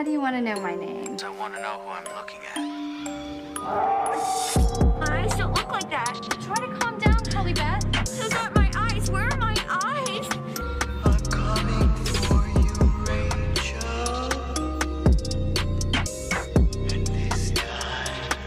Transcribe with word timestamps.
Why 0.00 0.04
do 0.04 0.12
you 0.12 0.20
want 0.22 0.34
to 0.34 0.40
know 0.40 0.58
my 0.62 0.74
name? 0.74 1.18
I 1.22 1.28
want 1.28 1.52
to 1.54 1.60
know 1.60 1.78
who 1.84 1.90
I'm 1.90 2.04
looking 2.16 2.40
at. 2.48 2.56
My 4.98 5.20
eyes 5.20 5.34
don't 5.36 5.52
look 5.54 5.70
like 5.70 5.90
that. 5.90 6.14
Try 6.40 6.54
to 6.54 6.72
calm 6.78 6.98
down, 6.98 7.22
Kelly 7.26 7.52
Beth. 7.52 7.84
Those 8.18 8.32
aren't 8.32 8.56
my 8.56 8.70
eyes. 8.74 9.10
Where 9.10 9.24
are 9.24 9.36
my 9.36 9.54
eyes? 9.68 10.26
I'm 11.04 11.20
coming 11.26 11.94
for 12.16 12.48
you, 12.48 12.72
Rachel. 13.04 14.30
And 16.94 17.06
this 17.06 17.50
time, 17.50 18.38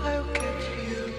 I'll 0.00 0.24
get 0.32 0.56
you. 0.88 1.12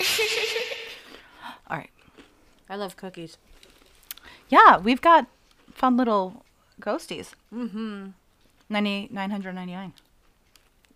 All 1.70 1.76
right. 1.76 1.90
I 2.68 2.74
love 2.74 2.96
cookies. 2.96 3.38
Yeah, 4.48 4.78
we've 4.78 5.00
got 5.00 5.26
fun 5.72 5.96
little 5.96 6.44
ghosties. 6.80 7.32
Mm-hmm. 7.54 8.08
90, 8.70 9.08
999. 9.12 9.92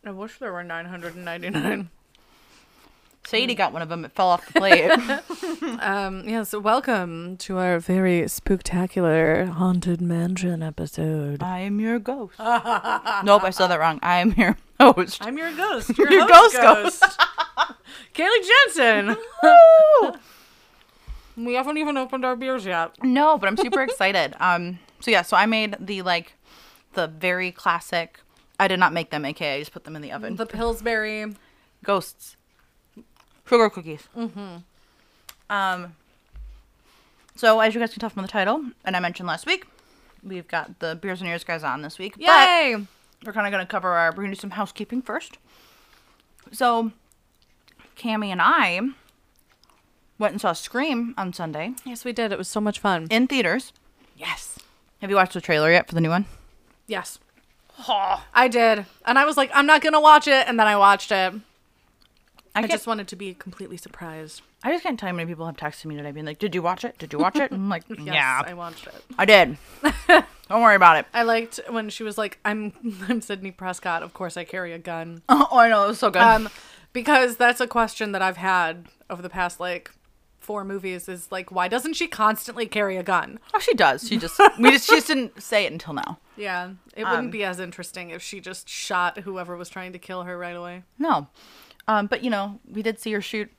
I 0.04 0.10
wish 0.10 0.38
there 0.38 0.52
were 0.52 0.64
999. 0.64 1.90
Sadie 3.24 3.54
got 3.54 3.72
one 3.72 3.82
of 3.82 3.88
them. 3.88 4.04
It 4.04 4.12
fell 4.12 4.28
off 4.28 4.46
the 4.46 4.52
plate. 4.60 4.90
Um, 5.80 6.28
yes, 6.28 6.52
welcome 6.52 7.36
to 7.38 7.58
our 7.58 7.78
very 7.78 8.28
spectacular 8.28 9.46
haunted 9.46 10.00
mansion 10.00 10.62
episode. 10.62 11.42
I 11.42 11.60
am 11.60 11.80
your 11.80 11.98
ghost. 11.98 12.38
nope, 12.38 13.42
I 13.44 13.50
said 13.50 13.68
that 13.68 13.78
wrong. 13.78 13.98
I 14.02 14.18
am 14.20 14.32
your 14.32 14.56
host. 14.78 15.24
I'm 15.24 15.38
your 15.38 15.52
ghost. 15.52 15.96
Your, 15.96 16.10
Your 16.10 16.26
host 16.32 16.56
ghost 16.56 17.00
ghost. 17.00 17.20
Kaylee 18.14 18.48
Jensen. 18.74 19.16
We 21.36 21.54
haven't 21.54 21.78
even 21.78 21.96
opened 21.96 22.24
our 22.24 22.36
beers 22.36 22.64
yet. 22.64 23.02
No, 23.02 23.38
but 23.38 23.46
I'm 23.48 23.56
super 23.56 23.82
excited. 23.82 24.34
Um, 24.40 24.78
so 25.00 25.10
yeah, 25.10 25.22
so 25.22 25.36
I 25.36 25.46
made 25.46 25.76
the 25.80 26.02
like, 26.02 26.34
the 26.94 27.06
very 27.08 27.50
classic. 27.50 28.20
I 28.60 28.68
did 28.68 28.78
not 28.78 28.92
make 28.92 29.10
them, 29.10 29.24
aka 29.24 29.56
I 29.56 29.58
just 29.58 29.72
put 29.72 29.84
them 29.84 29.96
in 29.96 30.02
the 30.02 30.12
oven. 30.12 30.36
The 30.36 30.46
Pillsbury. 30.46 31.34
ghosts, 31.82 32.36
sugar 33.48 33.68
cookies. 33.70 34.08
Mm-hmm. 34.16 34.58
Um. 35.50 35.96
So 37.34 37.60
as 37.60 37.74
you 37.74 37.80
guys 37.80 37.90
can 37.92 38.00
tell 38.00 38.10
from 38.10 38.22
the 38.22 38.28
title, 38.28 38.64
and 38.84 38.94
I 38.96 39.00
mentioned 39.00 39.26
last 39.26 39.46
week, 39.46 39.66
we've 40.22 40.46
got 40.46 40.78
the 40.80 40.94
beers 41.00 41.20
and 41.20 41.28
ears 41.28 41.44
guys 41.44 41.64
on 41.64 41.82
this 41.82 41.98
week. 41.98 42.14
But 42.18 42.26
Yay! 42.26 42.76
we're 43.24 43.32
kind 43.32 43.46
of 43.46 43.52
going 43.52 43.64
to 43.66 43.70
cover 43.70 43.88
our. 43.90 44.10
We're 44.10 44.16
going 44.24 44.30
to 44.30 44.36
do 44.36 44.40
some 44.40 44.50
housekeeping 44.50 45.02
first. 45.02 45.38
So, 46.52 46.92
Cammy 47.96 48.28
and 48.28 48.40
I 48.42 48.80
went 50.22 50.32
and 50.32 50.40
saw 50.40 50.52
Scream 50.54 51.14
on 51.18 51.32
Sunday 51.34 51.74
yes, 51.84 52.04
we 52.04 52.12
did. 52.12 52.32
It 52.32 52.38
was 52.38 52.48
so 52.48 52.60
much 52.60 52.78
fun. 52.78 53.06
in 53.10 53.26
theaters. 53.26 53.72
yes. 54.16 54.58
Have 55.02 55.10
you 55.10 55.16
watched 55.16 55.34
the 55.34 55.40
trailer 55.40 55.70
yet 55.70 55.88
for 55.88 55.94
the 55.96 56.00
new 56.00 56.10
one? 56.10 56.24
Yes. 56.86 57.18
I 58.34 58.46
did. 58.48 58.86
And 59.04 59.18
I 59.18 59.24
was 59.24 59.36
like, 59.36 59.50
I'm 59.52 59.66
not 59.66 59.82
going 59.82 59.94
to 59.94 60.00
watch 60.00 60.28
it. 60.28 60.46
And 60.46 60.60
then 60.60 60.68
I 60.68 60.76
watched 60.76 61.10
it. 61.10 61.34
I, 62.54 62.60
can't- 62.60 62.70
just 62.70 62.86
wanted 62.86 63.08
to 63.08 63.16
be 63.16 63.34
completely 63.34 63.76
surprised. 63.76 64.42
I 64.62 64.70
just 64.70 64.84
can't 64.84 64.96
tell 65.00 65.08
you 65.08 65.12
how 65.14 65.16
many 65.16 65.26
people 65.28 65.46
have 65.46 65.56
texted 65.56 65.86
me 65.86 65.96
today 65.96 66.12
being 66.12 66.24
like, 66.26 66.38
"Did 66.38 66.54
you 66.54 66.62
watch 66.62 66.84
it? 66.84 66.96
Did 66.98 67.12
you 67.12 67.18
watch 67.18 67.34
it?" 67.34 67.50
And 67.50 67.62
I'm 67.62 67.68
like, 67.68 67.82
Yes, 67.88 67.98
"Yeah, 68.14 68.42
I 68.46 68.54
watched 68.54 68.86
it. 68.86 68.94
I 69.18 69.24
did. 69.24 69.56
Don't 70.06 70.62
worry 70.62 70.76
about 70.76 70.98
it." 70.98 71.06
I 71.12 71.24
liked 71.24 71.58
when 71.68 71.88
she 71.90 72.04
was 72.04 72.16
like, 72.16 72.38
"I'm 72.44 72.72
I'm 73.08 73.20
Sidney 73.22 73.50
Prescott. 73.50 74.04
Of 74.04 74.14
course, 74.14 74.36
I 74.36 74.44
carry 74.44 74.72
a 74.72 74.78
gun." 74.78 75.22
Oh, 75.28 75.48
I 75.58 75.68
know 75.68 75.82
it 75.86 75.88
was 75.88 75.98
so 75.98 76.10
good. 76.10 76.22
Um, 76.22 76.48
because 76.92 77.36
that's 77.38 77.60
a 77.60 77.66
question 77.66 78.12
that 78.12 78.22
I've 78.22 78.36
had 78.36 78.86
over 79.10 79.20
the 79.20 79.30
past 79.30 79.58
like 79.58 79.90
four 80.42 80.64
movies. 80.64 81.08
Is 81.08 81.30
like, 81.30 81.50
why 81.50 81.68
doesn't 81.68 81.94
she 81.94 82.06
constantly 82.08 82.66
carry 82.66 82.96
a 82.96 83.02
gun? 83.02 83.38
oh, 83.54 83.58
she 83.58 83.74
does. 83.74 84.06
She 84.06 84.16
just 84.16 84.40
we 84.58 84.70
just 84.70 84.88
she 84.88 84.96
just 84.96 85.06
didn't 85.06 85.40
say 85.50 85.64
it 85.64 85.72
until 85.72 85.94
now. 85.94 86.18
Yeah, 86.36 86.72
it 86.96 87.04
wouldn't 87.04 87.30
be 87.30 87.44
as 87.44 87.60
interesting 87.60 88.10
if 88.10 88.22
she 88.22 88.40
just 88.40 88.68
shot 88.68 89.18
whoever 89.18 89.56
was 89.56 89.68
trying 89.68 89.92
to 89.92 89.98
kill 89.98 90.22
her 90.24 90.36
right 90.38 90.56
away. 90.56 90.82
No, 90.98 91.28
um, 91.88 92.06
but 92.06 92.24
you 92.24 92.30
know 92.30 92.60
we 92.70 92.82
did 92.82 92.98
see 92.98 93.12
her 93.12 93.20
shoot 93.20 93.50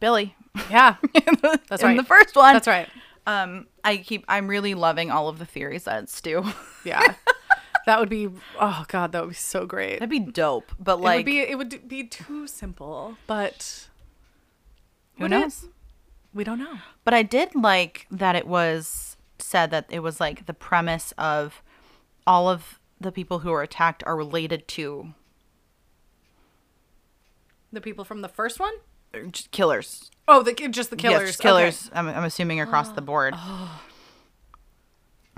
Billy. 0.00 0.34
Yeah, 0.70 0.96
the, 1.12 1.60
That's 1.68 1.82
in 1.82 1.88
right. 1.88 1.96
the 1.96 2.04
first 2.04 2.34
one. 2.36 2.54
that's 2.54 2.66
right. 2.66 2.88
Um, 3.26 3.66
I 3.84 3.98
keep 3.98 4.24
I'm 4.26 4.48
really 4.48 4.74
loving 4.74 5.10
all 5.10 5.28
of 5.28 5.38
the 5.38 5.44
theories 5.46 5.84
that 5.84 6.08
Stu. 6.08 6.44
Yeah, 6.84 7.14
that 7.84 8.00
would 8.00 8.08
be. 8.08 8.28
Oh 8.58 8.84
God, 8.88 9.12
that 9.12 9.20
would 9.22 9.30
be 9.30 9.34
so 9.34 9.66
great. 9.66 9.94
That'd 9.94 10.08
be 10.08 10.20
dope. 10.20 10.72
But 10.78 10.98
it 10.98 11.02
like, 11.02 11.16
would 11.18 11.26
be. 11.26 11.40
It 11.40 11.58
would 11.58 11.86
be 11.88 12.04
too 12.04 12.46
simple, 12.46 13.16
but 13.26 13.88
who 15.18 15.28
knows? 15.28 15.64
it? 15.64 15.70
We 16.34 16.44
don't 16.44 16.58
know. 16.58 16.78
But 17.04 17.14
I 17.14 17.22
did 17.22 17.54
like 17.54 18.06
that 18.10 18.36
it 18.36 18.46
was 18.46 19.16
said 19.38 19.70
that 19.70 19.86
it 19.90 20.00
was 20.00 20.20
like 20.20 20.46
the 20.46 20.54
premise 20.54 21.12
of 21.18 21.62
all 22.26 22.48
of 22.48 22.78
the 23.00 23.12
people 23.12 23.40
who 23.40 23.50
were 23.50 23.62
attacked 23.62 24.02
are 24.06 24.16
related 24.16 24.66
to 24.68 25.14
The 27.72 27.80
people 27.80 28.04
from 28.04 28.20
the 28.22 28.28
first 28.28 28.58
one. 28.58 28.72
uh, 29.14 29.18
just 29.30 29.50
killers. 29.50 30.10
Oh, 30.26 30.42
the 30.42 30.52
just 30.68 30.90
the 30.90 30.96
killers. 30.96 31.28
Yes, 31.28 31.40
Okay. 31.40 31.48
killers. 31.48 31.90
I'm, 31.94 32.08
I'm 32.08 32.24
assuming 32.24 32.60
across 32.60 32.90
the 32.90 33.00
board. 33.10 33.34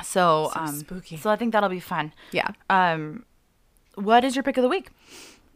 So, 0.03 0.51
So 0.55 0.61
um, 0.61 0.69
spooky. 0.79 1.17
So 1.17 1.31
I 1.31 1.37
think 1.37 1.53
that'll 1.53 1.69
be 1.69 1.81
fun. 1.81 2.13
Yeah. 2.33 2.49
Um, 2.71 3.25
what 3.95 4.25
is 4.25 4.35
your 4.35 4.43
pick 4.43 4.57
of 4.57 4.63
the 4.63 4.69
week? 4.69 4.89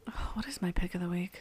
What 0.34 0.46
is 0.46 0.60
my 0.60 0.70
pick 0.72 0.94
of 0.94 1.00
the 1.00 1.08
week? 1.08 1.40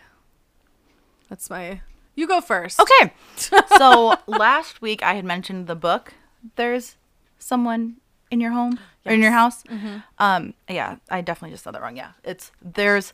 That's 1.29 1.49
my. 1.49 1.81
You 2.15 2.27
go 2.27 2.41
first. 2.41 2.79
Okay. 2.79 3.13
so 3.77 4.15
last 4.27 4.81
week 4.81 5.01
I 5.03 5.15
had 5.15 5.25
mentioned 5.25 5.67
the 5.67 5.75
book. 5.75 6.13
There's 6.55 6.97
someone 7.39 7.97
in 8.29 8.39
your 8.39 8.51
home 8.51 8.79
or 9.05 9.11
in 9.11 9.21
your 9.21 9.31
house. 9.31 9.63
Um, 10.19 10.53
yeah, 10.69 10.97
I 11.09 11.21
definitely 11.21 11.53
just 11.53 11.63
said 11.63 11.73
that 11.73 11.81
wrong. 11.81 11.97
Yeah, 11.97 12.11
it's 12.23 12.51
there's 12.61 13.13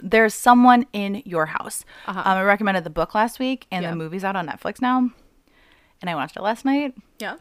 there's 0.00 0.34
someone 0.34 0.86
in 0.92 1.22
your 1.24 1.46
house. 1.46 1.84
Um, 2.06 2.18
I 2.18 2.42
recommended 2.42 2.84
the 2.84 2.90
book 2.90 3.14
last 3.14 3.38
week, 3.38 3.66
and 3.70 3.84
the 3.84 3.96
movie's 3.96 4.24
out 4.24 4.36
on 4.36 4.46
Netflix 4.46 4.80
now. 4.80 5.10
And 6.00 6.10
I 6.10 6.14
watched 6.14 6.36
it 6.36 6.42
last 6.42 6.64
night. 6.64 6.94
Yeah. 7.18 7.36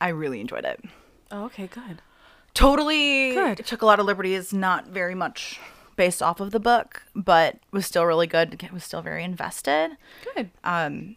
I 0.00 0.08
really 0.08 0.40
enjoyed 0.40 0.64
it. 0.64 0.84
Oh, 1.30 1.44
okay. 1.44 1.66
Good. 1.66 2.02
Totally 2.52 3.32
Good. 3.32 3.64
took 3.64 3.82
a 3.82 3.86
lot 3.86 3.98
of 3.98 4.06
liberties, 4.06 4.52
not 4.52 4.88
very 4.88 5.14
much 5.14 5.58
based 5.96 6.22
off 6.22 6.40
of 6.40 6.50
the 6.50 6.60
book, 6.60 7.02
but 7.14 7.58
was 7.70 7.86
still 7.86 8.04
really 8.06 8.26
good. 8.26 8.62
It 8.62 8.72
was 8.72 8.84
still 8.84 9.02
very 9.02 9.24
invested. 9.24 9.96
Good. 10.34 10.50
um 10.64 11.16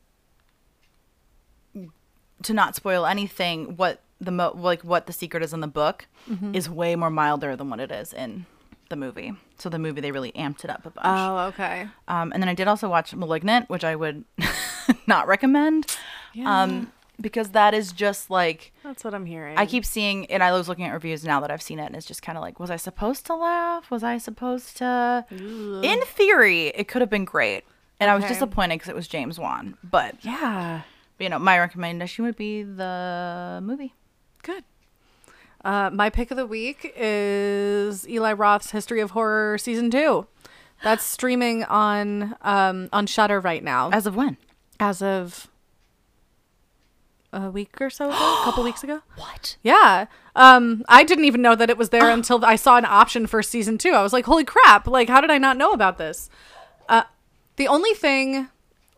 to 2.43 2.53
not 2.53 2.75
spoil 2.75 3.05
anything 3.05 3.75
what 3.77 4.01
the 4.21 4.31
mo- 4.31 4.53
like 4.55 4.83
what 4.83 5.07
the 5.07 5.13
secret 5.13 5.43
is 5.43 5.53
in 5.53 5.59
the 5.59 5.67
book 5.67 6.05
Mm-hmm. 6.29 6.53
is 6.55 6.69
way 6.69 6.95
more 6.95 7.09
milder 7.09 7.55
than 7.55 7.69
what 7.69 7.79
it 7.79 7.89
is 7.91 8.11
in 8.13 8.45
the 8.89 8.95
movie 8.95 9.33
so 9.57 9.69
the 9.69 9.79
movie 9.79 10.01
they 10.01 10.11
really 10.11 10.31
amped 10.33 10.63
it 10.65 10.69
up 10.69 10.85
a 10.85 10.89
bunch 10.89 11.05
Oh, 11.05 11.37
okay. 11.47 11.87
um 12.07 12.31
and 12.33 12.41
then 12.43 12.47
i 12.49 12.53
did 12.53 12.67
also 12.67 12.89
watch 12.89 13.13
malignant 13.15 13.69
which 13.69 13.83
i 13.85 13.95
would 13.95 14.23
not 15.07 15.27
recommend 15.27 15.95
um 16.45 16.91
because 17.19 17.49
that 17.49 17.73
is 17.73 17.91
just 17.91 18.29
like 18.29 18.71
That's 18.83 19.03
what 19.03 19.13
I'm 19.13 19.25
hearing. 19.25 19.57
i 19.57 19.65
keep 19.65 19.83
seeing 19.85 20.25
and 20.27 20.43
i 20.43 20.51
was 20.51 20.67
looking 20.69 20.85
at 20.85 20.93
reviews 20.93 21.23
now 21.23 21.39
that 21.39 21.49
i've 21.51 21.61
seen 21.61 21.79
it 21.79 21.85
and 21.85 21.95
it's 21.95 22.05
just 22.05 22.21
kind 22.21 22.37
of 22.37 22.41
like 22.43 22.59
was 22.59 22.69
i 22.69 22.75
supposed 22.75 23.25
to 23.25 23.35
laugh 23.35 23.89
was 23.89 24.03
i 24.03 24.17
supposed 24.17 24.77
to 24.77 25.25
in 25.31 25.99
theory 26.01 26.67
it 26.67 26.87
could 26.87 27.01
have 27.01 27.09
been 27.09 27.25
great 27.25 27.63
and 27.99 28.09
i 28.11 28.15
was 28.15 28.23
disappointed 28.25 28.75
because 28.75 28.89
it 28.89 28.95
was 28.95 29.07
james 29.07 29.39
wan 29.39 29.75
but 29.83 30.15
Yeah. 30.23 30.81
you 31.19 31.29
know, 31.29 31.39
my 31.39 31.57
recommendation 31.57 32.25
would 32.25 32.35
be 32.37 32.61
the 32.61 33.59
movie. 33.63 33.95
Good. 34.43 34.63
Uh, 35.65 35.89
my 35.91 36.11
pick 36.11 36.29
of 36.29 36.37
the 36.37 36.45
week 36.45 36.93
is 36.95 38.07
Eli 38.07 38.33
Roth's 38.33 38.69
History 38.71 39.01
of 39.01 39.11
Horror 39.11 39.57
season 39.57 39.89
two. 39.89 40.27
That's 40.83 41.03
streaming 41.17 41.63
on 41.63 42.35
um, 42.43 42.87
on 42.93 43.07
Shudder 43.07 43.39
right 43.39 43.63
now 43.63 43.89
As 43.91 44.05
of 44.05 44.15
when? 44.15 44.37
as 44.79 45.01
of 45.01 45.47
a 47.33 47.49
week 47.51 47.79
or 47.81 47.89
so 47.89 48.05
ago, 48.09 48.15
a 48.15 48.41
couple 48.43 48.63
weeks 48.63 48.83
ago. 48.83 49.01
What? 49.15 49.57
Yeah. 49.63 50.05
Um, 50.35 50.83
I 50.87 51.03
didn't 51.03 51.25
even 51.25 51.41
know 51.41 51.55
that 51.55 51.69
it 51.69 51.77
was 51.77 51.89
there 51.89 52.09
until 52.09 52.43
I 52.45 52.55
saw 52.55 52.77
an 52.77 52.85
option 52.85 53.27
for 53.27 53.41
season 53.41 53.77
two. 53.77 53.91
I 53.91 54.03
was 54.03 54.13
like, 54.13 54.25
holy 54.25 54.43
crap. 54.43 54.87
Like, 54.87 55.09
how 55.09 55.21
did 55.21 55.31
I 55.31 55.37
not 55.37 55.57
know 55.57 55.71
about 55.71 55.97
this? 55.97 56.29
Uh, 56.87 57.03
the 57.55 57.67
only 57.67 57.93
thing 57.93 58.49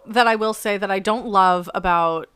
that 0.05 0.27
I 0.27 0.35
will 0.35 0.53
say 0.53 0.77
that 0.77 0.91
I 0.91 0.99
don't 0.99 1.27
love 1.27 1.69
about 1.73 2.29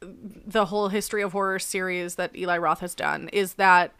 the 0.00 0.66
whole 0.66 0.88
history 0.88 1.22
of 1.22 1.32
horror 1.32 1.58
series 1.58 2.14
that 2.14 2.36
Eli 2.36 2.56
Roth 2.58 2.80
has 2.80 2.94
done 2.94 3.28
is 3.32 3.54
that 3.54 3.92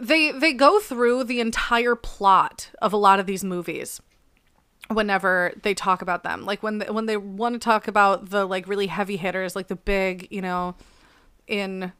they 0.00 0.32
they 0.32 0.52
go 0.52 0.80
through 0.80 1.24
the 1.24 1.40
entire 1.40 1.94
plot 1.94 2.70
of 2.80 2.92
a 2.92 2.96
lot 2.96 3.20
of 3.20 3.26
these 3.26 3.44
movies 3.44 4.00
whenever 4.90 5.52
they 5.62 5.74
talk 5.74 6.00
about 6.02 6.22
them 6.22 6.44
like 6.44 6.62
when 6.62 6.78
they, 6.78 6.86
when 6.90 7.06
they 7.06 7.16
want 7.16 7.54
to 7.54 7.58
talk 7.58 7.88
about 7.88 8.30
the 8.30 8.44
like 8.46 8.68
really 8.68 8.86
heavy 8.86 9.16
hitters 9.16 9.56
like 9.56 9.66
the 9.68 9.76
big 9.76 10.26
you 10.30 10.40
know 10.40 10.74
in 11.46 11.92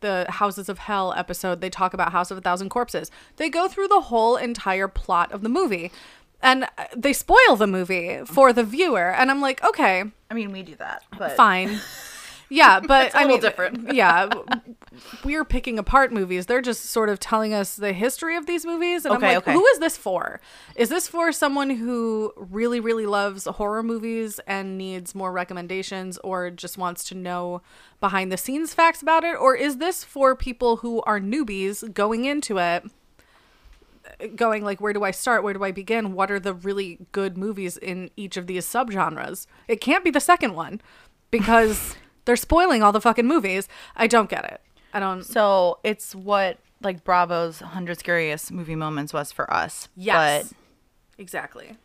the 0.00 0.24
houses 0.30 0.68
of 0.68 0.78
hell 0.78 1.12
episode 1.16 1.60
they 1.60 1.68
talk 1.70 1.92
about 1.92 2.12
house 2.12 2.30
of 2.30 2.38
a 2.38 2.40
thousand 2.40 2.68
corpses 2.70 3.10
they 3.36 3.50
go 3.50 3.68
through 3.68 3.88
the 3.88 4.00
whole 4.02 4.36
entire 4.36 4.88
plot 4.88 5.30
of 5.32 5.42
the 5.42 5.48
movie 5.48 5.92
and 6.42 6.64
uh, 6.78 6.84
they 6.96 7.12
spoil 7.12 7.56
the 7.56 7.66
movie 7.66 8.20
for 8.24 8.52
the 8.52 8.64
viewer 8.64 9.10
and 9.12 9.30
i'm 9.30 9.40
like 9.42 9.62
okay 9.64 10.04
I 10.30 10.34
mean, 10.34 10.52
we 10.52 10.62
do 10.62 10.76
that, 10.76 11.02
but 11.18 11.32
fine. 11.36 11.80
Yeah, 12.52 12.80
but 12.80 13.06
It's 13.06 13.14
a 13.14 13.18
I 13.18 13.22
little 13.22 13.36
mean, 13.36 13.40
different. 13.42 13.94
yeah, 13.94 14.28
we're 15.24 15.44
picking 15.44 15.78
apart 15.78 16.12
movies. 16.12 16.46
They're 16.46 16.60
just 16.60 16.86
sort 16.86 17.08
of 17.08 17.20
telling 17.20 17.54
us 17.54 17.76
the 17.76 17.92
history 17.92 18.36
of 18.36 18.46
these 18.46 18.66
movies, 18.66 19.04
and 19.04 19.14
Okay, 19.14 19.28
I'm 19.28 19.34
like, 19.34 19.42
okay. 19.44 19.52
who 19.52 19.64
is 19.66 19.78
this 19.78 19.96
for? 19.96 20.40
Is 20.74 20.88
this 20.88 21.06
for 21.06 21.30
someone 21.30 21.70
who 21.70 22.32
really, 22.36 22.80
really 22.80 23.06
loves 23.06 23.44
horror 23.44 23.82
movies 23.82 24.40
and 24.46 24.76
needs 24.76 25.14
more 25.14 25.30
recommendations, 25.32 26.18
or 26.18 26.50
just 26.50 26.76
wants 26.76 27.04
to 27.04 27.14
know 27.14 27.62
behind 28.00 28.32
the 28.32 28.36
scenes 28.36 28.74
facts 28.74 29.00
about 29.00 29.22
it, 29.22 29.36
or 29.36 29.54
is 29.54 29.76
this 29.76 30.02
for 30.02 30.34
people 30.34 30.78
who 30.78 31.02
are 31.02 31.20
newbies 31.20 31.92
going 31.94 32.24
into 32.24 32.58
it? 32.58 32.84
going 34.34 34.64
like 34.64 34.80
where 34.80 34.92
do 34.92 35.04
i 35.04 35.10
start 35.10 35.44
where 35.44 35.54
do 35.54 35.62
i 35.62 35.70
begin 35.70 36.14
what 36.14 36.30
are 36.30 36.40
the 36.40 36.52
really 36.52 36.98
good 37.12 37.38
movies 37.38 37.76
in 37.76 38.10
each 38.16 38.36
of 38.36 38.46
these 38.46 38.66
subgenres 38.66 39.46
it 39.68 39.80
can't 39.80 40.02
be 40.02 40.10
the 40.10 40.20
second 40.20 40.54
one 40.54 40.80
because 41.30 41.94
they're 42.24 42.34
spoiling 42.34 42.82
all 42.82 42.92
the 42.92 43.00
fucking 43.00 43.26
movies 43.26 43.68
i 43.94 44.06
don't 44.06 44.28
get 44.28 44.44
it 44.44 44.60
i 44.92 45.00
don't 45.00 45.24
so 45.24 45.78
it's 45.84 46.14
what 46.14 46.58
like 46.82 47.04
Bravo's 47.04 47.60
100 47.60 47.98
scariest 47.98 48.50
movie 48.50 48.74
moments 48.74 49.12
was 49.12 49.30
for 49.32 49.52
us. 49.52 49.88
yes 49.96 50.54
exactly 51.18 51.76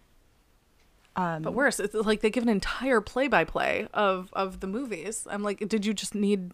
But 1.15 1.21
um, 1.21 1.41
but 1.43 1.53
worse 1.53 1.79
it's 1.79 1.93
like 1.93 2.21
they 2.21 2.29
give 2.29 2.43
an 2.43 2.49
entire 2.49 3.01
play-by-play 3.01 3.87
of 3.93 4.29
of 4.33 4.59
the 4.61 4.67
movies 4.67 5.27
i'm 5.29 5.43
like 5.43 5.67
did 5.67 5.85
you 5.85 5.93
just 5.93 6.15
need 6.15 6.51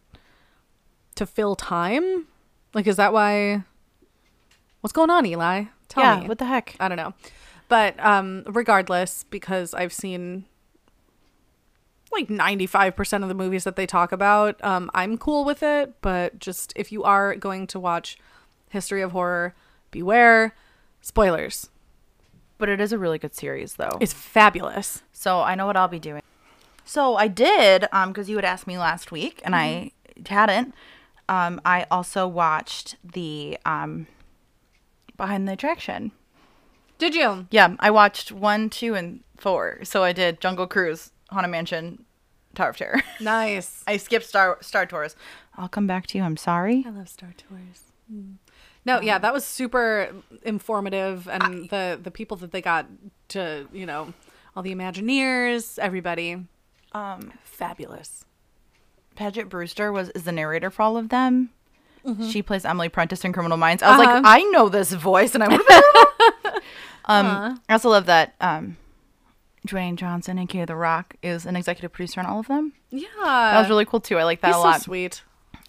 to 1.16 1.26
fill 1.26 1.56
time 1.56 2.28
like 2.74 2.88
is 2.88 2.96
that 2.98 3.14
why 3.14 3.64
what's 4.82 4.94
going 4.94 5.10
on 5.10 5.26
eli 5.26 5.66
tell 5.90 6.04
yeah, 6.04 6.22
me 6.22 6.28
what 6.28 6.38
the 6.40 6.46
heck? 6.46 6.76
I 6.80 6.88
don't 6.88 6.96
know. 6.98 7.14
But 7.68 8.00
um 8.04 8.44
regardless, 8.48 9.26
because 9.30 9.74
I've 9.74 9.94
seen 9.94 10.46
like 12.12 12.28
95% 12.28 13.24
of 13.24 13.30
the 13.30 13.36
movies 13.36 13.64
that 13.64 13.76
they 13.76 13.86
talk 13.86 14.12
about, 14.12 14.64
um, 14.64 14.90
I'm 14.94 15.18
cool 15.18 15.46
with 15.46 15.64
it. 15.64 15.94
But 16.02 16.40
just 16.40 16.74
if 16.76 16.92
you 16.92 17.04
are 17.04 17.36
going 17.36 17.68
to 17.68 17.80
watch 17.80 18.18
History 18.70 19.02
of 19.02 19.12
Horror, 19.12 19.56
beware 19.92 20.56
spoilers. 21.02 21.70
But 22.58 22.70
it 22.70 22.80
is 22.80 22.92
a 22.92 22.98
really 22.98 23.18
good 23.18 23.34
series, 23.34 23.76
though. 23.76 23.98
It's 24.00 24.14
fabulous. 24.14 25.02
So 25.12 25.42
I 25.42 25.56
know 25.56 25.66
what 25.66 25.76
I'll 25.76 25.88
be 25.88 26.00
doing. 26.00 26.22
So 26.86 27.16
I 27.16 27.28
did, 27.28 27.88
um, 27.92 28.10
because 28.10 28.30
you 28.30 28.36
had 28.36 28.46
asked 28.46 28.68
me 28.68 28.78
last 28.78 29.12
week 29.12 29.42
and 29.44 29.56
I 29.56 29.92
hadn't. 30.28 30.74
Um, 31.30 31.62
I 31.64 31.86
also 31.90 32.28
watched 32.28 32.98
the 33.04 33.58
um, 33.66 34.08
Behind 35.16 35.48
the 35.48 35.54
Attraction. 35.54 36.12
Did 36.98 37.16
you? 37.16 37.48
Yeah, 37.50 37.76
I 37.80 37.90
watched 37.90 38.32
one, 38.32 38.70
two, 38.70 38.94
and 38.94 39.22
four. 39.38 39.80
So 39.84 40.04
I 40.04 40.12
did 40.12 40.40
Jungle 40.40 40.68
Cruise, 40.68 41.12
Haunted 41.32 41.52
Mansion, 41.52 42.06
Tower 42.56 42.70
of 42.70 42.78
Terror. 42.78 43.02
Nice. 43.22 43.84
I 43.88 43.98
skipped 43.98 44.26
Star 44.26 44.58
Star 44.62 44.86
Tours. 44.86 45.16
I'll 45.58 45.68
come 45.70 45.88
back 45.88 46.08
to 46.08 46.18
you. 46.18 46.24
I'm 46.24 46.38
sorry. 46.38 46.84
I 46.86 46.90
love 46.90 47.10
Star 47.10 47.34
Tours. 47.38 47.92
No, 48.84 49.00
yeah, 49.00 49.18
that 49.20 49.32
was 49.34 49.46
super 49.46 50.12
informative, 50.44 51.28
and 51.30 51.70
the 51.70 52.00
the 52.02 52.12
people 52.12 52.36
that 52.38 52.52
they 52.52 52.62
got 52.62 52.88
to, 53.30 53.68
you 53.72 53.86
know, 53.86 54.14
all 54.56 54.64
the 54.64 54.74
Imagineers, 54.74 55.78
everybody, 55.80 56.46
Um, 56.94 57.32
fabulous. 57.44 58.26
Paget 59.16 59.48
Brewster 59.50 59.92
was 59.92 60.10
is 60.10 60.24
the 60.24 60.32
narrator 60.32 60.70
for 60.72 60.82
all 60.82 60.98
of 60.98 61.10
them. 61.10 61.52
She 62.32 62.42
plays 62.42 62.66
Emily 62.66 62.90
Prentiss 62.90 63.24
in 63.24 63.32
Criminal 63.32 63.58
Minds. 63.58 63.84
I 63.84 63.96
was 63.96 64.08
Uh-huh. 64.08 64.16
like, 64.16 64.24
I 64.26 64.42
know 64.50 64.68
this 64.70 64.92
voice, 64.92 65.36
and 65.36 65.44
I 65.44 65.48
would. 65.50 65.62
um, 67.06 67.62
I 67.70 67.74
also 67.74 67.90
love 67.90 68.08
that 68.08 68.34
um, 68.42 68.76
Dwayne 69.68 69.96
Johnson, 69.96 70.40
aka 70.40 70.66
The 70.66 70.76
Rock, 70.76 71.16
is 71.22 71.46
an 71.46 71.56
executive 71.56 71.92
producer 71.94 72.20
on 72.20 72.26
all 72.26 72.40
of 72.40 72.48
them. 72.48 72.74
Yeah, 72.90 73.08
That 73.24 73.60
was 73.60 73.70
really 73.70 73.86
cool 73.86 74.00
too. 74.00 74.18
I 74.18 74.24
like 74.24 74.42
that 74.42 74.48
He's 74.48 74.56
a 74.56 74.60
so 74.60 74.64
lot. 74.64 74.82
sweet. 74.82 75.24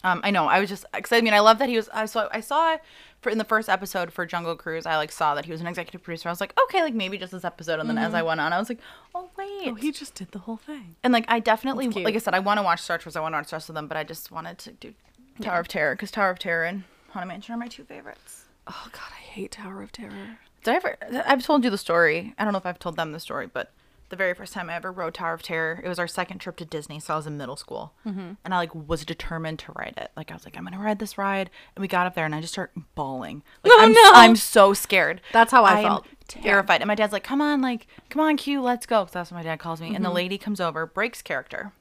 Um, 0.05 0.21
I 0.25 0.31
know. 0.33 0.47
I 0.47 0.59
was 0.59 0.69
just 0.69 0.85
because 0.93 1.13
I 1.13 1.21
mean 1.21 1.35
I 1.35 1.39
love 1.41 1.59
that 1.59 1.69
he 1.69 1.77
was. 1.77 1.89
I 1.91 2.07
saw 2.07 2.29
I 2.33 2.41
saw 2.41 2.77
for 3.21 3.31
in 3.31 3.39
the 3.39 3.45
first 3.45 3.69
episode 3.69 4.13
for 4.13 4.27
Jungle 4.27 4.57
Cruise. 4.57 4.85
I 4.85 4.97
like 4.97 5.13
saw 5.13 5.37
that 5.37 5.45
he 5.45 5.53
was 5.53 5.61
an 5.61 5.69
executive 5.69 6.03
producer. 6.03 6.29
I 6.29 6.33
was 6.33 6.41
like, 6.41 6.53
okay, 6.65 6.83
like 6.83 6.95
maybe 6.95 7.19
just 7.19 7.31
this 7.31 7.45
episode. 7.45 7.79
And 7.79 7.89
then 7.89 7.99
as 7.99 8.13
I 8.13 8.23
went 8.23 8.41
on, 8.41 8.53
I 8.53 8.59
was 8.59 8.69
like, 8.69 8.81
oh 9.15 9.31
wait. 9.37 9.69
Oh, 9.69 9.75
he 9.75 9.93
just 9.93 10.17
did 10.17 10.33
the 10.33 10.41
whole 10.41 10.57
thing. 10.57 10.97
and 11.05 11.13
like 11.13 11.25
I 11.29 11.39
definitely 11.39 11.89
like 11.89 12.17
I 12.17 12.19
said, 12.19 12.35
I 12.35 12.41
want 12.41 12.59
to 12.59 12.63
watch 12.65 12.81
Star 12.81 12.99
Tours. 12.99 13.15
I 13.15 13.21
want 13.21 13.35
to 13.35 13.39
watch 13.39 13.51
the 13.51 13.57
rest 13.57 13.69
of 13.69 13.77
them, 13.77 13.87
but 13.87 13.97
I 13.97 14.03
just 14.03 14.33
wanted 14.33 14.59
to 14.59 14.73
do 14.73 14.93
Tower 15.41 15.61
of 15.61 15.69
Terror 15.69 15.95
because 15.95 16.11
Tower 16.11 16.31
of 16.31 16.39
Terror 16.41 16.65
and 16.65 16.83
Haunted 17.11 17.29
Mansion 17.29 17.55
are 17.55 17.59
my 17.59 17.69
two 17.69 17.85
favorites. 17.85 18.47
Oh 18.67 18.89
God, 18.91 19.11
I 19.13 19.21
hate 19.21 19.53
Tower 19.53 19.83
of 19.83 19.93
Terror. 19.93 20.39
Did 20.65 20.73
I 20.73 20.77
ever? 20.77 20.97
I've 21.27 21.45
told 21.45 21.63
you 21.63 21.71
the 21.71 21.79
story. 21.79 22.35
I 22.39 22.43
don't 22.45 22.53
know 22.53 22.59
if 22.59 22.67
I've 22.67 22.79
told 22.81 22.97
them 22.97 23.13
the 23.13 23.21
story, 23.21 23.47
but 23.47 23.73
the 24.13 24.17
very 24.17 24.35
first 24.35 24.53
time 24.53 24.69
I 24.69 24.75
ever 24.75 24.93
rode 24.93 25.15
Tower 25.15 25.33
of 25.33 25.43
Terror, 25.43 25.81
it 25.83 25.89
was 25.89 25.99
our 25.99 26.07
second 26.07 26.39
trip 26.39 26.57
to 26.59 26.67
Disney, 26.67 27.01
so 27.01 27.15
I 27.15 27.17
was 27.17 27.27
in 27.27 27.39
middle 27.39 27.57
school, 27.57 27.95
Mm-hmm. 28.07 28.33
and 28.45 28.55
I 28.55 28.59
like 28.59 28.75
was 28.75 29.05
determined 29.07 29.59
to 29.61 29.73
ride 29.73 29.95
it. 29.97 30.11
Like 30.17 30.31
I 30.31 30.35
was 30.35 30.45
like, 30.45 30.55
I'm 30.57 30.65
gonna 30.65 30.79
ride 30.79 30.99
this 30.99 31.17
ride, 31.17 31.49
and 31.75 31.81
we 31.81 31.89
got 31.89 32.07
up 32.07 32.15
there, 32.15 32.27
and 32.27 32.35
I 32.35 32.41
just 32.43 32.53
start 32.53 32.73
bawling. 32.95 33.43
Like, 33.65 33.73
Oh, 33.75 33.81
I'm, 33.83 33.93
no. 33.93 34.11
I'm 34.15 34.37
so 34.37 34.75
scared. 34.75 35.23
That's 35.33 35.51
how 35.51 35.65
I 35.65 35.79
am 35.79 35.83
felt. 35.83 36.07
Terrified. 36.29 36.83
And 36.83 36.89
my 36.89 36.95
dad's 36.95 37.13
like, 37.13 37.25
"Come 37.25 37.41
on, 37.41 37.63
like, 37.63 37.87
come 38.11 38.21
on, 38.21 38.37
Q, 38.37 38.61
let's 38.63 38.85
go." 38.87 39.09
That's 39.11 39.31
what 39.31 39.39
my 39.39 39.43
dad 39.43 39.59
calls 39.59 39.81
me. 39.81 39.95
And 39.95 40.05
the 40.05 40.09
Mm-hmm. 40.09 40.17
lady 40.17 40.39
comes 40.39 40.61
over, 40.61 40.85
breaks 40.87 41.23
character, 41.23 41.73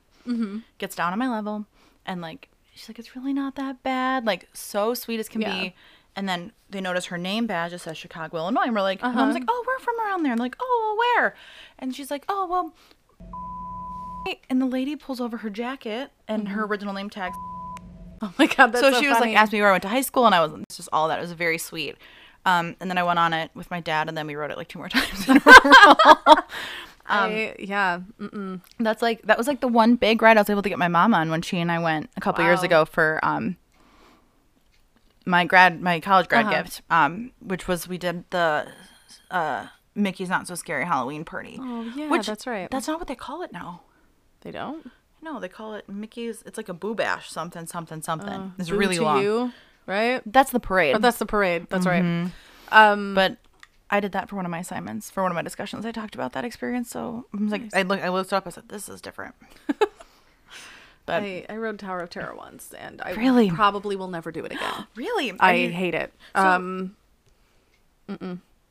gets 0.77 0.95
down 0.95 1.11
on 1.13 1.19
my 1.19 1.27
level, 1.29 1.65
and 2.05 2.21
like 2.21 2.47
she's 2.73 2.87
like, 2.89 2.97
"It's 2.97 3.15
really 3.15 3.33
not 3.33 3.55
that 3.55 3.83
bad." 3.83 4.25
Like 4.25 4.47
so 4.53 4.93
sweet 4.93 5.19
as 5.19 5.27
can 5.29 5.41
Yeah. 5.41 5.61
be. 5.61 5.75
And 6.15 6.27
then 6.27 6.51
they 6.69 6.81
notice 6.81 7.05
her 7.05 7.17
name 7.17 7.47
badge. 7.47 7.71
It 7.73 7.79
says 7.79 7.97
Chicago, 7.97 8.37
Illinois. 8.37 8.63
And 8.63 8.75
we're 8.75 8.81
like, 8.81 9.01
Uh-huh. 9.03 9.13
mom's 9.17 9.33
like, 9.33 9.45
oh, 9.47 9.63
we're 9.67 9.79
from 9.79 9.99
around 10.05 10.23
there. 10.23 10.31
And 10.33 10.39
like, 10.39 10.55
oh, 10.59 10.95
well, 11.15 11.23
where? 11.23 11.35
And 11.79 11.95
she's 11.95 12.11
like, 12.11 12.25
oh, 12.27 12.45
well. 12.47 12.73
And 14.49 14.61
the 14.61 14.65
lady 14.67 14.95
pulls 14.95 15.19
over 15.19 15.37
her 15.37 15.49
jacket 15.49 16.11
and 16.27 16.49
her 16.49 16.63
original 16.65 16.93
name 16.93 17.09
tag. 17.09 17.31
Oh 18.21 18.31
my 18.37 18.45
God, 18.45 18.67
that's 18.71 18.81
So, 18.81 18.91
so, 18.91 18.99
she 18.99 19.07
was 19.07 19.19
like, 19.19 19.35
asked 19.35 19.51
me 19.51 19.59
where 19.61 19.69
I 19.69 19.71
went 19.71 19.81
to 19.81 19.89
high 19.89 20.01
school, 20.01 20.27
and 20.27 20.35
I 20.35 20.41
was 20.45 20.51
it's 20.61 20.77
just 20.77 20.89
all 20.93 21.07
that. 21.07 21.17
It 21.17 21.21
was 21.23 21.31
very 21.31 21.57
sweet. 21.57 21.97
Um, 22.45 22.75
and 22.79 22.89
then 22.89 22.97
I 22.99 23.03
went 23.03 23.17
on 23.17 23.33
it 23.33 23.49
with 23.55 23.71
my 23.71 23.79
dad, 23.79 24.07
and 24.09 24.15
then 24.17 24.27
we 24.27 24.35
wrote 24.35 24.51
it 24.51 24.57
like 24.57 24.67
two 24.67 24.77
more 24.77 24.89
times. 24.89 25.27
in 25.27 25.37
a 25.37 25.41
row. 25.43 26.35
I, 27.07 27.55
yeah, 27.59 28.01
mm, 28.19 28.61
That's 28.79 29.01
like 29.01 29.23
that 29.23 29.37
was 29.39 29.47
like 29.47 29.59
the 29.59 29.67
one 29.67 29.95
big 29.95 30.21
ride 30.21 30.37
I 30.37 30.41
was 30.41 30.49
able 30.51 30.61
to 30.61 30.69
get 30.69 30.77
my 30.77 30.87
mom 30.87 31.13
on 31.15 31.29
when 31.31 31.41
she 31.41 31.57
and 31.59 31.71
I 31.71 31.79
went 31.79 32.09
a 32.15 32.21
couple 32.21 32.43
years 32.45 32.61
ago 32.63 32.85
for 32.85 33.19
um 33.23 33.57
my 35.25 35.45
grad 35.45 35.81
my 35.81 35.99
college 35.99 36.27
grad 36.27 36.45
Uh-huh. 36.47 36.63
gift 36.63 36.81
um 36.89 37.31
which 37.39 37.67
was 37.67 37.87
we 37.87 37.97
did 37.97 38.23
the 38.31 38.67
uh 39.29 39.67
Mickey's 39.93 40.29
Not 40.29 40.47
So 40.47 40.55
Scary 40.55 40.85
Halloween 40.85 41.25
party. 41.25 41.57
Oh, 41.61 41.83
yeah, 41.83 42.07
which 42.09 42.25
that's 42.25 42.47
right. 42.47 42.71
That's 42.71 42.87
not 42.87 42.97
what 42.97 43.09
they 43.09 43.15
call 43.15 43.41
it 43.43 43.51
now. 43.51 43.81
they 44.39 44.49
don't. 44.51 44.89
No, 45.21 45.39
they 45.39 45.49
call 45.49 45.73
it 45.75 45.87
Mickey's. 45.89 46.41
It's 46.45 46.55
like 46.57 46.69
a 46.69 46.73
boo 46.73 46.95
bash, 46.95 47.29
something, 47.29 47.67
something, 47.67 48.01
something. 48.01 48.53
it's 48.57 48.71
really 48.71 48.97
long. 48.99 49.21
you, 49.21 49.51
right? 49.85 50.21
That's 50.25 50.51
the 50.51 50.61
parade. 50.61 50.95
Or 50.95 50.99
that's 50.99 51.17
the 51.17 51.25
parade. 51.25 51.67
That's 51.69 51.85
Mm-hmm. 51.85 52.23
right. 52.71 52.91
Um, 52.91 53.13
but 53.13 53.35
I 53.89 53.99
did 53.99 54.13
that 54.13 54.29
for 54.29 54.37
one 54.37 54.45
of 54.45 54.51
my 54.51 54.59
assignments 54.59 55.11
for 55.11 55.21
one 55.23 55.31
of 55.31 55.35
my 55.35 55.41
discussions. 55.41 55.85
I 55.85 55.91
talked 55.91 56.15
about 56.15 56.31
that 56.33 56.45
experience, 56.45 56.89
so 56.89 57.25
I 57.37 57.43
was 57.43 57.51
like, 57.51 57.63
I 57.75 57.81
look, 57.81 58.01
I 58.01 58.07
looked 58.09 58.31
up. 58.31 58.47
I 58.47 58.49
said, 58.49 58.69
this 58.69 58.87
is 58.87 59.01
different. 59.01 59.35
but 61.11 61.23
I, 61.23 61.45
I 61.49 61.57
rode 61.57 61.79
Tower 61.79 61.99
of 61.99 62.09
Terror 62.09 62.35
once, 62.35 62.73
and 62.77 63.01
I 63.01 63.11
Really? 63.13 63.49
probably 63.49 63.95
will 63.95 64.07
never 64.07 64.31
do 64.31 64.43
it 64.45 64.51
again. 64.51 64.87
really, 64.95 65.33
I 65.39 65.67
hate 65.67 65.93
it. 65.95 66.13
um, 66.35 66.95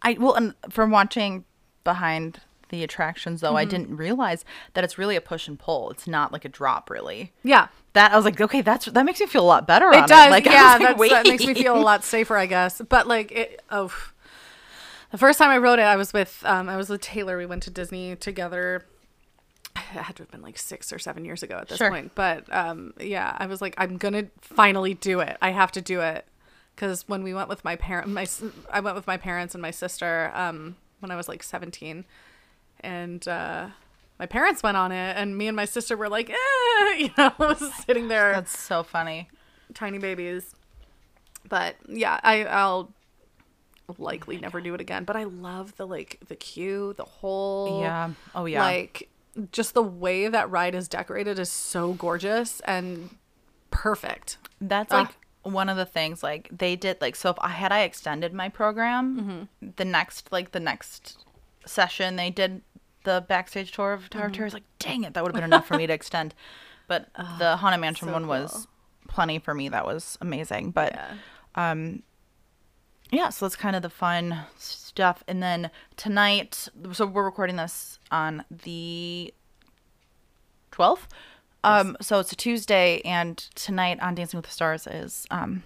I 0.03 0.17
well, 0.19 0.35
and 0.35 0.55
from 0.69 0.91
watching 0.91 1.45
behind 1.85 2.41
the 2.71 2.83
attractions 2.85 3.41
though, 3.41 3.49
Mm-hmm. 3.49 3.57
I 3.57 3.65
didn't 3.65 3.97
realize 3.97 4.45
that 4.75 4.85
it's 4.85 4.97
really 4.99 5.17
a 5.17 5.21
push 5.21 5.49
and 5.49 5.59
pull. 5.59 5.91
It's 5.91 6.07
not 6.07 6.33
like 6.33 6.45
a 6.45 6.49
drop, 6.49 6.89
really. 6.91 7.33
yeah, 7.43 7.69
That 7.95 8.13
I 8.13 8.17
was 8.17 8.25
like, 8.25 8.41
okay, 8.41 8.61
that's 8.61 8.87
that 8.87 9.05
makes 9.05 9.21
me 9.21 9.27
feel 9.27 9.43
a 9.43 9.47
lot 9.47 9.67
better. 9.67 9.87
on 9.87 9.95
it 10.05 10.07
does. 10.07 10.31
Like, 10.31 10.47
I 10.47 10.53
yeah, 10.53 10.75
was 10.75 10.83
like, 10.83 10.97
that's, 10.99 11.11
that 11.11 11.27
makes 11.31 11.43
me 11.43 11.49
wait. 11.55 11.59
feel 11.59 11.77
a 11.77 11.81
lot 11.81 12.05
safer, 12.15 12.37
I 12.37 12.47
guess. 12.47 12.81
But 12.89 13.07
like, 13.09 13.33
it, 13.33 13.63
oh, 13.71 13.93
the 15.11 15.19
first 15.19 15.39
time 15.39 15.51
I 15.51 15.59
rode 15.59 15.79
it, 15.81 15.83
I 15.83 15.97
was 15.97 16.13
with 16.13 16.43
um, 16.47 16.69
I 16.69 16.77
was 16.77 16.89
with 16.89 17.01
Taylor. 17.01 17.37
We 17.37 17.47
went 17.47 17.63
to 17.65 17.71
Disney 17.71 18.15
together. 18.17 18.85
It 19.77 19.81
had 20.03 20.17
to 20.17 20.23
have 20.23 20.31
been 20.31 20.43
like 20.43 20.59
six 20.59 20.93
or 20.93 20.99
seven 20.99 21.25
years 21.25 21.43
ago 21.43 21.57
at 21.57 21.69
this 21.69 21.79
Sure. 21.79 21.91
point. 21.91 22.13
But 22.15 22.53
um, 22.55 22.95
yeah, 23.01 23.37
I 23.39 23.47
was 23.47 23.61
like, 23.61 23.75
I'm 23.79 23.97
gonna 23.99 24.27
finally 24.41 24.95
do 24.95 25.21
it. 25.21 25.37
I 25.43 25.51
have 25.51 25.73
to 25.73 25.81
do 25.81 26.01
it 26.01 26.25
because 26.75 27.09
when 27.09 27.23
we 27.23 27.35
went 27.35 27.49
with 27.49 27.65
my 27.65 27.77
parent, 27.77 28.09
my 28.09 28.27
I 28.71 28.81
went 28.81 28.97
with 28.97 29.07
my 29.07 29.17
parents 29.17 29.55
and 29.55 29.63
my 29.63 29.71
sister 29.71 30.31
um, 30.35 30.77
when 31.01 31.11
I 31.11 31.17
was 31.17 31.29
like 31.29 31.43
17, 31.43 32.05
and 32.81 33.27
uh, 33.29 33.69
my 34.19 34.27
parents 34.27 34.63
went 34.63 34.77
on 34.77 34.93
it, 34.93 35.17
and 35.17 35.37
me 35.37 35.47
and 35.49 35.57
my 35.57 35.65
sister 35.65 35.97
were 35.97 36.09
like, 36.09 36.31
eh, 36.31 36.95
you 36.99 37.11
know, 37.19 37.55
sitting 37.87 38.09
there 38.09 38.33
That's 38.33 38.57
so 38.59 38.83
funny. 38.83 39.29
tiny 39.75 39.99
babies. 39.99 40.55
But 41.49 41.77
yeah, 41.89 42.21
I 42.23 42.45
I'll 42.45 42.93
likely 43.99 44.39
never 44.39 44.61
do 44.61 44.73
it 44.75 44.81
again. 44.81 45.05
But 45.05 45.17
I 45.17 45.25
love 45.25 45.77
the 45.77 45.87
like 45.87 46.19
the 46.29 46.37
queue, 46.37 46.95
the 46.97 47.05
whole 47.05 47.81
Yeah. 47.81 48.11
Oh 48.35 48.45
yeah. 48.45 48.63
like 48.65 49.09
just 49.53 49.75
the 49.75 49.83
way 49.83 50.29
that 50.29 50.51
ride 50.51 50.75
is 50.75 50.89
decorated 50.89 51.39
is 51.39 51.51
so 51.51 51.93
gorgeous 51.95 52.61
and 52.61 53.11
perfect. 53.71 54.39
That's 54.61 54.93
like 54.93 55.17
one 55.43 55.69
of 55.69 55.77
the 55.77 55.87
things 55.87 56.23
like 56.23 56.49
they 56.53 56.77
did 56.77 57.01
like 57.01 57.17
so 57.17 57.31
if 57.31 57.37
I 57.41 57.49
had 57.49 57.73
I 57.73 57.81
extended 57.83 58.35
my 58.35 58.49
program 58.49 59.49
Mm-hmm. 59.61 59.69
the 59.77 59.85
next 59.87 60.31
like 60.33 60.53
the 60.53 60.61
next 60.61 61.25
session 61.65 62.17
they 62.17 62.29
did 62.31 62.61
the 63.05 63.25
backstage 63.27 63.73
tour 63.73 63.93
of 63.95 64.11
Tower 64.11 64.25
Mm-hmm. 64.25 64.33
Terror. 64.33 64.51
Like, 64.51 64.65
dang 64.79 65.05
it, 65.05 65.15
that 65.15 65.23
would 65.23 65.31
have 65.31 65.41
been 65.41 65.45
enough 65.51 65.67
for 65.67 65.77
me 65.77 65.87
to 65.87 65.93
extend. 65.93 66.35
But 66.89 67.09
the 67.39 67.57
Haunted 67.57 67.81
Mansion 67.81 68.09
so 68.09 68.13
one 68.13 68.27
was 68.27 68.67
plenty 69.07 69.39
for 69.39 69.55
me. 69.55 69.69
That 69.69 69.87
was 69.87 70.19
amazing. 70.21 70.73
But 70.73 70.93
Yeah. 70.95 71.15
um 71.55 72.03
yeah 73.13 73.29
so 73.29 73.45
that's 73.45 73.57
kind 73.57 73.75
of 73.77 73.83
the 73.83 73.91
fun 73.91 74.41
stuff 74.59 75.23
and 75.29 75.43
then 75.43 75.71
tonight 75.97 76.69
so 76.93 77.07
we're 77.07 77.25
recording 77.25 77.57
this 77.57 77.99
on 78.11 78.45
the 78.51 79.33
12th 80.73 81.07
um 81.65 81.97
so 82.01 82.19
it's 82.21 82.33
a 82.33 82.37
tuesday 82.37 83.01
and 83.05 83.37
tonight 83.55 83.99
on 84.01 84.15
dancing 84.15 84.39
with 84.39 84.47
the 84.47 84.53
stars 84.53 84.87
is 84.87 85.27
um 85.31 85.63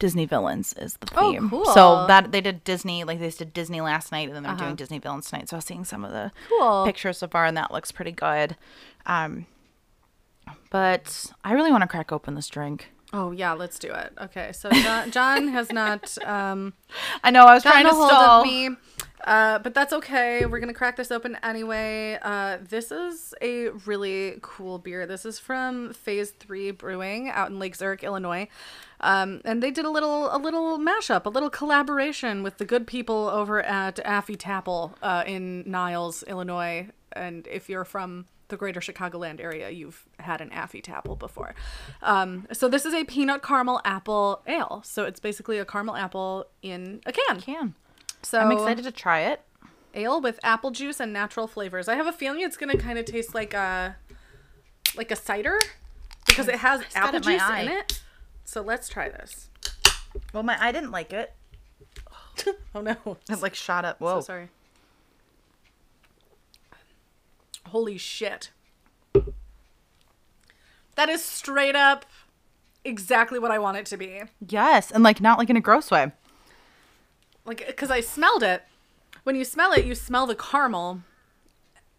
disney 0.00 0.26
villains 0.26 0.72
is 0.74 0.96
the 0.98 1.06
theme. 1.06 1.18
Oh, 1.18 1.32
theme 1.32 1.50
cool. 1.50 1.64
so 1.66 2.06
that 2.08 2.32
they 2.32 2.40
did 2.40 2.64
disney 2.64 3.04
like 3.04 3.20
they 3.20 3.30
did 3.30 3.52
disney 3.54 3.80
last 3.80 4.10
night 4.12 4.26
and 4.28 4.36
then 4.36 4.42
they're 4.42 4.52
Uh-huh. 4.52 4.64
doing 4.64 4.76
disney 4.76 4.98
villains 4.98 5.30
tonight 5.30 5.48
so 5.48 5.56
i 5.56 5.58
was 5.58 5.64
seeing 5.64 5.84
some 5.84 6.04
of 6.04 6.10
the 6.10 6.32
Cool. 6.48 6.84
pictures 6.84 7.18
so 7.18 7.28
far 7.28 7.44
and 7.46 7.56
that 7.56 7.70
looks 7.72 7.92
pretty 7.92 8.12
good 8.12 8.56
um 9.06 9.46
but 10.70 11.26
i 11.44 11.52
really 11.52 11.70
want 11.70 11.82
to 11.82 11.88
crack 11.88 12.12
open 12.12 12.34
this 12.34 12.48
drink 12.48 12.90
Oh 13.16 13.30
yeah, 13.30 13.52
let's 13.52 13.78
do 13.78 13.92
it. 13.92 14.12
Okay, 14.20 14.50
so 14.50 14.68
John, 14.70 15.10
John 15.12 15.48
has 15.48 15.70
not 15.72 16.18
um, 16.26 16.72
i 17.22 17.30
know 17.30 17.44
i 17.44 17.54
was 17.54 17.62
trying 17.62 17.84
to 17.84 17.92
hold 17.92 18.08
stall 18.08 18.40
of 18.40 18.46
me, 18.46 18.70
uh, 19.24 19.60
but 19.60 19.72
that's 19.72 19.92
okay. 19.92 20.44
We're 20.46 20.58
gonna 20.58 20.74
crack 20.74 20.96
this 20.96 21.12
open 21.12 21.38
anyway. 21.40 22.18
Uh, 22.20 22.58
this 22.68 22.90
is 22.90 23.32
a 23.40 23.68
really 23.86 24.40
cool 24.42 24.78
beer. 24.78 25.06
This 25.06 25.24
is 25.24 25.38
from 25.38 25.92
Phase 25.92 26.32
Three 26.32 26.72
Brewing 26.72 27.30
out 27.30 27.50
in 27.50 27.60
Lake 27.60 27.76
Zurich, 27.76 28.02
Illinois, 28.02 28.48
um, 28.98 29.40
and 29.44 29.62
they 29.62 29.70
did 29.70 29.84
a 29.84 29.90
little 29.90 30.34
a 30.34 30.38
little 30.38 30.80
mashup, 30.80 31.24
a 31.24 31.30
little 31.30 31.50
collaboration 31.50 32.42
with 32.42 32.58
the 32.58 32.64
good 32.64 32.84
people 32.84 33.28
over 33.28 33.62
at 33.62 34.00
Affy 34.04 34.34
Tapple 34.34 34.96
uh, 35.02 35.22
in 35.24 35.62
Niles, 35.70 36.24
Illinois. 36.24 36.88
And 37.12 37.46
if 37.46 37.68
you're 37.68 37.84
from 37.84 38.26
the 38.48 38.56
greater 38.56 38.80
Chicagoland 38.80 39.40
area, 39.40 39.70
you've 39.70 40.04
had 40.18 40.40
an 40.40 40.50
Affy 40.50 40.82
Tapple 40.82 41.18
before. 41.18 41.54
Um, 42.02 42.46
so 42.52 42.68
this 42.68 42.84
is 42.84 42.94
a 42.94 43.04
peanut 43.04 43.42
caramel 43.42 43.80
apple 43.84 44.42
ale. 44.46 44.82
So 44.84 45.04
it's 45.04 45.20
basically 45.20 45.58
a 45.58 45.64
caramel 45.64 45.96
apple 45.96 46.46
in 46.62 47.00
a 47.06 47.12
can. 47.12 47.40
can 47.40 47.74
So 48.22 48.38
i'm 48.38 48.52
excited 48.52 48.84
to 48.84 48.92
try 48.92 49.20
it 49.20 49.42
ale 49.94 50.20
with 50.20 50.40
apple 50.42 50.70
juice 50.70 51.00
and 51.00 51.12
natural 51.12 51.46
flavors. 51.46 51.88
I 51.88 51.94
have 51.94 52.06
a 52.06 52.12
feeling 52.12 52.40
it's 52.40 52.56
gonna 52.56 52.76
kind 52.76 52.98
of 52.98 53.04
taste 53.04 53.34
like 53.34 53.54
a 53.54 53.96
like 54.96 55.10
a 55.10 55.16
cider 55.16 55.58
because 56.26 56.48
it 56.48 56.56
has 56.56 56.82
apple 56.94 57.20
juice 57.20 57.42
in 57.60 57.68
it. 57.68 58.02
So 58.44 58.60
let's 58.60 58.88
try 58.88 59.08
this. 59.08 59.48
well 60.32 60.42
my 60.42 60.56
i 60.62 60.70
didn't 60.72 60.90
like 60.90 61.12
it 61.12 61.34
Oh 62.74 62.80
no. 62.80 62.96
It 63.30 63.42
like 63.42 63.54
shot 63.54 63.84
up. 63.84 64.00
Whoa. 64.00 64.20
So 64.20 64.26
sorry. 64.26 64.48
Holy 67.68 67.98
shit. 67.98 68.50
That 70.96 71.08
is 71.08 71.24
straight 71.24 71.74
up 71.74 72.06
exactly 72.84 73.38
what 73.38 73.50
I 73.50 73.58
want 73.58 73.76
it 73.78 73.86
to 73.86 73.96
be. 73.96 74.22
Yes, 74.46 74.90
and 74.90 75.02
like 75.02 75.20
not 75.20 75.38
like 75.38 75.50
in 75.50 75.56
a 75.56 75.60
gross 75.60 75.90
way. 75.90 76.12
Like, 77.44 77.66
because 77.66 77.90
I 77.90 78.00
smelled 78.00 78.42
it. 78.42 78.62
When 79.24 79.36
you 79.36 79.44
smell 79.44 79.72
it, 79.72 79.84
you 79.84 79.94
smell 79.94 80.26
the 80.26 80.34
caramel 80.34 81.02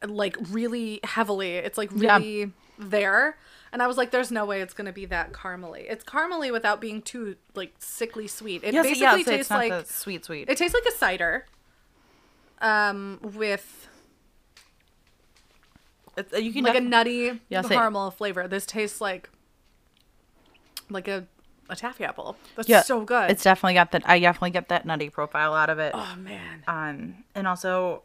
like 0.05 0.38
really 0.50 1.00
heavily. 1.03 1.53
It's 1.55 1.77
like 1.77 1.89
Yeah. 1.95 2.17
really 2.17 2.51
there. 2.77 3.38
And 3.72 3.81
I 3.84 3.88
was 3.88 3.98
like, 3.98 4.12
there's 4.12 4.31
no 4.31 4.45
way 4.45 4.62
it's 4.62 4.74
going 4.74 4.86
to 4.86 4.93
be 4.93 5.05
that 5.07 5.34
caramely. 5.34 5.86
It's 5.89 6.03
caramely 6.03 6.51
without 6.51 6.79
being 6.79 7.01
too 7.01 7.36
like 7.55 7.74
sickly 7.79 8.27
sweet. 8.27 8.63
It 8.63 8.74
Yes, 8.74 8.84
basically 8.86 9.19
yeah, 9.19 9.24
tastes 9.24 9.51
like 9.51 9.86
sweet 9.88 10.24
sweet. 10.24 10.48
It 10.50 10.57
tastes 10.57 10.74
like 10.74 10.86
a 10.86 10.95
cider. 10.95 11.45
Um, 12.62 13.19
with 13.22 13.89
It's, 16.17 16.34
uh, 16.34 16.38
you 16.38 16.53
can 16.53 16.63
like 16.63 16.75
a 16.75 16.81
nutty 16.81 17.39
Yeah, 17.50 17.62
caramel 17.63 18.12
flavor. 18.12 18.48
This 18.48 18.65
tastes 18.65 19.01
like 19.01 19.29
like 20.89 21.07
a 21.07 21.25
a 21.69 21.75
taffy 21.75 22.03
apple. 22.05 22.38
That's 22.55 22.69
yeah, 22.69 22.81
so 22.81 23.01
good. 23.01 23.31
It's 23.31 23.43
definitely 23.43 23.74
got 23.74 23.91
that. 23.91 24.07
I 24.07 24.19
definitely 24.19 24.51
get 24.51 24.69
that 24.69 24.86
nutty 24.86 25.10
profile 25.10 25.53
out 25.53 25.69
of 25.69 25.79
it. 25.79 25.91
oh 25.95 26.15
man. 26.17 26.63
Um, 26.67 27.24
and 27.34 27.48
also 27.48 28.03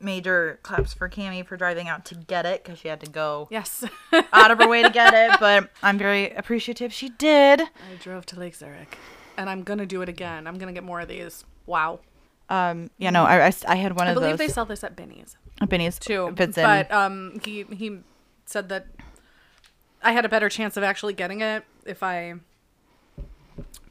major 0.00 0.58
claps 0.62 0.92
for 0.94 1.08
Cami 1.08 1.44
for 1.46 1.56
driving 1.56 1.88
out 1.88 2.04
to 2.06 2.14
get 2.14 2.44
it 2.46 2.62
because 2.64 2.78
she 2.78 2.88
had 2.88 3.00
to 3.00 3.10
go 3.10 3.48
Yes. 3.50 3.84
out 4.32 4.50
of 4.50 4.58
her 4.58 4.68
way 4.68 4.82
to 4.82 4.90
get 4.90 5.14
it. 5.14 5.32
But 5.40 5.70
I'm 5.82 5.98
very 5.98 6.30
appreciative 6.32 6.92
she 6.92 7.08
did. 7.08 7.60
I 7.60 7.96
drove 8.00 8.24
to 8.26 8.38
Lake 8.38 8.54
Zurich, 8.54 8.96
and 9.36 9.50
I'm 9.50 9.62
gonna 9.64 9.86
do 9.86 10.00
it 10.02 10.08
again. 10.08 10.46
I'm 10.46 10.58
gonna 10.58 10.72
get 10.72 10.84
more 10.84 11.00
of 11.00 11.08
these. 11.08 11.44
Wow. 11.66 12.00
Um, 12.48 12.90
yeah, 12.98 13.10
no, 13.10 13.24
I 13.24 13.52
I 13.66 13.76
had 13.76 13.96
one 13.96 14.06
I 14.06 14.10
of 14.10 14.14
those. 14.16 14.22
I 14.24 14.26
believe 14.26 14.38
they 14.38 14.48
sell 14.48 14.64
this 14.64 14.84
at 14.84 14.94
Benny's 14.94 15.36
Benny's 15.68 15.98
too. 15.98 16.32
Fits 16.36 16.58
in. 16.58 16.64
But 16.64 16.90
um, 16.92 17.40
he 17.44 17.62
he 17.64 17.98
said 18.46 18.68
that 18.70 18.86
I 20.02 20.12
had 20.12 20.24
a 20.24 20.28
better 20.28 20.48
chance 20.48 20.76
of 20.76 20.82
actually 20.82 21.12
getting 21.14 21.40
it 21.40 21.64
if 21.86 22.02
I 22.02 22.34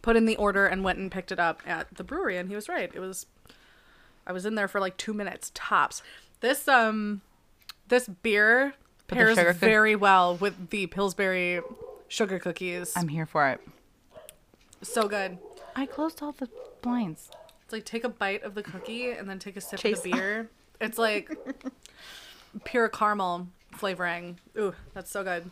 put 0.01 0.15
in 0.15 0.25
the 0.25 0.35
order 0.35 0.65
and 0.65 0.83
went 0.83 0.99
and 0.99 1.11
picked 1.11 1.31
it 1.31 1.39
up 1.39 1.61
at 1.65 1.87
the 1.95 2.03
brewery. 2.03 2.37
And 2.37 2.49
he 2.49 2.55
was 2.55 2.67
right. 2.67 2.91
It 2.93 2.99
was 2.99 3.25
I 4.27 4.33
was 4.33 4.45
in 4.45 4.55
there 4.55 4.67
for 4.67 4.79
like 4.79 4.97
two 4.97 5.13
minutes 5.13 5.51
tops. 5.53 6.01
This 6.41 6.67
um 6.67 7.21
this 7.87 8.07
beer 8.07 8.73
pairs 9.07 9.37
cook- 9.37 9.55
very 9.57 9.95
well 9.95 10.35
with 10.35 10.69
the 10.69 10.87
Pillsbury 10.87 11.61
sugar 12.07 12.39
cookies. 12.39 12.93
I'm 12.95 13.07
here 13.07 13.25
for 13.25 13.47
it. 13.49 13.61
so 14.81 15.07
good. 15.07 15.37
I 15.75 15.85
closed 15.85 16.21
all 16.21 16.33
the 16.33 16.49
blinds. 16.81 17.29
It's 17.63 17.71
like 17.71 17.85
take 17.85 18.03
a 18.03 18.09
bite 18.09 18.43
of 18.43 18.55
the 18.55 18.63
cookie 18.63 19.11
and 19.11 19.29
then 19.29 19.39
take 19.39 19.55
a 19.55 19.61
sip 19.61 19.79
Chase- 19.79 19.99
of 19.99 20.03
the 20.03 20.11
beer. 20.11 20.49
It's 20.81 20.97
like 20.97 21.31
pure 22.65 22.89
caramel 22.89 23.47
flavoring. 23.77 24.39
Ooh, 24.57 24.73
that's 24.93 25.11
so 25.11 25.23
good. 25.23 25.49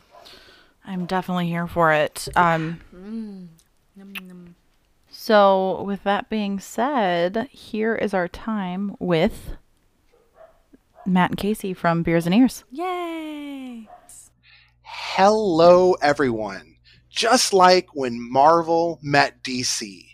I'm 0.85 1.05
definitely 1.05 1.47
here 1.47 1.67
for 1.67 1.93
it. 1.93 2.27
Um, 2.35 2.81
Num, 2.91 3.49
num. 3.95 4.55
so, 5.09 5.83
with 5.83 6.03
that 6.03 6.29
being 6.29 6.59
said, 6.59 7.47
here 7.51 7.95
is 7.95 8.13
our 8.13 8.27
time 8.27 8.95
with 8.99 9.51
Matt 11.05 11.31
and 11.31 11.37
Casey 11.39 11.73
from 11.73 12.01
Beers 12.01 12.25
and 12.25 12.33
Ears. 12.33 12.63
Yay! 12.71 13.87
Hello, 14.81 15.93
everyone. 16.01 16.75
Just 17.09 17.53
like 17.53 17.89
when 17.93 18.19
Marvel 18.31 18.99
met 19.01 19.43
DC. 19.43 20.08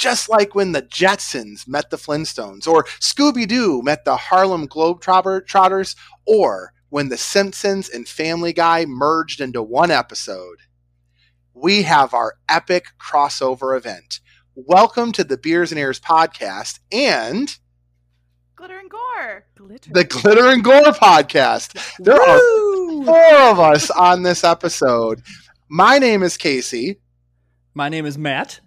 Just 0.00 0.30
like 0.30 0.54
when 0.54 0.72
the 0.72 0.80
Jetsons 0.80 1.68
met 1.68 1.90
the 1.90 1.98
Flintstones, 1.98 2.66
or 2.66 2.84
Scooby 2.84 3.46
Doo 3.46 3.82
met 3.82 4.06
the 4.06 4.16
Harlem 4.16 4.66
Globetrotters, 4.66 5.94
or 6.26 6.72
when 6.88 7.10
The 7.10 7.18
Simpsons 7.18 7.86
and 7.90 8.08
Family 8.08 8.54
Guy 8.54 8.86
merged 8.86 9.42
into 9.42 9.62
one 9.62 9.90
episode. 9.90 10.60
We 11.52 11.82
have 11.82 12.14
our 12.14 12.36
epic 12.48 12.86
crossover 12.98 13.76
event. 13.76 14.20
Welcome 14.54 15.12
to 15.12 15.22
the 15.22 15.36
Beers 15.36 15.70
and 15.70 15.78
Ears 15.78 16.00
podcast 16.00 16.78
and 16.90 17.54
Glitter 18.56 18.78
and 18.78 18.88
Gore. 18.88 19.44
Glitter. 19.54 19.90
the 19.92 20.04
Glitter 20.04 20.46
and 20.46 20.64
Gore 20.64 20.92
podcast. 20.94 21.78
There 21.98 22.18
are 22.18 23.04
four 23.04 23.50
of 23.50 23.60
us 23.60 23.90
on 23.90 24.22
this 24.22 24.44
episode. 24.44 25.20
My 25.68 25.98
name 25.98 26.22
is 26.22 26.38
Casey. 26.38 27.00
My 27.74 27.90
name 27.90 28.06
is 28.06 28.16
Matt. 28.16 28.60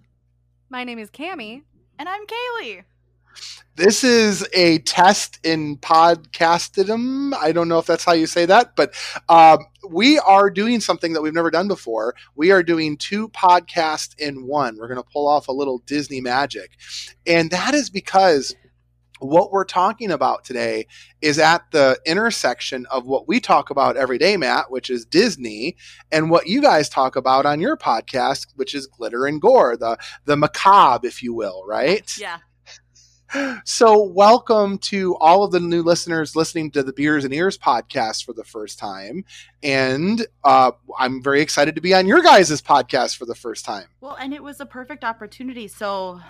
My 0.73 0.83
name 0.83 0.97
is 0.97 1.11
Cami. 1.11 1.61
And 1.99 2.09
I'm 2.09 2.25
Kaylee. 2.25 2.81
This 3.75 4.03
is 4.03 4.43
a 4.53 4.79
test 4.79 5.37
in 5.43 5.77
podcastedom. 5.77 7.35
I 7.35 7.51
don't 7.51 7.67
know 7.67 7.77
if 7.77 7.85
that's 7.85 8.03
how 8.03 8.13
you 8.13 8.25
say 8.25 8.47
that, 8.47 8.75
but 8.75 8.95
um, 9.29 9.59
we 9.87 10.17
are 10.17 10.49
doing 10.49 10.79
something 10.79 11.13
that 11.13 11.21
we've 11.21 11.31
never 11.31 11.51
done 11.51 11.67
before. 11.67 12.15
We 12.35 12.49
are 12.49 12.63
doing 12.63 12.97
two 12.97 13.29
podcasts 13.29 14.17
in 14.17 14.47
one. 14.47 14.77
We're 14.79 14.87
going 14.87 14.99
to 14.99 15.07
pull 15.07 15.27
off 15.27 15.47
a 15.47 15.51
little 15.51 15.77
Disney 15.85 16.21
magic. 16.21 16.71
And 17.27 17.51
that 17.51 17.75
is 17.75 17.91
because 17.91 18.55
what 19.23 19.51
we're 19.51 19.65
talking 19.65 20.11
about 20.11 20.43
today 20.43 20.87
is 21.21 21.39
at 21.39 21.63
the 21.71 21.99
intersection 22.05 22.85
of 22.91 23.05
what 23.05 23.27
we 23.27 23.39
talk 23.39 23.69
about 23.69 23.97
every 23.97 24.17
day, 24.17 24.37
Matt, 24.37 24.69
which 24.69 24.89
is 24.89 25.05
Disney, 25.05 25.75
and 26.11 26.29
what 26.29 26.47
you 26.47 26.61
guys 26.61 26.89
talk 26.89 27.15
about 27.15 27.45
on 27.45 27.59
your 27.59 27.77
podcast, 27.77 28.47
which 28.55 28.75
is 28.75 28.87
glitter 28.87 29.25
and 29.25 29.41
gore, 29.41 29.77
the 29.77 29.97
the 30.25 30.35
macabre, 30.35 31.07
if 31.07 31.23
you 31.23 31.33
will, 31.33 31.63
right? 31.65 32.11
Yeah. 32.17 32.39
So, 33.65 34.03
welcome 34.03 34.77
to 34.79 35.15
all 35.15 35.43
of 35.43 35.51
the 35.51 35.59
new 35.59 35.81
listeners 35.81 36.35
listening 36.35 36.69
to 36.71 36.83
the 36.83 36.93
Beers 36.93 37.25
and 37.25 37.33
Ears 37.33 37.57
podcast 37.57 38.25
for 38.25 38.33
the 38.33 38.43
first 38.43 38.77
time. 38.77 39.25
And 39.63 40.23
uh, 40.43 40.71
I'm 40.99 41.23
very 41.23 41.41
excited 41.41 41.73
to 41.73 41.81
be 41.81 41.95
on 41.95 42.05
your 42.05 42.21
guys' 42.21 42.61
podcast 42.61 43.17
for 43.17 43.25
the 43.25 43.33
first 43.33 43.65
time. 43.65 43.87
Well, 44.01 44.15
and 44.19 44.35
it 44.35 44.43
was 44.43 44.59
a 44.59 44.67
perfect 44.67 45.03
opportunity. 45.03 45.67
So 45.67 46.21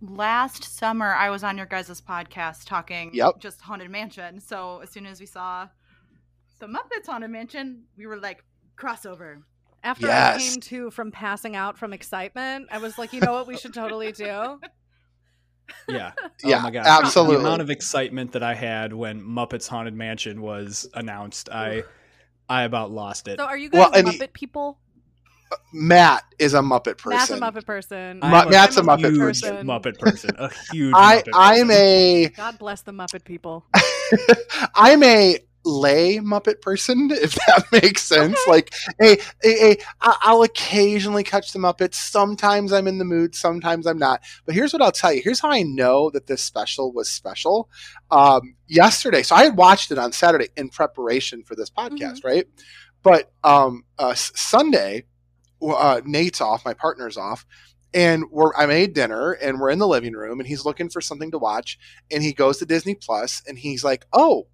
last 0.00 0.64
summer, 0.64 1.14
I 1.14 1.30
was 1.30 1.44
on 1.44 1.56
your 1.56 1.66
guys' 1.66 2.00
podcast 2.00 2.64
talking 2.66 3.10
Yep. 3.14 3.38
just 3.38 3.60
Haunted 3.60 3.90
Mansion. 3.90 4.40
So 4.40 4.80
as 4.80 4.90
soon 4.90 5.06
as 5.06 5.20
we 5.20 5.26
saw 5.26 5.68
the 6.58 6.66
Muppets 6.66 7.06
Haunted 7.06 7.30
Mansion, 7.30 7.84
we 7.96 8.06
were 8.06 8.18
like, 8.18 8.44
crossover. 8.76 9.42
After 9.82 10.06
Yes. 10.06 10.36
I 10.36 10.38
came 10.50 10.60
to 10.60 10.90
from 10.90 11.10
passing 11.10 11.56
out 11.56 11.78
from 11.78 11.92
excitement, 11.92 12.68
I 12.70 12.78
was 12.78 12.98
like, 12.98 13.12
you 13.12 13.20
know 13.20 13.32
what 13.32 13.46
we 13.46 13.56
should 13.56 13.72
totally 13.74 14.12
do? 14.12 14.60
Yeah. 15.88 16.12
Oh 16.44 16.48
yeah, 16.48 16.58
oh 16.58 16.62
my 16.62 16.70
god. 16.70 16.84
absolutely. 16.86 17.36
The 17.36 17.40
amount 17.42 17.62
of 17.62 17.70
excitement 17.70 18.32
that 18.32 18.42
I 18.42 18.54
had 18.54 18.92
when 18.92 19.22
Muppets 19.22 19.68
Haunted 19.68 19.94
Mansion 19.94 20.40
was 20.42 20.88
announced, 20.94 21.48
I 21.50 21.84
I 22.48 22.62
about 22.64 22.90
lost 22.90 23.28
it. 23.28 23.38
So 23.38 23.44
are 23.46 23.56
you 23.56 23.68
guys 23.68 23.78
Well, 23.78 23.92
and 23.94 24.08
he- 24.08 24.18
Muppet 24.18 24.32
people? 24.32 24.78
Matt 25.72 26.24
is 26.38 26.54
a 26.54 26.60
Muppet 26.60 26.98
person. 26.98 27.10
Matt's 27.10 27.30
a 27.30 27.34
person. 27.34 27.40
Muppet 27.40 27.66
person. 27.66 28.18
I'm 28.22 28.50
Matt's 28.50 28.76
a 28.76 28.82
Muppet 28.82 29.10
huge 29.10 29.18
person. 29.18 29.66
Muppet 29.66 29.98
person. 29.98 30.30
A 30.38 30.48
huge 30.72 30.92
I 30.96 31.22
Muppet 31.22 31.30
I'm 31.34 31.70
a 31.70 32.28
God 32.36 32.58
bless 32.58 32.82
the 32.82 32.92
Muppet 32.92 33.24
people. 33.24 33.64
I'm 34.74 35.02
a 35.02 35.38
lay 35.64 36.16
Muppet 36.18 36.62
person, 36.62 37.10
if 37.12 37.34
that 37.34 37.64
makes 37.70 38.02
sense. 38.02 38.38
Like, 38.48 38.72
a, 39.00 39.18
a, 39.44 39.72
a, 39.72 39.76
I- 40.00 40.16
I'll 40.22 40.42
occasionally 40.42 41.22
catch 41.22 41.52
the 41.52 41.58
Muppets. 41.58 41.96
Sometimes 41.96 42.72
I'm 42.72 42.86
in 42.86 42.96
the 42.98 43.04
mood, 43.04 43.34
sometimes 43.34 43.86
I'm 43.86 43.98
not. 43.98 44.22
But 44.46 44.54
here's 44.54 44.72
what 44.72 44.80
I'll 44.80 44.90
tell 44.92 45.12
you. 45.12 45.20
Here's 45.22 45.40
how 45.40 45.50
I 45.50 45.62
know 45.62 46.08
that 46.10 46.26
this 46.26 46.42
special 46.42 46.92
was 46.92 47.10
special. 47.10 47.68
Um, 48.10 48.54
yesterday, 48.68 49.22
so 49.22 49.36
I 49.36 49.44
had 49.44 49.56
watched 49.56 49.90
it 49.90 49.98
on 49.98 50.12
Saturday 50.12 50.48
in 50.56 50.70
preparation 50.70 51.42
for 51.44 51.54
this 51.54 51.68
podcast, 51.70 52.24
right? 52.24 52.46
But 53.02 53.30
um, 53.44 53.84
uh, 53.98 54.14
Sunday, 54.14 54.94
w- 54.94 55.04
uh, 55.62 56.00
Nate's 56.04 56.40
off, 56.40 56.64
my 56.64 56.74
partner's 56.74 57.16
off. 57.16 57.44
And 57.92 58.24
we're, 58.30 58.54
I 58.54 58.66
made 58.66 58.92
dinner 58.94 59.32
and 59.32 59.58
we're 59.60 59.70
in 59.70 59.80
the 59.80 59.88
living 59.88 60.12
room 60.12 60.38
and 60.38 60.46
he's 60.46 60.64
looking 60.64 60.88
for 60.88 61.00
something 61.00 61.32
to 61.32 61.38
watch 61.38 61.76
and 62.12 62.22
he 62.22 62.32
goes 62.32 62.58
to 62.58 62.66
Disney 62.66 62.94
Plus 62.94 63.42
and 63.48 63.58
he's 63.58 63.82
like, 63.82 64.06
"Oh, 64.12 64.46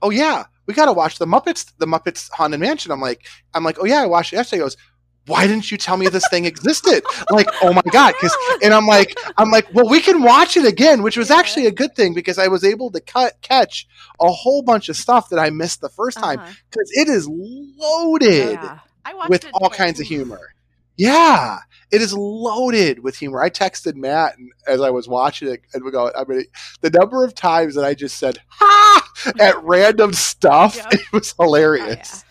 oh 0.00 0.10
yeah, 0.10 0.44
we 0.66 0.74
got 0.74 0.84
to 0.86 0.92
watch 0.92 1.18
the 1.18 1.26
Muppets, 1.26 1.72
the 1.78 1.86
Muppets 1.86 2.30
Haunted 2.30 2.60
Mansion." 2.60 2.92
I'm 2.92 3.00
like, 3.00 3.26
I'm 3.52 3.64
like, 3.64 3.78
"Oh 3.80 3.84
yeah, 3.84 4.00
I 4.02 4.06
watched 4.06 4.32
it 4.32 4.36
yesterday." 4.36 4.58
He 4.58 4.64
goes, 4.64 4.76
"Why 5.26 5.48
didn't 5.48 5.72
you 5.72 5.76
tell 5.76 5.96
me 5.96 6.06
this 6.06 6.28
thing 6.28 6.44
existed?" 6.44 7.02
like, 7.30 7.48
oh 7.62 7.72
my 7.72 7.82
god, 7.90 8.14
because 8.14 8.36
and 8.62 8.72
I'm 8.72 8.86
like, 8.86 9.12
I'm 9.38 9.50
like, 9.50 9.66
well, 9.74 9.88
we 9.88 10.00
can 10.00 10.22
watch 10.22 10.56
it 10.56 10.64
again, 10.64 11.02
which 11.02 11.16
was 11.16 11.32
actually 11.32 11.66
a 11.66 11.72
good 11.72 11.96
thing 11.96 12.14
because 12.14 12.38
I 12.38 12.46
was 12.46 12.62
able 12.62 12.92
to 12.92 13.00
cut 13.00 13.32
catch 13.42 13.88
a 14.20 14.30
whole 14.30 14.62
bunch 14.62 14.88
of 14.88 14.94
stuff 14.96 15.30
that 15.30 15.40
I 15.40 15.50
missed 15.50 15.80
the 15.80 15.88
first 15.88 16.18
time 16.18 16.38
Uh-huh. 16.38 16.52
because 16.70 16.90
it 16.92 17.08
is 17.08 17.26
loaded 17.28 18.52
Yeah. 18.62 18.78
I 19.04 19.14
watched 19.14 19.30
with 19.30 19.44
it 19.44 19.50
all 19.54 19.68
twice. 19.68 19.78
kinds 19.78 20.00
of 20.00 20.06
humor. 20.06 20.54
Yeah, 20.96 21.58
it 21.90 22.00
is 22.00 22.14
loaded 22.14 23.00
with 23.00 23.16
humor. 23.16 23.42
I 23.42 23.50
texted 23.50 23.96
Matt 23.96 24.38
and, 24.38 24.52
as 24.68 24.80
I 24.80 24.90
was 24.90 25.08
watching 25.08 25.48
it, 25.48 25.62
and 25.74 25.84
we 25.84 25.90
go. 25.90 26.10
I 26.16 26.24
mean, 26.24 26.44
the 26.82 26.90
number 26.90 27.24
of 27.24 27.34
times 27.34 27.74
that 27.74 27.84
I 27.84 27.94
just 27.94 28.16
said 28.18 28.38
"ha" 28.48 29.02
at 29.40 29.60
random 29.64 30.12
stuff, 30.12 30.76
Yeah. 30.76 30.88
it 30.92 31.12
was 31.12 31.34
hilarious. 31.38 32.24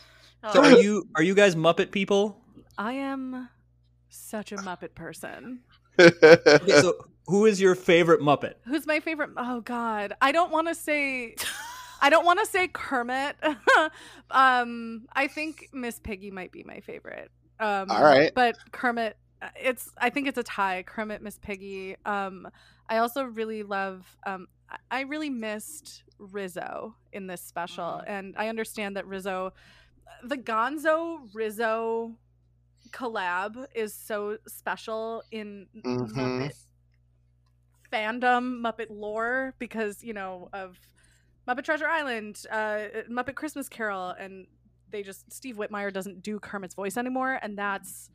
Oh, 0.43 0.53
So 0.53 0.61
oh. 0.61 0.63
are 0.75 0.79
you 0.81 1.07
are 1.15 1.23
you 1.23 1.35
guys 1.35 1.55
Muppet 1.55 1.91
people? 1.91 2.39
I 2.77 2.93
am 2.93 3.49
such 4.09 4.51
a 4.53 4.55
Muppet 4.57 4.95
person. 4.95 5.59
Okay, 5.99 6.81
so 6.81 6.95
who 7.27 7.45
is 7.45 7.59
your 7.61 7.75
favorite 7.75 8.21
Muppet? 8.21 8.53
Who's 8.65 8.87
my 8.87 8.99
favorite? 9.01 9.31
Oh 9.37 9.59
God, 9.61 10.13
I 10.21 10.31
don't 10.31 10.51
want 10.51 10.69
to 10.69 10.75
say. 10.75 11.35
I 12.03 12.09
don't 12.09 12.25
want 12.25 12.39
to 12.39 12.45
say 12.45 12.67
Kermit. 12.67 13.35
um, 14.31 15.05
I 15.13 15.27
think 15.27 15.69
Miss 15.73 15.99
Piggy 15.99 16.31
might 16.31 16.51
be 16.51 16.63
my 16.63 16.79
favorite. 16.81 17.31
Um, 17.59 17.89
All 17.89 18.03
right. 18.03 18.31
but 18.35 18.55
Kermit, 18.71 19.15
uh, 19.41 19.47
it's. 19.59 19.89
I 19.97 20.09
think 20.09 20.27
it's 20.27 20.37
a 20.37 20.43
tie. 20.43 20.83
Kermit, 20.85 21.21
Miss 21.21 21.37
Piggy. 21.39 21.95
Um, 22.05 22.47
I 22.89 22.97
also 22.97 23.23
really 23.23 23.63
love. 23.63 24.05
Um, 24.25 24.47
I- 24.69 24.77
I 24.91 25.01
really 25.01 25.29
missed 25.29 26.03
Rizzo 26.19 26.95
in 27.13 27.27
this 27.27 27.41
special, 27.41 27.83
Mm-hmm. 28.01 28.11
and 28.11 28.35
I 28.37 28.49
understand 28.49 28.97
that 28.97 29.05
Rizzo, 29.07 29.53
the 30.23 30.37
Gonzo 30.37 31.29
Rizzo 31.33 32.15
collab 32.91 33.65
is 33.75 33.93
so 33.93 34.37
special 34.47 35.23
in 35.31 35.67
Mhm. 35.75 36.09
Muppet 36.11 36.55
fandom, 37.91 38.61
Muppet 38.61 38.87
lore, 38.89 39.53
because 39.59 40.03
you 40.03 40.13
know 40.13 40.49
of 40.53 40.77
Muppet 41.47 41.63
Treasure 41.63 41.87
Island, 41.87 42.43
uh, 42.51 42.79
Muppet 43.09 43.35
Christmas 43.35 43.67
Carol, 43.69 44.09
and 44.11 44.47
they 44.91 45.03
just 45.03 45.31
Steve 45.33 45.57
Whitmire 45.57 45.91
doesn't 45.91 46.21
do 46.21 46.39
Kermit's 46.39 46.75
voice 46.75 46.97
anymore, 46.97 47.39
and 47.41 47.57
that's 47.57 48.09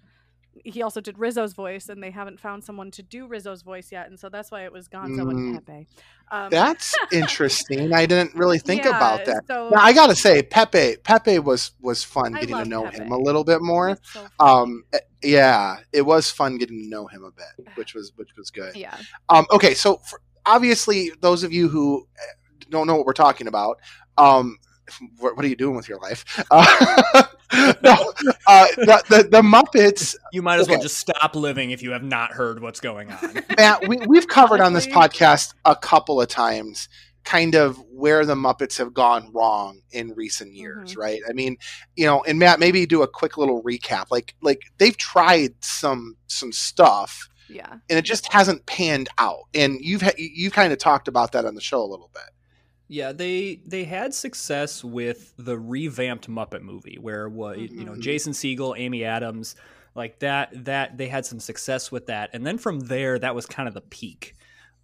he 0.65 0.83
also 0.83 1.01
did 1.01 1.17
Rizzo's 1.19 1.53
voice, 1.53 1.89
and 1.89 2.03
they 2.03 2.11
haven't 2.11 2.41
found 2.41 2.65
someone 2.65 2.91
to 2.93 3.03
do 3.03 3.29
Rizzo's 3.29 3.63
voice 3.63 3.93
yet, 3.93 4.09
and 4.09 4.19
so 4.19 4.29
that's 4.29 4.51
why 4.51 4.65
it 4.65 4.73
was 4.73 4.89
Gonzo 4.89 5.31
and 5.31 5.55
Mm. 5.57 5.65
Pepe. 5.67 5.87
Um, 6.33 6.51
That's 6.51 6.95
interesting. 7.13 7.93
I 7.93 8.07
didn't 8.07 8.35
really 8.35 8.59
think 8.59 8.83
yeah, 8.85 8.97
about 8.97 9.25
that. 9.27 9.47
So 9.47 9.69
Now, 9.73 9.81
I 9.83 9.93
gotta 9.93 10.17
say, 10.17 10.43
Pepe, 10.43 10.97
Pepe 11.05 11.39
was 11.39 11.73
was 11.81 12.03
fun 12.03 12.35
I 12.35 12.41
getting 12.41 12.57
to 12.57 12.65
know 12.65 12.85
Pepe. 12.85 13.05
him 13.05 13.13
a 13.13 13.19
little 13.19 13.45
bit 13.45 13.63
more. 13.63 13.99
so. 14.03 14.27
Um, 14.41 14.83
eh, 14.93 14.99
yeah, 15.23 15.77
it 15.93 16.03
was 16.03 16.31
fun 16.31 16.59
getting 16.59 16.83
to 16.83 16.89
know 16.89 17.07
him 17.07 17.23
a 17.25 17.31
bit, 17.31 17.69
which 17.77 17.95
was 17.95 18.13
which 18.17 18.31
was 18.37 18.51
good. 18.51 18.75
yeah, 18.75 18.97
Um, 19.29 19.47
okay, 19.53 19.75
so 19.75 19.99
for, 19.99 20.21
obviously, 20.45 21.13
those 21.21 21.45
of 21.45 21.53
you 21.53 21.69
who 21.69 22.07
eh, 22.19 22.33
don't 22.71 22.87
know 22.87 22.97
what 22.97 23.07
we're 23.07 23.13
talking 23.13 23.47
about, 23.47 23.79
um, 24.17 24.59
what, 25.19 25.37
what 25.37 25.45
are 25.45 25.49
you 25.49 25.57
doing 25.57 25.77
with 25.77 25.89
your 25.89 25.99
life? 25.99 26.25
Uh, 27.51 27.75
no, 27.83 28.13
uh, 28.47 28.67
the, 28.77 29.03
the 29.09 29.29
the 29.31 29.41
Muppets, 29.43 30.15
You 30.35 30.43
might 30.43 30.61
as 30.61 30.69
well 30.69 30.81
just 30.83 30.99
stop 30.99 31.35
living 31.35 31.71
if 31.71 31.83
you 31.83 31.93
have 31.93 32.03
not 32.03 32.31
heard 32.33 32.61
what's 32.61 32.79
going 32.79 33.11
on. 33.11 33.43
Matt. 33.57 33.89
We, 33.89 33.97
we've 34.07 34.29
covered 34.29 34.61
on 34.61 34.75
this 34.75 34.87
podcast 34.87 35.55
a 35.65 35.75
couple 35.75 36.21
of 36.21 36.29
times, 36.29 36.91
kind 37.25 37.55
of 37.55 37.79
where 37.91 38.27
the 38.27 38.35
Muppets 38.35 38.77
have 38.77 38.93
gone 38.93 39.31
wrong 39.33 39.81
in 39.93 40.13
recent 40.15 40.53
years, 40.55 40.93
Mhm. 40.95 40.99
right? 40.99 41.21
I 41.29 41.33
mean, 41.33 41.57
you 41.97 42.05
know, 42.05 42.23
and 42.25 42.39
Matt, 42.39 42.61
maybe 42.61 42.85
do 42.85 43.03
a 43.03 43.09
quick 43.09 43.39
little 43.39 43.63
recap. 43.63 44.07
Like, 44.11 44.35
like 44.43 44.61
they've 44.77 44.97
tried 44.97 45.55
some 45.65 46.17
some 46.27 46.53
stuff. 46.53 47.29
yeah. 47.49 47.77
and 47.89 47.99
it 47.99 48.05
just 48.05 48.31
hasn't 48.31 48.67
panned 48.67 49.09
out. 49.17 49.45
And 49.55 49.81
you've 49.81 50.03
ha- 50.03 50.13
you 50.19 50.51
kind 50.51 50.71
of 50.71 50.79
talked 50.79 51.09
about 51.09 51.33
that 51.33 51.47
on 51.47 51.55
the 51.55 51.63
show 51.63 51.81
a 51.83 51.89
little 51.89 52.11
bit. 52.13 52.25
Yeah, 52.89 53.13
they 53.13 53.61
they 53.67 53.85
had 53.85 54.15
success 54.15 54.83
with 54.83 55.35
the 55.37 55.59
revamped 55.59 56.29
Muppet 56.29 56.63
movie, 56.63 56.99
where 57.01 57.29
what 57.29 57.59
you 57.59 57.85
know 57.85 57.93
Mhm. 57.93 58.01
Jason 58.01 58.33
Segel, 58.33 58.75
Amy 58.79 59.05
Adams, 59.05 59.57
like 59.95 60.19
that 60.21 60.65
that 60.65 60.97
they 60.97 61.09
had 61.09 61.27
some 61.27 61.39
success 61.41 61.93
with 61.93 62.07
that, 62.07 62.31
and 62.33 62.47
then 62.47 62.57
from 62.59 62.81
there 62.81 63.19
that 63.19 63.35
was 63.35 63.45
kind 63.47 63.69
of 63.69 63.75
the 63.75 63.83
peak. 63.83 64.35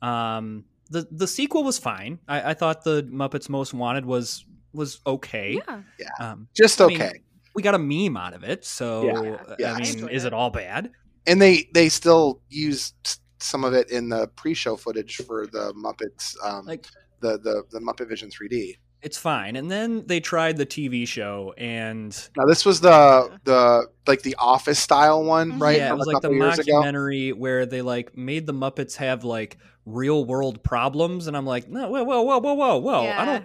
Um, 0.03 0.65
the 0.91 1.09
the 1.11 1.27
sequel 1.27 1.65
was 1.65 1.79
fine. 1.79 2.19
I, 2.29 2.51
I 2.51 2.55
thought 2.55 2.85
the 2.85 3.03
Muppets 3.05 3.49
Most 3.49 3.73
Wanted 3.73 4.05
was 4.05 4.45
was 4.75 5.01
okay. 5.07 5.59
Yeah. 5.99 6.09
Um, 6.21 6.49
Just 6.55 6.81
I 6.83 6.87
mean, 6.89 7.01
okay. 7.01 7.21
we 7.55 7.63
got 7.63 7.75
a 7.75 7.79
meme 7.79 8.17
out 8.19 8.35
of 8.35 8.45
it, 8.45 8.65
so 8.67 9.05
Yeah, 9.05 9.31
uh, 9.37 9.57
yeah. 9.59 9.73
I 9.73 9.77
I 9.77 9.81
mean, 9.81 9.93
enjoyed 9.95 10.11
is 10.13 10.25
it. 10.25 10.29
it 10.29 10.33
all 10.35 10.51
bad? 10.51 10.91
and 11.27 11.41
they 11.41 11.71
they 11.73 11.89
still 11.89 12.43
use 12.51 12.93
some 13.39 13.65
of 13.65 13.73
it 13.73 13.91
in 13.91 14.11
the 14.11 14.27
pre-show 14.37 14.77
footage 14.77 15.17
for 15.27 15.47
the 15.47 15.73
Muppets, 15.75 16.35
um, 16.45 16.67
Like 16.67 16.87
the 17.25 17.39
the 17.39 17.63
the 17.73 17.81
Muppet 17.81 18.09
Vision 18.09 18.29
3D. 18.31 18.77
it's 19.03 19.19
fine. 19.19 19.55
And 19.57 19.71
then 19.71 20.07
they 20.07 20.19
tried 20.21 20.57
the 20.57 20.65
TV 20.67 21.07
show, 21.07 21.53
and 21.59 22.11
Now 22.37 22.47
this 22.47 22.65
was 22.65 22.81
the 22.81 23.31
the 23.45 23.87
like 24.07 24.23
the 24.23 24.35
Office 24.39 24.79
style 24.79 25.23
one, 25.25 25.53
Mhm. 25.53 25.61
right? 25.61 25.77
Yeah, 25.79 25.93
it 25.93 25.97
was 25.99 26.07
like 26.07 26.23
the 26.23 26.29
couple 26.31 26.37
years 26.47 26.59
ago. 26.59 26.73
mockumentary 26.83 27.33
where 27.37 27.67
they 27.67 27.83
like 27.83 28.17
made 28.17 28.47
the 28.47 28.55
Muppets 28.55 28.97
have 28.97 29.25
like 29.25 29.59
real 29.85 30.25
world 30.25 30.63
problems, 30.63 31.27
and 31.27 31.37
I'm 31.37 31.45
like, 31.47 31.69
no, 31.69 31.89
whoa, 31.91 32.03
whoa, 32.05 32.23
whoa, 32.23 32.39
whoa, 32.39 32.55
whoa, 32.55 32.79
whoa! 32.79 33.01
I 33.07 33.25
don't, 33.27 33.45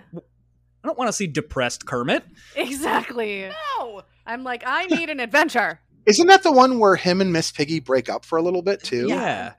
I 0.83 0.87
don't 0.87 0.97
want 0.97 1.09
to 1.09 1.13
see 1.13 1.27
depressed 1.27 1.85
Kermit. 1.85 2.23
Exactly. 2.55 3.49
No. 3.79 4.01
I'm 4.25 4.43
like, 4.43 4.63
I 4.65 4.85
need 4.85 5.09
an 5.09 5.19
adventure. 5.19 5.79
Isn't 6.05 6.27
that 6.27 6.43
the 6.43 6.51
one 6.51 6.79
where 6.79 6.95
him 6.95 7.19
and 7.19 7.33
Miss 7.33 7.51
Piggy 7.51 7.79
break 7.81 8.09
up 8.09 8.23
for 8.23 8.37
a 8.37 8.41
little 8.41 8.61
bit 8.61 8.81
too? 8.83 9.07
Yeah, 9.09 9.47
And 9.47 9.55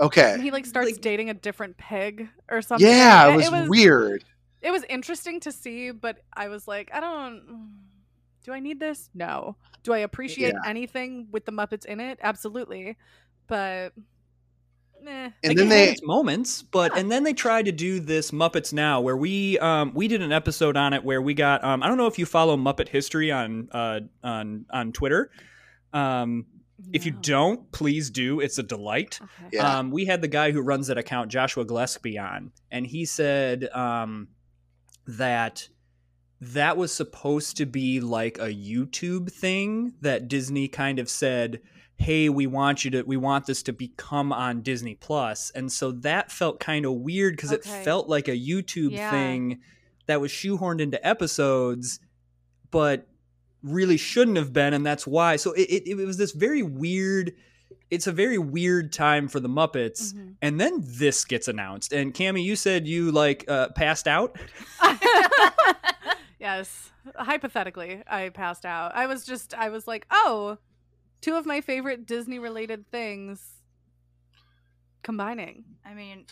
Okay. 0.00 0.38
he 0.40 0.50
like 0.50 0.66
starts 0.66 0.92
Like- 0.92 1.00
dating 1.00 1.30
a 1.30 1.34
different 1.34 1.76
pig 1.76 2.28
or 2.50 2.60
something. 2.62 2.86
Yeah, 2.86 3.28
it 3.34 3.40
It 3.46 3.52
was, 3.52 3.68
weird. 3.68 4.24
It 4.60 4.70
was 4.70 4.82
interesting 4.88 5.40
to 5.40 5.52
see, 5.52 5.90
but 5.92 6.18
I 6.34 6.48
was 6.48 6.66
like, 6.66 6.90
I 6.92 7.00
don't. 7.00 7.70
Do 8.44 8.52
I 8.52 8.60
need 8.60 8.80
this? 8.80 9.08
No. 9.14 9.56
Do 9.84 9.92
I 9.92 9.98
appreciate 9.98 10.54
Yeah. 10.54 10.68
anything 10.68 11.28
with 11.30 11.44
the 11.44 11.52
Muppets 11.52 11.84
in 11.84 12.00
it? 12.00 12.18
Absolutely. 12.22 12.96
But, 13.46 13.92
eh. 15.06 15.06
And 15.06 15.32
Like, 15.44 15.56
then 15.56 15.66
it 15.66 15.68
they 15.68 15.96
moments, 16.02 16.62
but 16.62 16.96
and 16.96 17.10
then 17.10 17.22
they 17.24 17.32
tried 17.34 17.66
to 17.66 17.72
do 17.72 18.00
this 18.00 18.30
Muppets 18.32 18.72
Now, 18.72 19.00
where 19.00 19.16
we 19.16 19.58
um 19.60 19.92
we 19.94 20.08
did 20.08 20.22
an 20.22 20.32
episode 20.32 20.76
on 20.76 20.92
it 20.92 21.04
where 21.04 21.22
we 21.22 21.34
got 21.34 21.62
um 21.62 21.82
I 21.82 21.88
don't 21.88 21.98
know 21.98 22.06
if 22.06 22.18
you 22.18 22.26
follow 22.26 22.56
Muppet 22.56 22.88
history 22.88 23.30
on 23.30 23.68
uh 23.72 24.00
on 24.24 24.64
on 24.70 24.92
Twitter. 24.92 25.30
Um, 25.92 26.46
if 26.92 27.04
you 27.04 27.12
don't, 27.12 27.70
please 27.72 28.10
do. 28.10 28.40
It's 28.40 28.58
a 28.58 28.62
delight. 28.62 29.18
Okay. 29.22 29.56
Yeah. 29.56 29.78
Um, 29.78 29.90
we 29.90 30.04
had 30.06 30.20
the 30.22 30.28
guy 30.28 30.52
who 30.52 30.60
runs 30.60 30.86
that 30.86 30.98
account, 30.98 31.30
Joshua 31.30 31.64
Gillespie, 31.64 32.18
on, 32.18 32.52
and 32.70 32.86
he 32.86 33.04
said 33.04 33.68
um, 33.72 34.28
that 35.06 35.68
that 36.40 36.76
was 36.76 36.92
supposed 36.92 37.56
to 37.56 37.66
be 37.66 38.00
like 38.00 38.38
a 38.38 38.54
YouTube 38.54 39.32
thing 39.32 39.94
that 40.02 40.28
Disney 40.28 40.68
kind 40.68 40.98
of 41.00 41.08
said, 41.10 41.60
"Hey, 41.96 42.28
we 42.28 42.46
want 42.46 42.84
you 42.84 42.92
to, 42.92 43.02
we 43.02 43.16
want 43.16 43.46
this 43.46 43.62
to 43.64 43.72
become 43.72 44.32
on 44.32 44.62
Disney 44.62 44.94
Plus," 44.94 45.50
and 45.50 45.72
so 45.72 45.90
that 45.90 46.30
felt 46.30 46.60
kind 46.60 46.86
of 46.86 46.92
weird 46.92 47.34
because 47.36 47.52
Okay. 47.52 47.80
it 47.80 47.84
felt 47.84 48.08
like 48.08 48.28
a 48.28 48.38
YouTube 48.38 48.92
Yeah. 48.92 49.10
thing 49.10 49.60
that 50.06 50.20
was 50.20 50.30
shoehorned 50.30 50.80
into 50.80 51.04
episodes, 51.06 51.98
but 52.70 53.07
really 53.62 53.96
shouldn't 53.96 54.36
have 54.36 54.52
been, 54.52 54.72
and 54.74 54.84
that's 54.86 55.06
why. 55.06 55.36
So 55.36 55.52
it, 55.52 55.62
it, 55.62 55.88
it 55.88 55.94
was 56.06 56.16
this 56.16 56.32
very 56.32 56.62
weird 56.62 57.34
it's 57.90 58.06
a 58.06 58.12
very 58.12 58.36
weird 58.36 58.92
time 58.92 59.28
for 59.28 59.40
the 59.40 59.48
Muppets. 59.48 60.12
Mhm. 60.12 60.34
And 60.42 60.60
then 60.60 60.82
this 60.84 61.24
gets 61.24 61.48
announced. 61.48 61.90
And 61.94 62.12
Cammy, 62.12 62.42
you 62.44 62.54
said 62.54 62.86
you 62.86 63.10
like 63.10 63.46
uh, 63.48 63.68
passed 63.70 64.06
out. 64.06 64.36
yes. 66.38 66.90
Hypothetically, 67.16 68.02
I 68.06 68.28
passed 68.28 68.66
out. 68.66 68.94
I 68.94 69.06
was 69.06 69.24
just, 69.24 69.54
I 69.54 69.70
was 69.70 69.86
like, 69.88 70.06
oh, 70.10 70.58
two 71.22 71.36
of 71.36 71.46
my 71.46 71.62
favorite 71.62 72.04
Disney 72.06 72.38
related 72.38 72.90
things 72.90 73.42
combining 75.02 75.64
I 75.84 75.94
mean, 75.94 76.26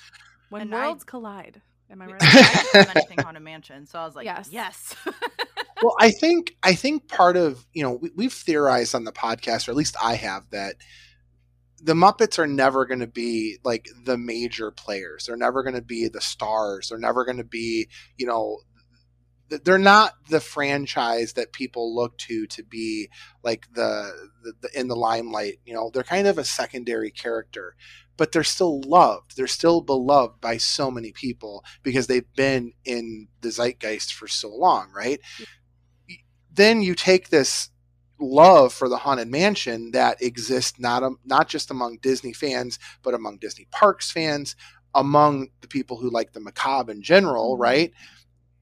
when 0.50 0.60
And 0.62 0.74
I- 0.74 0.86
worlds 0.88 1.04
collide. 1.04 1.62
Am 1.90 2.02
I 2.02 2.06
right? 2.06 2.16
I 2.20 2.32
didn't 2.72 2.86
have 2.88 2.96
anything 2.96 3.18
Haunted 3.24 3.42
Mansion, 3.44 3.86
so 3.86 3.98
I 3.98 4.04
was 4.04 4.14
like, 4.16 4.24
Yes. 4.26 4.48
yes. 4.52 4.94
well, 5.82 5.94
I 6.00 6.10
think 6.10 6.56
I 6.62 6.74
think 6.74 7.08
part 7.08 7.36
of 7.36 7.66
you 7.72 7.82
know 7.82 7.92
we, 7.92 8.10
we've 8.16 8.32
theorized 8.32 8.94
on 8.94 9.04
the 9.04 9.12
podcast, 9.12 9.68
or 9.68 9.72
at 9.72 9.76
least 9.76 9.96
I 10.02 10.14
have, 10.14 10.48
that 10.50 10.76
the 11.82 11.94
Muppets 11.94 12.38
are 12.38 12.46
never 12.46 12.86
going 12.86 13.00
to 13.00 13.06
be 13.06 13.58
like 13.64 13.88
the 14.04 14.16
major 14.16 14.70
players. 14.70 15.26
They're 15.26 15.36
never 15.36 15.62
going 15.62 15.74
to 15.76 15.82
be 15.82 16.08
the 16.08 16.20
stars. 16.20 16.88
They're 16.88 16.98
never 16.98 17.24
going 17.24 17.38
to 17.38 17.44
be 17.44 17.88
you 18.16 18.26
know 18.26 18.60
they're 19.48 19.78
not 19.78 20.14
the 20.28 20.40
franchise 20.40 21.34
that 21.34 21.52
people 21.52 21.94
look 21.94 22.18
to 22.18 22.46
to 22.48 22.64
be 22.64 23.08
like 23.44 23.66
the, 23.74 24.12
the, 24.42 24.52
the 24.62 24.80
in 24.80 24.88
the 24.88 24.96
limelight. 24.96 25.60
You 25.64 25.74
know, 25.74 25.90
they're 25.92 26.02
kind 26.02 26.26
of 26.26 26.38
a 26.38 26.44
secondary 26.44 27.10
character, 27.10 27.76
but 28.16 28.32
they're 28.32 28.42
still 28.44 28.80
loved. 28.80 29.36
They're 29.36 29.46
still 29.46 29.80
beloved 29.80 30.40
by 30.40 30.56
so 30.56 30.90
many 30.90 31.12
people 31.12 31.64
because 31.82 32.06
they've 32.06 32.32
been 32.34 32.72
in 32.84 33.28
the 33.40 33.50
zeitgeist 33.50 34.12
for 34.12 34.26
so 34.26 34.48
long, 34.54 34.90
right? 34.94 35.20
Then 36.56 36.82
you 36.82 36.94
take 36.94 37.28
this 37.28 37.70
love 38.18 38.72
for 38.72 38.88
the 38.88 38.96
haunted 38.96 39.28
mansion 39.28 39.90
that 39.92 40.22
exists 40.22 40.78
not 40.80 41.02
um, 41.02 41.18
not 41.24 41.48
just 41.48 41.70
among 41.70 41.98
Disney 41.98 42.32
fans, 42.32 42.78
but 43.02 43.14
among 43.14 43.38
Disney 43.38 43.66
parks 43.70 44.10
fans, 44.10 44.56
among 44.94 45.48
the 45.60 45.68
people 45.68 45.98
who 45.98 46.10
like 46.10 46.32
the 46.32 46.40
macabre 46.40 46.92
in 46.92 47.02
general, 47.02 47.56
right? 47.56 47.92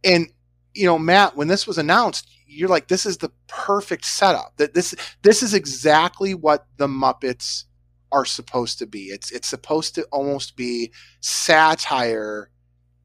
And 0.03 0.29
you 0.75 0.87
know, 0.87 0.99
Matt, 0.99 1.37
when 1.37 1.49
this 1.49 1.67
was 1.67 1.79
announced, 1.79 2.29
you're 2.47 2.69
like, 2.69 2.89
this 2.89 3.07
is 3.07 3.19
the 3.19 3.31
perfect 3.47 4.05
setup. 4.05 4.57
That 4.57 4.75
this 4.75 4.95
this 5.23 5.43
is 5.43 5.55
exactly 5.55 6.35
what 6.35 6.67
the 6.77 6.89
Muppets 6.89 7.65
are 8.11 8.25
supposed 8.25 8.79
to 8.81 8.87
be. 8.87 9.05
It's 9.05 9.31
it's 9.31 9.49
supposed 9.49 9.95
to 9.95 10.03
almost 10.11 10.57
be 10.57 10.93
satire, 11.21 12.51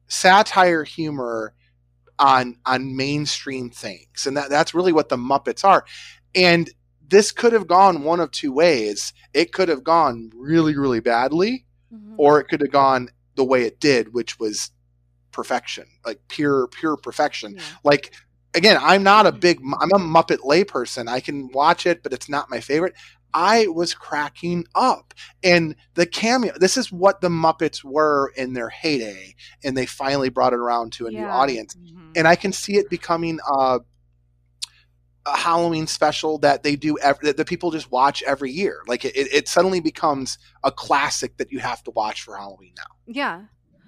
satire 0.08 0.84
humor 0.84 1.54
on 2.20 2.56
on 2.66 2.94
mainstream 2.96 3.70
things, 3.70 4.26
and 4.26 4.36
that 4.36 4.50
that's 4.50 4.74
really 4.74 4.92
what 4.92 5.08
the 5.08 5.16
Muppets 5.16 5.64
are. 5.64 5.84
And 6.34 6.70
this 7.08 7.32
could 7.32 7.52
have 7.52 7.66
gone 7.66 8.04
one 8.04 8.20
of 8.20 8.30
two 8.30 8.52
ways. 8.52 9.12
It 9.34 9.52
could 9.52 9.68
have 9.68 9.82
gone 9.82 10.30
really 10.36 10.76
really 10.76 11.00
badly, 11.00 11.64
Mhm. 11.92 12.14
or 12.18 12.38
it 12.40 12.44
could 12.48 12.60
have 12.60 12.70
gone 12.70 13.08
the 13.34 13.44
way 13.44 13.64
it 13.64 13.80
did, 13.80 14.12
which 14.14 14.38
was 14.38 14.70
perfection, 15.32 15.86
like 16.04 16.20
pure 16.28 16.68
pure 16.68 16.96
perfection. 16.96 17.54
Yeah. 17.56 17.62
Like 17.84 18.12
again, 18.54 18.78
I'm 18.80 19.02
not 19.02 19.26
a 19.26 19.32
big 19.32 19.60
I'm 19.80 19.92
a 19.92 19.98
Muppet 19.98 20.38
layperson. 20.38 21.08
I 21.08 21.20
can 21.20 21.48
watch 21.52 21.86
it, 21.86 22.02
but 22.02 22.12
it's 22.12 22.28
not 22.28 22.50
my 22.50 22.60
favorite. 22.60 22.94
I 23.32 23.68
was 23.68 23.94
cracking 23.94 24.64
up. 24.74 25.14
And 25.44 25.76
the 25.94 26.04
cameo, 26.04 26.52
this 26.58 26.76
is 26.76 26.90
what 26.90 27.20
the 27.20 27.28
Muppets 27.28 27.84
were 27.84 28.32
in 28.36 28.54
their 28.54 28.68
heyday, 28.68 29.36
and 29.62 29.76
they 29.76 29.86
finally 29.86 30.30
brought 30.30 30.52
it 30.52 30.58
around 30.58 30.92
to 30.94 31.06
a 31.06 31.10
new 31.12 31.18
Yeah. 31.20 31.32
audience. 31.32 31.76
Mhm. 31.76 31.99
And 32.16 32.26
I 32.28 32.36
can 32.36 32.52
see 32.52 32.76
it 32.76 32.90
becoming 32.90 33.38
a, 33.46 33.80
a 35.26 35.36
Halloween 35.36 35.86
special 35.86 36.38
that 36.38 36.62
they 36.62 36.76
do 36.76 36.98
every, 36.98 37.26
that 37.26 37.36
the 37.36 37.44
people 37.44 37.70
just 37.70 37.90
watch 37.90 38.22
every 38.22 38.50
year. 38.50 38.82
Like 38.86 39.04
it, 39.04 39.12
it 39.16 39.48
suddenly 39.48 39.80
becomes 39.80 40.38
a 40.64 40.72
classic 40.72 41.36
that 41.38 41.52
you 41.52 41.58
have 41.60 41.82
to 41.84 41.90
watch 41.90 42.22
for 42.22 42.36
Halloween 42.36 42.72
now. 42.76 42.84
Yeah. 43.06 43.42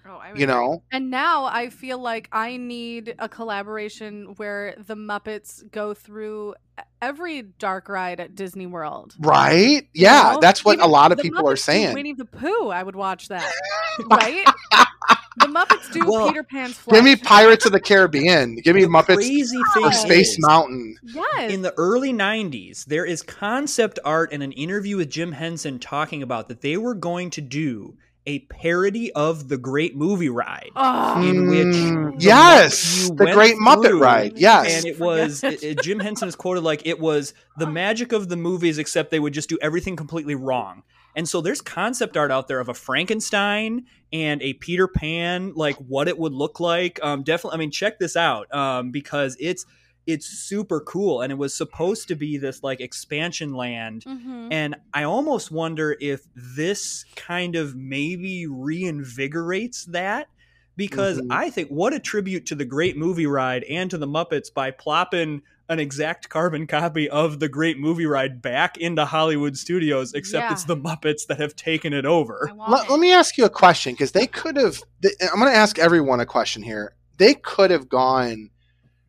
Oh, 0.07 0.17
I 0.17 0.31
You 0.35 0.47
agree. 0.47 0.47
know? 0.47 0.85
And 0.91 1.11
now 1.11 1.45
I 1.45 1.71
feel 1.71 1.99
like 1.99 2.29
I 2.33 2.57
need 2.57 3.15
a 3.19 3.29
collaboration 3.29 4.35
where 4.37 4.75
the 4.79 4.95
Muppets 4.97 5.69
go 5.71 5.95
through 5.95 6.55
every 7.01 7.43
dark 7.43 7.89
ride 7.89 8.21
at 8.21 8.35
Disney 8.35 8.67
World. 8.67 9.19
Right? 9.19 9.89
you 9.95 10.05
Yeah, 10.05 10.13
know? 10.13 10.41
that's 10.41 10.65
what 10.65 10.79
Even 10.79 10.81
a 10.81 10.87
lot 10.89 11.13
of 11.13 11.19
people 11.19 11.47
are 11.49 11.55
Muppets 11.55 11.71
do 11.71 11.87
saying. 11.87 11.93
Winnie 11.93 12.15
the 12.15 12.25
Pooh, 12.27 12.69
I 12.69 12.83
would 12.83 12.97
watch 12.97 13.29
that. 13.29 13.57
right? 13.99 14.55
the 15.39 15.47
Muppets 15.47 15.93
do 15.93 16.01
Well, 16.07 16.29
Peter 16.29 16.43
Pan's 16.43 16.77
flesh. 16.77 16.95
Give 16.95 17.05
me 17.05 17.17
Pirates 17.17 17.67
of 17.67 17.73
the 17.73 17.81
Caribbean. 17.81 18.57
Give 18.57 18.75
me 18.77 18.83
The 18.83 18.89
Muppets 18.89 19.15
crazy 19.17 19.59
thing 19.75 19.85
or 19.85 19.93
Space 19.93 20.33
is, 20.33 20.39
Mountain. 20.41 20.97
Yes. 21.05 21.51
in 21.53 21.63
the 21.63 21.73
early 21.79 22.13
90s 22.13 22.85
there 22.87 23.05
is 23.05 23.23
concept 23.23 23.99
art 24.05 24.33
and 24.33 24.43
an 24.43 24.53
interview 24.53 24.97
with 24.97 25.11
jim 25.11 25.33
henson 25.33 25.79
talking 25.79 26.23
about 26.23 26.49
that 26.49 26.61
they 26.61 26.77
were 26.77 26.95
going 26.95 27.31
to 27.31 27.41
do 27.41 27.97
a 28.27 28.39
parody 28.41 29.13
of 29.15 29.49
the 29.49 29.57
great 29.59 29.97
movie 29.97 30.29
ride 30.29 30.71
oh, 30.77 31.23
in 31.29 31.49
which 31.49 31.67
Mm, 31.75 32.19
the 32.19 32.25
yes, 32.25 33.11
Muppet- 33.11 33.17
the 33.19 33.33
Great 33.33 33.57
Muppet 33.57 34.01
Ride. 34.01 34.39
Yes, 34.39 34.77
and 34.77 34.87
it 34.87 35.01
was 35.01 35.43
it, 35.43 35.63
it- 35.65 35.83
Jim 35.83 35.99
Henson 35.99 36.29
is 36.29 36.37
quoted 36.37 36.61
like 36.63 36.87
it 36.87 37.01
was 37.01 37.35
the 37.59 37.67
magic 37.67 38.13
of 38.13 38.29
the 38.29 38.37
movies, 38.37 38.79
except 38.79 39.11
they 39.11 39.19
would 39.19 39.33
just 39.35 39.49
do 39.49 39.59
everything 39.61 39.97
completely 39.97 40.37
wrong. 40.37 40.85
And 41.15 41.29
so 41.29 41.41
there's 41.41 41.61
concept 41.61 42.17
art 42.17 42.31
out 42.31 42.49
there 42.49 42.61
of 42.61 42.69
a 42.69 42.75
Frankenstein 42.75 43.87
and 44.13 44.43
a 44.43 44.55
Peter 44.55 44.89
Pan, 44.89 45.53
like 45.55 45.77
what 45.77 46.09
it 46.09 46.19
would 46.19 46.33
look 46.33 46.61
like. 46.61 47.03
Um, 47.03 47.23
definitely, 47.23 47.57
I 47.57 47.59
mean, 47.59 47.71
check 47.71 47.99
this 47.99 48.17
out 48.17 48.53
um, 48.55 48.91
because 48.91 49.37
it's 49.41 49.67
it's 50.05 50.27
super 50.27 50.81
cool, 50.81 51.21
and 51.21 51.31
it 51.31 51.37
was 51.37 51.55
supposed 51.57 52.09
to 52.09 52.17
be 52.17 52.37
this 52.37 52.63
like 52.65 52.81
expansion 52.81 53.55
land 53.55 54.05
Mhm. 54.05 54.49
and 54.51 54.75
I 54.93 55.05
almost 55.05 55.53
wonder 55.53 55.97
if 56.01 56.27
this 56.35 57.05
kind 57.15 57.55
of 57.55 57.77
maybe 57.77 58.47
reinvigorates 58.49 59.85
that 59.93 60.29
because 60.77 61.21
Mhm. 61.21 61.27
I 61.31 61.51
think 61.51 61.69
what 61.69 61.93
a 61.93 62.01
tribute 62.01 62.47
to 62.47 62.55
the 62.55 62.65
great 62.65 62.97
movie 62.97 63.27
ride 63.27 63.65
and 63.65 63.91
to 63.91 63.99
the 63.99 64.07
Muppets 64.07 64.53
by 64.53 64.71
plopping 64.71 65.43
an 65.69 65.81
exact 65.81 66.29
carbon 66.29 66.67
copy 66.67 67.09
of 67.09 67.41
the 67.41 67.49
great 67.49 67.79
movie 67.79 68.07
ride 68.07 68.43
back 68.43 68.77
into 68.77 69.05
Hollywood 69.05 69.57
studios, 69.57 70.13
except 70.13 70.45
Yeah. 70.45 70.53
it's 70.53 70.65
the 70.65 70.77
Muppets 70.77 71.27
that 71.29 71.39
have 71.39 71.57
taken 71.57 71.93
it 71.93 72.05
over. 72.05 72.51
Let, 72.69 72.85
it. 72.85 72.91
let 72.91 73.01
me 73.01 73.13
ask 73.13 73.39
you 73.39 73.45
a 73.45 73.51
question 73.51 73.95
because 73.95 74.13
they 74.13 74.27
could 74.27 74.57
have. 74.57 74.83
I'm 75.05 75.41
going 75.41 75.51
to 75.53 75.57
ask 75.59 75.79
everyone 75.79 76.21
a 76.21 76.27
question 76.27 76.63
here. 76.63 76.95
They 77.19 77.35
could 77.35 77.71
have 77.71 77.89
gone, 77.89 78.51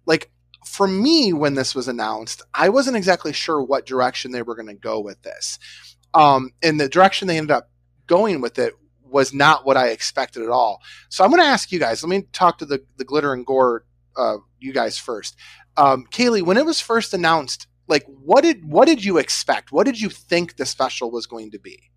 like, 0.06 0.30
for 0.66 0.88
me 0.88 1.34
when 1.34 1.56
this 1.56 1.76
was 1.76 1.88
announced, 1.88 2.42
I 2.54 2.70
wasn't 2.70 2.98
exactly 2.98 3.34
sure 3.34 3.62
what 3.62 3.86
direction 3.86 4.32
they 4.32 4.42
were 4.42 4.56
going 4.56 4.68
to 4.68 4.74
go 4.74 5.00
with 5.00 5.22
this. 5.24 5.60
Um, 6.14 6.52
and 6.62 6.80
the 6.80 6.88
direction 6.88 7.28
they 7.28 7.38
ended 7.38 7.52
up 7.52 7.70
going 8.08 8.40
with 8.42 8.60
it 8.60 8.74
was 9.04 9.34
not 9.34 9.66
what 9.66 9.78
I 9.78 9.90
expected 9.90 10.44
at 10.44 10.50
all. 10.50 10.82
So 11.10 11.24
I'm 11.24 11.30
going 11.30 11.42
to 11.42 11.48
ask 11.48 11.72
you 11.72 11.80
guys. 11.80 12.04
Let 12.04 12.10
me 12.10 12.28
talk 12.32 12.60
to 12.60 12.66
the 12.66 12.84
the 12.98 13.06
glitter 13.06 13.34
and 13.34 13.46
gore, 13.46 13.86
uh, 14.16 14.38
you 14.60 14.74
guys 14.74 14.98
first. 14.98 15.36
Um, 15.78 16.06
Kaylee, 16.12 16.44
when 16.44 16.58
it 16.58 16.66
was 16.66 16.80
first 16.80 17.14
announced, 17.14 17.68
like, 17.88 18.04
what 18.06 18.42
did 18.42 18.64
what 18.66 18.86
did 18.88 19.04
you 19.04 19.18
expect? 19.18 19.72
What 19.72 19.86
did 19.86 20.00
you 20.00 20.10
think 20.10 20.56
the 20.58 20.66
special 20.66 21.12
was 21.12 21.26
going 21.28 21.52
to 21.52 21.60
be? 21.60 21.92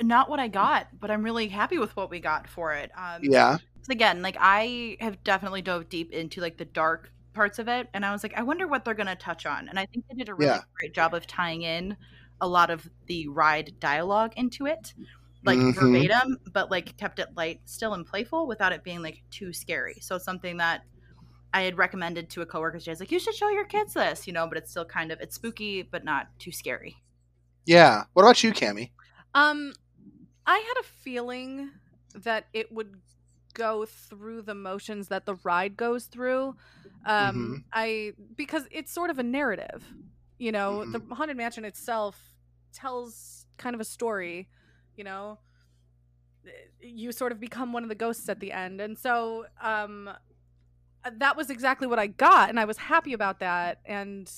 Not 0.00 0.28
what 0.30 0.40
I 0.40 0.48
got, 0.48 0.88
but 0.98 1.10
I'm 1.10 1.22
really 1.22 1.48
happy 1.48 1.78
with 1.78 1.94
what 1.96 2.10
we 2.10 2.18
got 2.20 2.48
for 2.48 2.72
it. 2.74 2.90
Um, 2.96 3.22
Yeah. 3.22 3.58
again, 3.90 4.22
like 4.22 4.36
I 4.40 4.96
have 5.00 5.22
definitely 5.24 5.62
dove 5.62 5.88
deep 5.88 6.12
into 6.12 6.40
like 6.40 6.56
the 6.56 6.64
dark 6.64 7.12
parts 7.34 7.58
of 7.58 7.68
it, 7.68 7.88
and 7.94 8.04
I 8.04 8.12
was 8.12 8.22
like, 8.22 8.34
I 8.36 8.42
wonder 8.42 8.66
what 8.66 8.84
they're 8.84 8.94
gonna 8.94 9.16
touch 9.16 9.46
on, 9.46 9.68
and 9.68 9.78
I 9.78 9.86
think 9.86 10.04
they 10.08 10.16
did 10.16 10.28
a 10.28 10.34
really 10.34 10.48
Yeah. 10.48 10.62
great 10.78 10.94
job 10.94 11.14
of 11.14 11.26
tying 11.26 11.62
in 11.62 11.96
a 12.40 12.48
lot 12.48 12.70
of 12.70 12.88
the 13.06 13.28
ride 13.28 13.74
dialogue 13.80 14.32
into 14.36 14.66
it, 14.66 14.94
like 15.44 15.58
Mhm. 15.58 15.74
verbatim, 15.74 16.38
but 16.52 16.70
like 16.70 16.96
kept 16.96 17.18
it 17.18 17.28
light, 17.36 17.60
still 17.66 17.94
and 17.94 18.06
playful, 18.06 18.46
without 18.46 18.72
it 18.72 18.82
being 18.84 19.02
like 19.02 19.22
too 19.30 19.52
scary. 19.52 19.98
So 20.00 20.18
something 20.18 20.56
that 20.58 20.82
I 21.54 21.62
had 21.62 21.76
recommended 21.76 22.30
to 22.30 22.42
a 22.42 22.46
coworker. 22.46 22.80
She 22.80 22.90
was 22.90 23.00
like, 23.00 23.12
"You 23.12 23.18
should 23.18 23.34
show 23.34 23.48
your 23.50 23.64
kids 23.64 23.94
this," 23.94 24.26
you 24.26 24.32
know, 24.32 24.46
but 24.46 24.58
it's 24.58 24.70
still 24.70 24.84
kind 24.84 25.12
of 25.12 25.20
it's 25.20 25.34
spooky, 25.34 25.82
but 25.82 26.04
not 26.04 26.28
too 26.38 26.52
scary. 26.52 26.96
Yeah. 27.64 28.04
What 28.12 28.22
about 28.22 28.42
you, 28.42 28.52
Cami? 28.52 28.90
Um, 29.34 29.72
I 30.46 30.58
had 30.58 30.80
a 30.80 30.84
feeling 30.84 31.70
that 32.14 32.46
it 32.52 32.72
would 32.72 32.96
go 33.54 33.86
through 33.86 34.42
the 34.42 34.54
motions 34.54 35.08
that 35.08 35.26
the 35.26 35.34
ride 35.44 35.76
goes 35.76 36.06
through. 36.06 36.56
Um, 37.04 37.64
I 37.72 38.12
because 38.36 38.64
it's 38.70 38.92
sort 38.92 39.10
of 39.10 39.18
a 39.18 39.22
narrative. 39.22 39.84
You 40.38 40.52
know, 40.52 40.84
the 40.84 41.00
haunted 41.14 41.36
mansion 41.36 41.64
itself 41.64 42.20
tells 42.72 43.46
kind 43.58 43.74
of 43.74 43.80
a 43.80 43.84
story. 43.84 44.48
You 44.96 45.04
know, 45.04 45.38
you 46.80 47.12
sort 47.12 47.32
of 47.32 47.40
become 47.40 47.72
one 47.72 47.82
of 47.82 47.88
the 47.88 47.94
ghosts 47.94 48.28
at 48.28 48.40
the 48.40 48.52
end, 48.52 48.80
and 48.80 48.98
so 48.98 49.46
um, 49.60 50.10
that 51.18 51.36
was 51.36 51.50
exactly 51.50 51.86
what 51.86 51.98
I 51.98 52.06
got, 52.08 52.48
and 52.50 52.58
I 52.60 52.64
was 52.64 52.76
happy 52.78 53.12
about 53.12 53.40
that. 53.40 53.80
And 53.84 54.30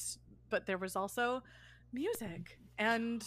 but 0.50 0.66
there 0.66 0.78
was 0.78 0.96
also 0.96 1.42
music 1.92 2.58
and 2.78 3.22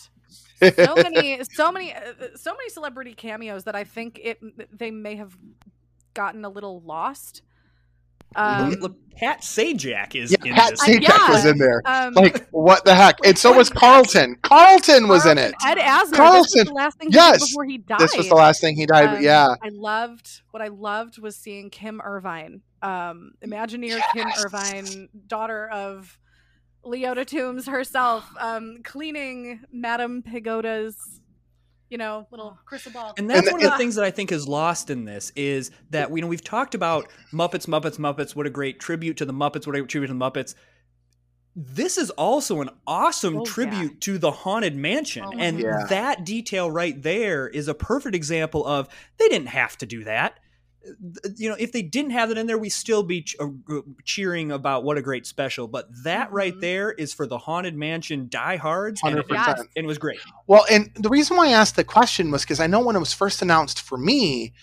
so 0.61 0.95
many 1.03 1.41
so 1.53 1.71
many 1.71 1.93
uh, 1.93 1.99
so 2.35 2.51
many 2.53 2.69
celebrity 2.69 3.13
cameos 3.13 3.63
that 3.63 3.75
i 3.75 3.83
think 3.85 4.19
it 4.21 4.39
they 4.77 4.91
may 4.91 5.15
have 5.15 5.37
gotten 6.13 6.43
a 6.43 6.49
little 6.49 6.81
lost 6.81 7.41
Um, 8.35 8.71
Look, 8.81 8.97
Pat 9.15 9.41
Sajak 9.41 10.15
is 10.15 10.31
Yeah, 10.31 10.37
in 10.43 10.53
Pat 10.53 10.71
this. 10.71 10.83
Sajak 10.83 11.01
yeah. 11.01 11.29
was 11.29 11.45
in 11.45 11.57
there. 11.57 11.81
um, 11.85 12.13
Like 12.13 12.47
what 12.51 12.83
the 12.85 12.93
heck? 12.93 13.17
And 13.25 13.37
so 13.37 13.53
was 13.53 13.69
Carlton. 13.69 14.35
Carlton 14.43 15.07
was 15.07 15.25
in 15.25 15.37
it. 15.37 15.53
Ed 15.65 15.77
Asner. 15.77 16.27
This 16.27 16.47
was 16.49 16.55
Carlson. 16.55 16.65
the 16.65 16.73
last 16.73 16.97
thing 16.99 17.09
he 17.09 17.15
Yes. 17.15 17.39
did 17.39 17.47
before 17.47 17.65
he 17.65 17.77
died. 17.77 17.99
This 17.99 18.15
was 18.17 18.27
the 18.27 18.35
last 18.35 18.61
thing 18.61 18.75
he 18.75 18.85
died. 18.85 19.15
Um, 19.17 19.23
yeah. 19.23 19.55
I 19.63 19.69
loved 19.69 20.41
what 20.51 20.61
I 20.61 20.67
loved 20.67 21.19
was 21.19 21.35
seeing 21.37 21.69
Kim 21.69 22.01
Irvine, 22.01 22.61
um, 22.81 23.31
Imagineer 23.43 24.01
Kim 24.13 24.27
Irvine, 24.43 25.09
daughter 25.27 25.67
of 25.69 26.17
Leota 26.85 27.25
Toombs 27.25 27.67
herself, 27.67 28.25
um, 28.39 28.79
cleaning 28.83 29.61
Madame 29.71 30.21
Pigota's, 30.23 31.21
you 31.89 31.97
know, 31.97 32.27
little 32.31 32.57
crystal 32.65 32.91
ball. 32.91 33.13
And 33.17 33.29
that's 33.29 33.47
And- 33.47 33.53
one 33.53 33.65
of 33.65 33.71
the 33.71 33.77
things 33.77 33.95
that 33.95 34.05
I 34.05 34.11
think 34.11 34.31
is 34.31 34.47
lost 34.47 34.89
in 34.89 35.05
this 35.05 35.31
is 35.35 35.71
that 35.89 36.09
you 36.15 36.21
know 36.21 36.27
we've 36.27 36.43
talked 36.43 36.75
about 36.75 37.07
Muppets, 37.33 37.67
Muppets, 37.67 37.97
Muppets. 37.97 38.35
What 38.35 38.45
a 38.47 38.49
great 38.51 38.79
tribute 38.79 39.17
to 39.17 39.25
the 39.25 39.33
Muppets! 39.33 39.65
What 39.67 39.75
a 39.75 39.79
great 39.79 39.89
tribute 39.89 40.07
to 40.07 40.13
the 40.13 40.19
Muppets. 40.19 40.53
This 41.59 41.97
is 41.97 42.11
also 42.11 42.61
an 42.61 42.69
awesome 42.85 43.37
Oh, 43.37 43.39
yeah. 43.43 43.51
tribute 43.51 44.01
to 44.01 44.19
the 44.19 44.29
Haunted 44.29 44.75
Mansion, 44.75 45.23
Oh, 45.25 45.31
and 45.39 45.59
Yeah. 45.59 45.85
that 45.89 46.23
detail 46.23 46.69
right 46.69 47.01
there 47.01 47.47
is 47.47 47.67
a 47.67 47.73
perfect 47.73 48.15
example 48.15 48.63
of 48.63 48.87
they 49.17 49.27
didn't 49.27 49.47
have 49.47 49.75
to 49.79 49.87
do 49.87 50.03
that. 50.03 50.39
You 51.35 51.49
know, 51.49 51.55
if 51.59 51.71
they 51.71 51.81
didn't 51.81 52.11
have 52.11 52.31
it 52.31 52.37
in 52.37 52.47
there, 52.47 52.57
we 52.57 52.69
still 52.69 53.03
be 53.03 53.21
ch- 53.23 53.35
uh, 53.39 53.47
cheering 54.05 54.51
about 54.51 54.83
what 54.83 54.97
a 54.97 55.01
great 55.01 55.25
special. 55.27 55.67
But 55.67 55.87
that 56.03 56.31
right 56.31 56.55
Mhm. 56.55 56.61
there 56.61 56.91
is 56.91 57.13
for 57.13 57.27
the 57.27 57.37
Haunted 57.37 57.75
Mansion 57.75 58.27
diehards, 58.29 59.01
and 59.03 59.17
it, 59.17 59.27
100%. 59.27 59.59
and 59.75 59.85
it 59.85 59.87
was 59.87 59.97
great. 59.97 60.19
Well, 60.47 60.65
and 60.71 60.91
the 60.95 61.09
reason 61.09 61.37
why 61.37 61.47
I 61.47 61.51
asked 61.51 61.75
the 61.75 61.83
question 61.83 62.31
was 62.31 62.41
because 62.43 62.59
I 62.59 62.67
know 62.67 62.79
when 62.79 62.95
it 62.95 62.99
was 62.99 63.13
first 63.13 63.41
announced 63.41 63.81
for 63.81 63.97
me, 63.97 64.53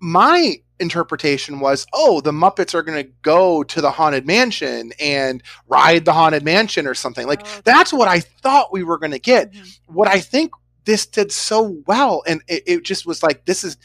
my 0.00 0.56
interpretation 0.78 1.58
was, 1.58 1.86
oh, 1.94 2.20
the 2.20 2.32
Muppets 2.32 2.74
are 2.74 2.82
going 2.82 3.02
to 3.02 3.10
go 3.22 3.62
to 3.62 3.80
the 3.80 3.90
Haunted 3.90 4.26
Mansion 4.26 4.92
and 5.00 5.42
ride 5.68 6.04
the 6.04 6.12
Haunted 6.12 6.44
Mansion 6.44 6.86
or 6.86 6.92
something. 6.94 7.26
Like, 7.26 7.40
Oh, 7.44 7.48
okay. 7.50 7.60
that's 7.64 7.92
what 7.94 8.06
I 8.08 8.20
thought 8.20 8.72
we 8.72 8.84
were 8.84 8.98
going 8.98 9.12
to 9.12 9.18
get. 9.18 9.52
Mhm. 9.52 9.78
What 9.86 10.08
I 10.08 10.20
think 10.20 10.52
this 10.84 11.06
did 11.06 11.32
so 11.32 11.78
well, 11.86 12.22
and 12.26 12.42
it, 12.46 12.62
it 12.66 12.84
just 12.84 13.06
was 13.06 13.22
like, 13.22 13.46
this 13.46 13.64
is, 13.64 13.78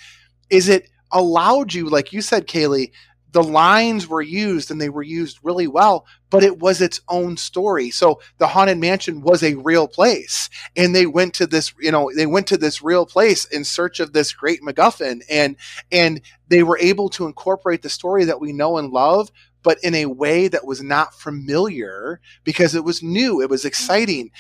is 0.49 0.67
it 0.67 0.89
allowed 1.11 1.73
you, 1.73 1.89
like 1.89 2.13
you 2.13 2.21
said, 2.21 2.47
Kaylee, 2.47 2.91
the 3.31 3.43
lines 3.43 4.07
were 4.07 4.21
used 4.21 4.71
and 4.71 4.81
they 4.81 4.89
were 4.89 5.03
used 5.03 5.39
really 5.41 5.67
well, 5.67 6.05
but 6.29 6.43
it 6.43 6.59
was 6.59 6.81
its 6.81 6.99
own 7.07 7.37
story. 7.37 7.89
So 7.89 8.19
the 8.37 8.47
Haunted 8.47 8.77
Mansion 8.77 9.21
was 9.21 9.41
a 9.41 9.55
real 9.55 9.87
place 9.87 10.49
and 10.75 10.93
they 10.93 11.05
went 11.05 11.33
to 11.35 11.47
this 11.47 11.73
you 11.79 11.91
know 11.91 12.11
they 12.15 12.25
went 12.25 12.47
to 12.47 12.57
this 12.57 12.81
real 12.81 13.05
place 13.05 13.45
in 13.45 13.63
search 13.63 13.99
of 13.99 14.13
this 14.13 14.33
great 14.33 14.61
macguffin 14.61 15.21
and 15.29 15.55
and 15.91 16.21
they 16.47 16.63
were 16.63 16.77
able 16.79 17.09
to 17.09 17.25
incorporate 17.25 17.81
the 17.81 17.89
story 17.89 18.25
that 18.25 18.41
we 18.41 18.51
know 18.51 18.77
and 18.77 18.91
love 18.91 19.31
but 19.63 19.77
in 19.83 19.93
a 19.93 20.07
way 20.07 20.47
that 20.47 20.65
was 20.65 20.81
not 20.81 21.13
familiar 21.13 22.19
because 22.43 22.75
it 22.75 22.83
was 22.83 23.03
new 23.03 23.41
it 23.41 23.49
was 23.49 23.61
mm-hmm. 23.61 23.67
exciting 23.67 24.31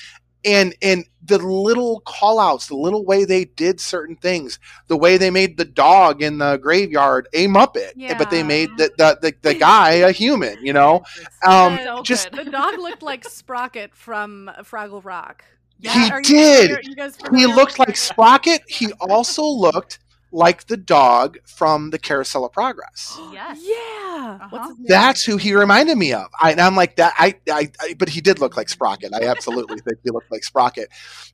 and 0.45 0.75
and 0.81 1.05
the 1.23 1.37
little 1.37 1.99
call 2.01 2.39
outs 2.39 2.67
the 2.67 2.75
little 2.75 3.05
way 3.05 3.25
they 3.25 3.45
did 3.45 3.79
certain 3.79 4.15
things 4.15 4.59
the 4.87 4.97
way 4.97 5.17
they 5.17 5.29
made 5.29 5.55
the 5.57 5.65
dog 5.65 6.21
in 6.21 6.37
the 6.39 6.57
graveyard 6.57 7.27
a 7.33 7.47
muppet 7.47 7.91
but 8.17 8.29
they 8.31 8.41
made 8.43 8.69
the 8.77 8.89
the, 8.97 9.17
the, 9.21 9.33
the 9.41 9.53
guy 9.53 9.91
a 9.91 10.11
human 10.11 10.57
you 10.65 10.73
know 10.73 11.03
um 11.45 11.77
So 11.83 12.01
just 12.01 12.31
The 12.31 12.45
dog 12.45 12.77
looked 12.79 13.03
like 13.03 13.23
Sprocket 13.27 13.95
from 13.95 14.49
Fraggle 14.61 15.03
Rock. 15.03 15.43
He 15.79 15.89
Are 16.11 16.19
you 16.19 16.23
did. 16.23 16.69
familiar- 16.69 16.81
you 17.31 17.37
he 17.39 17.45
looked 17.47 17.79
like? 17.79 17.97
Sprocket. 17.97 18.61
He 18.67 18.91
also 19.01 19.43
looked 19.43 19.99
like 20.31 20.67
the 20.67 20.77
dog 20.77 21.37
from 21.45 21.89
the 21.89 21.99
Carousel 21.99 22.45
of 22.45 22.51
Progress. 22.51 23.19
Yes. 23.31 23.59
Yeah. 23.61 24.37
Uh-huh. 24.41 24.47
What's 24.49 24.69
his 24.69 24.77
name? 24.77 24.85
That's 24.87 25.23
who 25.23 25.37
he 25.37 25.53
reminded 25.55 25.97
me 25.97 26.11
of. 26.13 26.27
I, 26.39 26.51
and 26.51 26.59
I'm 26.59 26.75
like 26.75 26.97
that. 26.97 27.13
I, 27.17 27.35
I, 27.49 27.71
I, 27.79 27.93
but 27.93 28.09
he 28.09 28.19
did 28.19 28.39
look 28.39 28.57
like 28.57 28.67
Sprocket. 28.67 29.13
I 29.13 29.23
absolutely 29.25 29.79
think 29.79 29.99
he 30.03 30.09
looked 30.11 30.31
like 30.31 30.43
Sprocket. 30.43 30.89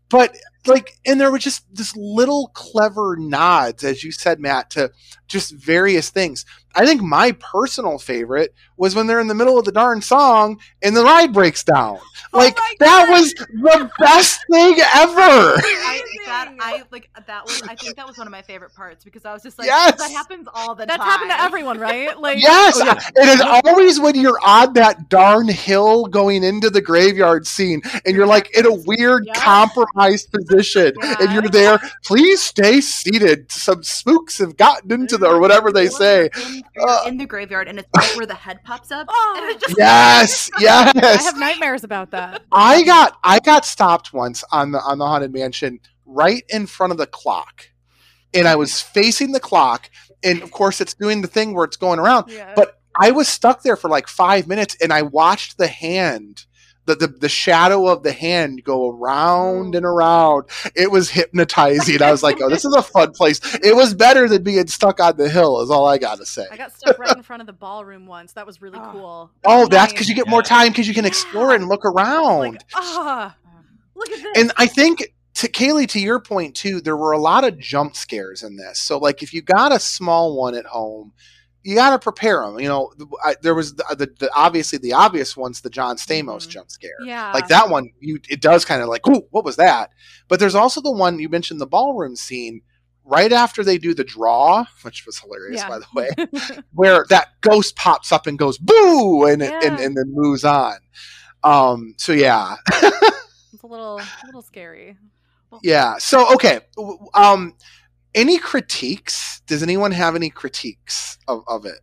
But 0.09 0.37
like, 0.67 0.91
and 1.05 1.19
there 1.19 1.31
were 1.31 1.39
just 1.39 1.63
this 1.73 1.95
little 1.95 2.51
clever 2.53 3.15
nods, 3.17 3.83
as 3.83 4.03
you 4.03 4.11
said, 4.11 4.39
Matt, 4.39 4.69
to 4.71 4.91
just 5.27 5.53
various 5.53 6.09
things. 6.09 6.45
I 6.77 6.85
think 6.85 7.01
my 7.01 7.31
personal 7.33 7.97
favorite 7.99 8.53
was 8.77 8.93
when 8.95 9.07
they're 9.07 9.19
in 9.19 9.27
the 9.27 9.35
middle 9.35 9.57
of 9.57 9.65
the 9.65 9.71
darn 9.71 10.01
song 10.01 10.59
and 10.83 10.95
the 10.95 11.03
ride 11.03 11.33
breaks 11.33 11.63
down. 11.63 11.99
Oh 12.33 12.39
like 12.39 12.57
my 12.57 12.73
that 12.79 13.07
was 13.09 13.33
the 13.33 13.89
best 13.99 14.41
thing 14.51 14.73
ever. 14.73 15.21
I, 15.21 16.01
that 16.25 16.53
I 16.59 16.83
like 16.91 17.09
that 17.25 17.45
was 17.45 17.61
I 17.63 17.73
think 17.75 17.95
that 17.95 18.05
was 18.05 18.17
one 18.17 18.27
of 18.27 18.31
my 18.31 18.41
favorite 18.41 18.75
parts 18.75 19.05
because 19.05 19.23
I 19.23 19.31
was 19.31 19.41
just 19.43 19.57
like 19.57 19.67
Yes! 19.67 19.97
that 19.97 20.11
happens 20.11 20.45
all 20.53 20.75
the 20.75 20.85
That's 20.85 20.97
time. 20.97 21.05
That's 21.07 21.09
happened 21.09 21.31
to 21.31 21.41
everyone, 21.41 21.79
right? 21.79 22.19
Like 22.19 22.41
Yes, 22.41 22.75
Oh, 22.81 22.85
yeah. 22.85 22.99
it 23.15 23.29
is 23.29 23.41
always 23.41 23.99
when 24.01 24.15
you're 24.15 24.39
on 24.45 24.73
that 24.73 25.07
darn 25.07 25.47
hill 25.47 26.05
going 26.05 26.43
into 26.43 26.69
the 26.69 26.81
graveyard 26.81 27.47
scene, 27.47 27.81
and 28.05 28.13
you're 28.15 28.27
like 28.27 28.55
in 28.57 28.65
a 28.65 28.73
weird 28.73 29.25
Yeah. 29.27 29.33
compromised 29.35 30.29
position, 30.33 30.93
and 31.01 31.31
you're 31.31 31.47
there. 31.49 31.79
Please 32.03 32.41
stay 32.43 32.81
seated. 32.81 33.49
Some 33.51 33.83
spooks 33.83 34.37
have 34.39 34.57
gotten 34.57 34.91
into 34.91 35.17
the 35.17 35.27
or 35.27 35.39
whatever 35.39 35.71
they 35.71 35.87
say. 35.87 36.29
In, 36.75 36.81
you're 36.81 36.89
Uh, 36.89 37.05
in 37.05 37.17
the 37.17 37.25
graveyard 37.25 37.67
and 37.67 37.79
it's 37.79 37.89
right 37.95 38.15
where 38.17 38.25
the 38.25 38.35
head 38.35 38.59
pops 38.63 38.91
up. 38.91 39.07
Oh. 39.09 39.35
and 39.37 39.55
it's 39.55 39.65
just 39.67 39.77
Yes, 39.77 40.49
I 40.55 41.23
have 41.23 41.37
nightmares 41.39 41.83
about 41.83 42.11
that. 42.11 42.43
I 42.51 42.83
got 42.83 43.17
I 43.23 43.39
got 43.39 43.65
stopped 43.65 44.13
once 44.13 44.43
on 44.51 44.71
the 44.71 44.79
on 44.79 44.97
the 44.97 45.05
haunted 45.05 45.33
mansion 45.33 45.79
right 46.05 46.43
in 46.49 46.67
front 46.67 46.91
of 46.91 46.97
the 46.97 47.07
clock, 47.07 47.69
and 48.33 48.47
I 48.47 48.55
was 48.55 48.81
facing 48.81 49.31
the 49.33 49.39
clock, 49.39 49.89
and 50.23 50.41
of 50.41 50.51
course 50.51 50.79
it's 50.81 50.93
doing 50.93 51.21
the 51.21 51.27
thing 51.27 51.53
where 51.53 51.65
it's 51.65 51.77
going 51.77 51.99
around. 51.99 52.29
Yeah. 52.31 52.53
But 52.55 52.79
I 52.99 53.11
was 53.11 53.27
stuck 53.27 53.61
there 53.63 53.75
for 53.75 53.89
like 53.89 54.07
five 54.07 54.47
minutes 54.47 54.75
and 54.81 54.91
I 54.91 55.03
watched 55.03 55.57
the 55.57 55.67
hand, 55.67 56.45
the, 56.87 56.95
the, 56.95 57.07
the 57.07 57.29
shadow 57.29 57.87
of 57.87 58.01
the 58.01 58.11
hand 58.11 58.63
go 58.63 58.89
around 58.89 59.75
and 59.75 59.85
around. 59.85 60.45
It 60.75 60.89
was 60.89 61.09
hypnotizing. 61.11 62.01
I 62.01 62.09
was 62.09 62.23
like, 62.23 62.37
oh, 62.41 62.49
this 62.49 62.65
is 62.65 62.73
a 62.73 62.81
fun 62.81 63.11
place. 63.11 63.39
It 63.63 63.75
was 63.75 63.93
better 63.93 64.27
than 64.27 64.41
being 64.43 64.65
stuck 64.67 64.99
on 64.99 65.17
the 65.17 65.29
hill, 65.29 65.61
is 65.61 65.69
all 65.69 65.85
I 65.87 65.97
got 65.99 66.17
to 66.17 66.25
say. 66.25 66.45
I 66.51 66.57
got 66.57 66.75
stuck 66.75 66.97
right 66.97 67.15
in 67.15 67.21
front 67.23 67.41
of 67.41 67.47
the 67.47 67.53
ballroom 67.53 68.07
once. 68.07 68.33
That 68.33 68.47
was 68.47 68.61
really 68.61 68.79
Oh. 68.81 68.89
cool. 68.91 69.31
Oh, 69.45 69.67
that's 69.67 69.91
because 69.93 70.09
you 70.09 70.15
get 70.15 70.27
more 70.27 70.41
time 70.41 70.69
because 70.69 70.87
you 70.87 70.93
can 70.93 71.05
explore 71.05 71.51
it 71.53 71.59
and 71.61 71.69
look 71.69 71.85
around. 71.85 72.53
Like, 72.53 72.61
ah, 72.75 73.35
look 73.95 74.09
at 74.09 74.23
this. 74.23 74.37
and 74.37 74.51
I 74.57 74.67
think 74.67 75.13
to 75.35 75.47
Kaylee, 75.49 75.87
to 75.89 75.99
your 75.99 76.19
point 76.19 76.55
too, 76.55 76.81
there 76.81 76.97
were 76.97 77.11
a 77.11 77.19
lot 77.19 77.43
of 77.43 77.59
jump 77.59 77.95
scares 77.95 78.41
in 78.43 78.55
this. 78.55 78.79
So 78.79 78.97
like, 78.97 79.21
if 79.21 79.33
you 79.33 79.41
got 79.41 79.71
a 79.71 79.79
small 79.79 80.35
one 80.37 80.55
at 80.55 80.65
home, 80.65 81.13
you 81.63 81.75
got 81.75 81.89
to 81.91 81.99
prepare 81.99 82.41
them. 82.45 82.59
You 82.59 82.67
know, 82.69 82.93
I, 83.23 83.35
there 83.41 83.55
was 83.55 83.75
the, 83.75 83.83
the, 83.97 84.09
the 84.19 84.29
obviously 84.35 84.79
the 84.79 84.93
obvious 84.93 85.35
one's 85.35 85.61
the 85.61 85.69
John 85.69 85.97
Stamos 85.97 86.45
Mhm. 86.45 86.49
jump 86.49 86.71
scare. 86.71 86.91
yeah. 87.03 87.31
Like 87.33 87.47
that 87.49 87.69
one, 87.69 87.89
you 87.99 88.19
it 88.29 88.41
does 88.41 88.63
kind 88.65 88.81
of 88.81 88.87
like, 88.89 89.05
ooh, 89.07 89.23
what 89.31 89.43
was 89.45 89.57
that? 89.57 89.89
But 90.27 90.39
there's 90.39 90.55
also 90.55 90.81
the 90.81 90.91
one 90.91 91.19
you 91.19 91.29
mentioned, 91.29 91.59
the 91.59 91.67
ballroom 91.67 92.15
scene. 92.15 92.61
Right 93.09 93.31
after 93.31 93.63
they 93.63 93.77
do 93.77 93.93
the 93.93 94.03
draw, 94.03 94.65
which 94.81 95.05
was 95.05 95.17
hilarious 95.19 95.61
Yeah. 95.61 95.69
by 95.69 95.79
the 95.79 95.85
way, 95.95 96.09
where 96.73 97.05
that 97.09 97.39
ghost 97.39 97.77
pops 97.77 98.11
up 98.11 98.27
and 98.27 98.37
goes 98.37 98.57
boo, 98.57 99.23
and 99.25 99.41
it, 99.41 99.53
and, 99.63 99.79
and 99.79 99.95
then 99.95 100.05
moves 100.13 100.43
on. 100.43 100.75
Um. 101.43 101.93
So 101.97 102.11
yeah, 102.11 102.57
It's 103.53 103.63
a 103.63 103.67
little, 103.67 103.99
a 103.99 104.25
little 104.25 104.41
scary. 104.41 104.97
Yeah. 105.63 105.95
So 105.99 106.33
okay. 106.33 106.59
Um, 107.13 107.53
any 108.15 108.37
critiques? 108.39 109.41
Does 109.47 109.63
anyone 109.63 109.91
have 109.91 110.15
any 110.15 110.29
critiques 110.29 111.17
of, 111.27 111.43
of 111.47 111.65
it? 111.65 111.79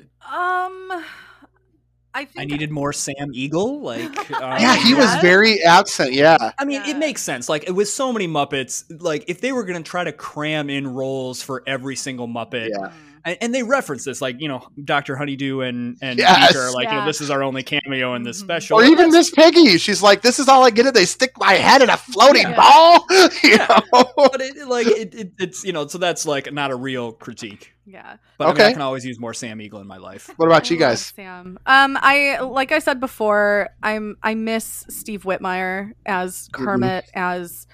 Um, 0.00 0.92
I 2.12 2.24
think 2.24 2.38
I 2.38 2.44
needed 2.44 2.70
more 2.70 2.92
Sam 2.92 3.30
Eagle. 3.32 3.80
Like, 3.80 4.30
um, 4.32 4.40
yeah, 4.60 4.76
he 4.76 4.94
was 4.94 5.14
very 5.16 5.62
absent. 5.62 6.12
Yeah. 6.12 6.52
I 6.58 6.64
mean, 6.64 6.82
Yeah. 6.84 6.90
it 6.90 6.98
makes 6.98 7.22
sense. 7.22 7.48
Like 7.48 7.68
with 7.68 7.88
so 7.88 8.12
many 8.12 8.28
Muppets, 8.28 8.84
like 9.00 9.24
if 9.28 9.40
they 9.40 9.52
were 9.52 9.64
going 9.64 9.82
to 9.82 9.88
try 9.88 10.04
to 10.04 10.12
cram 10.12 10.70
in 10.70 10.86
roles 10.86 11.42
for 11.42 11.62
every 11.66 11.96
single 11.96 12.28
Muppet, 12.28 12.70
Yeah. 12.70 12.92
And, 13.24 13.38
and 13.40 13.54
they 13.54 13.62
reference 13.62 14.04
this, 14.04 14.20
like 14.20 14.40
you 14.40 14.48
know, 14.48 14.66
Doctor 14.84 15.16
Honeydew 15.16 15.60
and 15.60 15.96
and 16.02 16.18
Yes. 16.18 16.48
Beaker 16.48 16.60
are 16.66 16.72
like, 16.72 16.88
you 16.88 16.94
know, 16.94 17.04
this 17.06 17.20
is 17.20 17.30
our 17.30 17.42
only 17.42 17.62
cameo 17.62 18.14
in 18.14 18.22
this 18.22 18.38
Mhm. 18.38 18.44
special. 18.44 18.78
Or 18.78 18.84
even 18.84 19.10
Miss 19.10 19.30
Piggy. 19.30 19.78
She's 19.78 20.02
like, 20.02 20.22
"This 20.22 20.38
is 20.38 20.48
all 20.48 20.64
I 20.64 20.70
get. 20.70 20.86
It. 20.86 20.94
They 20.94 21.04
stick 21.04 21.32
my 21.38 21.54
head 21.54 21.82
in 21.82 21.90
a 21.90 21.96
floating 21.96 22.42
Yeah. 22.42 22.56
ball." 22.56 23.06
you 23.42 23.50
Yeah. 23.50 23.80
know. 23.92 24.04
But 24.16 24.40
it, 24.40 24.66
like 24.68 24.86
it, 24.86 25.14
it, 25.14 25.32
it's 25.38 25.64
you 25.64 25.72
know, 25.72 25.86
so 25.86 25.98
that's 25.98 26.26
like 26.26 26.52
not 26.52 26.70
a 26.70 26.76
real 26.76 27.12
critique. 27.12 27.72
yeah. 27.86 28.16
But 28.38 28.44
I, 28.44 28.46
mean, 28.48 28.56
Okay. 28.56 28.66
I 28.68 28.72
can 28.72 28.82
always 28.82 29.04
use 29.04 29.18
more 29.18 29.34
Sam 29.34 29.60
Eagle 29.60 29.80
in 29.80 29.86
my 29.86 29.96
life. 29.98 30.30
What 30.36 30.46
about 30.46 30.70
you 30.70 30.76
guys? 30.76 31.12
Sam. 31.14 31.58
Um, 31.66 31.98
I 32.00 32.38
like 32.40 32.72
I 32.72 32.78
said 32.78 33.00
before, 33.00 33.68
I'm 33.82 34.16
I 34.22 34.34
miss 34.34 34.84
Steve 34.88 35.24
Whitmire 35.24 35.92
as 36.06 36.48
Mm-hmm. 36.48 36.64
Kermit, 36.64 37.04
as 37.14 37.66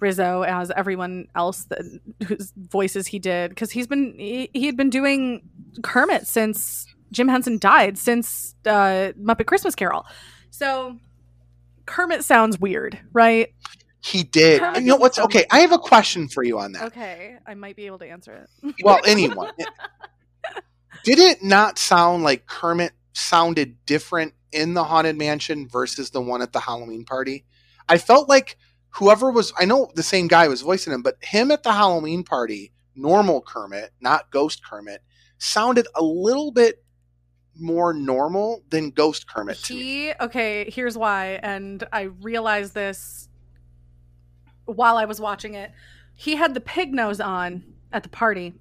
Rizzo, 0.00 0.42
as 0.42 0.70
everyone 0.76 1.28
else 1.34 1.64
that 1.64 1.80
whose 2.26 2.52
voices 2.56 3.06
he 3.06 3.18
did, 3.18 3.50
because 3.50 3.70
he's 3.70 3.86
been 3.86 4.14
he, 4.18 4.50
he 4.52 4.66
had 4.66 4.76
been 4.76 4.90
doing 4.90 5.48
Kermit 5.82 6.26
since 6.26 6.86
Jim 7.12 7.28
Henson 7.28 7.58
died, 7.58 7.98
since 7.98 8.54
uh, 8.66 9.12
Muppet 9.18 9.46
Christmas 9.46 9.74
Carol. 9.74 10.04
So 10.50 10.96
Kermit 11.86 12.24
sounds 12.24 12.58
weird, 12.58 12.98
right? 13.12 13.54
He 14.00 14.22
did. 14.22 14.60
Kermit 14.60 14.82
You 14.82 14.88
know 14.88 14.96
what's 14.96 15.18
okay? 15.18 15.46
I 15.50 15.60
have 15.60 15.72
a 15.72 15.78
question 15.78 16.28
for 16.28 16.42
you 16.42 16.58
on 16.58 16.72
that. 16.72 16.84
Okay, 16.84 17.36
I 17.46 17.54
might 17.54 17.76
be 17.76 17.86
able 17.86 17.98
to 18.00 18.08
answer 18.08 18.46
it. 18.62 18.74
Well, 18.84 19.00
anyone. 19.06 19.52
did 21.04 21.18
it 21.18 21.42
not 21.42 21.78
sound 21.78 22.22
like 22.22 22.46
Kermit 22.46 22.92
sounded 23.14 23.84
different 23.86 24.34
in 24.52 24.74
the 24.74 24.84
Haunted 24.84 25.16
Mansion 25.16 25.68
versus 25.68 26.10
the 26.10 26.20
one 26.20 26.42
at 26.42 26.52
the 26.52 26.60
Halloween 26.60 27.04
party? 27.04 27.46
I 27.88 27.98
felt 27.98 28.28
like 28.28 28.58
whoever 28.96 29.30
was, 29.30 29.52
I 29.58 29.64
know 29.64 29.90
the 29.94 30.02
same 30.02 30.28
guy 30.28 30.48
was 30.48 30.62
voicing 30.62 30.92
him, 30.92 31.02
but 31.02 31.16
him 31.20 31.50
at 31.50 31.62
the 31.62 31.72
Halloween 31.72 32.24
party, 32.24 32.72
normal 32.94 33.42
Kermit, 33.42 33.92
not 34.00 34.30
Ghost 34.30 34.64
Kermit, 34.64 35.02
sounded 35.38 35.86
a 35.94 36.02
little 36.02 36.50
bit 36.50 36.82
more 37.58 37.92
normal 37.92 38.62
than 38.70 38.90
Ghost 38.90 39.28
Kermit 39.28 39.58
to. 39.64 39.74
He 39.74 40.12
okay, 40.20 40.70
here's 40.70 40.96
why, 40.96 41.38
and 41.42 41.84
I 41.92 42.02
realized 42.02 42.74
this 42.74 43.28
while 44.64 44.96
I 44.96 45.04
was 45.04 45.20
watching 45.20 45.54
it. 45.54 45.72
He 46.14 46.36
had 46.36 46.54
the 46.54 46.60
pig 46.60 46.94
nose 46.94 47.20
on 47.20 47.64
at 47.92 48.02
the 48.02 48.08
party, 48.08 48.54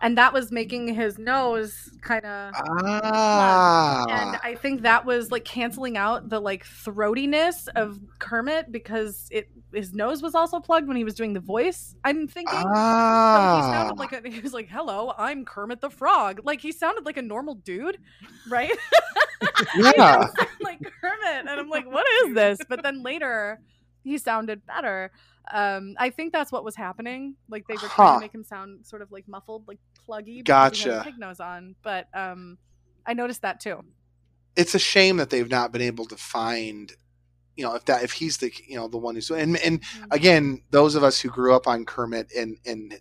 and 0.00 0.18
that 0.18 0.32
was 0.32 0.50
making 0.50 0.94
his 0.94 1.18
nose 1.18 1.90
kind 2.00 2.24
of. 2.24 2.52
Ah. 2.56 4.04
And 4.08 4.40
I 4.42 4.54
think 4.54 4.82
that 4.82 5.04
was 5.04 5.30
like 5.30 5.44
canceling 5.44 5.96
out 5.96 6.28
the 6.28 6.40
like 6.40 6.64
throatiness 6.64 7.68
of 7.74 8.00
Kermit 8.18 8.70
because 8.70 9.28
it 9.30 9.48
his 9.72 9.92
nose 9.92 10.22
was 10.22 10.34
also 10.34 10.60
plugged 10.60 10.86
when 10.86 10.96
he 10.96 11.04
was 11.04 11.14
doing 11.14 11.32
the 11.32 11.40
voice. 11.40 11.94
I'm 12.04 12.28
thinking. 12.28 12.58
So 12.58 12.68
he 12.68 12.74
ah. 12.74 13.70
sounded 13.72 13.98
like 13.98 14.12
a, 14.12 14.28
he 14.28 14.40
was 14.40 14.52
like, 14.52 14.68
"Hello, 14.68 15.12
I'm 15.18 15.44
Kermit 15.44 15.80
the 15.80 15.90
Frog." 15.90 16.40
Like 16.44 16.60
he 16.60 16.72
sounded 16.72 17.04
like 17.04 17.16
a 17.16 17.22
normal 17.22 17.54
dude, 17.54 17.98
right? 18.48 18.72
yeah. 19.76 20.28
like 20.62 20.80
Kermit, 21.00 21.40
and 21.40 21.50
I'm 21.50 21.68
like, 21.68 21.90
"What 21.90 22.06
is 22.24 22.34
this?" 22.34 22.58
But 22.68 22.82
then 22.82 23.02
later, 23.02 23.60
he 24.02 24.18
sounded 24.18 24.64
better. 24.66 25.10
Um, 25.52 25.94
I 25.98 26.10
think 26.10 26.32
that's 26.32 26.50
what 26.50 26.64
was 26.64 26.74
happening. 26.76 27.36
Like 27.48 27.66
they 27.68 27.74
were 27.74 27.88
trying 27.88 28.08
Huh. 28.08 28.14
to 28.14 28.20
make 28.20 28.34
him 28.34 28.44
sound 28.44 28.86
sort 28.86 29.02
of 29.02 29.12
like 29.12 29.28
muffled, 29.28 29.66
like 29.68 29.78
pluggy. 30.08 30.44
because 30.44 30.78
he 30.78 30.80
had 30.84 30.92
a 30.92 30.96
Gotcha. 30.96 31.02
pig 31.04 31.18
nose 31.18 31.40
on, 31.40 31.74
but 31.82 32.08
um, 32.14 32.58
I 33.06 33.12
noticed 33.14 33.42
that 33.42 33.60
too. 33.60 33.84
it's 34.56 34.74
a 34.74 34.78
shame 34.78 35.16
that 35.18 35.30
they've 35.30 35.50
not 35.50 35.72
been 35.72 35.82
able 35.82 36.06
to 36.06 36.16
find 36.16 36.92
you 37.56 37.64
know 37.64 37.74
if 37.74 37.84
that 37.86 38.02
if 38.04 38.12
he's 38.12 38.36
the 38.38 38.52
you 38.68 38.76
know 38.76 38.86
the 38.88 38.96
one 38.96 39.14
who's 39.16 39.30
and 39.30 39.56
and 39.58 39.80
again 40.12 40.62
those 40.70 40.94
of 40.94 41.02
us 41.04 41.20
who 41.20 41.28
grew 41.28 41.54
up 41.54 41.66
on 41.68 41.84
kermit 41.84 42.30
and 42.36 42.56
and 42.64 42.98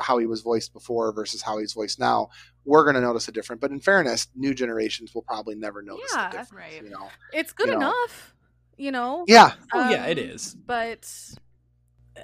how 0.00 0.18
he 0.18 0.26
was 0.26 0.42
voiced 0.42 0.72
before 0.72 1.12
versus 1.12 1.42
how 1.42 1.58
he's 1.58 1.72
voiced 1.74 1.98
now 2.00 2.28
we're 2.64 2.82
going 2.84 2.94
to 2.96 3.00
notice 3.00 3.26
a 3.28 3.32
difference 3.32 3.60
but 3.60 3.70
in 3.70 3.80
fairness 3.80 4.26
new 4.36 4.52
generations 4.54 5.14
will 5.14 5.22
probably 5.22 5.54
never 5.54 5.80
notice 5.82 6.10
Yeah. 6.14 6.28
the 6.30 6.38
difference 6.38 6.72
Right. 6.74 6.82
you 6.84 6.90
know 6.90 7.08
It's 7.32 7.52
good 7.52 7.68
You 7.68 7.72
know. 7.74 7.78
enough, 7.78 8.34
you 8.76 8.90
know. 8.92 9.24
yeah 9.28 9.52
Oh, 9.72 9.88
yeah, 9.90 10.06
it 10.06 10.18
Um, 10.18 10.60
but 10.66 11.08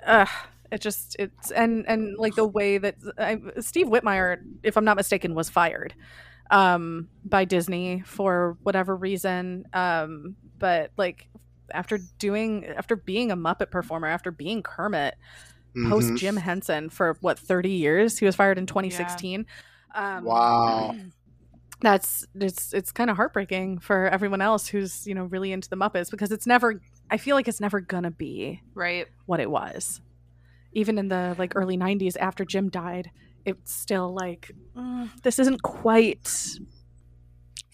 uh 0.07 0.27
it 0.71 0.81
just 0.81 1.17
it's 1.19 1.51
and 1.51 1.85
and 1.89 2.17
like 2.19 2.35
the 2.35 2.47
way 2.47 2.79
that 2.79 2.97
I, 3.19 3.39
steve 3.61 3.87
whitmire 3.87 4.39
if 4.63 4.77
i'm 4.77 4.85
not 4.85 4.97
mistaken 4.97 5.35
was 5.35 5.49
fired 5.51 5.95
um 6.51 7.09
by 7.25 7.45
disney 7.45 8.03
for 8.07 8.59
whatever 8.63 8.97
reason 8.97 9.65
um 9.73 10.37
but 10.59 10.93
like 10.97 11.29
after 11.73 11.99
doing 12.19 12.67
after 12.67 12.97
being 12.97 13.31
a 13.31 13.37
muppet 13.37 13.71
performer 13.71 14.07
after 14.09 14.31
being 14.31 14.63
kermit 14.63 15.15
post 15.89 16.11
Mhm. 16.11 16.17
jim 16.17 16.37
henson 16.37 16.91
for 16.91 17.17
what 17.21 17.39
30 17.39 17.71
years 17.71 18.19
he 18.19 18.27
was 18.27 18.37
fired 18.37 18.59
in 18.59 18.67
2016 18.67 19.47
um 19.95 20.25
Wow. 20.25 20.95
that's 21.83 22.27
it's 22.35 22.73
it's 22.73 22.93
kind 22.93 23.11
of 23.11 23.17
heartbreaking 23.17 23.79
for 23.81 24.07
everyone 24.09 24.41
else 24.41 24.69
who's 24.69 25.07
you 25.07 25.15
know 25.15 25.25
really 25.25 25.53
into 25.53 25.69
the 25.69 25.77
muppets 25.77 26.11
because 26.11 26.31
it's 26.33 26.47
never 26.47 26.81
i 27.11 27.17
feel 27.17 27.35
like 27.37 27.49
it's 27.49 27.61
never 27.61 27.81
gonna 27.81 28.11
be 28.11 28.61
Right. 28.75 29.07
what 29.27 29.41
it 29.41 29.51
was. 29.51 30.01
Even 30.73 30.97
in 30.97 31.09
the 31.09 31.35
like 31.39 31.53
early 31.55 31.77
90s 31.77 32.17
after 32.19 32.45
Jim 32.47 32.71
died, 32.71 33.11
it's 33.45 33.75
still 33.75 34.15
like 34.15 34.51
"Mm, 34.75 35.11
this 35.23 35.39
isn't 35.39 35.63
quite 35.63 36.59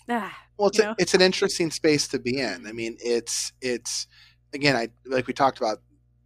ah, 0.09 0.37
well 0.57 0.69
it's, 0.69 0.79
you 0.79 0.85
a, 0.85 0.97
it's 0.99 1.15
an 1.15 1.21
interesting 1.21 1.71
space 1.71 2.09
to 2.09 2.19
be 2.19 2.41
in 2.41 2.67
i 2.67 2.73
mean 2.73 2.97
it's 3.01 3.53
it's 3.61 4.07
again 4.55 4.75
i 4.75 4.89
like 5.07 5.27
we 5.27 5.33
talked 5.33 5.59
about 5.59 5.79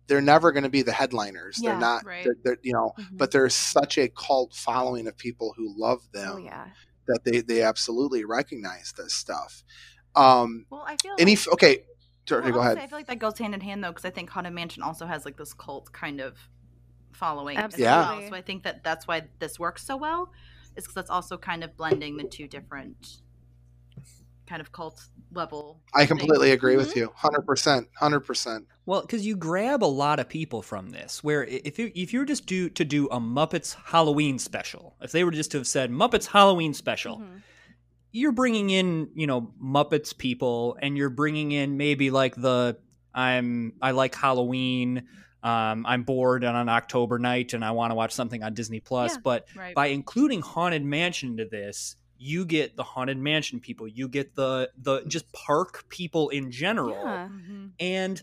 they're 0.06 0.20
never 0.20 0.52
going 0.52 0.62
to 0.64 0.68
be 0.70 0.82
the 0.82 0.92
headliners 0.92 1.58
Yeah, 1.60 1.70
they're 1.72 1.80
not 1.80 2.04
right. 2.04 2.24
they're, 2.24 2.36
they're 2.44 2.58
you 2.62 2.72
know 2.72 2.92
Mhm. 2.98 3.18
but 3.18 3.30
there's 3.32 3.54
such 3.54 3.98
a 3.98 4.08
cult 4.08 4.54
following 4.54 5.06
of 5.06 5.16
people 5.16 5.52
who 5.56 5.74
love 5.76 6.00
them 6.12 6.32
oh 6.34 6.38
yeah. 6.38 6.66
That 7.06 7.24
they 7.24 7.40
they 7.40 7.62
absolutely 7.62 8.24
recognize 8.24 8.92
this 8.96 9.14
stuff. 9.14 9.64
Um, 10.14 10.66
Well, 10.70 10.84
I 10.86 10.96
feel 11.02 11.14
any 11.18 11.36
like, 11.36 11.48
okay, 11.48 11.84
well, 12.30 12.52
go 12.52 12.60
ahead. 12.60 12.78
I 12.78 12.86
feel 12.86 12.98
like 12.98 13.06
that 13.08 13.18
goes 13.18 13.38
hand 13.38 13.54
in 13.54 13.60
hand 13.60 13.82
though, 13.82 13.90
because 13.90 14.04
I 14.04 14.10
think 14.10 14.30
Haunted 14.30 14.52
Mansion 14.52 14.82
also 14.82 15.06
has 15.06 15.24
like 15.24 15.36
this 15.36 15.54
cult 15.54 15.92
kind 15.92 16.20
of 16.20 16.36
following 17.12 17.56
as 17.56 17.64
Absolutely. 17.64 17.86
well. 17.86 18.28
So 18.28 18.34
I 18.34 18.42
think 18.42 18.64
that 18.64 18.84
that's 18.84 19.06
why 19.06 19.22
this 19.38 19.58
works 19.58 19.84
so 19.84 19.96
well, 19.96 20.32
is 20.76 20.84
because 20.84 20.94
that's 20.94 21.10
also 21.10 21.36
kind 21.36 21.64
of 21.64 21.76
blending 21.76 22.16
the 22.16 22.24
two 22.24 22.46
different 22.46 23.21
kind 24.52 24.60
of 24.60 24.70
cult 24.70 25.02
level. 25.32 25.80
I 25.94 26.04
completely 26.04 26.48
things. 26.48 26.54
agree 26.54 26.72
Mm-hmm. 26.74 26.78
with 26.86 26.96
you, 26.96 27.10
hundred 27.16 27.46
percent, 27.46 27.88
hundred 27.98 28.20
percent. 28.20 28.66
Well, 28.84 29.00
because 29.00 29.24
you 29.24 29.34
grab 29.34 29.82
a 29.82 29.86
lot 30.04 30.20
of 30.20 30.28
people 30.28 30.60
from 30.60 30.90
this. 30.90 31.24
Where 31.24 31.44
if 31.44 31.78
you 31.78 31.90
if 31.94 32.12
you 32.12 32.18
were 32.18 32.26
just 32.26 32.44
do 32.44 32.68
to 32.68 32.84
do 32.84 33.06
a 33.08 33.18
Muppets 33.18 33.74
Halloween 33.92 34.38
special, 34.38 34.94
if 35.00 35.10
they 35.12 35.24
were 35.24 35.30
just 35.30 35.50
to 35.52 35.58
have 35.58 35.66
said 35.66 35.90
Muppets 35.90 36.26
Halloween 36.26 36.74
special, 36.74 37.18
Mhm. 37.18 37.40
you're 38.10 38.32
bringing 38.32 38.68
in 38.70 39.08
you 39.14 39.26
know 39.26 39.52
Muppets 39.62 40.16
people, 40.16 40.76
and 40.82 40.98
you're 40.98 41.08
bringing 41.10 41.52
in 41.52 41.78
maybe 41.78 42.10
like 42.10 42.34
the 42.36 42.76
I'm 43.14 43.72
I 43.80 43.92
like 43.92 44.14
Halloween. 44.14 45.04
Um, 45.44 45.84
I'm 45.86 46.02
bored 46.04 46.44
on 46.44 46.54
an 46.54 46.68
October 46.68 47.18
night, 47.18 47.52
and 47.54 47.64
I 47.64 47.70
want 47.72 47.90
to 47.90 47.94
watch 47.96 48.12
something 48.12 48.42
on 48.44 48.52
Disney 48.54 48.80
Plus. 48.80 49.12
Yeah. 49.14 49.20
But 49.24 49.46
Right. 49.56 49.74
by 49.74 49.86
including 49.88 50.40
Haunted 50.40 50.84
Mansion 50.84 51.36
to 51.38 51.44
this, 51.46 51.96
you 52.22 52.44
get 52.44 52.76
the 52.76 52.82
Haunted 52.84 53.18
Mansion 53.18 53.58
people. 53.60 53.86
You 53.88 54.08
get 54.08 54.34
the 54.36 54.70
the 54.78 55.02
just 55.06 55.30
park 55.32 55.84
people 55.88 56.28
in 56.28 56.50
general 56.50 56.94
Yeah. 57.04 57.28
Mhm. 57.28 57.70
and 57.80 58.22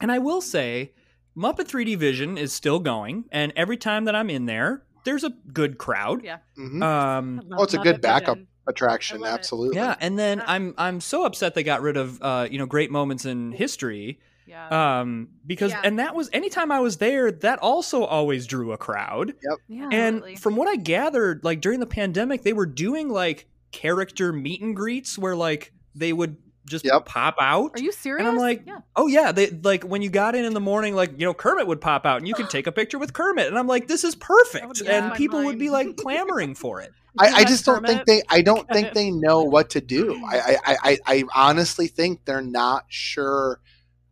and 0.00 0.12
I 0.12 0.18
will 0.20 0.40
say, 0.40 0.92
Muppet 1.36 1.66
3D 1.66 1.96
Vision 1.96 2.38
is 2.38 2.52
still 2.52 2.78
going, 2.78 3.24
and 3.32 3.52
every 3.56 3.76
time 3.76 4.04
that 4.04 4.14
I'm 4.14 4.30
in 4.30 4.46
there, 4.46 4.84
there's 5.04 5.24
a 5.24 5.30
good 5.52 5.76
crowd. 5.78 6.22
Yeah. 6.22 6.38
hmm 6.56 6.80
Um, 6.82 7.42
Oh, 7.56 7.64
it's 7.64 7.74
a 7.74 7.78
good 7.78 8.00
backup 8.00 8.36
Vision. 8.36 8.48
attraction, 8.68 9.16
I 9.18 9.20
love 9.20 9.30
it. 9.30 9.34
absolutely. 9.40 9.76
yeah, 9.76 9.96
and 10.00 10.16
then 10.18 10.40
Uh, 10.40 10.44
I'm 10.46 10.74
I'm 10.78 11.00
so 11.00 11.24
upset 11.24 11.54
they 11.54 11.64
got 11.64 11.82
rid 11.82 11.96
of 11.96 12.22
uh, 12.22 12.46
you 12.50 12.58
know 12.58 12.66
great 12.66 12.90
moments 12.92 13.24
in 13.24 13.50
history 13.52 14.20
Yeah. 14.48 15.00
um, 15.00 15.28
because 15.46 15.72
Yeah. 15.72 15.82
and 15.84 15.98
that 15.98 16.14
was 16.14 16.30
anytime 16.32 16.72
I 16.72 16.80
was 16.80 16.96
there, 16.96 17.30
that 17.30 17.58
also 17.60 18.04
always 18.04 18.46
drew 18.46 18.72
a 18.72 18.78
crowd. 18.78 19.28
Yep. 19.28 19.58
Yeah. 19.68 19.84
Absolutely. 19.92 20.32
And 20.32 20.40
from 20.40 20.56
what 20.56 20.68
I 20.68 20.76
gathered, 20.76 21.44
like 21.44 21.60
during 21.60 21.80
the 21.80 21.86
pandemic, 21.86 22.42
they 22.42 22.52
were 22.54 22.66
doing 22.66 23.08
like 23.10 23.46
character 23.72 24.32
meet 24.32 24.62
and 24.62 24.74
greets 24.74 25.18
where 25.18 25.36
like 25.36 25.72
they 25.94 26.12
would 26.12 26.36
just 26.66 26.84
Yep. 26.84 27.06
pop 27.06 27.36
out. 27.40 27.72
Are 27.74 27.80
you 27.80 27.92
serious? 27.92 28.20
And 28.20 28.28
I'm 28.28 28.36
like, 28.38 28.62
Yeah. 28.66 28.78
oh 28.96 29.06
yeah, 29.06 29.32
they 29.32 29.50
like 29.50 29.84
when 29.84 30.02
you 30.02 30.10
got 30.10 30.34
in 30.34 30.44
in 30.44 30.54
the 30.54 30.60
morning, 30.60 30.94
like 30.94 31.12
you 31.18 31.26
know 31.26 31.34
Kermit 31.34 31.66
would 31.66 31.80
pop 31.80 32.04
out 32.06 32.18
and 32.18 32.28
you 32.28 32.34
could 32.34 32.50
take 32.50 32.66
a 32.66 32.72
picture 32.72 32.98
with 32.98 33.12
Kermit, 33.12 33.46
and 33.48 33.58
I'm 33.58 33.66
like, 33.66 33.86
this 33.88 34.04
is 34.04 34.14
perfect, 34.14 34.80
blow 34.82 34.90
and 34.90 35.08
my 35.08 35.16
people 35.16 35.44
would 35.44 35.58
be 35.58 35.70
like 35.70 35.96
clamoring 35.98 36.54
for 36.54 36.80
it. 36.80 36.90
I, 37.18 37.28
I 37.40 37.44
just 37.44 37.64
don't 37.64 37.84
think 37.84 38.04
they. 38.04 38.22
I 38.28 38.42
don't 38.42 38.68
think 38.68 38.92
they 38.94 39.10
know 39.10 39.42
what 39.42 39.70
to 39.70 39.80
do. 39.80 40.22
I, 40.24 40.56
I, 40.64 40.76
I, 40.84 40.98
I 41.06 41.24
honestly 41.34 41.88
think 41.88 42.24
they're 42.26 42.42
not 42.42 42.84
sure 42.88 43.60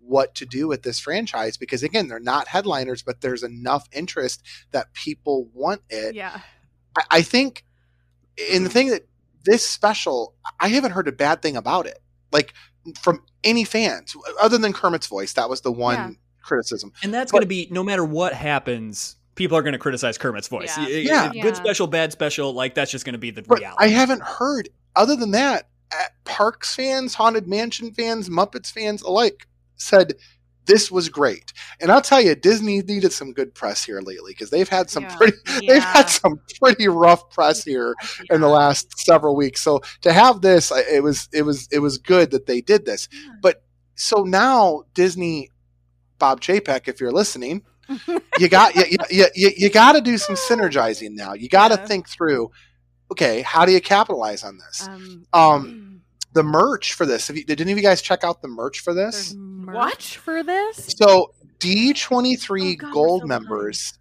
what 0.06 0.34
to 0.36 0.46
do 0.46 0.68
with 0.68 0.82
this 0.82 0.98
franchise 1.00 1.56
because 1.56 1.82
again, 1.82 2.08
they're 2.08 2.20
not 2.20 2.48
headliners, 2.48 3.02
but 3.02 3.20
there's 3.20 3.42
enough 3.42 3.88
interest 3.92 4.42
that 4.70 4.92
people 4.94 5.48
want 5.52 5.82
it. 5.90 6.14
yeah. 6.14 6.40
I, 6.96 7.02
I 7.10 7.22
think, 7.22 7.64
in 8.52 8.64
the 8.64 8.70
thing 8.70 8.88
that 8.90 9.06
this 9.44 9.66
special, 9.66 10.34
I 10.60 10.68
haven't 10.68 10.92
heard 10.92 11.08
a 11.08 11.12
bad 11.12 11.42
thing 11.42 11.56
about 11.56 11.86
it. 11.86 11.98
Like 12.32 12.52
from 13.00 13.22
any 13.44 13.64
fans, 13.64 14.14
other 14.40 14.58
than 14.58 14.72
Kermit's 14.72 15.06
voice, 15.06 15.32
that 15.34 15.48
was 15.48 15.60
the 15.62 15.72
one 15.72 15.94
Yeah. 15.94 16.10
criticism. 16.42 16.92
And 17.02 17.12
that's 17.12 17.32
going 17.32 17.42
to 17.42 17.48
be 17.48 17.68
no 17.70 17.82
matter 17.82 18.04
what 18.04 18.32
happens, 18.32 19.16
people 19.34 19.56
are 19.56 19.62
going 19.62 19.72
to 19.72 19.78
criticize 19.78 20.18
Kermit's 20.18 20.48
voice. 20.48 20.76
Yeah. 20.76 20.84
Y- 20.84 20.90
y- 20.90 20.98
Yeah. 21.00 21.28
good 21.28 21.36
Yeah. 21.36 21.52
special, 21.54 21.86
bad 21.86 22.12
special, 22.12 22.52
like 22.52 22.74
that's 22.74 22.90
just 22.90 23.04
going 23.04 23.14
to 23.14 23.18
be 23.18 23.30
the 23.30 23.42
But 23.42 23.58
reality. 23.60 23.84
I 23.84 23.88
haven't 23.88 24.22
heard, 24.22 24.68
other 24.94 25.16
than 25.16 25.32
that, 25.32 25.68
uh, 25.92 26.04
Parks 26.24 26.74
fans, 26.74 27.14
Haunted 27.14 27.46
Mansion 27.46 27.92
fans, 27.92 28.28
Muppets 28.28 28.70
fans 28.72 29.02
alike 29.02 29.46
said 29.76 30.14
this 30.66 30.90
was 30.90 31.08
great. 31.08 31.52
And 31.80 31.92
I'll 31.92 32.02
tell 32.02 32.20
you, 32.20 32.34
Disney 32.34 32.82
needed 32.82 33.12
some 33.12 33.32
good 33.32 33.54
press 33.54 33.84
here 33.84 34.00
lately 34.00 34.32
because 34.32 34.50
they've 34.50 34.68
had 34.68 34.90
some 34.90 35.04
Yeah. 35.04 35.16
pretty, 35.16 35.38
they've 35.68 35.84
had 35.84 36.08
some 36.10 36.40
pretty 36.60 36.88
rough 36.88 37.30
press 37.30 37.62
here 37.62 37.94
in 38.30 38.40
the 38.40 38.48
last 38.48 38.98
several 38.98 39.36
weeks. 39.36 39.60
So 39.60 39.80
to 40.02 40.12
have 40.12 40.40
this, 40.40 40.72
it 40.72 41.02
was, 41.02 41.28
it 41.32 41.42
was, 41.42 41.68
it 41.70 41.78
was 41.78 41.98
good 41.98 42.32
that 42.32 42.46
they 42.46 42.60
did 42.60 42.84
this. 42.84 43.08
But 43.40 43.62
so 43.94 44.24
now 44.24 44.82
Disney, 44.94 45.50
Bob 46.18 46.40
Chapek, 46.40 46.88
if 46.88 47.00
you're 47.00 47.12
listening, 47.12 47.62
you 48.38 48.48
got 48.48 48.74
you, 48.74 48.84
you, 49.10 49.26
you, 49.34 49.50
you 49.56 49.70
got 49.70 49.92
to 49.92 50.00
do 50.00 50.18
some 50.18 50.34
synergizing 50.34 51.10
now. 51.12 51.34
You 51.34 51.48
got 51.48 51.68
to 51.68 51.74
Yeah. 51.80 51.86
think 51.86 52.08
through. 52.08 52.50
Okay, 53.12 53.42
how 53.42 53.64
do 53.64 53.70
you 53.70 53.80
capitalize 53.80 54.42
on 54.42 54.58
this? 54.58 54.88
Um, 55.32 55.40
Um, 55.40 56.02
the 56.32 56.42
merch 56.42 56.94
for 56.94 57.06
this. 57.06 57.28
Have 57.28 57.36
you, 57.36 57.44
did 57.44 57.60
any 57.60 57.70
of 57.70 57.78
you 57.78 57.84
guys 57.84 58.02
check 58.02 58.24
out 58.24 58.42
the 58.42 58.48
merch 58.48 58.80
for 58.80 58.92
this? 58.92 59.36
Merch 59.66 60.16
for 60.18 60.42
this? 60.42 60.94
So 60.98 61.34
D 61.58 61.92
twenty 61.92 62.36
three 62.36 62.72
Oh, 62.74 62.76
God, 62.76 62.92
gold 62.92 63.20
so 63.22 63.26
members 63.26 63.98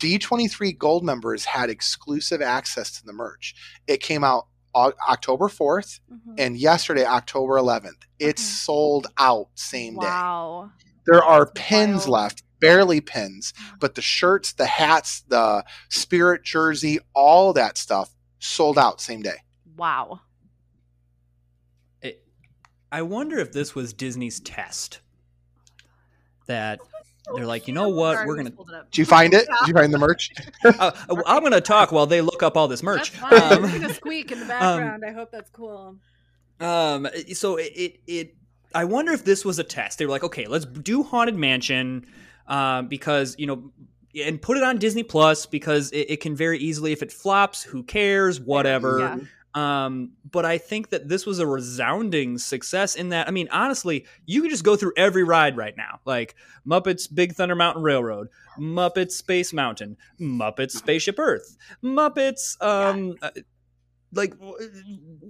D23 0.00 0.78
Gold 0.78 1.04
members 1.04 1.44
had 1.44 1.68
exclusive 1.68 2.40
access 2.40 2.90
to 2.98 3.04
the 3.04 3.12
merch. 3.12 3.54
It 3.86 3.98
came 4.00 4.24
out 4.24 4.46
O- 4.74 4.92
October 5.08 5.48
4th 5.48 6.00
Mhm. 6.10 6.34
and 6.38 6.56
yesterday, 6.56 7.04
October 7.04 7.58
11th. 7.58 8.06
It's 8.18 8.42
sold 8.42 9.08
out 9.18 9.48
same 9.56 9.98
day. 9.98 10.06
Wow. 10.06 10.70
There 11.06 11.22
are 11.22 11.44
That's 11.44 11.52
pins 11.68 11.96
wild. 12.06 12.08
left, 12.08 12.42
barely 12.60 13.00
pins, 13.00 13.52
but 13.78 13.94
the 13.94 14.00
shirts, 14.02 14.52
the 14.52 14.66
hats, 14.66 15.22
the 15.28 15.64
spirit 15.90 16.44
jersey, 16.44 16.98
all 17.14 17.52
that 17.54 17.76
stuff 17.76 18.14
sold 18.38 18.78
out 18.78 19.00
same 19.00 19.22
day. 19.22 19.38
Wow. 19.76 20.20
It, 22.92 22.96
I 22.96 23.02
wonder 23.02 23.38
if 23.38 23.52
this 23.52 23.74
was 23.74 23.92
Disney's 23.92 24.40
test. 24.40 25.00
That 26.46 26.80
they're 27.34 27.46
like, 27.46 27.68
you 27.68 27.74
know 27.74 27.88
what, 27.88 28.26
we're 28.26 28.36
gonna. 28.36 28.50
Did 28.90 28.98
you 28.98 29.04
find 29.04 29.34
it? 29.34 29.46
Did 29.46 29.68
you 29.68 29.74
find 29.74 29.92
the 29.92 29.98
merch? 29.98 30.32
Uh, 30.64 30.90
I'm 31.26 31.42
gonna 31.42 31.60
talk 31.60 31.90
while 31.92 32.06
they 32.06 32.20
look 32.20 32.42
up 32.42 32.56
all 32.56 32.68
this 32.68 32.82
merch. 32.82 33.12
That's 33.12 33.32
fine. 33.32 33.58
Um, 33.58 33.64
It's 33.64 33.78
gonna 33.78 33.94
squeak 33.94 34.32
in 34.32 34.40
the 34.40 34.46
background. 34.46 35.04
I 35.04 35.12
hope 35.12 35.30
that's 35.30 35.50
cool. 35.50 35.96
Um, 36.60 37.08
so 37.32 37.56
it, 37.56 37.72
it, 37.74 38.00
it, 38.06 38.34
I 38.74 38.84
wonder 38.84 39.12
if 39.12 39.24
this 39.24 39.44
was 39.44 39.58
a 39.58 39.64
test. 39.64 39.98
They 39.98 40.04
were 40.04 40.10
like, 40.10 40.24
okay, 40.24 40.46
let's 40.46 40.66
do 40.66 41.02
Haunted 41.02 41.34
Mansion, 41.34 42.06
um, 42.46 42.88
because 42.88 43.36
you 43.38 43.46
know, 43.46 43.72
and 44.22 44.40
put 44.40 44.56
it 44.56 44.62
on 44.62 44.78
Disney 44.78 45.02
Plus 45.02 45.46
because 45.46 45.90
it, 45.92 46.10
it 46.10 46.20
can 46.20 46.36
very 46.36 46.58
easily, 46.58 46.92
if 46.92 47.02
it 47.02 47.10
flops, 47.12 47.62
who 47.62 47.82
cares, 47.82 48.40
whatever. 48.40 48.98
Yeah. 49.00 49.18
Um, 49.54 50.12
but 50.30 50.44
I 50.44 50.58
think 50.58 50.90
that 50.90 51.08
this 51.08 51.26
was 51.26 51.40
a 51.40 51.46
resounding 51.46 52.38
success 52.38 52.94
in 52.94 53.08
that. 53.08 53.26
I 53.26 53.32
mean, 53.32 53.48
honestly, 53.50 54.06
you 54.26 54.42
can 54.42 54.50
just 54.50 54.62
go 54.62 54.76
through 54.76 54.92
every 54.96 55.24
ride 55.24 55.56
right 55.56 55.76
now, 55.76 56.00
like 56.04 56.36
Muppets 56.66 57.12
Big 57.12 57.34
Thunder 57.34 57.56
Mountain 57.56 57.82
Railroad, 57.82 58.28
Muppets 58.58 59.12
Space 59.12 59.52
Mountain, 59.52 59.96
Muppets 60.20 60.72
Spaceship 60.72 61.18
Earth, 61.18 61.56
Muppets, 61.82 62.62
um, 62.62 63.16
uh, 63.22 63.30
like 64.12 64.34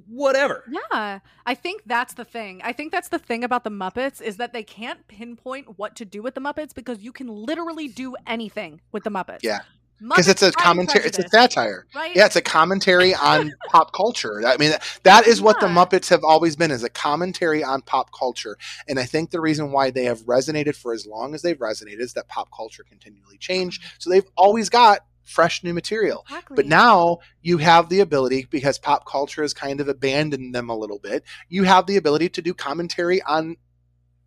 whatever. 0.07 0.65
Yeah, 0.71 1.21
I 1.47 1.55
think 1.55 1.83
that's 1.87 2.15
the 2.15 2.25
thing. 2.25 2.61
I 2.63 2.73
think 2.73 2.93
that's 2.93 3.09
the 3.09 3.19
thing 3.19 3.45
about 3.45 3.65
the 3.65 3.71
Muppets 3.71 4.21
is 4.21 4.37
that 4.37 4.53
they 4.53 4.63
can't 4.63 5.07
pinpoint 5.09 5.79
what 5.79 5.97
to 5.97 6.05
do 6.05 6.23
with 6.23 6.35
the 6.35 6.41
Muppets 6.41 6.75
because 6.75 7.01
you 7.01 7.13
can 7.13 7.29
literally 7.29 7.89
do 7.89 8.17
anything 8.27 8.81
with 8.93 9.05
the 9.05 9.11
Muppets. 9.11 9.41
Yeah. 9.43 9.61
Because 10.01 10.29
it's 10.29 10.43
a 10.43 10.47
Muppets 10.47 10.53
Pride 10.53 10.71
and 10.71 10.89
commentary, 10.89 11.05
it's 11.05 11.19
a 11.19 11.29
satire. 11.29 11.87
right? 11.95 12.15
Yeah, 12.15 12.27
it's 12.27 12.37
a 12.37 12.43
commentary 12.43 13.15
on 13.23 13.53
pop 13.69 13.93
culture. 13.93 14.43
I 14.47 14.57
mean, 14.57 14.73
that 15.03 15.27
is 15.27 15.41
what 15.41 15.61
the 15.61 15.67
Muppets 15.67 16.09
have 16.09 16.25
always 16.25 16.57
been 16.57 16.71
is 16.71 16.83
a 16.83 16.91
commentary 16.91 17.63
on 17.63 17.83
pop 17.83 18.11
culture. 18.13 18.57
And 18.89 18.99
I 18.99 19.05
think 19.05 19.31
the 19.31 19.41
reason 19.41 19.73
why 19.73 19.91
they 19.91 20.05
have 20.05 20.21
resonated 20.23 20.75
for 20.75 20.93
as 20.93 21.07
long 21.07 21.35
as 21.35 21.43
they've 21.43 21.59
resonated 21.59 22.01
is 22.01 22.15
that 22.15 22.29
pop 22.29 22.49
culture 22.55 22.85
continually 22.89 23.39
changed. 23.39 23.83
Mm-hmm. 23.83 23.97
So 23.99 24.11
they've 24.11 24.29
always 24.37 24.69
got 24.69 25.01
fresh 25.31 25.63
new 25.63 25.73
material. 25.73 26.25
Exactly. 26.29 26.57
But 26.57 26.67
now 26.67 27.19
you 27.41 27.59
have 27.59 27.89
the 27.89 28.01
ability 28.01 28.47
because 28.51 28.79
pop 28.79 29.07
culture 29.07 29.43
has 29.43 29.55
kind 29.55 29.81
of 29.81 29.89
abandoned 29.89 30.55
them 30.55 30.69
a 30.69 30.77
little 30.77 30.99
bit. 30.99 31.25
You 31.49 31.65
have 31.65 31.87
the 31.87 31.97
ability 31.97 32.31
to 32.31 32.43
do 32.43 32.53
commentary 32.53 33.23
on 33.23 33.57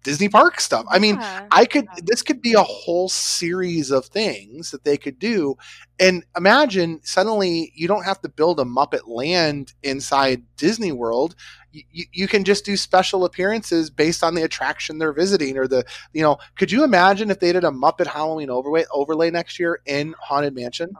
Disney 0.03 0.29
park 0.29 0.59
stuff. 0.59 0.85
I 0.89 0.99
mean, 0.99 1.15
Yeah. 1.15 1.47
I 1.51 1.65
could 1.65 1.87
this 2.03 2.21
could 2.21 2.41
be 2.41 2.53
a 2.53 2.63
whole 2.63 3.09
series 3.09 3.89
of 3.89 4.05
things 4.05 4.71
that 4.71 4.83
they 4.83 4.97
could 4.97 5.17
do. 5.17 5.55
And 5.99 6.23
imagine 6.37 6.99
suddenly 7.03 7.71
you 7.75 7.87
don't 7.87 8.03
have 8.03 8.21
to 8.21 8.29
build 8.29 8.59
a 8.59 8.63
Muppet 8.63 9.07
land 9.07 9.73
inside 9.81 10.43
Disney 10.57 10.91
World. 10.91 11.35
You, 11.71 11.83
you, 11.91 12.05
you 12.11 12.27
can 12.27 12.43
just 12.43 12.65
do 12.65 12.75
special 12.77 13.25
appearances 13.25 13.89
based 13.89 14.23
on 14.23 14.35
the 14.35 14.43
attraction 14.43 14.97
they're 14.97 15.13
visiting 15.13 15.57
or 15.57 15.67
the 15.67 15.85
you 16.13 16.21
know, 16.21 16.37
could 16.57 16.71
you 16.71 16.83
imagine 16.83 17.31
if 17.31 17.39
they 17.39 17.53
did 17.53 17.63
a 17.63 17.71
Muppet 17.71 18.07
Halloween 18.07 18.49
overlay 18.49 18.85
overlay 18.91 19.31
next 19.31 19.57
year 19.57 19.79
in 19.85 20.13
Haunted 20.19 20.53
Mansion? 20.53 20.91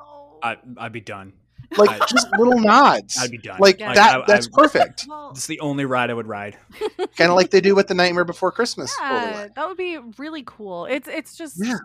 I, 0.41 0.57
I'd 0.77 0.91
be 0.91 1.01
done. 1.01 1.33
Like 1.77 2.01
I- 2.01 2.05
just 2.05 2.27
little 2.37 2.59
nods. 2.59 3.17
I'd 3.19 3.31
be 3.31 3.37
done. 3.37 3.57
like 3.59 3.79
Yeah. 3.79 3.93
that 3.93 4.21
I- 4.21 4.25
that's 4.27 4.47
I- 4.47 4.61
perfect. 4.61 5.05
Well, 5.09 5.31
It's 5.31 5.47
the 5.47 5.59
only 5.59 5.85
ride 5.85 6.09
I 6.09 6.13
would 6.13 6.27
ride. 6.27 6.57
kind 7.17 7.29
of 7.29 7.35
like 7.35 7.49
they 7.51 7.61
do 7.61 7.75
with 7.75 7.87
the 7.87 7.93
Nightmare 7.93 8.25
Before 8.25 8.51
Christmas 8.51 8.95
yeah, 8.99 9.47
that 9.55 9.67
would 9.67 9.77
be 9.77 9.97
really 10.17 10.43
cool. 10.45 10.85
It's 10.85 11.07
it's 11.07 11.35
just 11.37 11.55
Yeah. 11.63 11.77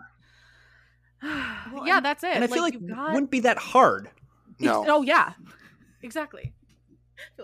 yeah, 1.23 1.97
and- 1.97 2.05
that's 2.05 2.23
it. 2.23 2.31
And 2.33 2.43
I 2.43 2.47
feel 2.47 2.61
like 2.61 2.75
it 2.75 2.87
got- 2.87 3.11
wouldn't 3.13 3.31
be 3.31 3.41
that 3.41 3.57
hard. 3.57 4.09
No. 4.59 4.85
Oh 4.87 5.01
yeah, 5.01 5.33
exactly. 6.01 6.53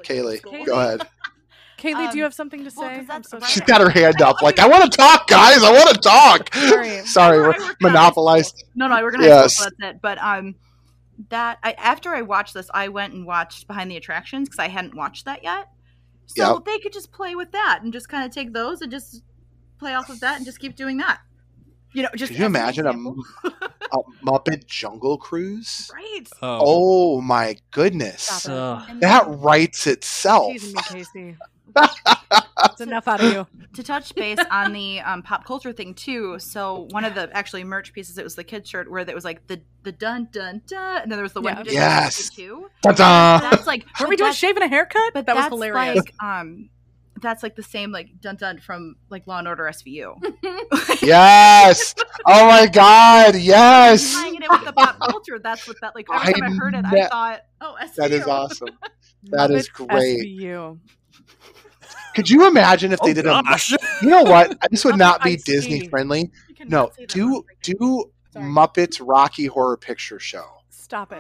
Kaylee, 0.03 0.41
Kaylee. 0.41 0.65
go 0.65 0.79
ahead. 0.79 1.07
Kaylee, 1.77 2.11
do 2.11 2.17
you 2.17 2.23
Um, 2.23 2.27
have 2.27 2.33
something 2.33 2.63
to 2.63 2.71
say? 2.71 2.81
well, 2.81 2.99
'cause 2.99 3.05
I'm 3.09 3.23
so 3.23 3.37
right. 3.37 3.47
She's 3.49 3.57
sorry. 3.57 3.67
got 3.67 3.81
her 3.81 3.89
hand 3.89 4.21
up, 4.21 4.41
like 4.41 4.59
I 4.59 4.67
want 4.67 4.89
to 4.89 4.97
talk, 4.97 5.27
guys. 5.27 5.61
I 5.63 5.71
want 5.73 5.89
to 5.93 5.99
talk. 6.01 6.53
Sorry. 6.55 7.05
Sorry, 7.05 7.37
I 7.37 7.39
we're 7.41 7.47
work 7.47 7.57
in 7.57 7.63
high 7.63 7.73
monopolized. 7.81 8.63
No, 8.75 8.87
no, 8.87 9.01
we're 9.01 9.11
gonna. 9.11 9.25
Yes. 9.25 9.55
school, 9.57 9.65
so 9.65 9.69
that's 9.79 9.95
it. 9.95 10.01
But 10.01 10.17
um, 10.21 10.55
that 11.29 11.59
I 11.63 11.71
after 11.73 12.13
I 12.13 12.21
watched 12.21 12.53
this, 12.53 12.69
I 12.73 12.87
went 12.89 13.13
and 13.13 13.25
watched 13.25 13.67
Behind 13.67 13.89
the 13.89 13.97
Attractions 13.97 14.49
because 14.49 14.59
I 14.59 14.67
hadn't 14.67 14.95
watched 14.95 15.25
that 15.25 15.43
yet. 15.43 15.67
So 16.27 16.55
Yep. 16.55 16.65
they 16.65 16.79
could 16.79 16.93
just 16.93 17.11
play 17.11 17.35
with 17.35 17.51
that 17.51 17.79
and 17.83 17.93
just 17.93 18.09
kind 18.09 18.25
of 18.25 18.31
take 18.31 18.51
those 18.53 18.81
and 18.81 18.91
just 18.91 19.21
play 19.77 19.93
off 19.93 20.09
of 20.09 20.19
that 20.21 20.37
and 20.37 20.45
just 20.45 20.59
keep 20.59 20.75
doing 20.75 20.97
that. 20.97 21.19
You 21.93 22.03
know, 22.03 22.09
just 22.15 22.31
Could 22.31 22.39
you 22.39 22.45
imagine 22.45 22.87
a, 22.87 22.89
a 23.47 23.99
Muppet 24.25 24.65
Jungle 24.65 25.17
Cruise? 25.17 25.89
right? 25.93 26.27
Oh. 26.41 26.59
oh 26.61 27.21
my 27.21 27.55
goodness, 27.71 28.23
Stop 28.23 28.51
it. 28.51 28.57
Ugh. 28.57 28.85
And 28.89 29.01
that 29.01 29.23
writes 29.27 29.87
itself. 29.87 30.51
Me, 30.51 30.73
Casey. 30.89 31.37
That's 31.73 32.81
enough 32.81 33.07
out 33.07 33.21
of 33.23 33.31
you. 33.33 33.47
to 33.73 33.83
touch 33.83 34.13
base 34.15 34.39
on 34.51 34.73
the 34.73 34.99
um, 35.01 35.21
pop 35.23 35.45
culture 35.45 35.71
thing 35.73 35.93
too. 35.93 36.39
So 36.39 36.87
one 36.91 37.05
of 37.05 37.15
the 37.15 37.29
actually 37.35 37.63
merch 37.63 37.93
pieces, 37.93 38.17
it 38.17 38.23
was 38.23 38.35
the 38.35 38.43
kid 38.43 38.67
shirt 38.67 38.89
where 38.89 39.01
it 39.01 39.13
was 39.15 39.25
like 39.25 39.45
the 39.47 39.61
the 39.83 39.91
dun 39.91 40.27
dun 40.31 40.61
dun, 40.67 41.01
and 41.03 41.11
then 41.11 41.17
there 41.17 41.23
was 41.23 41.33
the 41.33 41.41
one 41.41 41.53
Yeah. 41.53 41.57
who 41.59 41.63
did 41.65 41.73
Yes. 41.73 42.29
the 42.29 42.35
too. 42.35 42.67
Ta-da! 42.81 43.49
That's 43.49 43.67
like 43.67 43.83
Were 43.83 43.89
but 44.05 44.09
we 44.09 44.15
doing 44.15 44.25
that's- 44.27 44.37
shaving 44.37 44.63
a 44.63 44.67
haircut? 44.67 45.13
But 45.13 45.25
that 45.27 45.35
was 45.35 45.45
hilarious. 45.45 45.97
Like, 45.97 46.13
um, 46.23 46.69
that's 47.21 47.43
like 47.43 47.55
the 47.55 47.63
same 47.63 47.91
like 47.91 48.19
dun 48.21 48.35
dun 48.35 48.59
from 48.59 48.95
like 49.09 49.25
Law 49.27 49.39
and 49.39 49.47
Order 49.47 49.63
SVU. 49.63 50.21
Yes. 51.01 51.93
Oh 52.25 52.47
my 52.47 52.67
God. 52.67 53.35
Yes. 53.35 54.13
Tying 54.13 54.35
it 54.35 54.49
with 54.49 54.65
the 54.65 54.73
pop 54.73 54.99
culture. 54.99 55.37
That's 55.39 55.67
what 55.67 55.77
that 55.81 55.93
like. 55.95 56.07
Every 56.11 56.33
time 56.33 56.43
I 56.43 56.47
I 56.47 56.49
heard 56.51 56.73
it, 56.75 56.81
ne- 56.91 57.01
I 57.03 57.07
thought, 57.07 57.41
oh, 57.61 57.75
SVU. 57.81 57.95
That 57.95 58.11
is 58.11 58.27
awesome. 58.27 58.69
That 59.29 59.49
is 59.49 59.67
great. 59.69 59.87
SVU. 60.21 60.77
Could 62.15 62.29
you 62.29 62.47
imagine 62.47 62.91
if 62.91 62.99
oh, 63.01 63.05
they 63.05 63.11
Oh, 63.11 63.13
did 63.13 63.25
a? 63.27 63.77
You 64.01 64.09
know 64.09 64.23
what? 64.23 64.57
This 64.71 64.85
would 64.85 64.97
not 65.07 65.23
be 65.23 65.35
Disney 65.35 65.87
friendly. 65.87 66.31
No, 66.67 66.91
do 67.07 67.45
do 67.61 68.05
Sorry. 68.31 68.45
Muppets 68.45 69.01
Rocky 69.05 69.45
Horror 69.45 69.77
Picture 69.77 70.19
Show. 70.19 70.45
Stop 70.69 71.13
it, 71.13 71.19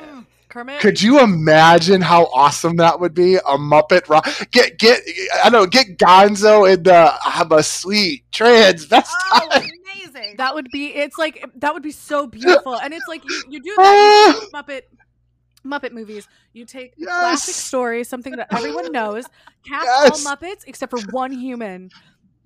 Kermit. 0.49 0.79
Could 0.79 1.01
you 1.01 1.21
imagine 1.21 2.01
how 2.01 2.25
awesome 2.25 2.77
that 2.77 2.99
would 2.99 3.13
be? 3.13 3.35
A 3.35 3.57
Muppet 3.57 4.09
rock. 4.09 4.27
Get 4.51 4.77
get 4.77 5.01
I 5.43 5.49
don't 5.49 5.53
know. 5.53 5.65
Get 5.65 5.97
Gonzo 5.97 6.71
in 6.71 6.83
the 6.83 7.13
I'm 7.25 7.51
a 7.51 7.63
sweet 7.63 8.23
transvestite. 8.31 9.05
Oh, 9.31 9.49
amazing. 9.51 10.37
That 10.37 10.53
would 10.55 10.67
be. 10.71 10.87
It's 10.87 11.17
like 11.17 11.45
that 11.55 11.73
would 11.73 11.83
be 11.83 11.91
so 11.91 12.27
beautiful, 12.27 12.77
and 12.79 12.93
it's 12.93 13.07
like 13.07 13.23
you, 13.23 13.43
you 13.49 13.59
do 13.61 13.73
that 13.77 14.33
you 14.33 14.41
do 14.41 14.49
ah. 14.53 14.61
Muppet 14.61 14.81
Muppet 15.65 15.91
movies. 15.91 16.27
You 16.53 16.65
take 16.65 16.93
a 17.01 17.05
classic 17.05 17.55
story, 17.55 18.03
something 18.03 18.35
that 18.35 18.53
everyone 18.53 18.91
knows, 18.93 19.25
cast 19.67 19.85
Yes. 19.85 20.25
all 20.25 20.35
Muppets 20.35 20.63
except 20.67 20.91
for 20.91 21.01
one 21.11 21.31
human. 21.31 21.89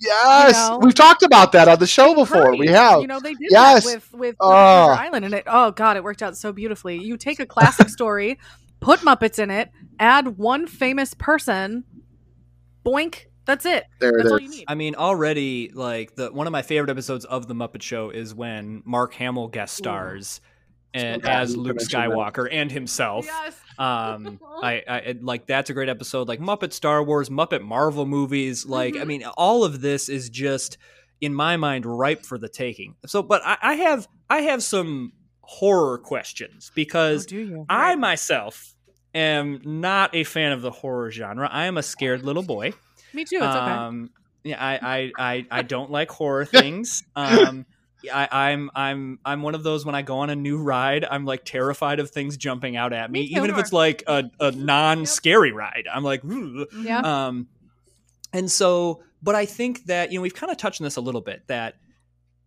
Yes, 0.01 0.53
know? 0.69 0.79
we've 0.81 0.95
talked 0.95 1.23
about 1.23 1.51
that 1.51 1.67
on 1.67 1.77
the 1.77 1.85
show 1.87 2.15
before. 2.15 2.55
We 2.55 2.67
have. 2.67 3.01
You 3.01 3.07
know, 3.07 3.19
they 3.19 3.33
did 3.33 3.49
Yes. 3.51 3.83
that 3.85 3.93
with 3.95 4.13
with. 4.13 4.35
Treasure 4.37 4.53
Island, 5.01 5.25
and 5.25 5.33
it. 5.33 5.43
Oh 5.45 5.71
God, 5.71 5.97
it 5.97 6.03
worked 6.03 6.21
out 6.23 6.37
so 6.37 6.53
beautifully. 6.53 6.97
You 7.03 7.17
take 7.17 7.39
a 7.41 7.45
classic 7.45 7.89
story, 7.97 8.39
put 8.79 9.01
Muppets 9.01 9.39
in 9.39 9.51
it, 9.51 9.69
add 9.99 10.37
one 10.37 10.67
famous 10.67 11.13
person, 11.13 11.83
boink. 12.85 13.25
That's 13.45 13.65
it. 13.65 13.85
there 13.99 14.11
That's 14.15 14.25
it 14.29 14.31
all 14.31 14.37
is. 14.37 14.43
you 14.43 14.49
need. 14.49 14.65
I 14.67 14.75
mean, 14.75 14.95
already 14.95 15.71
like 15.73 16.15
the 16.15 16.31
one 16.31 16.45
of 16.47 16.51
my 16.51 16.61
favorite 16.61 16.89
episodes 16.91 17.25
of 17.25 17.47
the 17.47 17.55
Muppet 17.55 17.81
Show 17.81 18.09
is 18.11 18.33
when 18.33 18.83
Mark 18.85 19.15
Hamill 19.15 19.47
guest 19.47 19.75
stars 19.75 20.39
and, 20.93 21.23
Okay. 21.23 21.31
as 21.31 21.55
Luke 21.55 21.77
mentioned 21.77 21.89
that. 21.91 22.09
Skywalker 22.09 22.47
and 22.51 22.71
himself. 22.71 23.25
Yes. 23.25 23.55
Um, 23.77 24.39
I, 24.63 24.83
I 24.87 25.15
like 25.21 25.45
that's 25.47 25.69
a 25.69 25.73
great 25.73 25.89
episode. 25.89 26.27
Like 26.27 26.39
Muppet 26.39 26.73
Star 26.73 27.03
Wars, 27.03 27.29
Muppet 27.29 27.61
Marvel 27.61 28.05
movies. 28.05 28.65
Like 28.65 28.95
I 28.95 28.99
Mhm. 28.99 29.07
mean, 29.07 29.23
all 29.37 29.63
of 29.63 29.81
this 29.81 30.09
is 30.09 30.29
just 30.29 30.77
in 31.21 31.33
my 31.33 31.57
mind 31.57 31.85
ripe 31.85 32.25
for 32.25 32.37
the 32.37 32.49
taking. 32.49 32.95
So, 33.05 33.21
but 33.23 33.41
I, 33.45 33.57
I 33.61 33.73
have 33.75 34.07
I 34.29 34.41
have 34.41 34.63
some 34.63 35.13
horror 35.41 35.97
questions 35.97 36.71
because 36.75 37.25
Oh, 37.25 37.29
do 37.29 37.39
you? 37.39 37.65
I 37.69 37.95
myself 37.95 38.75
am 39.15 39.59
not 39.63 40.13
a 40.15 40.23
fan 40.23 40.51
of 40.51 40.61
the 40.61 40.71
horror 40.71 41.09
genre. 41.11 41.49
I 41.51 41.65
am 41.65 41.77
a 41.77 41.83
scared 41.83 42.23
little 42.23 42.43
boy. 42.43 42.73
Me 43.13 43.25
too. 43.25 43.37
It's 43.37 43.43
okay. 43.55 43.71
Um, 43.71 44.11
yeah, 44.43 44.63
I, 44.63 44.79
I, 44.81 45.11
I, 45.33 45.45
I 45.51 45.61
don't 45.63 45.89
like 45.91 46.11
horror 46.11 46.45
things. 46.45 47.03
Um, 47.15 47.65
I, 48.13 48.27
I'm, 48.51 48.71
I'm, 48.75 49.19
I'm 49.25 49.41
one 49.41 49.55
of 49.55 49.63
those 49.63 49.85
when 49.85 49.95
I 49.95 50.01
go 50.01 50.19
on 50.19 50.29
a 50.29 50.35
new 50.35 50.57
ride, 50.57 51.03
I'm 51.09 51.25
like 51.25 51.43
terrified 51.45 51.99
of 51.99 52.09
things 52.11 52.37
jumping 52.37 52.75
out 52.77 52.93
at 52.93 53.11
me, 53.11 53.19
Me 53.21 53.25
even 53.35 53.49
if 53.49 53.57
it's 53.57 53.73
like 53.73 54.03
a, 54.07 54.23
a 54.39 54.51
non-scary 54.55 55.51
ride. 55.51 55.85
I'm 55.93 56.03
like, 56.03 56.21
"Ugh." 56.23 56.67
Yeah. 56.81 56.99
um, 57.01 57.47
and 58.31 58.49
so, 58.49 59.03
but 59.21 59.35
I 59.35 59.45
think 59.45 59.85
that 59.85 60.11
you 60.11 60.17
know 60.17 60.21
we've 60.21 60.33
kind 60.33 60.51
of 60.51 60.57
touched 60.57 60.79
on 60.81 60.85
this 60.85 60.95
a 60.95 61.01
little 61.01 61.21
bit 61.21 61.43
that 61.47 61.75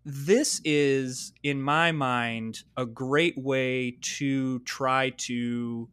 this 0.05 0.61
is, 0.65 1.33
in 1.43 1.61
my 1.63 1.93
mind, 1.93 2.65
a 2.77 2.87
great 2.87 3.37
way 3.39 3.99
to 4.19 4.59
try 4.61 5.11
to 5.11 5.89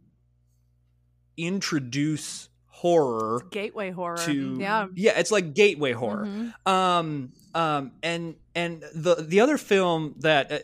introduce 1.38 2.50
horror 2.68 3.42
Gateway 3.52 3.92
horror. 3.92 4.18
to 4.18 4.58
yeah. 4.60 4.88
yeah 4.96 5.18
it's 5.18 5.32
like 5.32 5.54
gateway 5.54 5.92
horror 5.92 6.26
Mhm. 6.26 6.68
um 6.72 7.32
um 7.56 7.92
and 8.04 8.36
and 8.56 8.84
the 8.94 9.16
the 9.16 9.40
other 9.40 9.58
film 9.58 10.16
that 10.20 10.52
uh, 10.52 10.60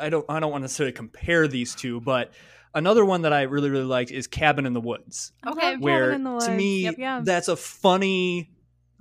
i 0.00 0.08
don't 0.08 0.24
i 0.28 0.38
don't 0.40 0.50
want 0.50 0.60
to 0.62 0.64
necessarily 0.64 0.92
compare 0.92 1.48
these 1.48 1.74
two 1.74 2.00
but 2.00 2.32
another 2.74 3.04
one 3.04 3.22
that 3.22 3.32
i 3.32 3.42
really 3.42 3.70
really 3.70 3.84
liked 3.84 4.10
is 4.10 4.26
cabin 4.26 4.66
in 4.66 4.72
the 4.72 4.80
woods 4.80 5.32
Okay. 5.46 5.50
love 5.50 5.60
Cabin 5.60 5.80
where 5.80 6.12
in 6.12 6.24
the 6.24 6.30
to 6.30 6.34
Woods. 6.36 6.48
me 6.50 6.82
Yep, 6.82 6.94
yeah. 6.98 7.20
that's 7.24 7.48
a 7.48 7.56
funny 7.56 8.50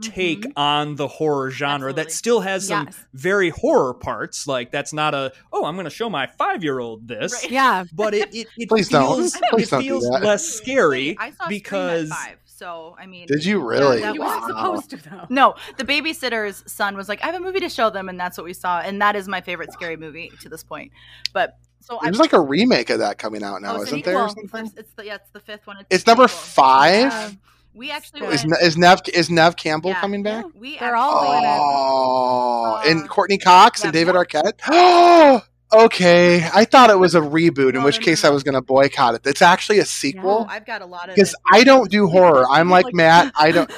take 0.01 0.41
Mhm. 0.41 0.53
on 0.57 0.95
the 0.95 1.07
horror 1.07 1.51
genre 1.51 1.93
that 1.93 2.11
still 2.11 2.41
has 2.41 2.67
some 2.67 2.85
Yes. 2.87 3.05
very 3.13 3.49
horror 3.51 3.93
parts 3.93 4.47
like 4.47 4.71
that's 4.71 4.91
not 4.91 5.13
a 5.13 5.31
oh 5.53 5.65
i'm 5.65 5.75
going 5.75 5.83
to 5.85 5.91
show 5.91 6.09
my 6.09 6.25
5-year-old 6.39 7.07
this 7.07 7.31
Right. 7.31 7.51
yeah. 7.51 7.83
but 7.93 8.15
it 8.15 8.33
it, 8.33 8.47
it 8.57 8.69
feels, 8.69 8.89
it 9.35 9.41
don't 9.51 9.59
do 9.59 9.65
feels 9.65 10.09
less 10.09 10.45
scary 10.47 11.15
I 11.19 11.29
saw 11.29 11.47
because 11.47 12.09
because 12.09 12.09
five, 12.09 12.37
so 12.55 12.95
I 12.99 13.05
mean, 13.05 13.27
Did 13.27 13.43
you 13.45 13.59
really? 13.59 14.01
that 14.01 14.15
You 14.15 14.21
was 14.21 14.31
weren't 14.31 14.47
supposed 14.47 14.89
to 14.91 15.09
though. 15.09 15.25
No, 15.29 15.55
the 15.77 15.83
babysitter's 15.83 16.63
son 16.71 16.95
was 16.95 17.09
like, 17.09 17.21
"I 17.23 17.27
have 17.27 17.35
a 17.35 17.39
movie 17.39 17.59
to 17.61 17.69
show 17.69 17.89
them," 17.89 18.09
and 18.09 18.19
that's 18.19 18.37
what 18.37 18.45
we 18.45 18.53
saw, 18.53 18.79
and 18.79 19.01
that 19.01 19.15
is 19.15 19.27
my 19.27 19.41
favorite 19.41 19.71
scary 19.73 19.97
movie 19.97 20.31
to 20.41 20.49
this 20.49 20.63
point. 20.63 20.91
But 21.33 21.57
so 21.79 21.97
I 22.01 22.05
There's 22.05 22.19
like 22.19 22.33
a 22.33 22.39
remake 22.41 22.89
of 22.89 22.99
that 22.99 23.17
coming 23.17 23.43
out 23.43 23.61
now, 23.61 23.77
oh, 23.77 23.81
isn't 23.81 24.05
there? 24.05 24.23
It's, 24.25 24.33
something? 24.35 24.65
the, 24.73 24.79
it's 24.79 24.93
the 24.93 25.05
yeah, 25.05 25.15
it's 25.15 25.29
the 25.31 25.39
fifth 25.39 25.67
one. 25.67 25.77
It's 25.89 26.03
a 26.03 26.07
number 26.07 26.27
sequel. 26.27 26.41
five. 26.41 27.11
Yeah. 27.11 27.31
We 27.75 27.89
actually 27.89 28.21
Is 28.27 28.41
Is, 28.41 28.45
went, 28.45 28.61
Ne- 28.61 28.67
is 28.67 28.77
Neve 28.77 28.99
is 29.15 29.29
Neve 29.31 29.55
Campbell 29.55 29.89
yeah, 29.89 29.99
coming 30.01 30.21
back? 30.21 30.45
We 30.53 30.77
They're 30.77 30.95
all 30.95 31.23
in 31.39 31.43
it. 31.43 31.47
Oh, 31.47 32.81
and 32.85 33.03
Uh, 33.03 33.07
Courteney 33.07 33.39
Cox 33.39 33.83
and 33.83 33.91
David 33.91 34.13
yeah. 34.13 34.21
Arquette. 34.23 35.41
okay, 35.73 36.47
I 36.53 36.65
thought 36.65 36.89
it 36.89 36.97
was 36.99 37.15
a 37.15 37.19
reboot, 37.19 37.75
in 37.75 37.83
which 37.83 37.95
no, 37.95 38.01
no, 38.01 38.05
case 38.05 38.23
no. 38.23 38.29
I 38.29 38.31
was 38.31 38.43
going 38.43 38.53
to 38.55 38.61
boycott 38.61 39.15
it. 39.15 39.21
It's 39.25 39.41
actually 39.41 39.79
a 39.79 39.85
sequel 39.85 40.45
I've 40.49 40.65
got 40.65 40.81
a 40.81 40.85
lot 40.85 41.09
of 41.09 41.15
because. 41.15 41.35
I 41.51 41.63
don't 41.63 41.89
do 41.89 42.07
horror. 42.07 42.45
I'm 42.49 42.69
like 42.69 42.85
Like- 42.85 42.93
Matt. 42.93 43.33
I 43.35 43.51
don't. 43.51 43.71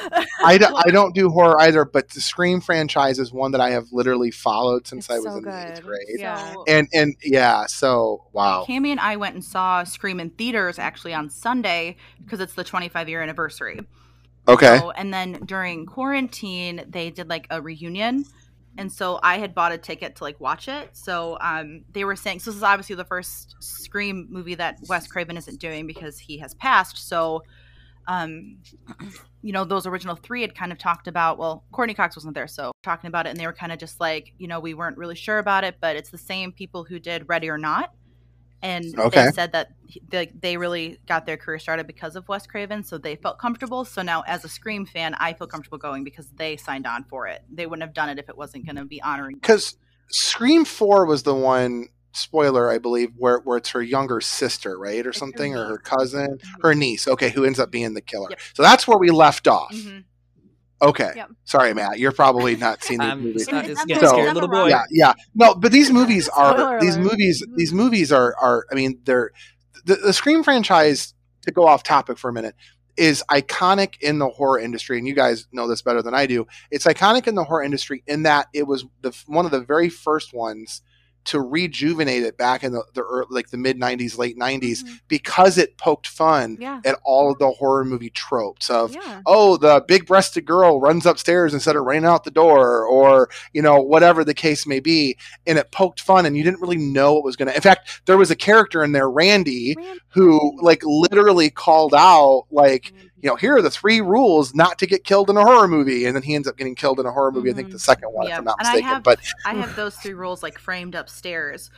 I 0.44 0.58
don't. 0.58 0.76
I 0.76 0.90
don't 0.92 1.16
do 1.16 1.30
horror 1.30 1.60
either. 1.62 1.86
But 1.86 2.10
the 2.10 2.22
Scream 2.22 2.62
franchise 2.62 3.20
is 3.20 3.32
one 3.32 3.52
that 3.52 3.62
I 3.62 3.72
have 3.72 3.86
literally 3.92 4.32
followed 4.32 4.88
since 4.88 5.06
It's 5.06 5.12
I 5.12 5.16
was 5.16 5.26
so 5.26 5.38
in 5.38 5.44
the 5.44 5.72
eighth 5.72 5.84
grade. 5.84 6.00
Yeah. 6.18 6.54
And 6.68 6.88
and 6.94 7.16
yeah, 7.24 7.66
so 7.68 8.26
wow. 8.34 8.66
Cammy 8.68 8.90
and 8.90 9.00
I 9.00 9.16
went 9.16 9.36
and 9.36 9.44
saw 9.44 9.84
Scream 9.84 10.20
in 10.20 10.30
theaters 10.32 10.78
actually 10.80 11.14
on 11.14 11.30
Sunday 11.30 11.96
because 12.24 12.40
it's 12.40 12.54
the 12.54 12.64
25 12.64 13.10
year 13.10 13.22
anniversary. 13.22 13.80
Okay. 14.48 14.78
So, 14.78 14.92
and 14.92 15.14
then 15.14 15.42
during 15.46 15.86
quarantine, 15.86 16.86
they 16.88 17.10
did 17.10 17.30
like 17.30 17.48
a 17.50 17.62
reunion. 17.62 18.26
And 18.78 18.92
so 18.92 19.20
I 19.24 19.38
had 19.38 19.56
bought 19.56 19.72
a 19.72 19.78
ticket 19.78 20.18
to 20.18 20.24
like 20.24 20.40
watch 20.40 20.68
it. 20.68 20.90
So 20.94 21.38
um, 21.40 21.86
they 21.92 22.04
were 22.04 22.16
saying, 22.16 22.40
so 22.40 22.52
this 22.52 22.58
is 22.58 22.64
obviously 22.64 22.96
the 22.96 23.06
first 23.06 23.56
Scream 23.60 24.28
movie 24.30 24.56
that 24.56 24.80
Wes 24.90 25.08
Craven 25.08 25.38
isn't 25.38 25.60
doing 25.60 25.88
because 25.88 26.20
he 26.20 26.38
has 26.40 26.54
passed. 26.56 26.98
So, 27.08 27.44
um, 28.08 28.58
you 29.42 29.54
know, 29.54 29.64
those 29.64 29.88
original 29.88 30.16
three 30.16 30.42
had 30.42 30.56
kind 30.56 30.72
of 30.72 30.78
talked 30.78 31.08
about, 31.08 31.38
well, 31.38 31.64
Courteney 31.72 31.94
Cox 31.94 32.16
wasn't 32.16 32.36
there. 32.36 32.48
So 32.48 32.72
talking 32.84 33.08
about 33.08 33.28
it. 33.28 33.30
And 33.30 33.40
they 33.40 33.48
were 33.48 33.54
kind 33.54 33.72
of 33.72 33.80
just 33.80 34.00
like, 34.00 34.34
you 34.38 34.48
know, 34.48 34.60
we 34.60 34.74
weren't 34.74 34.98
really 34.98 35.16
sure 35.16 35.40
about 35.40 35.64
it, 35.64 35.78
but 35.80 35.96
it's 35.96 36.10
the 36.10 36.18
same 36.18 36.52
people 36.52 36.84
who 36.84 37.00
did 37.00 37.30
Ready 37.30 37.50
or 37.50 37.58
Not. 37.58 37.92
And 38.62 38.98
Okay. 38.98 39.26
they 39.26 39.32
said 39.32 39.52
that 39.52 39.70
they, 40.10 40.28
they 40.28 40.58
really 40.58 41.00
got 41.08 41.26
their 41.26 41.38
career 41.38 41.60
started 41.60 41.86
because 41.86 42.16
of 42.16 42.28
Wes 42.28 42.48
Craven, 42.48 42.84
so 42.84 42.98
they 42.98 43.16
felt 43.16 43.38
comfortable. 43.38 43.86
So 43.86 44.02
now, 44.02 44.24
as 44.26 44.44
a 44.44 44.50
Scream 44.50 44.86
fan, 44.86 45.14
I 45.20 45.34
feel 45.34 45.48
comfortable 45.48 45.78
going 45.78 46.04
because 46.04 46.28
they 46.36 46.58
signed 46.58 46.88
on 46.88 47.04
for 47.04 47.28
it. 47.28 47.44
They 47.52 47.68
wouldn't 47.68 47.84
have 47.84 47.94
done 47.94 48.10
it 48.10 48.18
if 48.18 48.28
it 48.28 48.38
wasn't 48.38 48.66
going 48.66 48.78
to 48.78 48.86
be 48.86 49.02
honoring. 49.02 49.36
Because 49.36 49.78
Scream 50.10 50.66
Four 50.66 51.06
was 51.06 51.24
the 51.24 51.36
one. 51.36 51.88
Spoiler, 52.14 52.72
I 52.72 52.78
believe, 52.78 53.12
where 53.18 53.40
where 53.40 53.58
it's 53.58 53.72
her 53.72 53.84
younger 53.84 54.22
sister, 54.22 54.80
right, 54.80 55.06
or 55.06 55.10
It's 55.10 55.20
her 55.20 55.20
something, 55.20 55.54
or 55.54 55.66
her 55.66 55.78
cousin, 55.78 56.38
Mhm. 56.38 56.62
her 56.62 56.74
niece. 56.74 57.10
Okay, 57.10 57.30
who 57.30 57.44
ends 57.44 57.60
up 57.60 57.72
being 57.72 57.94
the 57.94 58.00
killer. 58.00 58.30
Yep. 58.30 58.40
So 58.54 58.64
that's 58.64 58.88
where 58.88 58.98
we 58.98 59.10
left 59.10 59.50
off. 59.50 59.74
Mhm. 59.74 60.06
Okay. 60.82 61.12
Yep. 61.16 61.32
Sorry, 61.46 61.74
Matt. 61.74 62.00
You're 62.00 62.12
probably 62.12 62.56
not 62.56 62.84
seen 62.84 63.00
these 63.00 63.08
I'm 63.08 63.28
it's 63.28 63.52
not- 63.52 63.66
It's 63.66 63.82
it's 63.82 64.02
not 64.02 64.10
scared, 64.10 64.28
it's 64.28 64.34
little 64.34 64.50
not 64.50 64.64
boy. 64.64 64.70
Yeah, 64.70 64.84
yeah. 64.92 65.14
No, 65.34 65.56
but 65.56 65.72
these 65.72 65.92
movies 65.92 66.28
are 66.30 66.80
these 66.80 66.98
movies 66.98 67.44
mm-hmm. 67.44 67.56
these 67.56 67.74
movies 67.74 68.12
are 68.12 68.36
are 68.42 68.66
I 68.72 68.76
mean, 68.76 69.00
they're 69.06 69.32
the, 69.86 69.96
the 69.96 70.14
Scream 70.14 70.44
franchise 70.44 71.14
to 71.44 71.52
go 71.52 71.66
off 71.68 71.84
topic 71.84 72.18
for 72.18 72.30
a 72.30 72.34
minute 72.34 72.56
is 72.98 73.24
iconic 73.30 74.00
in 74.02 74.20
the 74.20 74.30
horror 74.30 74.60
industry 74.60 74.98
and 74.98 75.08
you 75.08 75.14
guys 75.14 75.48
know 75.52 75.68
this 75.68 75.82
better 75.82 76.02
than 76.02 76.14
I 76.14 76.26
do. 76.26 76.48
It's 76.72 76.86
iconic 76.86 77.28
in 77.28 77.36
the 77.36 77.44
horror 77.44 77.64
industry 77.64 78.04
in 78.08 78.24
that 78.24 78.48
it 78.54 78.68
was 78.68 78.86
the 79.02 79.16
one 79.28 79.46
of 79.46 79.52
the 79.52 79.62
very 79.62 79.90
first 79.90 80.34
ones 80.34 80.82
to 81.26 81.42
rejuvenate 81.42 82.24
it 82.24 82.38
back 82.38 82.64
in 82.64 82.72
the, 82.72 82.84
the 82.94 83.02
early, 83.02 83.28
like 83.30 83.50
the 83.50 83.58
mid 83.58 83.78
90s 83.80 84.18
late 84.18 84.38
90s 84.38 84.84
Mhm. 84.84 85.00
because 85.08 85.58
it 85.58 85.78
poked 85.78 86.08
fun 86.08 86.58
Yeah. 86.60 86.80
at 86.86 86.98
all 87.04 87.32
of 87.32 87.40
the 87.40 87.50
horror 87.52 87.84
movie 87.84 88.10
tropes 88.12 88.70
of 88.70 88.94
Yeah. 88.94 89.22
oh, 89.26 89.58
the 89.58 89.84
big 89.88 90.06
breasted 90.06 90.46
girl 90.46 90.80
runs 90.80 91.06
upstairs 91.06 91.54
instead 91.54 91.76
of 91.76 91.84
running 91.84 92.06
out 92.06 92.24
the 92.24 92.32
door, 92.32 92.86
or, 92.86 93.30
you 93.54 93.62
know, 93.62 93.80
whatever 93.82 94.24
the 94.24 94.34
case 94.34 94.66
may 94.68 94.80
be. 94.80 95.18
And 95.48 95.58
it 95.58 95.72
poked 95.72 96.00
fun, 96.02 96.26
and 96.26 96.38
you 96.38 96.44
didn't 96.44 96.62
really 96.62 96.78
know 96.78 97.14
what 97.14 97.24
was 97.24 97.36
going 97.36 97.48
to. 97.50 97.56
In 97.56 97.62
fact, 97.62 98.02
there 98.06 98.18
was 98.18 98.32
a 98.32 98.36
character 98.36 98.84
in 98.84 98.92
there, 98.92 99.10
Randy, 99.10 99.76
Man. 99.78 99.98
who, 100.10 100.54
like, 100.62 100.82
literally 100.84 101.50
called 101.50 101.94
out, 101.96 102.46
like, 102.52 102.94
you 103.22 103.30
know, 103.30 103.36
here 103.36 103.56
are 103.56 103.62
the 103.62 103.70
three 103.72 104.02
rules 104.02 104.54
not 104.54 104.78
to 104.80 104.86
get 104.88 105.04
killed 105.04 105.30
in 105.30 105.38
a 105.38 105.42
horror 105.44 105.68
movie. 105.68 106.06
And 106.06 106.16
then 106.16 106.24
he 106.24 106.36
ends 106.36 106.48
up 106.48 106.58
getting 106.58 106.76
killed 106.76 107.00
in 107.00 107.06
a 107.06 107.12
horror 107.12 107.32
movie, 107.32 107.50
I 107.50 107.54
think 107.54 107.72
the 107.72 107.80
second 107.80 108.10
one, 108.10 108.28
Yeah, 108.28 108.34
if 108.34 108.40
I'm 108.40 108.46
not 108.46 108.56
and 108.60 108.68
I 108.68 108.72
mistaken. 108.74 108.90
have- 108.90 109.04
but 109.04 109.20
I 109.46 109.54
have 109.56 109.76
those 109.78 109.96
three 109.96 110.14
rules 110.14 110.44
like 110.44 110.60
framed 110.60 110.96
upstairs, 110.96 111.72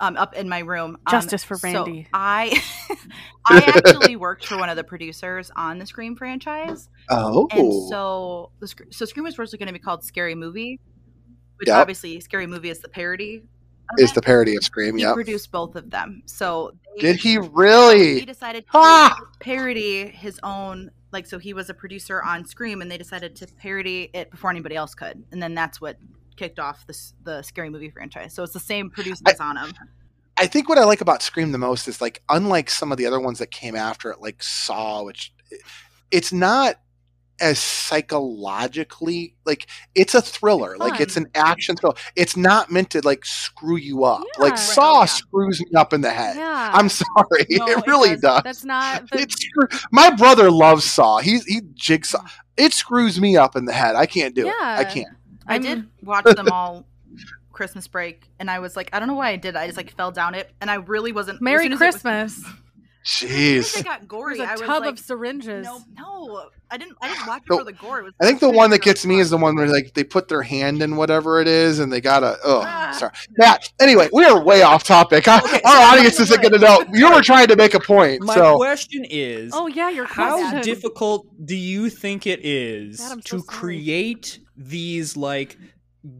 um, 0.00 0.16
up 0.16 0.34
in 0.34 0.48
my 0.48 0.58
room. 0.60 0.96
Um, 1.06 1.10
Justice 1.10 1.44
for 1.44 1.56
so 1.56 1.62
Randy. 1.84 2.08
I, 2.12 2.60
I 3.46 3.62
actually 3.86 4.16
worked 4.16 4.46
for 4.46 4.58
one 4.58 4.68
of 4.68 4.76
the 4.76 4.84
producers 4.84 5.50
on 5.56 5.78
the 5.78 5.86
Scream 5.86 6.16
franchise. 6.16 6.88
oh, 7.08 7.46
And 7.52 7.72
so, 7.88 8.50
the, 8.60 8.66
so 8.90 9.04
Scream 9.04 9.24
was 9.24 9.38
originally 9.38 9.58
going 9.58 9.68
to 9.68 9.72
be 9.72 9.78
called 9.82 10.04
Scary 10.04 10.34
Movie, 10.34 10.78
which 11.56 11.68
Yep. 11.68 11.76
obviously 11.78 12.18
Scary 12.20 12.46
Movie 12.46 12.70
is 12.70 12.80
the 12.80 12.88
parody. 12.88 13.44
Is 13.98 14.12
the 14.12 14.22
parody 14.22 14.56
of 14.56 14.64
Scream. 14.64 14.98
Yeah. 14.98 15.12
Produced 15.14 15.50
both 15.50 15.76
of 15.76 15.90
them. 15.90 16.22
So 16.26 16.72
Did 16.98 17.16
he 17.16 17.38
really? 17.38 18.20
he 18.20 18.24
decided 18.26 18.64
to 18.66 18.70
Ah! 18.74 19.16
parody 19.40 20.06
his 20.08 20.38
own. 20.42 20.90
Like 21.12 21.26
so, 21.26 21.38
he 21.38 21.52
was 21.52 21.68
a 21.68 21.74
producer 21.74 22.22
on 22.22 22.46
Scream, 22.46 22.80
and 22.80 22.90
they 22.90 22.96
decided 22.98 23.36
to 23.36 23.46
parody 23.46 24.10
it 24.14 24.30
before 24.30 24.50
anybody 24.50 24.76
else 24.76 24.94
could, 24.94 25.22
and 25.30 25.42
then 25.42 25.54
that's 25.54 25.80
what 25.80 25.98
kicked 26.36 26.58
off 26.58 26.86
the 26.86 26.98
the 27.24 27.42
Scary 27.42 27.68
Movie 27.68 27.90
franchise. 27.90 28.32
So 28.32 28.42
it's 28.42 28.54
the 28.54 28.60
same 28.60 28.88
producers 28.90 29.38
on 29.38 29.56
them. 29.56 29.72
I 30.38 30.46
think 30.46 30.68
what 30.68 30.78
I 30.78 30.84
like 30.84 31.02
about 31.02 31.22
Scream 31.22 31.52
the 31.52 31.58
most 31.58 31.86
is 31.86 32.00
like 32.00 32.22
unlike 32.30 32.70
some 32.70 32.90
of 32.90 32.98
the 32.98 33.06
other 33.06 33.20
ones 33.20 33.38
that 33.40 33.50
came 33.50 33.76
after 33.76 34.10
it, 34.10 34.20
like 34.20 34.42
Saw, 34.42 35.02
which 35.02 35.34
it's 36.10 36.32
not 36.32 36.76
as 37.40 37.58
psychologically 37.58 39.34
like 39.44 39.66
it's 39.94 40.14
a 40.14 40.22
thriller, 40.22 40.76
like 40.76 41.00
it's 41.00 41.16
an 41.16 41.26
action 41.34 41.76
thriller. 41.76 41.96
It's 42.16 42.36
not 42.36 42.70
meant 42.70 42.90
to 42.90 43.00
like 43.04 43.24
screw 43.24 43.76
you 43.76 44.04
up. 44.04 44.20
Yeah. 44.36 44.42
Like 44.42 44.52
Right, 44.52 44.58
Saw 44.58 44.96
oh, 44.96 45.00
yeah. 45.00 45.04
screws 45.06 45.60
me 45.60 45.70
up 45.76 45.92
in 45.92 46.00
the 46.00 46.10
head. 46.10 46.36
Yeah. 46.36 46.70
I'm 46.72 46.88
sorry, 46.88 47.46
No, 47.50 47.66
it 47.66 47.78
it 47.78 47.86
really 47.86 48.10
does. 48.10 48.20
does. 48.20 48.42
That's 48.44 48.64
not 48.64 49.10
the 49.10 49.20
It 49.22 49.32
screw- 49.32 49.68
my 49.90 50.10
brother 50.10 50.50
loves 50.50 50.84
Saw. 50.84 51.18
He 51.18 51.38
he 51.46 51.60
jigsaw. 51.74 52.24
It 52.56 52.72
screws 52.72 53.20
me 53.20 53.36
up 53.36 53.56
in 53.56 53.64
the 53.64 53.72
head. 53.72 53.96
I 53.96 54.06
can't 54.06 54.34
do 54.34 54.46
it. 54.46 54.54
I 54.60 54.84
can't. 54.84 55.08
I 55.46 55.58
did 55.58 55.88
watch 56.02 56.24
them 56.24 56.48
all 56.52 56.86
Christmas 57.50 57.86
break, 57.88 58.28
and 58.38 58.50
I 58.50 58.60
was 58.60 58.76
like, 58.76 58.90
I 58.92 58.98
don't 58.98 59.08
know 59.08 59.14
why 59.14 59.30
I 59.30 59.36
did. 59.36 59.56
I 59.56 59.66
just 59.66 59.76
like 59.76 59.94
fell 59.96 60.10
down 60.12 60.34
it, 60.34 60.50
and 60.60 60.70
I 60.70 60.74
really 60.76 61.12
wasn't. 61.12 61.40
Merry 61.42 61.64
soon 61.64 61.72
as 61.72 61.80
it 61.80 62.04
was- 62.04 62.44
Christmas. 63.04 63.22
As 63.22 63.30
soon 63.30 63.58
as 63.58 63.66
Jeez. 63.74 63.80
it 63.80 63.84
got 63.84 64.08
gory, 64.08 64.36
There's 64.38 64.48
a 64.48 64.50
I 64.50 64.52
was 64.54 64.60
tub 64.62 64.82
like, 64.82 64.92
of 64.92 64.98
syringes. 64.98 65.64
no, 65.64 65.80
no, 65.96 66.50
I 66.70 66.76
didn't. 66.76 66.96
I 67.02 67.08
didn't 67.08 67.26
watch 67.26 67.42
it 67.42 67.48
The- 67.48 67.56
for 67.58 67.64
the 67.64 67.72
gore. 67.72 68.00
It 68.00 68.04
was 68.04 68.12
I 68.20 68.26
think 68.26 68.40
the 68.40 68.50
one 68.50 68.70
that 68.70 68.82
gets 68.82 69.04
me 69.04 69.18
is 69.20 69.30
the 69.30 69.36
one 69.36 69.56
where 69.56 69.66
like 69.68 69.94
they 69.94 70.04
put 70.04 70.28
their 70.28 70.42
hand 70.42 70.82
in 70.82 70.96
whatever 70.96 71.40
it 71.40 71.48
is 71.48 71.78
and 71.80 71.92
they 71.92 72.00
gotta 72.00 72.36
oh 72.44 72.62
Ah. 72.64 72.92
sorry. 72.98 73.12
Matt, 73.36 73.70
anyway, 73.80 74.08
we 74.12 74.24
are 74.24 74.42
way 74.42 74.62
off 74.62 74.84
topic. 74.84 75.26
Our- 75.28 75.40
Okay, 75.42 75.60
Our 75.64 75.72
so- 75.76 75.82
audience 75.98 76.20
isn't 76.20 76.42
gonna 76.42 76.58
know. 76.58 76.84
You 76.92 77.12
were 77.12 77.22
trying 77.22 77.48
to 77.48 77.56
make 77.56 77.74
a 77.74 77.80
point. 77.80 78.22
My 78.22 78.34
so 78.34 78.56
question 78.56 79.04
is 79.08 79.52
Oh 79.54 79.66
yeah, 79.66 79.90
your 79.90 80.04
how 80.06 80.38
question. 80.38 80.62
difficult 80.62 81.26
do 81.44 81.56
you 81.56 81.90
think 81.90 82.26
it 82.26 82.44
is 82.44 82.98
God, 83.00 83.08
so 83.26 83.38
to 83.38 83.44
sorry. 83.44 83.58
create 83.58 84.38
these 84.56 85.16
like 85.16 85.58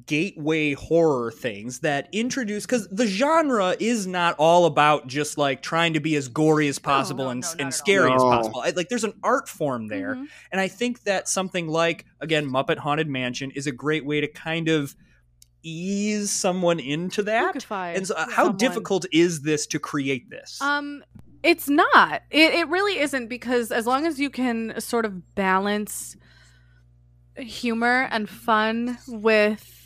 gateway 0.06 0.74
horror 0.74 1.32
things 1.32 1.80
that 1.80 2.08
introduce 2.12 2.64
because 2.64 2.86
the 2.88 3.06
genre 3.06 3.74
is 3.80 4.06
not 4.06 4.36
all 4.38 4.66
about 4.66 5.08
just 5.08 5.36
like 5.38 5.60
trying 5.60 5.92
to 5.94 5.98
be 6.00 6.14
as 6.14 6.28
gory 6.28 6.68
as 6.68 6.78
possible 6.78 7.24
no, 7.24 7.30
and, 7.30 7.40
no, 7.42 7.50
and 7.58 7.66
at 7.68 7.74
scary 7.74 8.12
as 8.12 8.22
possible 8.22 8.60
I, 8.60 8.70
like 8.70 8.88
there's 8.88 9.02
an 9.02 9.14
art 9.24 9.48
form 9.48 9.88
there 9.88 10.14
Mhm. 10.14 10.26
and 10.52 10.60
i 10.60 10.68
think 10.68 11.02
that 11.02 11.28
something 11.28 11.66
like 11.66 12.04
again 12.20 12.48
muppet 12.48 12.78
haunted 12.78 13.08
mansion 13.08 13.50
is 13.50 13.66
a 13.66 13.72
great 13.72 14.04
way 14.06 14.20
to 14.20 14.28
kind 14.28 14.68
of 14.68 14.94
ease 15.64 16.30
someone 16.30 16.78
into 16.78 17.22
that 17.24 17.54
Spookify 17.54 17.96
and 17.96 18.06
so 18.06 18.14
uh, 18.14 18.26
how 18.26 18.44
someone. 18.44 18.56
difficult 18.58 19.06
is 19.12 19.42
this 19.42 19.66
to 19.68 19.78
create 19.80 20.30
this 20.30 20.60
Um, 20.62 21.02
it's 21.42 21.68
not. 21.68 22.22
It 22.30 22.54
it 22.54 22.68
really 22.68 23.00
isn't 23.00 23.26
because 23.26 23.72
as 23.72 23.84
long 23.84 24.06
as 24.06 24.20
you 24.20 24.30
can 24.30 24.80
sort 24.80 25.04
of 25.04 25.34
balance 25.34 26.16
humor 27.36 28.08
and 28.10 28.28
fun 28.28 28.98
with 29.08 29.78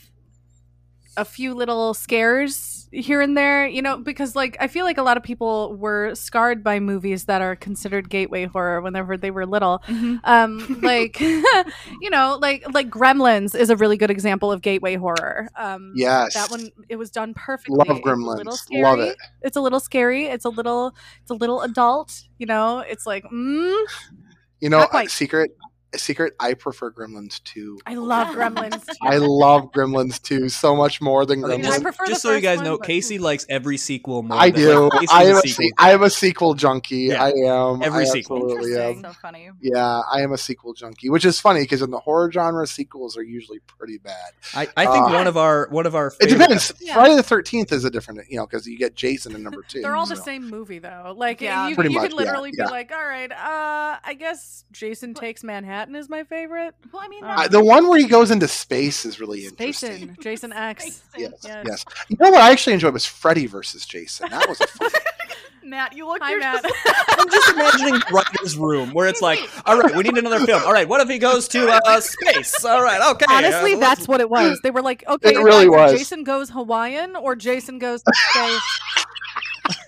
a 1.19 1.25
few 1.25 1.55
little 1.55 1.95
scares 1.95 2.89
here 2.93 3.21
and 3.23 3.37
there, 3.37 3.67
you 3.67 3.81
know, 3.81 3.97
because 3.97 4.37
like 4.37 4.57
I 4.61 4.69
feel 4.69 4.85
like 4.85 4.99
a 4.99 5.03
lot 5.03 5.17
of 5.17 5.23
people 5.23 5.75
were 5.77 6.15
scarred 6.15 6.63
by 6.63 6.79
movies 6.79 7.25
that 7.25 7.41
are 7.41 7.57
considered 7.57 8.11
gateway 8.11 8.45
horror 8.45 8.81
whenever 8.83 9.17
they 9.17 9.31
were 9.31 9.47
little. 9.47 9.83
Mhm. 9.87 10.21
Um, 10.25 10.81
like 10.83 11.19
you 12.01 12.11
know, 12.11 12.39
like 12.41 12.65
like 12.75 12.91
Gremlins 12.91 13.59
is 13.59 13.71
a 13.71 13.77
really 13.77 13.97
good 13.97 14.11
example 14.11 14.53
of 14.53 14.61
gateway 14.61 14.97
horror. 14.97 15.49
Um, 15.57 15.93
Yes. 15.95 16.35
that 16.35 16.51
one 16.51 16.71
it 16.89 16.97
was 16.97 17.11
done 17.11 17.33
perfectly. 17.35 17.77
Love 17.77 17.97
It's 17.97 18.07
a 18.07 18.09
Gremlins. 18.11 18.59
Love 18.73 19.01
it. 19.01 19.17
It's 19.43 19.57
a 19.57 19.61
little 19.61 19.81
scary. 19.81 20.27
It's 20.27 20.45
a 20.45 20.51
little 20.51 20.95
it's 21.23 21.31
a 21.31 21.35
little 21.35 21.63
adult. 21.63 22.23
You 22.39 22.47
know, 22.47 22.81
it's 22.81 23.07
like 23.07 23.25
mm, 23.25 23.85
You 24.61 24.69
know, 24.69 24.81
Not 24.81 25.07
a 25.07 25.09
secret, 25.09 25.51
a 25.51 25.67
secret. 26.01 26.35
I 26.41 26.55
prefer 26.55 26.91
Gremlins 26.91 27.43
2. 27.45 27.79
I 27.87 27.95
love 27.95 28.29
Gremlins. 28.29 28.87
too. 28.87 28.93
I 29.03 29.17
love 29.19 29.71
Gremlins 29.73 30.21
2 30.23 30.49
so 30.49 30.75
much 30.77 31.01
more 31.01 31.25
than 31.27 31.45
Okay, 31.45 31.55
I 31.55 31.57
Gremlins. 31.59 31.63
just, 31.65 31.83
prefer 31.83 32.07
just 32.07 32.23
so 32.23 32.33
you 32.35 32.41
guys 32.41 32.57
one, 32.59 32.65
know, 32.65 32.79
but- 32.79 32.87
Casey 32.87 33.19
likes 33.19 33.47
every 33.49 33.77
sequel 33.77 34.23
more. 34.23 34.39
I 34.39 34.51
than- 34.51 34.61
do. 34.63 34.89
like, 34.93 35.09
I 35.11 35.25
the 35.25 35.31
am, 35.31 35.37
a 35.37 35.41
sequel. 35.41 35.65
se- 35.65 35.73
I 35.79 35.93
am 35.93 36.03
a 36.03 36.11
sequel 36.11 36.55
junkie. 36.55 36.97
Yeah. 36.97 37.25
I 37.25 37.29
am. 37.31 37.83
Every 37.83 38.05
I 38.05 38.09
sequel. 38.09 38.37
Absolutely 38.53 38.81
am. 38.81 39.03
So 39.03 39.13
funny. 39.21 39.51
Yeah, 39.61 40.01
I 40.13 40.21
am 40.23 40.33
a 40.33 40.39
sequel 40.39 40.73
junkie, 40.75 41.11
which 41.11 41.25
is 41.25 41.39
funny 41.41 41.61
because 41.61 41.83
in 41.83 41.91
the 41.91 41.99
horror 42.01 42.31
genre, 42.33 42.67
sequels 42.67 43.17
are 43.17 43.23
usually 43.23 43.59
pretty 43.79 43.99
bad. 43.99 44.33
I, 44.55 44.69
I 44.77 44.87
think 44.87 45.09
Uh, 45.09 45.13
one 45.13 45.27
of 45.27 45.37
our 45.37 45.69
one 45.71 45.87
of 45.87 45.95
our 45.95 46.13
It 46.21 46.29
depends. 46.29 46.73
Yeah. 46.81 46.95
Friday 46.95 47.15
the 47.17 47.23
Thirteenth 47.23 47.73
is 47.73 47.85
a 47.85 47.91
different, 47.91 48.21
you 48.29 48.37
know, 48.37 48.47
because 48.47 48.67
you 48.67 48.79
get 48.79 48.95
Jason 48.95 49.35
in 49.35 49.43
number 49.43 49.63
two. 49.67 49.83
They're 49.83 49.95
all 49.97 50.07
the 50.07 50.17
same 50.17 50.49
movie 50.51 50.79
though. 50.79 51.15
Like 51.17 51.41
Yeah. 51.41 51.69
you, 51.69 51.75
Pretty 51.75 51.91
you 51.91 51.99
much, 52.01 52.11
could 52.11 52.17
literally 52.17 52.53
yeah. 52.57 52.65
be 52.67 52.71
like, 52.71 52.93
all 52.93 53.05
right, 53.07 53.31
uh, 53.31 53.99
I 54.05 54.15
guess 54.19 54.65
Jason 54.73 55.15
Takes 55.15 55.45
Manhattan 55.45 55.86
is 55.95 56.09
my 56.09 56.25
favorite. 56.25 56.75
Well, 56.93 57.03
I 57.05 57.09
mean, 57.09 57.23
Uh, 57.25 57.47
the 57.49 57.63
one 57.63 57.89
where 57.89 57.99
he 57.99 58.07
goes 58.07 58.31
into 58.31 58.49
space 58.49 59.05
is 59.05 59.21
really 59.21 59.45
interesting. 59.47 59.91
Jason, 60.17 60.17
Jason 60.21 60.53
X. 60.53 61.03
Yes, 61.17 61.33
Yes. 61.45 61.65
yes. 61.67 61.85
You 62.09 62.17
know 62.21 62.31
what 62.31 62.41
I 62.41 62.51
actually 62.51 62.73
enjoyed 62.75 62.93
was 62.95 63.07
Freddy 63.07 63.47
versus 63.47 63.87
Jason. 63.87 64.29
That 64.31 64.49
was 64.49 64.61
a 64.61 64.67
fun. 64.67 64.91
Matt, 65.65 65.95
you 65.97 66.07
look. 66.07 66.23
Hi, 66.23 66.31
you're 66.31 66.39
Matt. 66.41 66.63
just- 66.63 66.75
I'm 67.19 67.29
just 67.29 67.53
imagining 67.53 68.01
writer's 68.13 68.57
room 68.57 68.93
where 68.93 69.09
it's 69.09 69.21
like, 69.21 69.41
all 69.67 69.77
right, 69.77 69.95
we 69.97 70.05
need 70.05 70.17
another 70.17 70.39
film. 70.47 70.63
All 70.65 70.73
right, 70.73 70.89
what 70.89 71.01
if 71.01 71.09
he 71.09 71.19
goes 71.19 71.49
to 71.49 71.69
uh, 71.69 72.01
space? 72.01 72.65
All 72.65 72.83
right, 72.83 73.01
okay. 73.15 73.27
Honestly, 73.29 73.75
uh, 73.75 73.79
that's 73.81 74.07
what 74.07 74.21
it 74.21 74.31
was. 74.31 74.61
They 74.63 74.71
were 74.71 74.83
like, 74.83 75.03
okay, 75.09 75.35
It 75.35 75.39
really 75.39 75.69
was. 75.69 75.91
Jason 75.93 76.23
goes 76.23 76.51
Hawaiian 76.51 77.17
or 77.17 77.35
Jason 77.35 77.79
goes 77.81 78.03
to 78.03 78.13
space. 78.31 78.61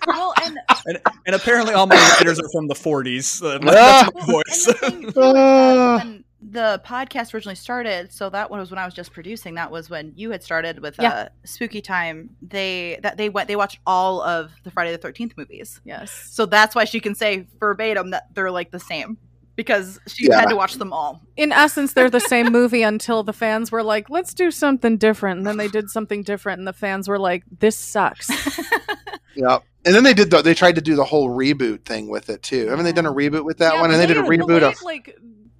well, 0.07 0.33
and 0.43 0.57
and, 0.87 0.99
and 1.25 1.35
apparently 1.35 1.73
all 1.73 1.87
my 1.87 1.95
writers 2.17 2.39
are 2.39 2.49
from 2.51 2.67
the 2.67 2.75
40s. 2.75 3.41
Uh, 3.43 3.59
Ah. 3.63 4.09
that's 4.13 4.27
my 4.27 4.33
voice. 4.33 4.65
the 4.65 4.73
thing, 4.73 5.01
too, 5.11 5.21
Ah. 5.21 5.97
when 6.03 6.23
the 6.41 6.81
podcast 6.85 7.33
originally 7.33 7.55
started, 7.55 8.11
so 8.13 8.29
that 8.29 8.49
one 8.49 8.59
was 8.61 8.71
when 8.71 8.77
I 8.79 8.85
was 8.85 8.93
just 8.93 9.11
producing. 9.13 9.55
That 9.55 9.71
was 9.71 9.89
when 9.89 10.13
you 10.15 10.31
had 10.31 10.41
started 10.41 10.79
with 10.79 10.95
Yeah. 10.99 11.09
uh, 11.11 11.29
Spooky 11.43 11.81
Time. 11.81 12.29
They 12.41 12.97
that 13.03 13.17
they 13.17 13.29
went 13.29 13.47
they 13.47 13.55
watched 13.57 13.79
all 13.85 14.21
of 14.21 14.51
the 14.63 14.71
Friday 14.71 14.91
the 14.91 14.97
Thirteenth 14.97 15.33
movies, 15.37 15.81
Yes. 15.83 16.11
so 16.31 16.45
that's 16.45 16.75
why 16.75 16.85
she 16.85 16.99
can 16.99 17.13
say 17.15 17.45
verbatim 17.59 18.11
that 18.11 18.33
they're 18.33 18.51
like 18.51 18.71
the 18.71 18.79
same 18.79 19.17
because 19.57 19.99
she 20.07 20.27
Yeah. 20.27 20.39
had 20.39 20.49
to 20.49 20.55
watch 20.55 20.75
them 20.75 20.93
all. 20.93 21.21
In 21.35 21.51
essence, 21.51 21.91
they're 21.91 22.09
the 22.09 22.21
same 22.21 22.49
movie 22.49 22.81
until 22.83 23.23
the 23.23 23.33
fans 23.33 23.69
were 23.73 23.83
like, 23.83 24.09
let's 24.09 24.33
do 24.33 24.51
something 24.51 24.95
different. 24.95 25.39
And 25.39 25.45
then 25.45 25.57
they 25.57 25.67
did 25.67 25.89
something 25.89 26.23
different, 26.23 26.59
and 26.59 26.67
the 26.67 26.71
fans 26.71 27.09
were 27.09 27.19
like, 27.19 27.43
this 27.59 27.75
sucks. 27.75 28.29
yeah. 29.39 29.59
And 29.85 29.95
then 29.95 30.03
they 30.03 30.13
did 30.13 30.29
the, 30.29 30.41
they 30.41 30.53
tried 30.53 30.75
to 30.75 30.81
do 30.81 30.95
the 30.95 31.05
whole 31.05 31.29
reboot 31.29 31.85
thing 31.85 32.09
with 32.09 32.29
it 32.29 32.43
too. 32.43 32.67
Haven't 32.67 32.83
they 32.85 32.91
done 32.91 33.05
a 33.05 33.13
reboot 33.13 33.45
with 33.45 33.59
that 33.59 33.75
Yeah, 33.75 33.81
one? 33.81 33.91
And 33.91 33.99
they 33.99 34.05
did 34.07 34.17
a 34.17 34.23
reboot 34.23 34.61
of 34.61 34.81
like 34.83 35.17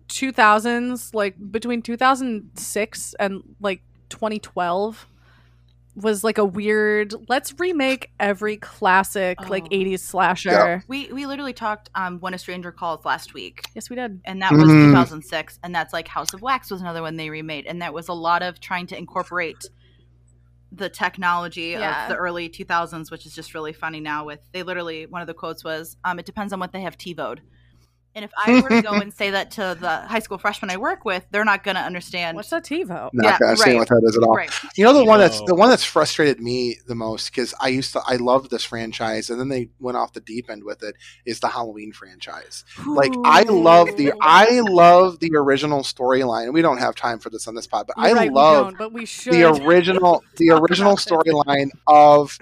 2000s, 0.10 1.14
like 1.14 1.36
between 1.52 1.82
2006 1.82 3.14
and 3.20 3.44
like 3.62 3.82
2012 4.10 5.08
was 5.96 6.24
like 6.24 6.38
a 6.38 6.46
weird 6.46 7.14
let's 7.28 7.60
remake 7.60 8.10
every 8.20 8.56
classic 8.58 9.50
like 9.50 9.66
Oh. 9.66 9.76
80s 9.76 10.00
slasher. 10.00 10.50
Yeah. 10.50 10.82
We 10.88 11.12
we 11.12 11.26
literally 11.26 11.52
talked 11.54 11.90
um 11.96 12.20
when 12.20 12.34
a 12.34 12.38
stranger 12.38 12.72
calls 12.72 13.04
last 13.06 13.34
week. 13.34 13.64
Yes, 13.76 13.90
we 13.90 13.96
did. 13.96 14.22
and 14.26 14.42
that 14.42 14.52
was 14.54 14.64
Mhm. 14.70 14.92
2006 14.92 15.60
and 15.64 15.74
that's 15.76 15.92
like 15.94 16.08
house 16.08 16.34
of 16.34 16.42
wax 16.42 16.72
was 16.72 16.80
another 16.82 17.02
one 17.02 17.16
they 17.18 17.30
remade 17.30 17.66
and 17.66 17.82
that 17.82 17.94
was 17.94 18.08
a 18.08 18.14
lot 18.14 18.42
of 18.44 18.60
trying 18.62 18.88
to 18.88 18.98
incorporate 18.98 19.58
the 20.72 20.90
technology 20.90 21.70
Yeah. 21.70 22.04
of 22.04 22.10
the 22.10 22.16
early 22.16 22.50
2000s 22.50 23.10
which 23.12 23.26
is 23.26 23.34
just 23.34 23.54
really 23.54 23.74
funny 23.74 24.00
now 24.00 24.26
with 24.26 24.40
they 24.52 24.64
literally 24.64 25.06
one 25.06 25.22
of 25.22 25.28
the 25.28 25.34
quotes 25.34 25.64
was 25.64 25.98
um, 26.04 26.20
it 26.20 26.26
depends 26.26 26.54
on 26.54 26.60
what 26.60 26.72
they 26.72 26.82
have 26.82 26.98
tivoed 26.98 27.40
and 28.20 28.26
if 28.26 28.32
i 28.38 28.62
were 28.62 28.70
to 28.70 28.82
go 28.82 28.92
and 29.00 29.14
say 29.14 29.30
that 29.32 29.50
to 29.52 29.78
the 29.80 30.02
high 30.08 30.20
school 30.20 30.38
freshmen 30.38 30.70
i 30.70 30.78
work 30.78 31.06
with 31.06 31.26
they're 31.32 31.46
not 31.46 31.64
going 31.64 31.76
to 31.76 31.82
understand 31.82 32.36
What's 32.36 32.50
that 32.50 32.66
TiVo? 32.66 33.10
not 33.14 33.14
Yeah, 33.14 33.38
gonna 33.40 33.52
understand 33.52 33.78
right. 33.78 33.80
what 33.80 33.88
that 33.90 34.02
is 34.10 34.18
at 34.18 34.24
all. 34.24 34.36
right 34.36 34.52
You 34.76 34.84
know 34.86 34.94
the 34.94 35.06
one 35.06 35.20
that's 35.20 35.42
the 35.42 35.56
one 35.56 35.70
that's 35.70 35.84
frustrated 35.84 36.42
me 36.42 36.78
the 36.88 36.96
most 36.96 37.32
because 37.32 37.54
I 37.60 37.70
used 37.70 37.94
to 37.94 38.02
I 38.06 38.18
loved 38.18 38.52
this 38.52 38.64
franchise 38.66 39.30
and 39.30 39.40
then 39.40 39.50
they 39.50 39.70
went 39.80 39.98
off 39.98 40.14
the 40.14 40.22
deep 40.22 40.50
end 40.50 40.64
with 40.64 40.84
it 40.84 40.96
is 41.26 41.40
the 41.40 41.48
Halloween 41.48 41.92
franchise. 41.94 42.66
Like 42.96 43.14
I 43.24 43.44
love 43.44 43.96
the 43.96 44.14
I 44.22 44.60
love 44.62 45.20
the 45.20 45.32
original 45.36 45.82
storyline. 45.82 46.46
And 46.46 46.54
we 46.54 46.62
don't 46.62 46.80
have 46.80 46.96
time 46.96 47.20
for 47.20 47.30
this 47.30 47.48
on 47.48 47.56
this 47.56 47.68
pod, 47.68 47.88
but 47.88 47.96
I 48.00 48.10
You're 48.10 48.16
right, 48.16 48.32
love 48.34 48.66
don't, 48.66 48.78
but 48.78 48.94
we 48.94 49.06
should. 49.06 49.34
the 49.34 49.44
original 49.44 50.24
the 50.38 50.50
original 50.70 50.96
storyline 50.98 51.70
of 51.88 52.38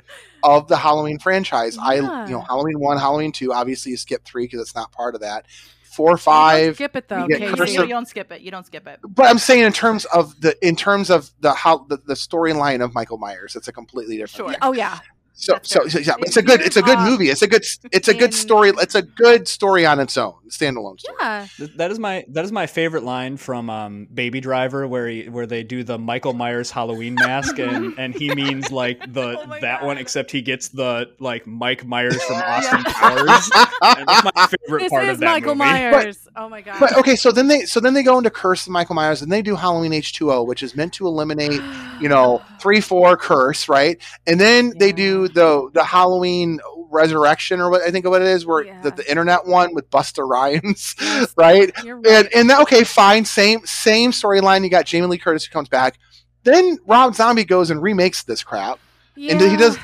of 0.48 0.68
the 0.70 0.78
Halloween 0.78 1.20
franchise. 1.20 1.78
I 1.78 1.96
you 1.96 2.02
know 2.02 2.42
Halloween 2.42 2.80
one, 2.80 2.98
Halloween 2.98 3.32
two. 3.34 3.52
Obviously, 3.54 3.92
you 3.92 3.98
skip 3.98 4.24
three 4.24 4.46
because 4.46 4.62
it's 4.62 4.76
not 4.76 4.92
part 4.94 5.14
of 5.14 5.22
that. 5.22 5.46
Four, 5.84 6.12
You 6.12 6.12
don't 6.12 6.20
five. 6.20 6.76
skip 6.76 6.96
it 6.96 7.08
though, 7.10 7.24
you 7.24 7.28
get 7.28 7.42
you, 7.42 7.82
you 7.82 7.88
don't 7.88 8.08
skip 8.08 8.32
it 8.32 8.42
you 8.42 8.52
don't 8.52 8.66
skip 8.68 8.86
it 8.88 9.00
But 9.04 9.26
I'm 9.26 9.40
saying 9.40 9.64
in 9.64 9.74
terms 9.74 10.06
of 10.06 10.40
the 10.40 10.56
in 10.66 10.76
terms 10.76 11.10
of 11.10 11.32
the 11.42 11.54
how 11.54 11.80
the, 11.90 11.98
the 11.98 12.14
storyline 12.14 12.84
of 12.84 12.94
Michael 12.94 13.18
Myers, 13.18 13.56
it's 13.56 13.68
a 13.68 13.74
completely 13.74 14.18
different. 14.18 14.38
Sure. 14.38 14.50
thing. 14.50 14.60
Oh 14.62 14.74
yeah, 14.74 15.00
So, 15.40 15.60
so, 15.62 15.88
so 15.88 16.00
yeah, 16.00 16.16
it's 16.22 16.36
a 16.36 16.42
good, 16.42 16.62
it's 16.62 16.78
a 16.78 16.82
good 16.82 16.98
movie. 17.00 17.30
It's 17.30 17.44
a 17.44 17.48
good, 17.48 17.64
it's 17.92 18.08
a 18.08 18.14
good 18.16 18.34
story. 18.34 18.72
It's 18.80 18.96
a 18.96 19.04
good 19.04 19.48
story 19.48 19.86
on 19.86 20.00
its 20.00 20.18
own, 20.18 20.34
standalone 20.50 21.00
story. 21.00 21.16
yeah. 21.22 21.46
That 21.76 21.92
is 21.92 22.00
my 22.00 22.26
that 22.30 22.44
is 22.44 22.52
my 22.52 22.66
favorite 22.66 23.04
line 23.04 23.38
from 23.38 23.70
um, 23.70 24.08
Baby 24.12 24.40
Driver, 24.42 24.88
where 24.88 25.08
he 25.08 25.30
where 25.30 25.46
they 25.46 25.62
do 25.62 25.84
the 25.84 26.00
Michael 26.00 26.34
Myers 26.34 26.72
Halloween 26.72 27.14
mask, 27.14 27.60
and 27.60 27.94
and 28.00 28.16
he 28.16 28.34
means 28.34 28.72
like 28.72 29.00
the 29.14 29.38
Oh 29.40 29.60
that 29.62 29.82
God. 29.82 29.86
one, 29.86 29.98
except 30.00 30.32
he 30.32 30.42
gets 30.42 30.70
the 30.70 31.12
like 31.20 31.46
Mike 31.46 31.86
Myers 31.86 32.22
from 32.24 32.38
Austin 32.38 32.84
Powers. 32.86 33.50
And 33.84 34.08
that's 34.08 34.24
my 34.36 34.48
favorite 34.66 34.80
This 34.82 34.90
part 34.90 35.04
is 35.06 35.10
of 35.12 35.20
that 35.20 35.26
Michael 35.28 35.54
movie. 35.56 35.70
Myers. 35.70 36.28
oh 36.36 36.50
my 36.50 36.62
god. 36.62 36.80
But 36.80 36.98
okay, 36.98 37.16
so 37.16 37.32
then 37.32 37.48
they, 37.48 37.62
so 37.66 37.80
then 37.80 37.94
they 37.94 38.02
go 38.04 38.18
into 38.18 38.32
Curse 38.32 38.66
of 38.66 38.72
Michael 38.72 38.96
Myers, 38.96 39.22
and 39.22 39.32
they 39.32 39.44
do 39.44 39.56
Halloween 39.56 39.94
H 39.94 40.14
two 40.14 40.32
O, 40.32 40.42
which 40.42 40.64
is 40.64 40.76
meant 40.76 40.94
to 40.94 41.06
eliminate, 41.06 41.62
you 42.02 42.10
know, 42.10 42.42
three, 42.60 42.82
four 42.82 43.16
Curse, 43.18 43.70
right? 43.70 44.02
And 44.26 44.40
then 44.40 44.74
they 44.80 44.92
do 44.92 45.27
the 45.28 45.70
the 45.74 45.84
Halloween 45.84 46.60
Resurrection, 46.90 47.60
or 47.60 47.70
what 47.70 47.82
I 47.82 47.92
think 47.92 48.06
of 48.06 48.12
what 48.12 48.22
it 48.22 48.28
is, 48.28 48.46
where 48.46 48.64
Yeah. 48.66 48.82
the, 48.82 48.92
the 48.92 49.10
internet 49.10 49.46
one 49.46 49.74
with 49.74 49.90
Busta 49.90 50.28
Rhymes, 50.28 50.96
Yes. 51.02 51.34
right? 51.38 51.72
You're 51.84 51.98
And 52.08 52.30
and 52.34 52.50
that, 52.50 52.62
okay, 52.62 52.84
fine, 52.84 53.26
same 53.26 53.66
same 53.66 54.12
storyline. 54.12 54.64
You 54.64 54.70
got 54.70 54.86
Jamie 54.86 55.08
Lee 55.08 55.18
Curtis 55.18 55.46
who 55.46 55.52
comes 55.52 55.70
back. 55.70 55.98
Then 56.44 56.78
Rob 56.88 57.14
Zombie 57.16 57.44
goes 57.44 57.70
and 57.72 57.82
remakes 57.82 58.24
this 58.24 58.42
crap. 58.44 58.80
and 59.18 59.42
he 59.42 59.58
does- 59.58 59.78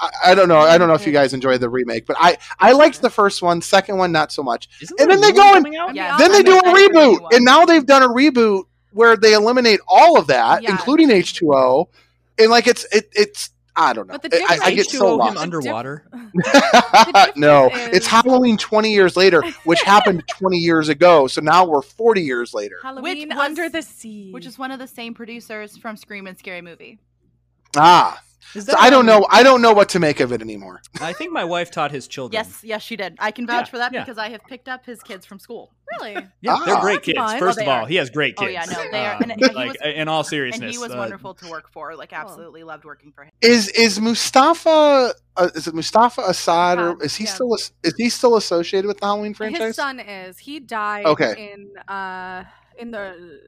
I, 0.00 0.10
I 0.32 0.34
don't 0.34 0.48
know. 0.48 0.58
I 0.58 0.76
don't 0.76 0.88
know 0.88 0.94
if 0.94 1.06
you 1.06 1.12
guys 1.12 1.32
enjoy 1.32 1.56
the 1.56 1.68
remake, 1.68 2.04
but 2.06 2.16
I 2.18 2.36
I 2.58 2.72
liked 2.72 3.00
the 3.00 3.10
first 3.10 3.42
one. 3.42 3.62
Second 3.62 3.96
one, 3.96 4.12
not 4.12 4.32
so 4.32 4.42
much. 4.42 4.68
Isn't 4.82 5.00
And 5.00 5.10
then 5.10 5.20
they 5.20 5.32
go 5.32 5.38
one 5.44 5.56
and- 5.64 5.74
coming? 5.74 5.96
Yeah. 5.96 6.16
then 6.18 6.32
they 6.32 6.42
do 6.42 6.58
a 6.58 6.62
reboot, 6.62 7.32
and 7.32 7.44
now 7.44 7.64
they've 7.64 7.86
done 7.86 8.02
a 8.02 8.08
reboot 8.08 8.64
where 8.92 9.16
they 9.16 9.32
eliminate 9.34 9.80
all 9.88 10.18
of 10.18 10.26
that, 10.26 10.62
Yeah. 10.62 10.72
including 10.72 11.10
H 11.10 11.34
two 11.34 11.54
O, 11.54 11.88
and 12.38 12.50
like 12.50 12.66
it's 12.66 12.84
it 12.92 13.08
it's 13.12 13.50
I 13.76 13.92
don't 13.92 14.06
know. 14.06 14.12
But 14.18 14.30
the 14.30 14.36
I, 14.48 14.58
I 14.66 14.74
get 14.74 14.86
so 14.88 15.00
H2O 15.04 15.12
him 15.12 15.18
lost. 15.18 15.34
The 15.34 15.40
underwater. 15.42 16.06
no, 17.36 17.68
difference 17.68 17.96
it's 17.96 18.06
Halloween 18.06 18.56
twenty 18.56 18.92
years 18.92 19.16
later, 19.16 19.42
which 19.64 19.82
happened 19.94 20.22
twenty 20.28 20.58
years 20.58 20.88
ago. 20.88 21.26
So 21.26 21.40
now 21.40 21.64
we're 21.64 21.82
forty 21.82 22.22
years 22.22 22.54
later. 22.54 22.76
Halloween 22.82 23.30
was- 23.30 23.38
under 23.38 23.68
the 23.68 23.82
sea. 23.82 24.30
which 24.32 24.46
is 24.46 24.58
one 24.58 24.70
of 24.70 24.78
the 24.78 24.86
same 24.86 25.12
producers 25.14 25.76
from 25.76 25.96
scream 25.96 26.26
and 26.26 26.38
scary 26.38 26.60
movie 26.62 26.98
Ah, 27.76 28.20
Is 28.28 28.33
so 28.52 28.60
that, 28.60 28.78
I 28.78 28.90
don't 28.90 29.06
know. 29.06 29.26
I 29.30 29.42
don't 29.42 29.62
know 29.62 29.72
what 29.72 29.88
to 29.90 29.98
make 30.00 30.20
of 30.20 30.32
it 30.32 30.40
anymore. 30.42 30.82
I 31.00 31.12
think 31.12 31.32
my 31.32 31.44
wife 31.44 31.70
taught 31.70 31.90
his 31.90 32.06
children. 32.06 32.38
yes 32.42 32.60
yes 32.62 32.82
she 32.82 32.96
did 32.96 33.16
i 33.18 33.30
can 33.30 33.46
vouch 33.46 33.66
Yeah, 33.66 33.70
for 33.70 33.78
that 33.78 33.92
yeah. 33.92 34.02
because 34.04 34.18
i 34.18 34.28
have 34.28 34.42
picked 34.44 34.68
up 34.68 34.84
his 34.86 35.02
kids 35.02 35.24
from 35.26 35.38
school 35.38 35.72
really. 36.00 36.14
Yeah, 36.40 36.58
they're 36.64 36.76
Ah. 36.76 36.80
great 36.80 37.02
kids. 37.02 37.18
fine. 37.18 37.38
First 37.38 37.58
Oh, 37.58 37.62
of 37.62 37.68
all, 37.68 37.84
are. 37.84 37.86
he 37.86 37.96
has 37.96 38.08
great 38.10 38.36
kids. 38.36 38.50
Oh, 38.56 38.60
kids. 38.60 38.72
yeah, 38.72 38.84
no, 38.84 38.90
they 38.90 39.04
are. 39.06 39.14
Um, 39.16 39.22
And- 39.22 39.32
and 39.32 39.54
like 39.54 39.68
was- 39.68 39.76
in 39.94 40.08
all 40.08 40.24
seriousness, 40.24 40.62
and 40.62 40.70
he 40.70 40.78
was 40.78 40.92
uh, 40.92 40.96
wonderful 40.96 41.34
to 41.34 41.50
work 41.50 41.70
for 41.70 41.94
like 41.94 42.12
absolutely 42.12 42.64
loved 42.64 42.84
working 42.84 43.12
for 43.12 43.24
him 43.24 43.30
Is 43.42 43.68
is 43.68 44.00
Mustafa? 44.00 45.14
Uh, 45.36 45.48
is 45.54 45.66
it 45.66 45.74
Moustapha 45.74 46.22
Akkad, 46.22 46.78
or 46.78 47.04
is 47.04 47.14
he 47.16 47.24
yeah. 47.24 47.30
still 47.30 47.54
is 47.54 47.94
he 47.98 48.08
still 48.08 48.36
associated 48.36 48.88
with 48.88 48.98
the 48.98 49.06
Halloween 49.06 49.34
franchise? 49.34 49.60
His 49.62 49.76
son 49.76 50.00
is. 50.00 50.38
He 50.38 50.58
died 50.60 51.04
Okay. 51.06 51.52
in 51.52 51.76
uh 51.88 52.44
in 52.78 52.90
the 52.90 53.40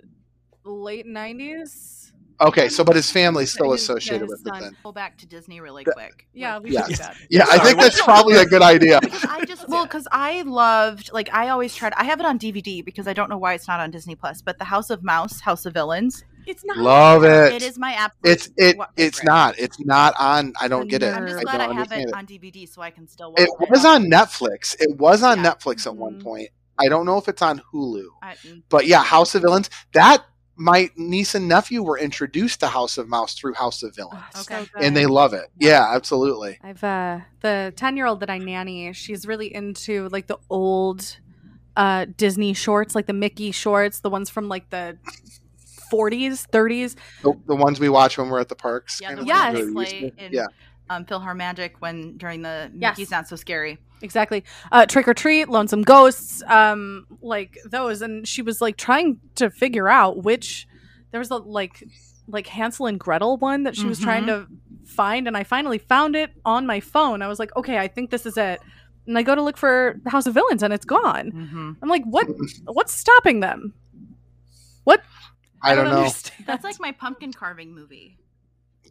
late 0.65 1.07
nineties. 1.07 2.13
Okay, 2.41 2.69
so 2.69 2.85
but 2.85 2.97
his 2.97 3.11
family's 3.11 3.51
still 3.53 3.73
His- 3.73 3.83
associated 3.83 4.23
his 4.29 4.31
with 4.31 4.41
it 4.47 4.49
son. 4.49 4.63
then. 4.63 4.77
pull 4.83 4.93
back 4.93 5.17
to 5.19 5.27
disney 5.27 5.61
really 5.61 5.85
The- 5.85 5.93
quick 5.93 6.27
Yeah, 6.35 6.55
Like, 6.55 6.65
we 6.65 6.71
Yeah. 6.73 6.81
should 6.83 6.89
do 6.91 6.97
that. 6.97 7.17
Yeah, 7.31 7.47
I 7.51 7.59
think 7.59 7.81
that's 7.81 8.01
probably 8.03 8.37
a 8.37 8.45
good 8.45 8.63
idea. 8.75 9.01
I 9.29 9.45
just 9.47 9.69
well 9.69 9.85
because 9.85 10.07
I 10.13 10.43
loved 10.43 11.11
like 11.13 11.33
I 11.33 11.49
always 11.49 11.75
tried 11.75 11.93
I 11.97 12.05
have 12.05 12.21
it 12.21 12.27
on 12.27 12.39
DVD 12.39 12.85
because 12.85 13.09
I 13.09 13.13
don't 13.13 13.31
know 13.31 13.39
why 13.39 13.55
it's 13.55 13.67
not 13.69 13.81
on 13.81 13.91
Disney 13.91 14.15
Plus 14.17 14.43
but 14.43 14.59
the 14.59 14.65
House 14.65 14.91
of 14.91 15.03
Mouse 15.03 15.41
House 15.41 15.65
of 15.67 15.73
Villains 15.75 16.25
It's 16.47 16.65
not. 16.65 16.77
Love 16.79 17.25
it. 17.25 17.55
It 17.55 17.63
is 17.63 17.77
my 17.77 17.93
app. 17.95 18.13
It's 18.23 18.51
it. 18.57 18.77
wa- 18.79 18.87
It's 18.97 19.25
not. 19.25 19.59
It's 19.59 19.81
not 19.81 20.15
on. 20.17 20.53
I 20.61 20.69
don't 20.69 20.87
get 20.89 21.03
it. 21.03 21.13
I'm 21.13 21.23
I'm 21.23 21.27
just 21.27 21.39
I 21.41 21.43
glad 21.43 21.61
I, 21.61 21.67
don't 21.67 21.77
have 21.77 21.91
it 21.91 22.09
it. 22.09 22.15
on 22.15 22.25
DVD 22.25 22.69
so 22.69 22.83
I 22.83 22.91
can 22.91 23.09
still 23.09 23.31
watch 23.33 23.41
It 23.41 23.49
it. 23.61 23.69
was 23.71 23.85
on 23.85 24.05
Netflix. 24.05 24.77
It 24.79 24.97
was 24.97 25.25
on 25.25 25.39
Yeah. 25.43 25.51
Netflix 25.55 25.87
at 25.89 25.97
one 25.97 26.21
Mhm. 26.21 26.23
point. 26.23 26.49
I 26.79 26.89
don't 26.89 27.05
know 27.07 27.17
if 27.19 27.27
it's 27.29 27.43
on 27.43 27.61
Hulu. 27.73 28.05
I- 28.23 28.35
mm. 28.47 28.63
But 28.69 28.87
yeah, 28.87 29.03
House 29.03 29.35
of 29.35 29.43
Villains. 29.43 29.71
That 29.95 30.23
my 30.57 30.91
niece 30.97 31.35
and 31.35 31.49
nephew 31.49 31.83
were 31.83 31.99
introduced 31.99 32.61
to 32.61 32.67
House 32.69 32.97
of 32.99 33.09
Mouse 33.09 33.35
through 33.35 33.55
House 33.55 33.83
of 33.83 33.95
Villains, 33.95 34.25
Oh, 34.35 34.41
Okay. 34.41 34.65
so 34.65 34.81
and 34.81 34.97
they 34.97 35.07
love 35.07 35.35
it. 35.35 35.47
Yeah, 35.59 35.87
absolutely. 35.95 36.59
I've 36.63 36.83
uh 36.83 37.21
the 37.41 37.73
ten 37.77 37.97
year 37.97 38.07
old 38.07 38.21
that 38.21 38.31
I 38.31 38.39
nanny. 38.39 38.93
She's 38.93 39.27
really 39.27 39.55
into 39.55 40.09
like 40.11 40.27
the 40.27 40.39
old 40.51 41.19
uh 41.77 42.07
Disney 42.17 42.55
shorts, 42.55 42.95
like 42.95 43.07
the 43.07 43.13
Mickey 43.13 43.51
shorts, 43.51 44.01
the 44.01 44.11
ones 44.11 44.31
from 44.31 44.49
like 44.49 44.71
the 44.71 44.97
40s, 45.93 46.47
30s. 46.51 46.97
The, 47.23 47.33
the 47.47 47.55
ones 47.57 47.79
we 47.79 47.89
watch 47.89 48.19
when 48.19 48.29
we're 48.29 48.41
at 48.41 48.49
the 48.49 48.57
parks. 48.57 49.01
Yeah, 49.01 49.09
kind 49.15 49.19
the 49.19 49.23
of 49.23 49.29
Yes. 49.29 49.53
that 49.53 49.53
things 49.59 49.75
they 49.91 50.01
play 50.01 50.13
in 50.19 50.33
Yeah. 50.33 50.47
um, 50.91 51.05
PhilharMagic 51.05 51.73
when 51.81 52.17
during 52.17 52.43
the 52.43 52.71
Yes. 52.75 52.97
Mickey's 52.97 53.11
Not 53.11 53.29
So 53.29 53.37
Scary. 53.37 53.79
Exactly. 54.03 54.45
Uh 54.71 54.87
Trick 54.87 55.09
or 55.09 55.15
Treat, 55.15 55.49
Lonesome 55.49 55.83
Ghosts, 55.83 56.43
um 56.47 57.07
like 57.21 57.59
those 57.65 58.03
and 58.03 58.27
she 58.27 58.43
was 58.43 58.61
like 58.61 58.77
trying 58.77 59.19
to 59.37 59.51
figure 59.51 59.89
out 59.89 60.23
which 60.23 60.67
there 61.11 61.19
was 61.19 61.31
a 61.31 61.37
like 61.37 61.83
like 62.29 62.47
Hansel 62.47 62.87
and 62.87 62.99
Gretel 62.99 63.37
one 63.39 63.63
that 63.63 63.77
she 63.77 63.87
was 63.87 63.99
trying 64.01 64.27
to 64.27 64.47
find 64.85 65.27
and 65.27 65.37
I 65.37 65.45
finally 65.45 65.79
found 65.79 66.17
it 66.17 66.31
on 66.45 66.67
my 66.67 66.81
phone. 66.81 67.23
I 67.23 67.29
was 67.29 67.39
like, 67.39 67.55
"Okay, 67.57 67.79
I 67.79 67.89
think 67.89 68.11
this 68.11 68.27
is 68.27 68.37
it." 68.37 68.61
And 69.07 69.17
I 69.17 69.23
go 69.23 69.35
to 69.35 69.43
look 69.43 69.57
for 69.57 70.01
the 70.03 70.11
House 70.11 70.27
of 70.27 70.35
Villains 70.35 70.63
and 70.63 70.73
it's 70.73 70.85
gone. 70.85 71.31
Mm-hmm. 71.33 71.73
I'm 71.81 71.89
like, 71.89 72.05
"What 72.05 72.27
what's 72.65 72.93
stopping 72.93 73.41
them?" 73.41 73.75
What? 74.85 75.03
I 75.63 75.75
don't 75.75 75.87
know. 75.87 75.99
understand. 75.99 76.47
That's 76.47 76.65
like 76.65 76.79
my 76.81 76.93
pumpkin 76.93 77.33
carving 77.33 77.75
movie. 77.75 78.19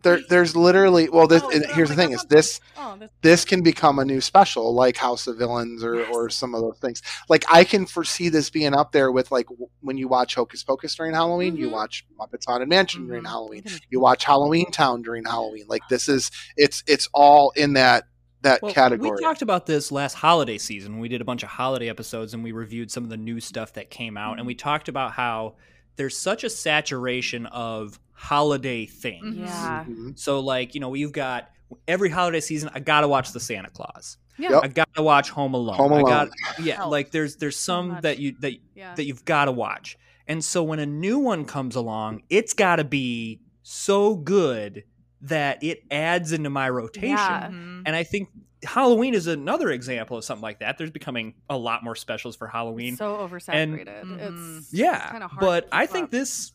There, 0.06 0.20
there's 0.30 0.56
literally 0.56 1.10
well. 1.10 1.28
This 1.28 1.44
Oh, 1.44 1.50
here's 1.74 1.90
the 1.90 1.96
thing: 1.96 2.12
is 2.14 2.24
this 2.30 2.62
Oh, 2.78 2.96
this 2.98 3.10
this 3.22 3.46
can 3.46 3.62
become 3.62 4.00
a 4.00 4.06
new 4.06 4.22
special 4.22 4.74
like 4.74 4.96
House 4.96 5.28
of 5.28 5.38
Villains 5.38 5.84
or, 5.84 6.06
or 6.06 6.30
some 6.30 6.56
of 6.56 6.62
those 6.62 6.78
things. 6.80 7.02
Like 7.28 7.44
I 7.52 7.64
can 7.66 7.86
foresee 7.86 8.30
this 8.30 8.50
being 8.50 8.74
up 8.74 8.92
there 8.92 9.12
with 9.12 9.32
like 9.32 9.48
when 9.82 9.98
you 9.98 10.08
watch 10.08 10.36
Hocus 10.36 10.64
Pocus 10.64 10.96
during 10.96 11.14
Halloween, 11.14 11.58
you 11.58 11.68
Mhm. 11.68 11.72
watch 11.74 12.06
Muppets 12.20 12.46
Haunted 12.48 12.70
Mansion 12.70 13.08
during 13.08 13.24
Mhm. 13.24 13.28
Halloween, 13.28 13.64
you 13.90 14.00
watch 14.00 14.24
Halloween 14.24 14.72
Town 14.72 15.02
during 15.02 15.26
Halloween. 15.26 15.66
Like 15.68 15.82
this 15.90 16.08
is 16.08 16.32
it's 16.56 16.84
it's 16.88 17.10
all 17.14 17.52
in 17.56 17.74
that 17.74 18.04
that 18.42 18.62
Well, 18.62 18.72
category. 18.74 19.10
We 19.10 19.24
talked 19.24 19.42
about 19.42 19.66
this 19.66 19.92
last 19.92 20.14
holiday 20.14 20.60
season. 20.60 21.00
We 21.00 21.10
did 21.10 21.20
a 21.20 21.26
bunch 21.26 21.42
of 21.42 21.50
holiday 21.50 21.90
episodes 21.90 22.36
and 22.36 22.44
we 22.44 22.52
reviewed 22.52 22.92
some 22.92 23.04
of 23.04 23.10
the 23.10 23.18
new 23.18 23.40
stuff 23.40 23.74
that 23.74 23.90
came 23.90 24.18
out. 24.18 24.38
And 24.38 24.46
we 24.46 24.54
talked 24.54 24.88
about 24.88 25.14
how 25.14 25.56
there's 25.96 26.18
such 26.18 26.44
a 26.44 26.50
saturation 26.50 27.46
of 27.48 28.00
holiday 28.14 28.86
things. 28.86 29.36
Yeah. 29.38 29.86
Mhm. 29.88 30.18
So, 30.18 30.40
like, 30.40 30.74
you 30.74 30.80
know, 30.82 30.94
you've 30.94 31.12
got 31.12 31.50
every 31.88 32.10
holiday 32.10 32.40
season, 32.42 32.70
I 32.74 32.80
got 32.80 33.02
to 33.02 33.08
watch 33.08 33.32
the 33.32 33.40
Santa 33.40 33.70
Claus. 33.70 34.18
Yeah. 34.38 34.52
Yep. 34.52 34.64
I 34.64 34.68
got 34.68 34.90
to 34.96 35.02
watch 35.04 35.30
Home 35.32 35.54
Alone. 35.54 35.76
Home 35.78 35.94
I 35.94 36.00
Alone. 36.02 36.10
got, 36.10 36.30
yeah, 36.62 36.76
Help. 36.76 36.92
like 36.92 37.12
there's 37.12 37.38
there's 37.38 37.58
some 37.58 37.90
much. 37.90 38.02
that 38.04 38.20
you 38.20 38.36
that 38.42 38.54
Yeah. 38.76 38.94
that 38.96 39.06
you've 39.06 39.24
got 39.26 39.46
to 39.46 39.52
watch. 39.52 39.98
And 40.28 40.44
so 40.44 40.64
when 40.64 40.80
a 40.80 40.86
new 40.86 41.20
one 41.20 41.46
comes 41.46 41.76
along, 41.76 42.24
it's 42.30 42.54
got 42.54 42.78
to 42.78 42.84
be 42.84 43.40
so 43.64 44.16
good 44.16 44.84
that 45.22 45.64
it 45.64 45.84
adds 45.90 46.32
into 46.34 46.50
my 46.50 46.70
rotation. 46.70 47.10
Yeah. 47.18 47.48
Mhm. 47.50 47.84
And 47.86 47.96
I 47.96 48.04
think 48.04 48.30
Halloween 48.66 49.14
is 49.14 49.28
another 49.28 49.70
example 49.72 50.18
of 50.18 50.24
something 50.26 50.42
like 50.44 50.60
that. 50.60 50.78
There's 50.78 50.92
becoming 50.92 51.36
a 51.50 51.58
lot 51.58 51.84
more 51.84 51.96
specials 51.96 52.36
for 52.36 52.48
Halloween. 52.48 52.90
It's 52.90 52.98
so 53.00 53.16
oversaturated. 53.18 54.04
Mhm. 54.04 54.58
It's 54.60 54.74
yeah, 54.74 55.10
kind 55.12 55.24
of 55.24 55.32
hard. 55.32 55.40
but 55.42 55.72
to 55.72 55.76
I 55.76 55.86
think 55.86 56.06
up. 56.06 56.12
this, 56.12 56.52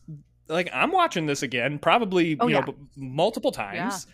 like, 0.47 0.69
I'm 0.73 0.91
watching 0.91 1.25
this 1.25 1.43
again, 1.43 1.79
probably 1.79 2.37
Oh, 2.39 2.47
you 2.47 2.55
yeah. 2.55 2.59
know 2.61 2.71
b- 2.73 2.77
multiple 2.95 3.51
times. 3.51 4.07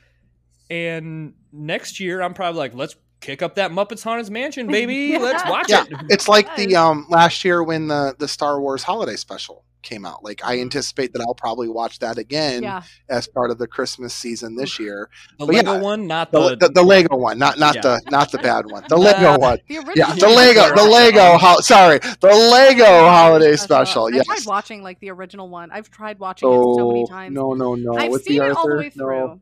And 0.69 1.33
next 1.51 1.99
year, 1.99 2.21
I'm 2.21 2.33
probably 2.33 2.59
like, 2.59 2.73
let's 2.73 2.95
kick 3.21 3.41
up 3.41 3.55
that 3.55 3.71
Muppets 3.71 4.03
Haunted 4.03 4.29
Mansion, 4.31 4.67
baby. 4.67 5.17
Let's 5.19 5.43
watch 5.49 5.69
Yeah, 5.69 5.85
it. 5.89 5.97
it's 6.09 6.27
like 6.27 6.53
the 6.55 6.75
um 6.75 7.05
last 7.09 7.43
year 7.43 7.63
when 7.63 7.87
the 7.87 8.15
the 8.19 8.27
Star 8.27 8.59
Wars 8.61 8.83
holiday 8.83 9.15
special 9.15 9.63
came 9.87 10.05
out. 10.05 10.23
Like 10.23 10.41
I 10.43 10.59
anticipate 10.59 11.13
that 11.13 11.21
I'll 11.21 11.33
probably 11.33 11.67
watch 11.69 11.99
that 11.99 12.17
again 12.17 12.61
yeah, 12.63 12.83
as 13.09 13.27
part 13.27 13.49
of 13.51 13.57
the 13.57 13.67
Christmas 13.67 14.13
season 14.13 14.55
this 14.55 14.77
year. 14.77 15.09
The 15.39 15.45
But 15.47 15.55
yeah, 15.55 15.61
Lego 15.71 15.83
one, 15.83 16.07
not 16.07 16.31
The, 16.31 16.49
the, 16.49 16.55
the, 16.55 16.69
the 16.69 16.83
Lego 16.83 17.15
one, 17.15 17.39
not 17.39 17.57
not 17.57 17.75
Yeah. 17.75 17.81
the 17.81 18.01
not 18.11 18.31
the 18.31 18.37
bad 18.39 18.65
one. 18.69 18.83
The 18.89 18.97
Lego 18.97 19.33
Uh, 19.33 19.37
one. 19.37 19.57
the 19.67 19.77
original. 19.77 19.93
Yeah, 19.95 20.13
the 20.13 20.27
Lego, 20.29 20.75
the. 20.75 20.83
Lego. 20.83 21.37
Ho- 21.37 21.61
sorry, 21.61 21.99
the 21.99 22.27
Lego 22.27 22.85
holiday 22.85 23.55
special. 23.55 24.07
I've 24.07 24.13
Yes. 24.15 24.25
tried 24.25 24.45
watching 24.45 24.83
like 24.83 24.99
the 24.99 25.09
original 25.11 25.49
one. 25.49 25.71
I've 25.71 25.89
tried 25.89 26.19
watching 26.19 26.49
it 26.49 26.63
so 26.75 26.87
many 26.87 27.03
Oh 27.03 27.07
times. 27.07 27.33
no, 27.33 27.53
no, 27.53 27.75
no! 27.75 27.97
I've 27.97 28.11
With 28.11 28.23
seen 28.23 28.39
the 28.39 28.47
it 28.47 28.51
all 28.57 28.67
the 28.67 28.75
way 28.77 28.89
through. 28.89 29.39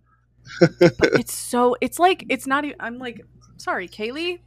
but 1.00 1.10
it's 1.16 1.34
so 1.34 1.76
it's 1.82 2.00
like 2.00 2.26
it's 2.30 2.46
not 2.48 2.66
even 2.66 2.78
I'm 2.80 3.00
like 3.00 3.26
sorry, 3.58 3.88
Kaylee. 3.88 4.40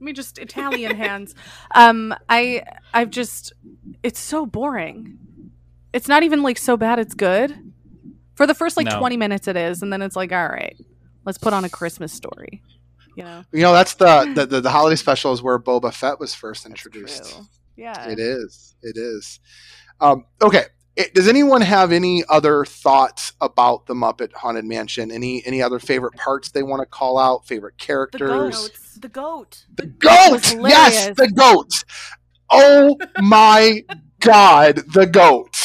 Let 0.00 0.04
me 0.06 0.12
just 0.12 0.38
Italian 0.38 0.96
hands. 1.04 1.34
Um 1.74 2.14
I 2.28 2.62
I've 2.92 3.10
just 3.10 3.52
it's 4.02 4.20
so 4.20 4.46
boring. 4.46 5.18
It's 5.94 6.08
not 6.08 6.22
even 6.24 6.42
like 6.42 6.58
so 6.58 6.76
bad 6.76 6.98
it's 6.98 7.14
good. 7.14 7.56
For 8.34 8.46
the 8.46 8.54
first 8.54 8.76
like 8.76 8.86
No. 8.86 8.98
20 8.98 9.16
minutes 9.16 9.48
it 9.48 9.56
is 9.56 9.80
and 9.82 9.92
then 9.92 10.02
it's 10.02 10.16
like 10.16 10.32
all 10.32 10.48
right. 10.48 10.76
Let's 11.24 11.38
put 11.38 11.52
on 11.54 11.64
a 11.64 11.68
Christmas 11.70 12.12
story. 12.12 12.62
You 13.16 13.22
know. 13.24 13.44
You 13.52 13.62
know, 13.62 13.72
that's 13.72 13.94
the, 13.94 14.30
the 14.34 14.44
the 14.44 14.60
the 14.60 14.70
holiday 14.70 14.96
special 14.96 15.32
is 15.32 15.40
where 15.40 15.58
Boba 15.58 15.92
Fett 15.94 16.18
was 16.20 16.34
first 16.34 16.66
introduced. 16.66 17.40
Yeah. 17.76 18.08
It 18.08 18.18
is. 18.18 18.74
It 18.82 18.96
is. 18.96 19.38
Um, 20.00 20.26
okay. 20.42 20.64
It- 20.96 21.14
does 21.14 21.28
anyone 21.28 21.60
have 21.60 21.92
any 21.92 22.24
other 22.28 22.64
thoughts 22.64 23.32
about 23.40 23.86
the 23.86 23.94
Muppet 23.94 24.32
Haunted 24.32 24.64
Mansion? 24.64 25.10
Any 25.12 25.44
any 25.46 25.62
other 25.62 25.78
favorite 25.78 26.14
parts 26.14 26.50
they 26.50 26.62
want 26.64 26.80
to 26.80 26.86
call 26.86 27.16
out? 27.18 27.46
Favorite 27.46 27.74
The 27.78 27.84
characters? 27.86 28.68
goat. 28.68 28.78
The 29.00 29.08
goat. 29.08 29.64
The 29.76 29.86
goat. 29.86 30.54
Yes, 30.68 31.06
the 31.16 31.30
goat. 31.30 31.70
Oh 32.50 32.96
my 33.20 33.82
god, 34.20 34.76
the 34.92 35.06
goat. 35.06 35.63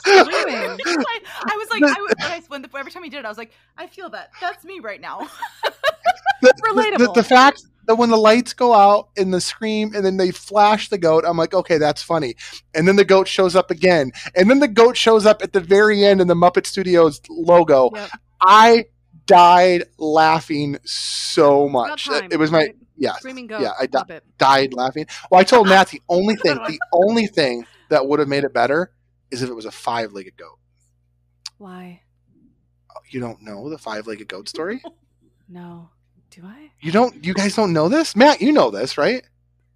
Screaming. 0.00 0.78
I, 0.86 1.20
I 1.46 1.56
was 1.56 1.68
like, 1.70 1.82
I, 1.82 2.00
was- 2.00 2.14
when 2.18 2.30
I, 2.30 2.42
when 2.48 2.62
the, 2.62 2.68
every 2.78 2.92
time 2.92 3.02
he 3.04 3.10
did 3.10 3.18
it, 3.20 3.24
I 3.24 3.28
was 3.28 3.38
like, 3.38 3.52
I 3.76 3.86
feel 3.86 4.10
that. 4.10 4.30
That's 4.40 4.64
me 4.64 4.80
right 4.80 5.00
now. 5.00 5.28
the, 5.62 5.72
the- 6.42 6.62
Relatable. 6.72 7.14
The, 7.14 7.22
the 7.22 7.24
fact 7.24 7.64
that 7.86 7.96
when 7.96 8.10
the 8.10 8.16
lights 8.16 8.52
go 8.52 8.72
out 8.72 9.08
and 9.16 9.32
the 9.34 9.40
scream 9.40 9.92
and 9.94 10.04
then 10.04 10.16
they 10.16 10.30
flash 10.30 10.88
the 10.88 10.98
goat, 10.98 11.24
I'm 11.26 11.36
like, 11.36 11.54
okay, 11.54 11.78
that's 11.78 12.02
funny. 12.02 12.36
And 12.74 12.86
then 12.86 12.96
the 12.96 13.04
goat 13.04 13.26
shows 13.26 13.56
up 13.56 13.70
again. 13.70 14.12
And 14.36 14.48
then 14.50 14.60
the 14.60 14.68
goat 14.68 14.96
shows 14.96 15.26
up 15.26 15.42
at 15.42 15.52
the 15.52 15.60
very 15.60 16.04
end 16.04 16.20
in 16.20 16.28
the 16.28 16.34
Muppet 16.34 16.66
Studios 16.66 17.20
logo. 17.28 17.90
Yep. 17.94 18.10
I 18.40 18.84
died 19.26 19.84
laughing 19.98 20.78
so 20.84 21.68
much. 21.68 22.06
time, 22.06 22.28
it 22.30 22.38
was 22.38 22.50
my 22.50 22.58
right? 22.58 22.76
yes. 22.96 23.16
Screaming 23.18 23.46
goat. 23.46 23.60
Yeah, 23.62 23.72
I 23.78 23.86
di- 23.86 24.20
died 24.38 24.74
laughing. 24.74 25.06
Well, 25.30 25.40
I 25.40 25.44
told 25.44 25.68
Matt 25.68 25.88
the 25.88 26.02
only 26.08 26.36
thing, 26.36 26.54
the 26.56 26.78
only 26.92 27.26
thing 27.26 27.66
that 27.90 28.06
would 28.06 28.18
have 28.20 28.28
made 28.28 28.44
it 28.44 28.52
better 28.54 28.92
is 29.30 29.42
if 29.42 29.50
it 29.50 29.54
was 29.54 29.64
a 29.66 29.70
five-legged 29.70 30.36
goat. 30.36 30.58
Why? 31.58 32.02
You 33.08 33.20
don't 33.20 33.42
know 33.42 33.68
the 33.70 33.78
five-legged 33.78 34.28
goat 34.28 34.48
story? 34.48 34.82
No. 35.52 35.90
Do 36.30 36.42
I? 36.44 36.70
You 36.80 36.92
don't. 36.92 37.24
You 37.24 37.34
guys 37.34 37.56
don't 37.56 37.72
know 37.72 37.88
this, 37.88 38.14
Matt. 38.14 38.40
You 38.40 38.52
know 38.52 38.70
this, 38.70 38.96
right? 38.96 39.24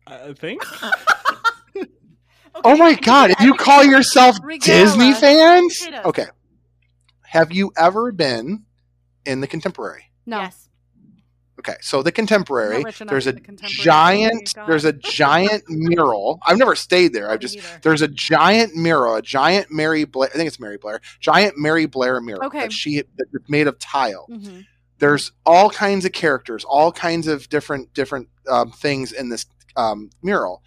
I 0.06 0.32
think. 0.34 0.62
Oh 2.64 2.76
my 2.76 2.94
god! 2.94 3.32
I 3.36 3.42
You 3.42 3.50
think- 3.50 3.60
call 3.60 3.84
yourself 3.84 4.36
Regala. 4.40 4.60
Disney 4.62 5.12
fans? 5.14 5.88
Okay. 6.04 6.26
Have 7.22 7.50
you 7.50 7.72
ever 7.76 8.12
been 8.12 8.64
in 9.26 9.40
the 9.40 9.48
Contemporary? 9.48 10.04
No. 10.26 10.42
Yes. 10.42 10.63
Okay, 11.58 11.76
so 11.80 12.02
the 12.02 12.10
Contemporary. 12.12 12.78
Not 12.78 12.84
rich 12.84 13.00
enough 13.00 13.10
There's 13.12 13.26
a 13.28 13.32
the 13.32 13.40
Contemporary. 13.40 13.84
giant. 13.84 14.56
My 14.56 14.62
God. 14.62 14.68
There's 14.70 14.84
a 14.84 14.92
giant 14.92 15.62
mural. 15.68 16.40
I've 16.46 16.58
never 16.58 16.74
stayed 16.74 17.12
there. 17.12 17.30
I've 17.30 17.40
just. 17.40 17.56
Neither. 17.56 17.80
There's 17.82 18.02
a 18.02 18.08
giant 18.08 18.74
mural, 18.74 19.14
a 19.14 19.22
giant 19.22 19.70
Mary 19.70 20.04
Blair. 20.04 20.30
I 20.34 20.36
think 20.36 20.48
it's 20.48 20.58
Mary 20.58 20.76
Blair. 20.78 21.00
Giant 21.20 21.56
Mary 21.56 21.86
Blair 21.86 22.20
mural 22.20 22.44
Okay. 22.46 22.60
that 22.60 22.72
she 22.72 23.02
that's 23.16 23.48
made 23.48 23.66
of 23.68 23.78
tile. 23.78 24.26
Mhm. 24.30 24.66
There's 24.98 25.32
all 25.46 25.70
kinds 25.70 26.04
of 26.04 26.12
characters, 26.12 26.64
all 26.64 26.90
kinds 26.92 27.26
of 27.28 27.48
different 27.48 27.92
different 27.94 28.28
um, 28.50 28.70
things 28.72 29.12
in 29.12 29.28
this 29.28 29.46
um, 29.76 30.10
mural. 30.22 30.62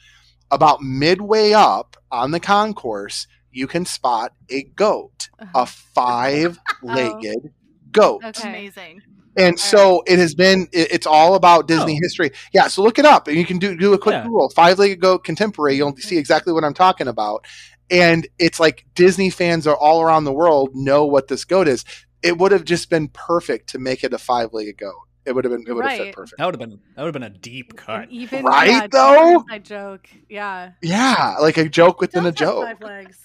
About 0.52 0.82
midway 0.82 1.52
up 1.52 1.98
on 2.12 2.32
the 2.32 2.40
concourse, 2.40 3.28
you 3.52 3.68
can 3.68 3.86
spot 3.86 4.34
a 4.50 4.64
goat, 4.64 5.30
Uh-huh. 5.40 5.62
a 5.64 5.66
five-legged 5.66 7.52
goat. 7.92 8.24
Okay. 8.24 8.50
Amazing. 8.50 9.02
And 9.38 9.60
so 9.60 10.04
it 10.08 10.18
has 10.20 10.34
been. 10.36 10.68
It, 10.74 10.92
it's 10.92 11.06
all 11.08 11.36
about 11.36 11.68
Disney 11.68 11.94
Oh. 11.98 12.00
history. 12.02 12.32
Yeah. 12.54 12.68
So 12.68 12.82
look 12.82 12.98
it 13.00 13.06
up, 13.06 13.28
and 13.28 13.38
you 13.38 13.46
can 13.46 13.60
do 13.60 13.78
do 13.78 13.94
a 13.94 13.98
quick 13.98 14.14
Yeah. 14.14 14.24
Google 14.24 14.50
five-legged 14.50 15.00
goat 15.00 15.24
contemporary. 15.24 15.76
You'll 15.78 15.96
see 15.98 16.18
exactly 16.18 16.54
what 16.54 16.64
I'm 16.64 16.74
talking 16.74 17.08
about. 17.08 17.46
And 17.90 18.28
it's 18.40 18.60
like 18.60 18.86
Disney 18.96 19.30
fans 19.30 19.66
are 19.68 19.78
all 19.78 20.02
around 20.02 20.24
the 20.26 20.34
world 20.34 20.72
know 20.74 21.06
what 21.06 21.28
this 21.28 21.46
goat 21.46 21.68
is. 21.68 21.86
It 22.24 22.38
would 22.38 22.52
have 22.52 22.66
just 22.66 22.90
been 22.90 23.08
perfect 23.10 23.70
to 23.70 23.80
make 23.80 24.04
it 24.04 24.12
a 24.12 24.18
five-legged 24.18 24.78
goat. 24.78 24.96
It 25.26 25.36
would 25.36 25.46
have 25.46 25.52
been. 25.52 25.66
It 25.68 25.74
would 25.74 25.86
have 25.86 25.98
fit 25.98 26.04
Right. 26.06 26.14
perfect. 26.16 26.38
That 26.40 26.46
would 26.46 26.56
have 26.56 26.60
been 26.70 26.80
that 26.96 27.04
would 27.04 27.08
have 27.08 27.14
been 27.14 27.24
a 27.24 27.30
deep 27.30 27.76
cut. 27.76 28.10
Even 28.10 28.44
Right, 28.44 28.70
yeah, 28.70 28.88
though? 28.92 29.46
I 29.52 29.60
joke. 29.60 30.08
Yeah. 30.30 30.72
Yeah, 30.82 31.36
like 31.42 31.58
a 31.58 31.70
joke 31.70 32.02
within 32.02 32.26
a 32.26 32.32
Does 32.32 32.40
have 32.40 32.50
joke. 32.50 32.66
Five 32.66 32.82
legs. 32.82 33.20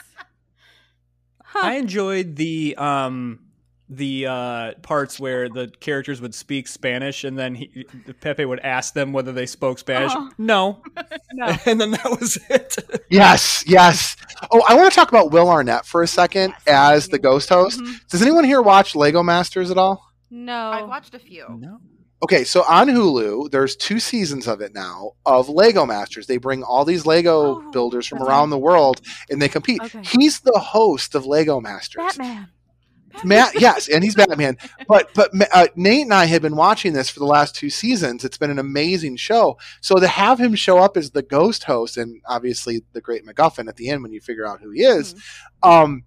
I 1.54 1.74
enjoyed 1.76 2.36
the 2.36 2.74
um 2.76 3.40
the 3.88 4.26
uh 4.26 4.72
parts 4.82 5.20
where 5.20 5.48
the 5.48 5.70
characters 5.80 6.20
would 6.20 6.34
speak 6.34 6.66
Spanish 6.66 7.24
and 7.24 7.38
then 7.38 7.54
he, 7.54 7.84
Pepe 8.20 8.44
would 8.44 8.60
ask 8.60 8.94
them 8.94 9.12
whether 9.12 9.32
they 9.32 9.44
spoke 9.46 9.78
Spanish. 9.78 10.12
Uh-huh. 10.12 10.30
No. 10.38 10.82
No. 11.34 11.46
and 11.66 11.80
then 11.80 11.92
that 11.92 12.04
was 12.20 12.38
it. 12.50 12.76
Yes, 13.10 13.64
yes. 13.66 14.16
Oh, 14.50 14.62
I 14.68 14.74
want 14.74 14.90
to 14.90 14.94
talk 14.94 15.08
about 15.08 15.30
Will 15.32 15.48
Arnett 15.48 15.86
for 15.86 16.02
a 16.02 16.06
second 16.06 16.52
as 16.66 17.08
the 17.08 17.18
ghost 17.18 17.48
host. 17.48 17.80
Mhm. 17.80 18.06
Does 18.10 18.20
anyone 18.22 18.44
here 18.44 18.60
watch 18.62 18.94
Lego 18.94 19.22
Masters 19.22 19.70
at 19.70 19.78
all? 19.78 20.04
No. 20.30 20.70
I've 20.70 20.88
watched 20.88 21.14
a 21.14 21.18
few. 21.18 21.46
no. 21.58 21.78
Okay, 22.22 22.44
so 22.44 22.62
on 22.68 22.86
Hulu, 22.88 23.50
there's 23.50 23.74
two 23.74 23.98
seasons 23.98 24.46
of 24.46 24.60
it 24.60 24.72
now 24.74 25.12
of 25.26 25.48
Lego 25.48 25.84
Masters. 25.84 26.26
They 26.28 26.36
bring 26.36 26.62
all 26.62 26.84
these 26.84 27.04
Lego 27.04 27.56
Oh, 27.56 27.70
builders 27.72 28.06
from 28.06 28.18
that's 28.20 28.28
around 28.28 28.50
the 28.50 28.58
world 28.58 29.00
and 29.28 29.42
they 29.42 29.48
compete. 29.48 29.82
Okay. 29.82 30.02
He's 30.04 30.38
the 30.40 30.58
host 30.58 31.14
of 31.16 31.26
Lego 31.26 31.60
Masters. 31.60 31.96
Batman. 32.04 32.48
Matt, 33.24 33.60
yes, 33.60 33.88
and 33.88 34.02
he's 34.02 34.14
Batman. 34.14 34.56
But 34.88 35.10
but 35.14 35.30
uh, 35.54 35.66
Nate 35.76 36.02
and 36.02 36.14
I 36.14 36.24
have 36.26 36.42
been 36.42 36.56
watching 36.56 36.92
this 36.92 37.08
for 37.10 37.20
the 37.20 37.26
last 37.26 37.54
two 37.54 37.70
seasons. 37.70 38.24
It's 38.24 38.38
been 38.38 38.50
an 38.50 38.58
amazing 38.58 39.16
show. 39.16 39.58
So 39.80 39.96
to 39.96 40.06
have 40.08 40.38
him 40.40 40.54
show 40.54 40.78
up 40.78 40.96
as 40.96 41.10
the 41.10 41.22
ghost 41.22 41.64
host, 41.64 41.96
and 41.96 42.20
obviously 42.26 42.82
the 42.92 43.00
great 43.00 43.24
MacGuffin 43.26 43.68
at 43.68 43.76
the 43.76 43.88
end 43.90 44.02
when 44.02 44.12
you 44.12 44.20
figure 44.20 44.46
out 44.46 44.60
who 44.60 44.70
he 44.70 44.82
is, 44.82 45.14
um, 45.62 46.04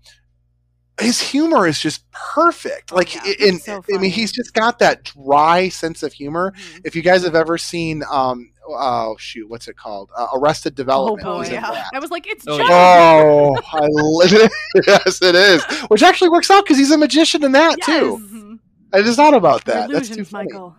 his 1.00 1.20
humor 1.20 1.68
is 1.68 1.80
just 1.80 2.10
perfect. 2.12 2.92
Like, 2.92 3.16
yeah. 3.16 3.22
i- 3.26 3.36
in, 3.40 3.60
so 3.60 3.84
I 3.94 3.98
mean, 3.98 4.12
he's 4.12 4.32
just 4.32 4.54
got 4.54 4.80
that 4.80 5.04
dry 5.04 5.68
sense 5.70 6.04
of 6.04 6.14
humor. 6.14 6.54
Mhm. 6.56 6.82
If 6.86 6.96
you 6.96 7.02
guys 7.02 7.24
have 7.24 7.36
ever 7.36 7.58
seen, 7.58 8.04
um, 8.10 8.52
oh 8.70 9.16
shoot, 9.20 9.50
what's 9.50 9.68
it 9.68 9.78
called? 9.78 10.12
Uh, 10.16 10.28
Arrested 10.36 10.74
Oh 10.74 10.76
Development. 10.76 11.24
boy. 11.24 11.44
He's 11.44 11.50
in 11.54 11.62
that. 11.62 11.90
I 11.94 12.00
was 12.00 12.12
like, 12.12 12.28
it's 12.28 12.46
Oh, 12.48 12.58
Jeff. 12.58 12.68
Oh, 12.70 13.56
I 13.74 13.88
li- 13.88 14.50
yes, 14.88 15.22
it 15.22 15.36
is. 15.36 15.64
Which 15.90 16.04
actually 16.04 16.30
works 16.30 16.50
out 16.52 16.64
because 16.66 16.78
he's 16.78 16.92
a 16.92 16.98
magician 16.98 17.44
in 17.44 17.52
that 17.54 17.78
too. 17.84 18.20
Mhm. 18.22 18.60
I 18.94 19.02
just 19.02 19.18
thought 19.18 19.34
about 19.34 19.66
that. 19.66 19.90
That's 19.92 20.10
too 20.10 20.24
funny. 20.26 20.48
Michael. 20.52 20.76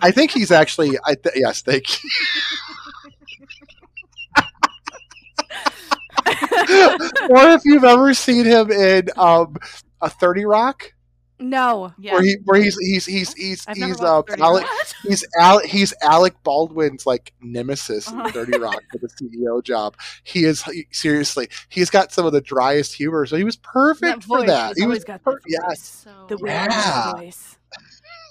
I 0.00 0.10
think 0.12 0.30
he's 0.30 0.50
actually. 0.50 0.96
I 1.04 1.14
th- 1.14 1.34
yes, 1.36 1.60
thank 1.62 2.02
you. 2.02 2.10
or 7.30 7.48
if 7.50 7.62
you've 7.64 7.84
ever 7.84 8.14
seen 8.14 8.44
him 8.44 8.70
in 8.70 9.08
um, 9.16 9.56
a 10.00 10.10
Thirty 10.10 10.44
Rock, 10.44 10.92
No. 11.40 11.92
Yeah. 11.98 12.14
where 12.14 12.22
he 12.22 12.36
where 12.44 12.60
he's 12.60 12.76
he's 12.78 13.06
he's 13.06 13.32
he's 13.34 13.64
I've 13.68 13.76
he's 13.76 14.00
uh, 14.00 14.22
Alec 14.38 14.66
he's 15.02 15.24
Alec 15.38 15.66
he's 15.66 15.94
Alec 16.02 16.34
Baldwin's 16.42 17.06
like 17.06 17.32
nemesis 17.40 18.08
Uh-huh. 18.08 18.26
in 18.26 18.32
Thirty 18.32 18.58
Rock 18.58 18.82
for 18.90 18.98
the 18.98 19.08
CEO 19.08 19.62
job. 19.62 19.96
He 20.24 20.44
is 20.44 20.62
he- 20.64 20.86
seriously. 20.90 21.48
He's 21.68 21.90
got 21.90 22.12
some 22.12 22.26
of 22.26 22.32
the 22.32 22.40
driest 22.40 22.94
humor, 22.94 23.24
so 23.26 23.36
he 23.36 23.44
was 23.44 23.56
perfect 23.56 24.22
That 24.22 24.24
for 24.24 24.44
that. 24.46 24.70
he's 24.76 24.82
He 24.82 24.86
was 24.86 25.04
got 25.04 25.22
per- 25.22 25.34
that 25.34 25.42
yes. 25.46 25.64
voice. 25.64 25.80
So 26.04 26.26
The 26.28 26.36
weird 26.38 26.70
Yeah. 26.72 27.12
voice. 27.12 27.58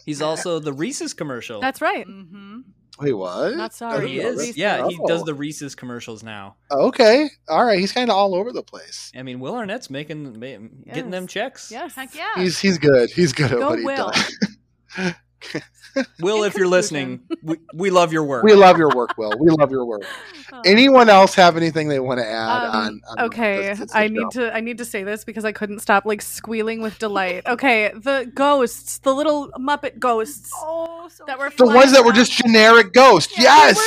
He's 0.06 0.22
also 0.22 0.60
the 0.60 0.74
Reese's 0.74 1.14
commercial. 1.14 1.60
That's 1.60 1.82
right. 1.82 2.08
Mm-hmm. 2.08 2.60
Wait, 3.00 3.14
what? 3.14 3.56
Not 3.56 3.74
sorry. 3.74 4.08
he 4.10 4.20
is. 4.20 4.38
Reese's. 4.40 4.58
Yeah, 4.58 4.88
he 4.88 5.00
does 5.08 5.24
the 5.24 5.34
Reese's 5.34 5.76
commercials 5.76 6.24
now. 6.24 6.56
Okay, 6.72 7.30
all 7.48 7.64
right. 7.66 7.80
He's 7.80 7.92
kind 7.92 8.10
of 8.10 8.16
all 8.18 8.34
over 8.34 8.52
the 8.52 8.64
place. 8.64 9.12
I 9.16 9.22
mean, 9.24 9.40
Will 9.40 9.54
Arnett's 9.54 9.90
making 9.90 10.40
ma- 10.40 10.68
getting 10.94 11.12
them 11.12 11.28
checks. 11.28 11.72
Yes. 11.72 11.94
Heck 11.96 12.16
yeah. 12.16 12.26
He's 12.36 12.60
he's 12.60 12.78
good. 12.78 13.10
He's 13.12 13.34
good 13.34 13.52
at 13.52 13.60
Go 13.60 13.70
what 13.70 13.80
he 13.80 13.86
Will. 13.86 14.12
does. 14.12 15.14
Will, 16.20 16.44
if 16.44 16.56
you're 16.56 16.68
listening, 16.68 17.22
we, 17.42 17.58
we 17.74 17.90
love 17.90 18.14
your 18.14 18.24
work. 18.24 18.44
We 18.44 18.54
love 18.54 18.78
your 18.78 18.90
work, 18.96 19.18
Will. 19.18 19.32
We 19.40 19.50
love 19.50 19.72
your 19.72 19.84
work. 19.86 20.04
Oh. 20.54 20.62
Anyone 20.66 21.10
else 21.10 21.34
have 21.34 21.58
anything 21.58 21.88
they 21.88 22.00
want 22.00 22.20
to 22.20 22.26
add 22.28 22.66
Um, 22.66 22.76
on, 22.76 23.02
on? 23.08 23.26
okay, 23.26 23.70
this- 23.70 23.80
this 23.80 23.96
I 23.96 24.06
show? 24.08 24.14
need 24.14 24.32
to 24.32 24.56
I 24.56 24.60
need 24.60 24.78
to 24.78 24.86
say 24.86 25.04
this 25.04 25.24
because 25.24 25.44
I 25.44 25.52
couldn't 25.52 25.80
stop 25.80 26.06
like 26.06 26.22
squealing 26.22 26.82
with 26.82 27.00
delight. 27.00 27.48
Okay, 27.48 27.92
the 27.96 28.32
ghosts, 28.36 29.00
the 29.00 29.14
little 29.16 29.50
Muppet 29.58 29.98
ghosts 29.98 30.52
Oh, 30.56 31.10
so 31.12 31.24
that 31.26 31.40
were 31.40 31.50
The 31.50 31.66
ones 31.66 31.92
that 31.94 32.06
were 32.06 32.14
just 32.14 32.32
generic 32.34 32.94
ghosts. 32.94 33.36
They 33.36 33.44
yes. 33.44 33.78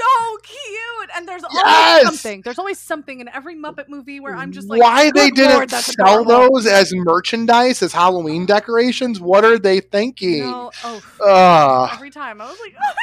Were 0.00 0.36
so 0.36 0.36
cute, 0.42 1.10
and 1.16 1.28
there's 1.28 1.42
Yes! 1.52 1.64
always 1.64 2.06
something. 2.06 2.42
There's 2.44 2.58
always 2.58 2.78
something 2.78 3.20
in 3.20 3.28
every 3.28 3.56
Muppet 3.56 3.88
movie 3.88 4.20
where 4.20 4.34
I'm 4.34 4.52
just 4.52 4.68
like, 4.68 4.80
Why 4.80 5.10
they 5.14 5.30
didn't 5.30 5.54
Lord, 5.54 5.70
sell 5.70 6.24
those 6.24 6.66
as 6.66 6.92
merchandise, 6.94 7.82
as 7.82 7.92
Halloween 7.92 8.46
decorations? 8.46 9.20
What 9.20 9.44
are 9.44 9.58
they 9.58 9.80
thinking? 9.80 10.40
No, 10.40 10.70
oh, 10.84 11.02
Ugh. 11.26 11.90
every 11.94 12.10
time 12.10 12.40
I 12.40 12.48
was 12.50 12.58
like, 12.60 12.74
oh 12.80 12.94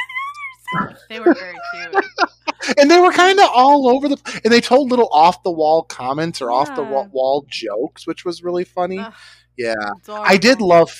my 0.78 0.90
god, 0.90 0.96
They 1.08 1.20
were 1.20 1.32
very 1.34 1.56
cute. 1.74 2.04
and 2.78 2.90
they 2.90 2.98
were 3.00 3.12
kind 3.12 3.38
of 3.38 3.46
all 3.54 3.88
over 3.88 4.08
the 4.08 4.40
and 4.44 4.52
they 4.52 4.60
told 4.60 4.90
little 4.90 5.08
off 5.12 5.42
the 5.42 5.50
wall 5.50 5.82
comments 5.82 6.42
or 6.42 6.50
off 6.50 6.74
the 6.74 6.82
wall 6.82 7.46
jokes 7.48 8.06
which 8.06 8.24
was 8.24 8.42
really 8.42 8.64
funny 8.64 8.98
Ugh, 8.98 9.12
yeah 9.56 9.74
they're 10.04 10.16
i 10.18 10.36
did 10.36 10.60
love 10.60 10.90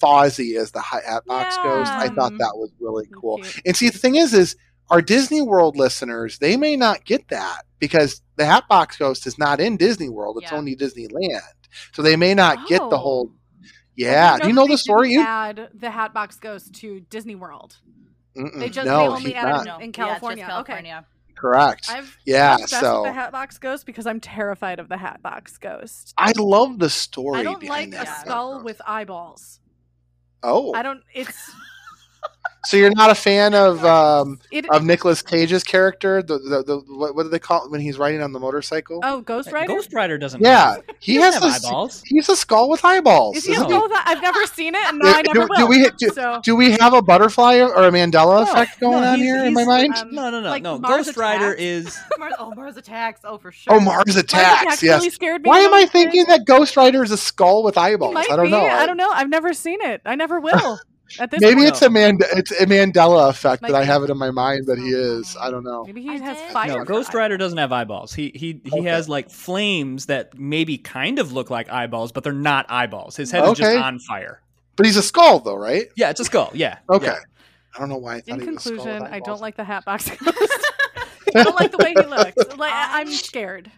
fozzie 0.00 0.56
as 0.60 0.70
the 0.72 0.80
hi- 0.80 1.00
hatbox 1.04 1.56
ghost 1.64 1.92
i 1.96 2.08
thought 2.08 2.32
that 2.38 2.52
was 2.54 2.70
really 2.80 3.08
cool 3.20 3.40
and 3.64 3.76
see 3.76 3.88
the 3.88 3.98
thing 3.98 4.16
is 4.16 4.34
is 4.34 4.56
our 4.90 5.02
disney 5.02 5.40
world 5.42 5.76
listeners 5.76 6.38
they 6.38 6.56
may 6.56 6.76
not 6.76 7.04
get 7.04 7.28
that 7.28 7.62
because 7.78 8.20
the 8.36 8.44
hatbox 8.46 8.96
ghost 8.96 9.26
is 9.26 9.38
not 9.38 9.60
in 9.60 9.76
disney 9.76 10.08
world 10.08 10.38
it's 10.40 10.50
Yeah. 10.50 10.58
only 10.58 10.76
disneyland 10.76 11.40
so 11.92 12.02
they 12.02 12.16
may 12.16 12.34
not 12.34 12.66
get 12.68 12.78
the 12.78 12.96
Oh. 12.96 12.98
whole 12.98 13.32
yeah 13.96 14.32
didn't 14.32 14.42
do 14.42 14.48
you 14.48 14.54
know 14.54 14.66
the 14.66 14.78
story 14.78 15.10
you 15.10 15.22
Add 15.22 15.70
the 15.74 15.90
Hatbox 15.90 16.36
Ghost 16.38 16.74
to 16.76 17.00
Disney 17.08 17.34
World. 17.34 17.76
Mm-mm. 18.36 18.58
They 18.60 18.68
just 18.68 18.86
no 18.86 18.98
they 18.98 19.06
only 19.08 19.22
he's 19.22 19.34
added 19.34 19.64
not. 19.66 19.80
it 19.80 19.84
in 19.84 19.88
Yeah, 19.90 19.92
California. 19.92 20.48
Okay, 20.60 20.94
correct 21.34 21.88
I've 21.90 22.16
Yeah, 22.26 22.54
obsessed 22.56 22.80
so- 22.82 23.02
with 23.02 23.10
the 23.10 23.14
Hatbox 23.14 23.56
Ghost 23.58 23.86
because 23.86 24.06
I'm 24.06 24.20
terrified 24.20 24.78
of 24.80 24.88
the 24.90 24.98
Hatbox 24.98 25.56
Ghost. 25.58 26.12
i 26.18 26.32
love 26.36 26.78
the 26.78 26.90
story 26.90 27.40
I 27.40 27.42
don't 27.42 27.58
behind 27.60 27.94
like 27.94 28.06
a 28.06 28.20
skull 28.20 28.54
ghost. 28.54 28.64
with 28.66 28.82
eyeballs. 28.86 29.60
oh 30.42 30.74
I 30.74 30.82
don't. 30.82 31.02
It's 31.14 31.50
so 32.66 32.76
you're 32.76 32.90
not 32.94 33.10
a 33.10 33.14
fan 33.14 33.54
of 33.54 33.84
um 33.84 34.38
it. 34.50 34.68
of 34.70 34.84
Nicolas 34.84 35.22
Cage's 35.22 35.64
character. 35.64 36.22
The, 36.22 36.38
the, 36.38 36.62
the 36.62 36.76
what, 36.94 37.14
what 37.14 37.22
do 37.24 37.28
they 37.28 37.38
call 37.38 37.64
it 37.64 37.70
when 37.70 37.80
he's 37.80 37.98
riding 37.98 38.22
on 38.22 38.32
the 38.32 38.40
motorcycle? 38.40 39.00
oh, 39.02 39.20
Ghost 39.22 39.50
Rider. 39.52 39.68
Ghost 39.68 39.92
Rider 39.92 40.18
doesn't. 40.18 40.40
yeah, 40.40 40.74
have- 40.74 40.84
he, 41.00 41.12
he 41.14 41.18
has 41.20 41.38
doesn't 41.38 41.64
a, 41.64 41.68
eyeballs. 41.68 42.02
He's 42.06 42.28
a 42.28 42.36
skull 42.36 42.68
with 42.70 42.84
eyeballs. 42.84 43.36
Is 43.36 43.44
he 43.46 43.52
a 43.52 43.56
skull? 43.56 43.88
That 43.88 44.04
I've 44.06 44.22
never 44.22 44.44
seen 44.46 44.74
it, 44.74 44.84
and 44.86 44.98
no, 44.98 45.04
Do- 45.04 45.10
I 45.18 45.22
never 45.22 45.40
do- 45.40 45.46
will. 45.50 45.56
do 45.56 45.66
we- 45.66 45.90
do- 45.98 46.08
so 46.10 46.40
Do 46.42 46.56
we 46.56 46.72
have 46.72 46.92
a 46.92 47.02
butterfly 47.02 47.58
or 47.58 47.84
a 47.84 47.90
Mandela 47.90 48.44
No, 48.44 48.50
effect 48.52 48.80
going 48.80 49.02
no, 49.02 49.12
on 49.12 49.18
here 49.18 49.44
in 49.44 49.54
my 49.54 49.64
mind? 49.64 49.94
um, 49.96 50.14
No, 50.14 50.30
no, 50.30 50.40
no, 50.40 50.48
like 50.50 50.62
no. 50.62 50.78
Mars 50.78 51.06
Ghost 51.06 51.16
Rider 51.16 51.52
is 51.58 51.96
Mars, 52.18 52.34
oh, 52.38 52.52
Mars 52.54 52.76
attacks. 52.76 53.20
Oh, 53.24 53.38
for 53.38 53.52
sure. 53.52 53.74
oh, 53.74 53.80
Mars 53.80 54.06
Mars 54.06 54.16
attacks. 54.16 54.62
Attacks 54.62 54.82
yes. 54.82 55.00
really 55.00 55.10
scared 55.10 55.42
me. 55.42 55.48
Why 55.48 55.60
am 55.60 55.72
I 55.74 55.78
I 55.78 55.80
was 55.82 55.90
thinking 55.90 56.24
that 56.28 56.44
Ghost 56.46 56.76
Rider 56.76 57.02
is 57.02 57.10
a 57.10 57.16
skull 57.16 57.62
with 57.62 57.76
eyeballs? 57.78 58.16
I 58.16 58.36
don't 58.36 58.46
be. 58.46 58.50
know. 58.50 58.64
I 58.64 58.86
don't 58.86 58.96
know. 58.96 59.10
I've 59.10 59.28
never 59.28 59.52
seen 59.54 59.80
it. 59.82 60.00
I 60.04 60.14
never 60.16 60.40
will. 60.40 60.78
At 61.20 61.30
this 61.30 61.40
Maybe 61.40 61.56
point. 61.56 61.68
it's 61.68 61.82
a 61.82 61.90
man. 61.90 62.18
It's 62.34 62.50
a 62.52 62.66
Mandela 62.66 63.28
effect 63.30 63.62
Might 63.62 63.72
that 63.72 63.80
I 63.80 63.84
have 63.84 64.02
it 64.02 64.10
in 64.10 64.18
my 64.18 64.30
mind 64.30 64.66
that 64.66 64.78
he 64.78 64.94
oh 64.94 65.18
is. 65.20 65.36
I 65.40 65.50
don't 65.50 65.64
know. 65.64 65.84
Maybe 65.84 66.02
he 66.02 66.10
I 66.10 66.18
has 66.18 66.36
did. 66.36 66.50
fire. 66.52 66.68
no. 66.68 66.78
for 66.80 66.84
Ghost 66.84 67.10
eyes. 67.10 67.14
Rider 67.14 67.36
doesn't 67.36 67.58
have 67.58 67.72
eyeballs. 67.72 68.12
He 68.12 68.32
he 68.34 68.60
he 68.64 68.72
Okay. 68.80 68.88
has 68.88 69.08
like 69.08 69.30
flames 69.30 70.06
that 70.06 70.38
maybe 70.38 70.78
kind 70.78 71.18
of 71.18 71.32
look 71.32 71.48
like 71.50 71.70
eyeballs, 71.70 72.12
but 72.12 72.24
they're 72.24 72.32
not 72.32 72.66
eyeballs. 72.68 73.16
His 73.16 73.30
head 73.30 73.44
is 73.44 73.58
just 73.58 73.76
on 73.78 73.98
fire. 74.00 74.40
But 74.76 74.86
he's 74.86 74.96
a 74.96 75.02
skull, 75.02 75.40
though, 75.40 75.56
right? 75.56 75.86
Yeah, 75.96 76.10
it's 76.10 76.20
a 76.20 76.24
skull. 76.24 76.50
Yeah. 76.54 76.78
Okay. 76.90 77.06
Yeah. 77.06 77.18
I 77.74 77.78
don't 77.78 77.88
know 77.88 77.98
why 77.98 78.16
I 78.16 78.20
thought 78.20 78.34
In 78.34 78.40
he 78.40 78.46
was 78.48 78.56
a 78.56 78.60
skull 78.60 78.76
conclusion, 78.76 79.02
I 79.02 79.20
don't 79.20 79.40
like 79.40 79.56
the 79.56 79.64
Hatbox 79.64 80.08
Ghost. 80.16 80.66
I 81.34 81.42
don't 81.44 81.54
like 81.60 81.70
the 81.72 81.78
way 81.78 81.90
he 81.90 82.06
looks. 82.06 82.56
Like 82.56 82.72
uh, 82.72 82.88
I'm 82.90 83.08
scared 83.08 83.70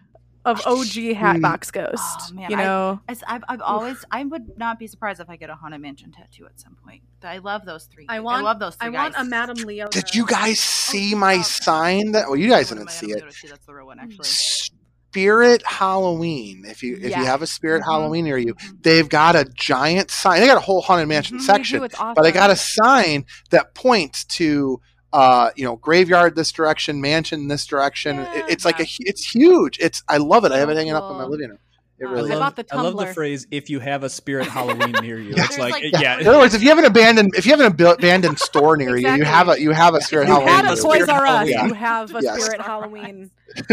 of 0.49 0.67
OG 0.67 1.15
Hatbox 1.15 1.71
Ghost. 1.71 1.93
Oh, 1.97 2.35
man, 2.35 2.51
you 2.51 2.57
I- 2.57 2.65
know, 2.65 3.01
As 3.09 3.23
I've, 3.27 3.43
I've 3.49 3.61
always, 3.61 4.05
I 4.11 4.25
would 4.25 4.59
not 4.59 4.79
be 4.79 4.87
surprised 4.87 5.21
if 5.21 5.29
I 5.29 5.37
get 5.37 5.51
a 5.51 5.55
haunted 5.55 5.81
mansion 5.81 6.13
tattoo 6.13 6.47
at 6.47 6.59
some 6.59 6.77
point. 6.85 7.03
I 7.23 7.39
love 7.39 7.65
those 7.65 7.85
three. 7.85 8.07
I 8.09 8.21
want- 8.21 8.41
I 8.41 8.45
love 8.45 8.59
those 8.59 8.77
three 8.77 8.89
I 8.89 8.91
want 8.91 9.15
a 9.17 9.25
Madame 9.25 9.57
Leo. 9.67 9.89
Did 9.89 10.15
you 10.15 10.27
guys 10.27 10.59
see 10.61 11.15
my 11.15 11.37
oh. 11.37 11.43
sign? 11.43 12.13
That 12.13 12.27
well, 12.29 12.37
you 12.37 12.49
guys 12.49 12.69
didn't 12.69 12.91
see 12.91 13.11
it. 13.11 13.17
Madame 13.17 13.31
too, 13.33 13.49
That's 13.49 13.67
the 13.67 13.75
real 13.75 13.87
one, 13.87 13.99
actually. 13.99 14.25
Spirit 14.25 15.63
Halloween. 15.67 16.65
If 16.67 16.83
you 16.83 16.97
if 16.97 17.17
you 17.17 17.25
have 17.25 17.41
a 17.43 17.47
Spirit 17.47 17.83
Mhm. 17.83 17.87
Halloween 17.87 18.25
near 18.25 18.37
you, 18.37 18.55
Mhm. 18.55 18.83
they've 18.83 19.09
got 19.09 19.37
a 19.37 19.45
giant 19.55 20.11
sign. 20.11 20.41
They 20.41 20.47
got 20.47 20.59
a 20.59 20.61
whole 20.61 20.83
haunted 20.83 21.09
mansion 21.09 21.39
Mhm, 21.39 21.43
section, 21.43 21.81
do, 21.81 21.85
awesome. 21.87 22.15
but 22.15 22.27
I 22.27 22.31
got 22.31 22.51
a 22.51 22.57
sign 22.57 23.25
that 23.51 23.75
points 23.75 24.25
to 24.37 24.81
uh 25.13 25.51
you 25.57 25.65
know 25.65 25.77
graveyard 25.77 26.37
this 26.37 26.53
direction, 26.53 27.01
mansion 27.01 27.49
this 27.49 27.65
direction. 27.67 28.19
It- 28.21 28.29
Yeah. 28.35 28.47
it's 28.49 28.65
like 28.65 28.81
a 28.81 28.87
it's 29.01 29.35
huge. 29.35 29.79
It's 29.81 30.03
I 30.09 30.19
love 30.19 30.45
it. 30.45 30.53
I 30.53 30.59
have 30.59 30.69
it 30.69 30.75
So 30.75 30.79
hanging 30.79 30.93
up 30.95 31.11
in 31.11 31.17
my 31.17 31.25
living 31.25 31.49
room. 31.51 31.59
It 32.01 32.05
really 32.05 32.31
I 32.31 32.35
is. 32.49 32.55
the 32.55 32.67
I 32.71 32.81
love 32.81 32.97
the 32.97 33.07
phrase 33.07 33.49
"if 33.51 33.69
you 33.71 33.81
have 33.81 34.05
a 34.05 34.09
spirit 34.09 34.47
Halloween 34.57 34.93
near 35.03 35.19
you." 35.19 35.33
It's 35.37 35.59
like, 35.59 35.73
like- 35.73 36.01
yeah, 36.01 36.21
In 36.21 36.29
other 36.29 36.39
words, 36.39 36.55
if 36.55 36.63
you 36.63 36.69
have 36.69 36.79
an 36.79 36.85
abandoned 36.85 37.35
if 37.37 37.45
you 37.45 37.51
have 37.51 37.59
an 37.59 37.67
ab- 37.67 37.99
abandoned 37.99 38.39
store 38.39 38.77
near 38.77 38.97
you, 38.97 39.09
you 39.15 39.25
have 39.25 39.49
a 39.49 39.61
you 39.61 39.73
have 39.73 39.95
a 39.95 40.01
Spirit 40.01 40.29
You 40.29 40.35
Halloween. 40.35 40.55
had 40.55 40.65
a. 40.79 40.81
Toys 40.81 41.09
R 41.09 41.27
Us. 41.27 41.49
Halloween. 41.49 41.69
You 41.69 41.75
have 41.75 42.15
a 42.15 42.23
Yes. 42.23 42.41
Spirit 42.45 42.61
Halloween. 42.61 43.31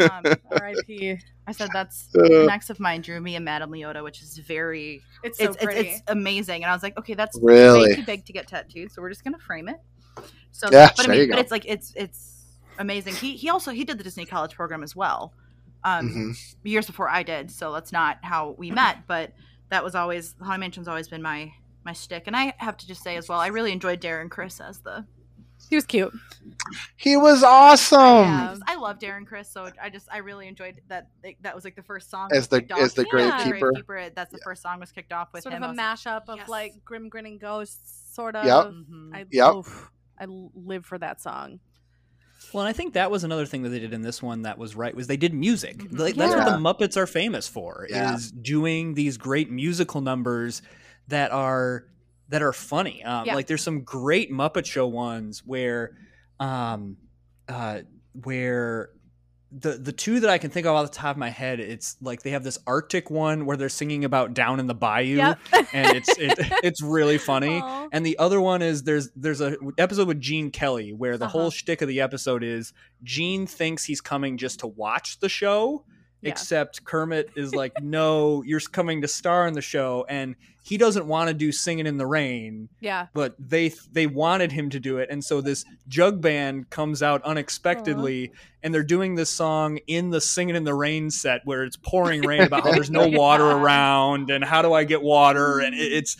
Um, 0.00 0.24
R.I.P. 0.50 1.18
I 1.46 1.52
said 1.52 1.70
that's 1.72 2.08
Uh. 2.14 2.44
next 2.46 2.68
of 2.68 2.80
mine 2.80 3.00
drew 3.00 3.20
me 3.20 3.36
a 3.36 3.40
Madame 3.40 3.70
Leota, 3.70 4.02
which 4.02 4.20
is 4.22 4.36
very 4.38 5.02
It's 5.22 5.38
so 5.38 5.44
it's, 5.44 5.54
it's 5.56 5.64
pretty. 5.64 5.88
it's 5.90 6.02
amazing. 6.08 6.62
And 6.64 6.70
I 6.70 6.74
was 6.74 6.82
like, 6.82 6.98
okay, 6.98 7.14
that's 7.14 7.38
Really? 7.40 7.90
way 7.90 7.94
too 7.94 8.02
big 8.02 8.26
to 8.26 8.32
get 8.32 8.48
tattooed, 8.48 8.92
so 8.92 9.00
we're 9.00 9.08
just 9.08 9.24
gonna 9.24 9.38
frame 9.38 9.68
it. 9.68 9.76
So 10.52 10.68
Yeah, 10.70 10.90
but 10.96 11.08
I 11.08 11.10
mean, 11.12 11.20
you 11.22 11.28
but 11.30 11.38
it's 11.38 11.50
like 11.50 11.64
it's 11.66 11.92
it's 11.96 12.44
amazing. 12.78 13.14
He 13.14 13.36
he 13.36 13.48
also 13.50 13.70
he 13.72 13.84
did 13.84 13.98
the 13.98 14.04
Disney 14.04 14.26
College 14.26 14.54
program 14.54 14.82
as 14.82 14.94
well. 14.96 15.32
um, 15.82 16.10
Mhm. 16.10 16.54
years 16.62 16.86
before 16.86 17.08
I 17.08 17.22
did. 17.22 17.50
So 17.50 17.72
that's 17.72 17.90
not 17.90 18.18
how 18.22 18.50
we 18.58 18.70
met, 18.70 19.06
but 19.06 19.32
that 19.70 19.82
was 19.82 19.94
always 19.94 20.34
Haunted 20.38 20.60
Mansion's 20.60 20.88
always 20.88 21.08
been 21.08 21.22
my 21.22 21.54
my 21.86 21.94
shtick. 21.94 22.24
And 22.26 22.36
I 22.36 22.52
have 22.58 22.76
to 22.76 22.86
just 22.86 23.02
say 23.02 23.16
as 23.16 23.30
well, 23.30 23.40
I 23.40 23.46
really 23.46 23.72
enjoyed 23.72 23.98
Darren 24.02 24.28
Criss 24.30 24.60
as 24.60 24.80
the. 24.80 25.06
He 25.70 25.76
was 25.76 25.86
cute. 25.86 26.12
He 26.96 27.16
was 27.16 27.42
awesome. 27.42 27.98
Yeah, 28.26 28.56
I 28.66 28.76
love 28.76 28.98
Darren 28.98 29.26
Criss, 29.26 29.48
so 29.50 29.70
I 29.80 29.88
just 29.88 30.06
I 30.12 30.18
really 30.18 30.48
enjoyed 30.48 30.80
that. 30.88 31.08
That 31.40 31.54
was 31.54 31.64
like 31.64 31.76
the 31.76 31.82
first 31.82 32.10
song 32.10 32.28
As 32.32 32.48
the- 32.48 32.60
kicked 32.60 32.72
as 32.72 32.92
the 32.92 33.06
Yeah, 33.12 33.42
Gravekeeper. 33.50 34.14
That's 34.14 34.32
the 34.32 34.38
first 34.44 34.60
song 34.62 34.80
was 34.80 34.92
kicked 34.92 35.12
off 35.12 35.32
with 35.32 35.44
sort 35.44 35.54
him. 35.54 35.62
of 35.62 35.62
I 35.62 35.66
a 35.68 35.70
was 35.70 35.78
like, 35.78 36.14
mashup 36.22 36.28
of 36.28 36.38
yes. 36.40 36.48
like 36.48 36.72
grim 36.84 37.08
grinning 37.08 37.38
ghosts, 37.38 38.14
sort 38.14 38.36
of. 38.36 38.44
Yep. 38.44 38.64
mhm. 38.66 39.14
I 39.14 39.24
Yep. 39.30 39.54
oof, 39.54 39.90
I 40.20 40.24
l- 40.24 40.52
live 40.54 40.84
for 40.84 40.98
that 40.98 41.20
song. 41.20 41.60
Well, 42.52 42.62
and 42.64 42.68
I 42.68 42.72
think 42.72 42.94
that 42.94 43.10
was 43.10 43.22
another 43.24 43.46
thing 43.46 43.62
that 43.62 43.68
they 43.70 43.78
did 43.78 43.92
in 43.92 44.02
this 44.02 44.22
one 44.22 44.42
that 44.42 44.58
was 44.58 44.74
right 44.74 44.94
was 44.94 45.06
they 45.06 45.16
did 45.16 45.32
music. 45.34 45.78
Mhm. 45.78 45.98
Like, 45.98 46.14
That's 46.16 46.34
what 46.34 46.44
the 46.46 46.58
Muppets 46.58 46.96
are 46.96 47.06
famous 47.06 47.46
for 47.48 47.86
Yeah. 47.90 48.14
is 48.14 48.30
doing 48.30 48.94
these 48.94 49.16
great 49.18 49.50
musical 49.50 50.00
numbers 50.00 50.62
that 51.08 51.32
are 51.32 51.86
that 52.28 52.42
are 52.42 52.52
funny. 52.52 53.02
Um, 53.02 53.26
Yeah. 53.26 53.34
Like 53.34 53.48
there's 53.48 53.62
some 53.62 53.82
great 53.82 54.30
Muppet 54.30 54.64
Show 54.64 54.86
ones 54.86 55.42
where, 55.44 55.96
um, 56.38 56.96
uh, 57.48 57.80
where 58.22 58.90
the 59.52 59.72
the 59.72 59.90
two 59.92 60.20
that 60.20 60.30
I 60.30 60.38
can 60.38 60.50
think 60.50 60.66
of 60.66 60.74
off 60.76 60.90
the 60.90 60.96
top 60.96 61.16
of 61.16 61.18
my 61.18 61.28
head, 61.30 61.58
it's 61.58 61.96
like 62.00 62.22
they 62.22 62.30
have 62.30 62.44
this 62.44 62.58
Arctic 62.66 63.10
one 63.10 63.46
where 63.46 63.56
they're 63.56 63.68
singing 63.68 64.04
about 64.04 64.32
down 64.32 64.60
in 64.60 64.66
the 64.68 64.74
bayou, 64.74 65.16
Yep. 65.16 65.38
and 65.72 65.96
it's 65.96 66.08
it, 66.18 66.38
it's 66.62 66.80
really 66.80 67.18
funny. 67.18 67.58
Aw. 67.60 67.88
And 67.90 68.06
the 68.06 68.18
other 68.18 68.40
one 68.40 68.62
is 68.62 68.84
there's 68.84 69.10
there's 69.16 69.40
a 69.40 69.56
episode 69.76 70.06
with 70.06 70.20
Gene 70.20 70.50
Kelly 70.52 70.92
where 70.92 71.18
the 71.18 71.24
Uh-huh. 71.24 71.32
whole 71.38 71.50
shtick 71.50 71.82
of 71.82 71.88
the 71.88 72.00
episode 72.00 72.44
is 72.44 72.72
Gene 73.02 73.46
thinks 73.46 73.84
he's 73.84 74.00
coming 74.00 74.36
just 74.36 74.60
to 74.60 74.68
watch 74.68 75.18
the 75.18 75.28
show, 75.28 75.84
Yeah. 76.22 76.30
except 76.30 76.84
Kermit 76.84 77.30
is 77.34 77.52
like, 77.54 77.72
no, 77.82 78.42
you're 78.44 78.60
coming 78.60 79.00
to 79.02 79.08
star 79.08 79.48
in 79.48 79.54
the 79.54 79.62
show, 79.62 80.06
and 80.08 80.36
he 80.70 80.78
doesn't 80.78 81.06
want 81.06 81.26
to 81.26 81.34
do 81.34 81.50
singing 81.50 81.84
in 81.84 81.96
the 81.96 82.06
rain, 82.06 82.68
Yeah. 82.80 83.08
but 83.12 83.34
they 83.40 83.70
they 83.90 84.06
wanted 84.06 84.52
him 84.52 84.70
to 84.70 84.78
do 84.78 84.98
it, 84.98 85.08
and 85.10 85.24
so 85.24 85.40
this 85.40 85.64
jug 85.88 86.20
band 86.20 86.70
comes 86.70 87.02
out 87.02 87.20
unexpectedly, 87.24 88.30
and 88.62 88.72
they're 88.72 88.84
doing 88.84 89.16
this 89.16 89.30
song 89.30 89.78
in 89.88 90.10
the 90.10 90.20
singing 90.20 90.54
in 90.54 90.62
the 90.62 90.72
rain 90.74 91.10
set 91.10 91.40
where 91.44 91.64
it's 91.64 91.76
pouring 91.76 92.22
rain 92.22 92.42
about 92.42 92.62
how 92.62 92.70
there's 92.76 92.88
no 92.88 93.08
water 93.08 93.44
around 93.50 94.30
and 94.30 94.44
how 94.44 94.62
do 94.62 94.72
I 94.72 94.84
get 94.84 95.02
water, 95.02 95.58
and 95.58 95.74
it, 95.74 95.92
it's 95.92 96.16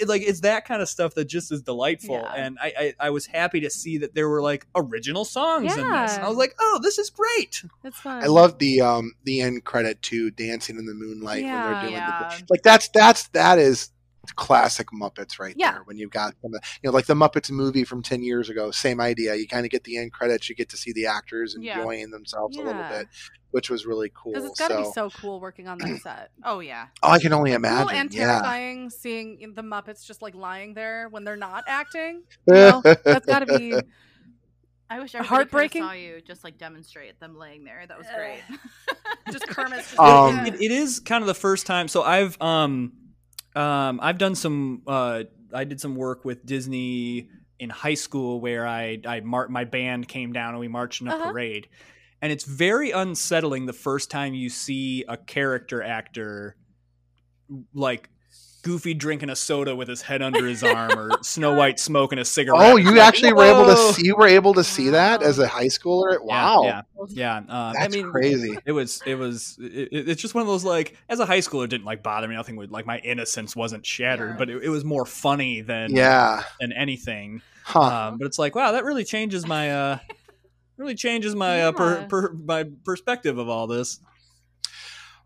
it, 0.00 0.08
like 0.08 0.22
it's 0.22 0.40
that 0.40 0.64
kind 0.64 0.82
of 0.82 0.88
stuff 0.88 1.14
that 1.14 1.26
just 1.26 1.52
is 1.52 1.62
delightful, 1.62 2.16
Yeah. 2.16 2.32
and 2.34 2.58
I, 2.60 2.72
I 2.76 2.94
I 3.06 3.10
was 3.10 3.26
happy 3.26 3.60
to 3.60 3.70
see 3.70 3.98
that 3.98 4.16
there 4.16 4.28
were 4.28 4.42
like 4.42 4.66
original 4.74 5.24
songs 5.24 5.76
in 5.76 5.78
this, 5.92 6.16
and 6.16 6.24
I 6.24 6.28
was 6.28 6.36
like, 6.36 6.56
oh, 6.58 6.80
this 6.82 6.98
is 6.98 7.08
great. 7.08 7.62
It's 7.84 8.00
fun. 8.00 8.20
I 8.24 8.26
love 8.26 8.58
the 8.58 8.80
um 8.80 9.12
the 9.22 9.42
end 9.42 9.62
credit 9.62 10.02
to 10.02 10.32
Dancing 10.32 10.76
in 10.76 10.86
the 10.86 10.94
Moonlight 10.94 11.44
when 11.44 11.52
they're 11.52 11.80
doing 11.82 11.92
Yeah. 11.92 12.36
the, 12.36 12.46
like 12.50 12.62
that's 12.62 12.88
that's 12.88 13.28
that 13.28 13.60
is 13.60 13.90
classic 14.36 14.88
Muppets 14.92 15.38
right 15.38 15.54
Yeah. 15.56 15.72
there. 15.72 15.82
When 15.84 15.98
you've 15.98 16.10
got 16.10 16.34
some, 16.42 16.52
you 16.52 16.58
know 16.84 16.90
like 16.90 17.06
the 17.06 17.14
Muppets 17.14 17.50
movie 17.50 17.84
from 17.84 18.02
ten 18.02 18.22
years 18.22 18.48
ago, 18.48 18.70
same 18.70 19.00
idea. 19.00 19.34
You 19.34 19.46
kind 19.48 19.64
of 19.66 19.70
get 19.70 19.84
the 19.84 19.96
end 19.98 20.12
credits, 20.12 20.48
you 20.48 20.54
get 20.54 20.68
to 20.70 20.76
see 20.76 20.92
the 20.92 21.06
actors 21.06 21.56
Yeah. 21.58 21.78
enjoying 21.78 22.10
themselves 22.10 22.56
a 22.56 22.62
little 22.62 22.82
bit, 22.84 23.08
which 23.50 23.68
was 23.70 23.84
really 23.86 24.12
cool. 24.14 24.32
Because 24.32 24.50
it's 24.50 24.58
got 24.60 24.68
to 24.68 24.74
so, 24.74 24.82
be 24.84 24.92
so 24.92 25.10
cool 25.10 25.40
working 25.40 25.66
on 25.68 25.78
that 25.78 26.00
set. 26.02 26.30
Oh 26.44 26.60
yeah. 26.60 26.86
oh, 27.02 27.10
I 27.10 27.18
can 27.18 27.32
only 27.32 27.50
Cool 27.50 27.56
imagine. 27.56 27.96
and 27.96 28.14
yeah. 28.14 28.26
terrifying 28.26 28.90
seeing 28.90 29.52
the 29.54 29.62
Muppets 29.62 30.04
just 30.06 30.22
like 30.22 30.34
lying 30.34 30.74
there 30.74 31.08
when 31.08 31.24
they're 31.24 31.36
not 31.36 31.64
acting. 31.66 32.22
You 32.46 32.54
know, 32.54 32.82
that's 32.82 33.26
got 33.26 33.40
to 33.46 33.58
be. 33.58 33.74
I 34.90 34.98
wish 34.98 35.12
Heartbreaking? 35.12 35.26
Heartbreaking. 35.28 35.82
saw 35.82 35.92
you 35.92 36.20
just 36.20 36.44
like 36.44 36.58
demonstrate 36.58 37.18
them 37.18 37.34
laying 37.38 37.64
there. 37.64 37.84
That 37.88 37.96
was 37.96 38.06
great. 38.14 38.40
Just 39.30 39.46
Kermit's 39.48 39.88
just 39.88 39.98
Um, 39.98 40.44
it, 40.44 40.60
it 40.60 40.70
is 40.70 41.00
kind 41.00 41.22
of 41.22 41.28
the 41.28 41.34
first 41.34 41.66
time. 41.66 41.88
So 41.88 42.02
I've 42.02 42.40
um 42.42 42.92
um 43.56 44.00
I've 44.02 44.18
done 44.18 44.34
some 44.34 44.82
uh 44.86 45.24
I 45.52 45.64
did 45.64 45.80
some 45.80 45.96
work 45.96 46.24
with 46.24 46.46
Disney 46.46 47.28
in 47.58 47.70
high 47.70 47.94
school 47.94 48.40
where 48.40 48.66
I 48.66 48.98
I 49.06 49.20
mar- 49.20 49.48
my 49.48 49.64
band 49.64 50.08
came 50.08 50.32
down 50.32 50.50
and 50.50 50.58
we 50.60 50.68
marched 50.68 51.00
in 51.02 51.08
a 51.08 51.14
Uh-huh. 51.14 51.30
parade. 51.30 51.68
And 52.22 52.30
it's 52.32 52.44
very 52.44 52.92
unsettling 52.92 53.66
the 53.66 53.72
first 53.72 54.10
time 54.10 54.32
you 54.32 54.48
see 54.48 55.04
a 55.08 55.16
character 55.16 55.82
actor 55.82 56.56
like 57.74 58.08
Goofy 58.62 58.94
drinking 58.94 59.28
a 59.28 59.36
soda 59.36 59.74
with 59.74 59.88
his 59.88 60.02
head 60.02 60.22
under 60.22 60.46
his 60.46 60.62
arm, 60.62 60.96
or 60.98 61.10
Snow 61.22 61.54
White 61.54 61.80
smoking 61.80 62.18
a 62.20 62.24
cigarette. 62.24 62.60
Oh, 62.62 62.76
you 62.76 62.92
like, 62.92 63.00
actually 63.00 63.32
were 63.32 63.42
able 63.44 63.66
to 63.66 63.76
see 63.92 64.06
you 64.06 64.14
were 64.16 64.28
able 64.28 64.54
to 64.54 64.62
see 64.64 64.90
that 64.90 65.20
as 65.22 65.38
a 65.40 65.48
high 65.48 65.66
schooler. 65.66 66.22
Wow, 66.22 66.62
Yeah, 66.64 66.82
yeah. 67.08 67.36
Um, 67.38 67.46
I 67.48 67.72
that's 67.80 67.94
mean, 67.96 68.10
crazy. 68.10 68.56
it 68.64 68.70
was 68.72 69.02
it 69.04 69.16
was 69.16 69.58
it, 69.60 69.88
it- 69.92 70.08
it's 70.08 70.22
just 70.22 70.34
one 70.34 70.42
of 70.42 70.48
those 70.48 70.62
like 70.64 70.96
as 71.08 71.18
a 71.18 71.26
high 71.26 71.38
schooler 71.40 71.64
it 71.64 71.68
didn't 71.68 71.84
like 71.86 72.02
bother 72.04 72.28
me 72.28 72.34
nothing 72.36 72.54
would 72.56 72.70
like 72.70 72.86
my 72.86 72.98
innocence 72.98 73.56
wasn't 73.56 73.84
shattered 73.84 74.30
Yeah. 74.30 74.36
but 74.38 74.48
it, 74.48 74.62
it 74.64 74.68
was 74.68 74.84
more 74.84 75.04
funny 75.06 75.60
than 75.60 75.94
Yeah, 75.94 76.44
than 76.60 76.72
anything 76.72 77.42
huh? 77.64 77.80
um, 77.80 78.18
but 78.18 78.26
it's 78.26 78.38
like 78.38 78.54
wow 78.54 78.72
that 78.72 78.84
really 78.84 79.04
changes 79.04 79.44
my 79.46 79.72
uh 79.72 79.98
really 80.76 80.94
changes 80.94 81.34
my 81.34 81.62
uh, 81.62 81.72
per, 81.72 82.04
per, 82.06 82.32
my 82.32 82.64
perspective 82.84 83.38
of 83.38 83.48
all 83.48 83.66
this 83.66 83.98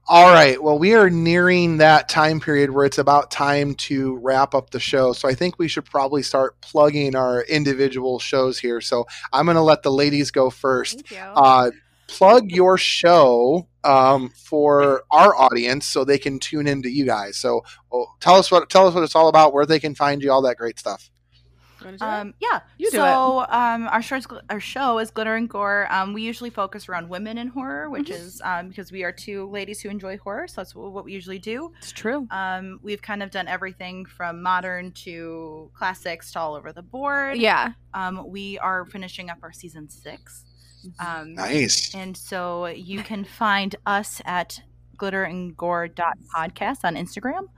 All 0.09 0.33
right. 0.33 0.63
Well, 0.63 0.79
we 0.79 0.95
are 0.95 1.11
nearing 1.11 1.79
that 1.79 2.09
time 2.09 2.39
period 2.39 2.71
where 2.71 2.87
it's 2.87 2.99
about 2.99 3.33
time 3.33 3.75
to 3.75 4.17
wrap 4.19 4.55
up 4.55 4.71
the 4.71 4.79
show. 4.79 5.13
So 5.13 5.29
I 5.29 5.35
think 5.35 5.59
we 5.59 5.67
should 5.67 5.85
probably 5.85 6.23
start 6.23 6.61
plugging 6.61 7.17
our 7.17 7.43
individual 7.43 8.21
shows 8.21 8.59
here. 8.59 8.81
So 8.81 9.07
I'm 9.33 9.47
going 9.47 9.57
to 9.57 9.63
let 9.63 9.83
the 9.83 9.91
ladies 9.91 10.31
go 10.31 10.49
first. 10.49 11.09
Thank 11.09 11.11
you. 11.11 11.19
Uh, 11.19 11.71
plug 12.07 12.53
your 12.53 12.79
show 12.79 13.67
um, 13.83 14.31
for 14.31 15.03
our 15.11 15.35
audience 15.35 15.87
so 15.87 16.05
they 16.05 16.19
can 16.19 16.39
tune 16.39 16.67
into 16.69 16.89
you 16.89 17.05
guys. 17.05 17.37
So 17.37 17.65
oh, 17.93 18.07
tell 18.21 18.37
us 18.37 18.51
what 18.51 18.71
tell 18.71 18.87
us 18.87 18.95
what 18.95 19.03
it's 19.03 19.17
all 19.17 19.29
about, 19.29 19.53
where 19.53 19.67
they 19.67 19.81
can 19.81 19.95
find 19.95 20.23
you, 20.23 20.31
all 20.31 20.43
that 20.43 20.57
great 20.57 20.79
stuff. 20.79 21.11
You 21.41 21.45
wanna 21.45 21.51
do 21.67 21.76
it? 21.76 21.76
Um, 22.01 22.35
yeah. 22.41 22.61
You 22.79 22.91
do 22.91 22.97
so 22.99 23.47
um, 23.49 23.89
our 23.89 24.03
show, 24.03 24.21
our 24.51 24.61
show 24.61 24.99
is 24.99 25.11
Glitter 25.11 25.35
and 25.37 25.49
Gore. 25.49 25.87
Um, 25.91 26.13
we 26.13 26.23
usually 26.23 26.51
focus 26.51 26.89
around 26.89 27.09
women 27.09 27.39
in 27.39 27.49
horror, 27.49 27.89
which 27.91 28.09
Mm-hmm. 28.09 28.27
is 28.27 28.41
um, 28.45 28.69
because 28.69 28.91
we 28.93 29.05
are 29.05 29.13
two 29.13 29.49
ladies 29.51 29.81
who 29.81 29.89
enjoy 29.89 30.19
horror. 30.19 30.47
So 30.49 30.61
that's 30.61 30.75
what 30.75 31.05
we 31.05 31.13
usually 31.13 31.39
do. 31.39 31.73
it's 31.79 31.93
true. 31.93 32.27
Um, 32.31 32.81
we've 32.83 33.03
kind 33.03 33.23
of 33.23 33.31
done 33.31 33.49
everything 33.49 34.05
from 34.07 34.43
modern 34.43 34.93
to 35.05 35.71
classics 35.75 36.33
to 36.33 36.41
all 36.41 36.55
over 36.55 36.73
the 36.73 36.83
board. 36.83 37.39
Yeah. 37.39 37.73
Um, 37.95 38.29
we 38.29 38.59
are 38.59 38.85
finishing 38.87 39.31
up 39.31 39.39
our 39.43 39.53
season 39.53 39.89
six. 39.89 40.45
Um, 41.01 41.35
Nice. 41.35 41.95
And 41.95 42.17
so 42.17 42.67
you 42.67 43.03
can 43.03 43.25
find 43.25 43.75
us 43.87 44.21
at 44.25 44.61
glitterandgore.podcast 44.99 46.85
on 46.85 46.95
Instagram. 46.95 47.49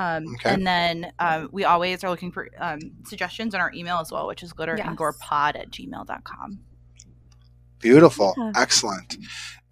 Um, 0.00 0.24
Okay. 0.36 0.54
And 0.54 0.66
then 0.66 1.12
um, 1.18 1.48
we 1.52 1.64
always 1.64 2.02
are 2.04 2.10
looking 2.10 2.32
for 2.32 2.48
um, 2.58 2.78
suggestions 3.04 3.54
on 3.54 3.60
our 3.60 3.72
email 3.74 3.98
as 3.98 4.10
well, 4.10 4.26
which 4.26 4.42
is 4.42 4.52
glitterandgorepod 4.52 5.56
at 5.56 5.70
gmail.com. 5.70 6.60
Beautiful. 7.80 8.34
Yeah. 8.36 8.52
Excellent. 8.56 9.16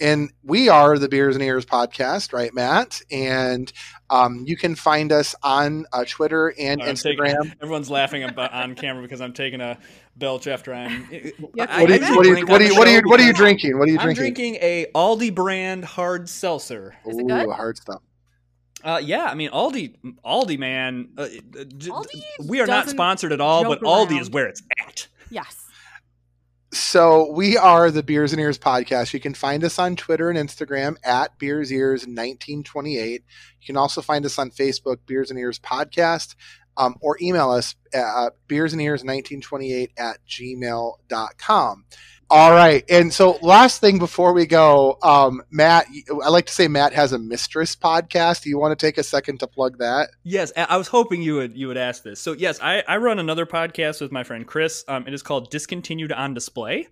And 0.00 0.32
we 0.42 0.68
are 0.68 0.96
the 0.98 1.08
Beers 1.08 1.34
and 1.36 1.42
Ears 1.44 1.66
podcast, 1.66 2.32
right, 2.32 2.54
Matt? 2.54 3.02
And 3.10 3.70
um, 4.08 4.44
you 4.46 4.56
can 4.56 4.74
find 4.76 5.12
us 5.12 5.34
on 5.42 5.84
uh, 5.92 6.04
Twitter 6.06 6.54
and 6.58 6.80
I'm 6.82 6.94
taking- 6.94 7.18
Instagram. 7.22 7.54
everyone's 7.62 7.90
laughing 7.90 8.22
about 8.24 8.52
on 8.52 8.74
camera 8.74 9.02
because 9.02 9.20
i'm 9.20 9.32
taking 9.34 9.60
a 9.60 9.76
belch 10.16 10.46
after 10.46 10.72
i'm 10.72 11.04
What 11.52 11.70
I 11.70 11.84
are, 11.84 11.88
you, 11.88 11.94
usually 11.96 12.16
what, 12.16 12.26
are 12.26 12.38
you, 12.38 12.46
what, 12.46 12.60
are 12.60 12.64
you, 12.64 12.68
the 12.70 12.74
what, 12.78 12.88
are 12.88 12.90
you, 12.92 13.02
what 13.04 13.20
are 13.20 13.26
you 13.26 13.32
drinking? 13.34 13.78
What 13.78 13.88
are 13.88 13.92
you 13.92 13.98
i'm 13.98 14.04
drinking? 14.14 14.54
drinking 14.54 14.54
a 14.62 14.86
aldi 14.94 15.34
brand 15.34 15.84
hard 15.84 16.28
seltzer 16.30 16.96
Is 17.06 17.18
it 17.18 17.22
Ooh, 17.24 17.26
good? 17.26 17.50
hard 17.50 17.76
stuff. 17.76 18.00
Uh, 18.84 19.00
yeah, 19.02 19.24
I 19.24 19.34
mean 19.34 19.50
Aldi, 19.50 19.94
Aldi 20.24 20.58
man. 20.58 21.10
Uh, 21.16 21.22
uh, 21.22 21.64
j- 21.76 21.90
Aldi 21.90 22.22
we 22.46 22.60
are 22.60 22.66
not 22.66 22.88
sponsored 22.88 23.32
at 23.32 23.40
all, 23.40 23.64
but 23.64 23.80
joke 23.80 24.08
Aldi 24.08 24.20
is 24.20 24.30
where 24.30 24.46
it's 24.46 24.62
at. 24.86 25.08
Yes. 25.30 25.64
So 26.70 27.32
we 27.32 27.56
are 27.56 27.90
the 27.90 28.02
Beers 28.02 28.32
and 28.32 28.40
Ears 28.40 28.58
podcast. 28.58 29.14
You 29.14 29.20
can 29.20 29.32
find 29.34 29.64
us 29.64 29.78
on 29.78 29.96
Twitter 29.96 30.28
and 30.28 30.38
Instagram 30.38 30.96
at 31.02 31.38
Beers 31.38 31.72
Ears 31.72 32.02
1928. 32.02 33.24
You 33.60 33.66
can 33.66 33.76
also 33.76 34.02
find 34.02 34.24
us 34.26 34.38
on 34.38 34.50
Facebook, 34.50 34.98
Beers 35.06 35.30
and 35.30 35.38
Ears 35.38 35.58
Podcast, 35.58 36.34
um, 36.76 36.96
or 37.00 37.16
email 37.22 37.50
us 37.50 37.74
at 37.92 38.32
beers 38.46 38.72
and 38.72 38.82
ears 38.82 39.00
1928 39.00 39.92
at 39.98 40.18
gmail.com. 40.28 41.84
All 42.30 42.50
right. 42.50 42.84
And 42.90 43.12
so 43.12 43.38
last 43.40 43.80
thing 43.80 43.98
before 43.98 44.34
we 44.34 44.44
go, 44.44 44.98
um, 45.02 45.42
Matt, 45.50 45.86
I 46.22 46.28
like 46.28 46.44
to 46.46 46.52
say 46.52 46.68
Matt 46.68 46.92
has 46.92 47.12
a 47.14 47.18
mistress 47.18 47.74
podcast. 47.74 48.42
Do 48.42 48.50
you 48.50 48.58
want 48.58 48.78
to 48.78 48.86
take 48.86 48.98
a 48.98 49.02
second 49.02 49.40
to 49.40 49.46
plug 49.46 49.78
that? 49.78 50.10
Yes, 50.24 50.52
I 50.54 50.76
was 50.76 50.88
hoping 50.88 51.22
you 51.22 51.36
would 51.36 51.56
you 51.56 51.68
would 51.68 51.78
ask 51.78 52.02
this. 52.02 52.20
So 52.20 52.32
yes, 52.32 52.60
I, 52.60 52.82
I 52.86 52.98
run 52.98 53.18
another 53.18 53.46
podcast 53.46 54.02
with 54.02 54.12
my 54.12 54.24
friend 54.24 54.46
Chris. 54.46 54.84
Um, 54.88 55.06
it 55.06 55.14
is 55.14 55.22
called 55.22 55.50
Discontinued 55.50 56.12
on 56.12 56.34
Display. 56.34 56.88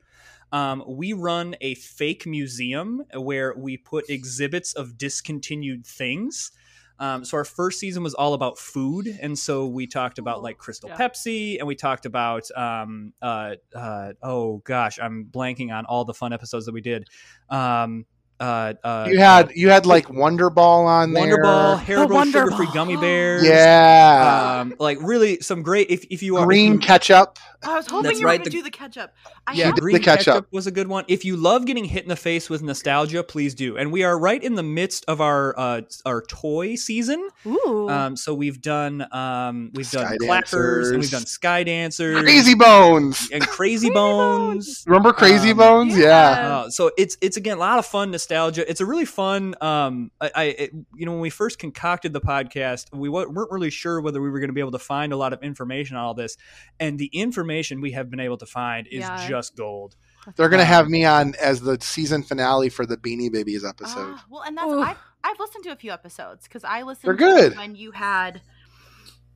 Um, 0.53 0.83
we 0.87 1.13
run 1.13 1.57
a 1.61 1.75
fake 1.75 2.27
museum 2.27 3.03
where 3.15 3.53
we 3.55 3.77
put 3.77 4.09
exhibits 4.09 4.73
of 4.73 4.97
discontinued 4.97 5.87
things. 5.87 6.53
Um, 6.99 7.25
so 7.25 7.37
our 7.37 7.45
first 7.45 7.79
season 7.79 8.03
was 8.03 8.15
all 8.15 8.35
about 8.35 8.59
food, 8.59 9.07
and 9.21 9.39
so 9.39 9.67
we 9.67 9.87
talked 9.87 10.19
about 10.19 10.43
like 10.43 10.59
Crystal 10.59 10.89
Yeah. 10.89 10.97
Pepsi, 10.97 11.59
and 11.59 11.67
we 11.67 11.75
talked 11.75 12.07
about 12.07 12.51
um, 12.57 13.13
uh, 13.21 13.57
uh, 13.75 14.13
oh 14.23 14.59
gosh, 14.65 14.99
I'm 15.01 15.27
blanking 15.31 15.73
on 15.73 15.85
all 15.87 16.05
the 16.05 16.15
fun 16.15 16.33
episodes 16.33 16.67
that 16.67 16.73
we 16.73 16.81
did. 16.81 17.09
Um, 17.51 18.07
uh, 18.41 18.75
uh, 18.85 19.07
You 19.11 19.19
had 19.19 19.53
you 19.55 19.71
had 19.71 19.87
like 19.87 20.11
Wonder 20.11 20.51
Ball 20.51 20.87
on 20.87 21.13
there. 21.13 21.23
Wonder 21.23 21.37
there. 21.37 21.43
Ball, 21.45 21.79
Haribo 21.79 22.11
Wonder 22.15 22.39
sugar 22.45 22.57
free 22.57 22.69
gummy 22.75 22.97
bears. 22.97 23.45
Yeah. 23.45 24.59
Um, 24.61 24.75
like 24.79 24.99
really 25.01 25.41
some 25.41 25.63
great. 25.63 25.91
If 25.91 26.05
if 26.11 26.23
you 26.23 26.37
are 26.37 26.43
if 26.43 26.47
Green 26.47 26.75
you- 26.75 26.79
ketchup. 26.79 27.39
I 27.63 27.75
was 27.77 27.87
hoping 27.87 28.05
That's 28.05 28.21
you 28.21 28.27
were 28.27 28.31
right, 28.31 28.37
going 28.39 28.45
the- 28.45 28.51
to 28.51 28.57
do 28.59 28.63
the 28.63 28.71
ketchup. 28.71 29.13
I 29.47 29.55
yeah, 29.55 29.67
have- 29.67 29.75
the 29.75 29.81
green 29.81 29.99
ketchup. 30.01 30.25
ketchup. 30.27 30.47
was 30.53 30.67
a 30.67 30.71
good 30.71 30.87
one. 30.87 31.05
If 31.09 31.25
you 31.25 31.37
love 31.37 31.65
getting 31.65 31.85
hit 31.85 32.03
in 32.05 32.09
the 32.09 32.15
face 32.17 32.49
with 32.49 32.63
nostalgia, 32.63 33.25
please 33.25 33.55
do. 33.55 33.77
And 33.77 33.91
we 33.91 34.05
are 34.05 34.17
right 34.17 34.41
in 34.43 34.55
the 34.55 34.63
midst 34.63 35.05
of 35.09 35.21
our 35.21 35.59
uh, 35.59 35.81
our 36.05 36.23
toy 36.23 36.75
season. 36.77 37.29
Ooh. 37.47 37.89
Um, 37.89 38.17
so 38.17 38.35
we've 38.35 38.61
done 38.61 39.07
um, 39.13 39.71
we've 39.75 39.91
done 39.91 40.07
Sky 40.07 40.17
clappers 40.19 40.89
and 40.91 41.01
we've 41.01 41.11
dancers. 41.11 41.11
done 41.11 41.27
sky 41.27 41.63
dancers, 41.65 42.21
Crazy 42.23 42.55
Bones. 42.55 43.29
and 43.33 43.43
crazy 43.47 43.91
bones. 43.91 44.85
Remember 44.87 45.13
Crazy 45.13 45.51
Um, 45.53 45.57
Bones? 45.57 45.97
Yeah. 45.99 46.19
Uh, 46.67 46.71
so 46.71 46.91
it's 46.99 47.17
it's 47.21 47.37
again 47.37 47.57
a 47.57 47.61
lot 47.61 47.79
of 47.79 47.87
fun 47.87 48.11
nostalgia. 48.11 48.26
It's 48.31 48.81
a 48.81 48.87
really 48.87 49.05
fun. 49.05 49.55
Um, 49.61 50.11
I, 50.21 50.31
I 50.35 50.43
it, 50.45 50.71
you 50.95 51.07
know 51.07 51.13
when 51.13 51.21
we 51.21 51.31
first 51.31 51.59
concocted 51.59 52.13
the 52.13 52.21
podcast, 52.21 52.87
we 52.93 53.09
wa- 53.09 53.27
weren't 53.29 53.51
really 53.51 53.71
sure 53.71 54.01
whether 54.01 54.21
we 54.21 54.31
were 54.31 54.39
going 54.41 54.49
to 54.51 54.55
be 54.55 54.61
able 54.61 54.73
to 54.73 54.79
find 54.79 55.13
a 55.13 55.17
lot 55.17 55.33
of 55.33 55.43
information 55.43 55.97
on 55.97 56.05
all 56.05 56.15
this, 56.15 56.37
and 56.81 56.99
the 56.99 57.07
information 57.13 57.81
we 57.81 57.93
have 57.93 58.11
been 58.11 58.21
able 58.21 58.37
to 58.39 58.47
find 58.47 58.87
is 58.89 59.01
Yeah. 59.01 59.29
just 59.29 59.57
gold. 59.57 59.97
They're 60.37 60.49
gonna 60.49 60.63
Um, 60.63 60.69
have 60.69 60.89
me 60.89 61.05
on 61.05 61.35
as 61.41 61.61
the 61.61 61.79
season 61.81 62.23
finale 62.25 62.69
for 62.69 62.85
the 62.85 62.97
Beanie 62.97 63.31
Babies 63.31 63.65
episode. 63.65 64.15
Ah, 64.17 64.25
well, 64.29 64.43
and 64.43 64.57
that's 64.57 64.69
I've, 64.73 64.97
I've 65.23 65.39
listened 65.39 65.65
to 65.65 65.71
a 65.73 65.77
few 65.77 65.93
episodes 65.93 66.45
because 66.45 66.65
I 66.65 66.83
listened. 66.83 67.07
They're 67.19 67.29
to 67.29 67.49
good. 67.51 67.57
when 67.57 67.77
you 67.77 67.93
had 67.93 68.43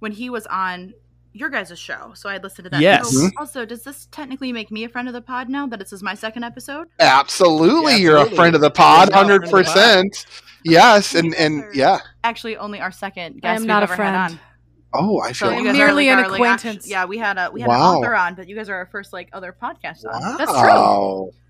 when 0.00 0.12
he 0.12 0.30
was 0.30 0.46
on 0.46 0.94
your 1.32 1.48
guys' 1.48 1.78
show, 1.78 2.12
so 2.14 2.28
I 2.28 2.38
listened 2.38 2.64
to 2.64 2.70
that. 2.70 2.80
Yes. 2.80 3.12
So 3.12 3.20
Mhm. 3.20 3.30
Also, 3.38 3.64
does 3.64 3.82
this 3.84 4.08
technically 4.10 4.52
make 4.52 4.70
me 4.70 4.84
a 4.84 4.88
friend 4.88 5.06
of 5.08 5.14
the 5.14 5.20
pod 5.22 5.48
now 5.48 5.66
that 5.68 5.78
this 5.78 5.92
is 5.92 6.02
my 6.02 6.14
second 6.14 6.44
episode? 6.44 6.88
Absolutely, 6.98 7.92
Yeah, 7.92 7.98
you're 7.98 8.16
a 8.18 8.30
friend 8.30 8.54
of 8.54 8.60
the 8.60 8.70
pod, 8.70 9.08
You're 9.08 9.14
now 9.16 9.20
a 9.20 9.24
hundred 9.24 9.48
friend 9.50 9.66
of 9.66 9.72
the 9.74 9.80
pod. 9.80 10.10
percent. 10.12 10.26
Yes, 10.64 11.14
and 11.14 11.34
and 11.36 11.64
yeah. 11.74 12.00
Actually, 12.24 12.56
only 12.56 12.80
our 12.80 12.92
second 12.92 13.36
I 13.36 13.40
guest 13.40 13.56
am 13.56 13.62
we've 13.62 13.68
not 13.68 13.82
a 13.82 13.84
ever 13.84 13.96
friend. 13.96 14.14
had 14.16 14.30
on. 14.32 14.40
Oh, 14.92 15.20
I 15.20 15.30
So 15.32 15.48
feel 15.50 15.58
you 15.58 15.64
guys 15.66 15.76
Merely 15.76 16.08
are 16.08 16.12
an 16.12 16.16
like 16.18 16.24
our, 16.24 16.30
like, 16.30 16.40
acquaintance. 16.40 16.84
actu- 16.84 16.90
yeah, 16.90 17.04
we 17.04 17.16
had 17.18 17.38
a 17.38 17.50
we 17.52 17.60
had 17.60 17.68
Wow. 17.68 17.92
an 17.92 17.98
author 17.98 18.14
on, 18.14 18.34
but 18.34 18.48
you 18.48 18.56
guys 18.56 18.68
are 18.68 18.74
our 18.74 18.86
first 18.86 19.12
like 19.12 19.28
other 19.32 19.54
podcast 19.62 20.04
on. 20.04 20.20
wow. 20.20 20.36
That's 20.36 20.50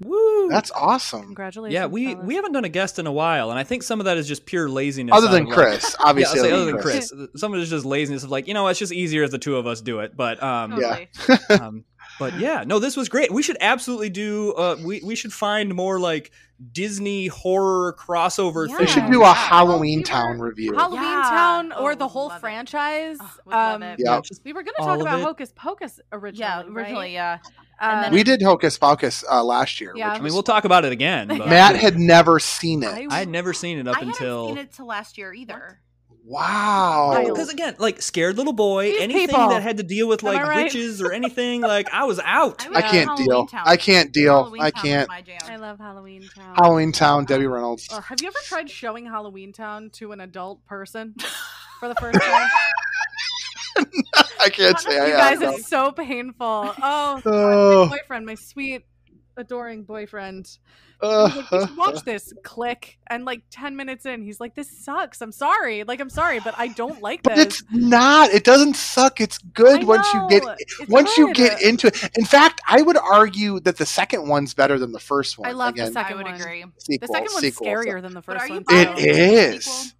true. 0.02 0.08
Woo! 0.10 0.48
That's 0.50 0.70
awesome. 0.72 1.22
Congratulations. 1.22 1.72
yeah, 1.74 1.86
we 1.86 2.12
fellas. 2.12 2.26
we 2.26 2.34
haven't 2.34 2.52
done 2.52 2.64
a 2.64 2.68
guest 2.68 2.98
in 2.98 3.06
a 3.06 3.12
while, 3.12 3.50
and 3.50 3.58
I 3.58 3.64
think 3.64 3.82
some 3.82 3.98
of 4.00 4.04
that 4.04 4.16
is 4.18 4.28
just 4.28 4.44
pure 4.46 4.68
laziness. 4.68 5.14
Other 5.16 5.28
than 5.28 5.42
of, 5.44 5.48
like- 5.48 5.56
Chris, 5.56 5.96
yeah, 6.00 6.06
obviously. 6.06 6.40
say 6.40 6.52
other 6.52 6.64
than 6.66 6.78
Chris. 6.80 7.12
Some 7.36 7.52
of 7.54 7.58
it 7.60 7.62
is 7.62 7.70
just 7.70 7.84
laziness 7.86 8.24
of 8.24 8.30
like, 8.30 8.46
you 8.46 8.54
know, 8.54 8.66
it's 8.68 8.78
just 8.78 8.92
easier 8.92 9.22
if 9.22 9.30
the 9.30 9.38
two 9.38 9.56
of 9.56 9.66
us 9.66 9.80
do 9.80 10.00
it. 10.00 10.16
But 10.16 10.42
um, 10.42 10.78
Yeah. 10.80 11.04
Um, 11.60 11.84
but 12.20 12.38
yeah, 12.38 12.62
no, 12.64 12.78
this 12.78 12.96
was 12.96 13.08
great. 13.08 13.32
We 13.32 13.42
should 13.42 13.56
absolutely 13.60 14.10
do. 14.10 14.52
Uh, 14.52 14.76
we 14.84 15.00
we 15.04 15.16
should 15.16 15.32
find 15.32 15.74
more 15.74 15.98
like 15.98 16.30
Disney 16.72 17.26
horror 17.26 17.96
crossover 17.98 18.68
Yeah. 18.68 18.78
We 18.78 18.86
should 18.86 19.10
do 19.10 19.22
a 19.22 19.26
Yeah. 19.26 19.34
Halloween 19.34 19.98
we 20.00 20.04
Town 20.04 20.38
were- 20.38 20.48
review. 20.50 20.74
Halloween 20.74 21.02
Yeah. 21.02 21.22
Town 21.28 21.72
or 21.72 21.92
Oh, 21.92 21.94
the 21.96 22.06
whole 22.06 22.30
franchise. 22.30 23.16
Oh, 23.20 23.30
would 23.46 23.52
love 23.54 23.74
um, 23.76 23.82
it. 23.82 23.96
Yeah. 23.98 24.20
we 24.44 24.52
were 24.52 24.62
going 24.62 24.74
to 24.78 24.82
talk 24.84 25.00
about 25.00 25.18
it. 25.18 25.22
Hocus 25.24 25.52
Pocus 25.56 25.98
originally. 26.12 26.40
Yeah, 26.40 26.62
originally, 26.72 27.06
right? 27.06 27.12
yeah. 27.12 27.38
And 27.80 27.98
then 28.04 28.08
Um, 28.10 28.12
we 28.14 28.22
did 28.22 28.42
Hocus 28.42 28.76
Pocus 28.76 29.24
uh, 29.30 29.42
last 29.42 29.80
year. 29.80 29.94
Yeah. 29.96 30.12
which 30.12 30.20
I 30.20 30.22
mean, 30.22 30.34
we'll 30.34 30.42
talk 30.42 30.66
about 30.66 30.84
it 30.84 30.92
again. 30.92 31.28
But 31.28 31.48
Matt 31.48 31.76
had 31.76 31.98
never 32.14 32.38
seen 32.38 32.82
it. 32.82 32.88
I, 32.88 33.06
I 33.10 33.18
had 33.20 33.28
never 33.30 33.54
seen 33.54 33.78
it 33.78 33.88
up 33.88 33.96
I 33.96 34.00
hadn't 34.00 34.14
until 34.20 34.48
seen 34.48 34.58
it 34.58 34.72
till 34.72 34.86
last 34.86 35.16
year 35.16 35.32
either. 35.32 35.80
Wow. 36.30 37.24
because 37.26 37.48
again, 37.48 37.74
like 37.78 38.00
scared 38.00 38.36
little 38.36 38.52
boy, 38.52 38.92
These 38.92 39.00
anything 39.00 39.26
people. 39.28 39.48
that 39.48 39.62
had 39.62 39.76
to 39.78 39.82
deal 39.82 40.06
with 40.08 40.22
Am 40.24 40.32
like 40.34 40.42
right? 40.46 40.64
witches 40.64 41.02
or 41.02 41.12
anything, 41.12 41.60
like 41.60 41.92
I 41.92 42.04
was 42.04 42.20
out. 42.24 42.66
was 42.68 42.76
I 42.76 42.82
can't 42.82 43.08
Halloween 43.08 43.26
deal. 43.26 43.46
Town. 43.46 43.62
I 43.66 43.76
can't 43.76 44.12
deal. 44.12 44.34
Halloween 44.44 44.62
I 44.62 44.70
can't. 44.70 45.08
my 45.08 45.22
jam. 45.22 45.38
I 45.48 45.56
love 45.56 45.78
Halloween 45.78 46.28
Town. 46.34 46.54
Halloween 46.54 46.92
Town, 46.92 47.24
Debbie 47.24 47.46
Reynolds. 47.46 47.88
Ugh, 47.92 48.02
have 48.04 48.20
you 48.22 48.28
ever 48.28 48.38
tried 48.44 48.70
showing 48.70 49.06
Halloween 49.06 49.52
Town 49.52 49.90
to 49.94 50.12
an 50.12 50.20
adult 50.20 50.64
person 50.66 51.14
for 51.80 51.88
the 51.88 51.94
first 51.96 52.20
time? 52.20 52.48
I 54.40 54.48
can't 54.50 54.78
say 54.78 54.98
I 54.98 55.06
you 55.06 55.12
have. 55.14 55.40
guys, 55.40 55.54
it's 55.58 55.68
so 55.68 55.92
painful. 55.92 56.74
Oh, 56.82 57.20
Oh. 57.24 57.86
my 57.88 57.96
boyfriend, 57.98 58.26
my 58.26 58.34
sweet, 58.36 58.84
adoring 59.40 59.82
boyfriend. 59.82 60.58
Uh, 61.02 61.44
like, 61.50 61.76
watch 61.76 62.02
this. 62.04 62.32
Click. 62.44 62.98
And 63.08 63.24
like 63.24 63.42
10 63.50 63.74
minutes 63.74 64.04
in, 64.06 64.22
he's 64.22 64.38
like, 64.38 64.54
this 64.54 64.70
sucks. 64.84 65.20
I'm 65.22 65.32
sorry. 65.32 65.82
Like, 65.84 65.98
I'm 65.98 66.10
sorry, 66.10 66.40
but 66.40 66.54
I 66.58 66.68
don't 66.68 67.00
like 67.08 67.22
but 67.22 67.34
this. 67.36 67.46
it's 67.46 67.62
not. 67.72 68.30
It 68.30 68.44
doesn't 68.44 68.74
suck. 68.76 69.20
It's 69.20 69.38
good 69.38 69.80
I 69.80 69.84
once 69.84 70.12
you 70.14 70.26
get. 70.28 70.42
It's 70.58 70.88
once 70.88 71.16
you 71.16 71.32
get 71.32 71.62
into 71.62 71.86
it. 71.88 72.10
In 72.18 72.24
fact, 72.24 72.60
I 72.68 72.82
would 72.82 72.98
argue 72.98 73.60
that 73.60 73.78
the 73.78 73.86
second 73.86 74.28
one's 74.28 74.54
better 74.54 74.78
than 74.78 74.92
the 74.92 75.00
first 75.00 75.38
one. 75.38 75.48
I 75.48 75.52
love 75.52 75.74
the 75.74 75.82
Again, 75.82 75.92
second 75.94 76.12
I 76.12 76.16
would 76.16 76.26
one. 76.26 76.34
agree. 76.40 76.64
sequel, 76.78 77.06
The 77.08 77.12
second 77.12 77.28
one's 77.32 77.40
sequel, 77.40 77.66
so- 77.66 77.72
scarier 77.72 78.02
than 78.02 78.12
the 78.14 78.20
But 78.20 78.38
first 78.38 78.44
are 78.44 78.48
you 78.48 78.54
one. 78.54 78.64
It 78.68 78.86
biased? 78.86 79.04
too. 79.04 79.10
is. 79.10 79.64
Sequel? 79.64 79.96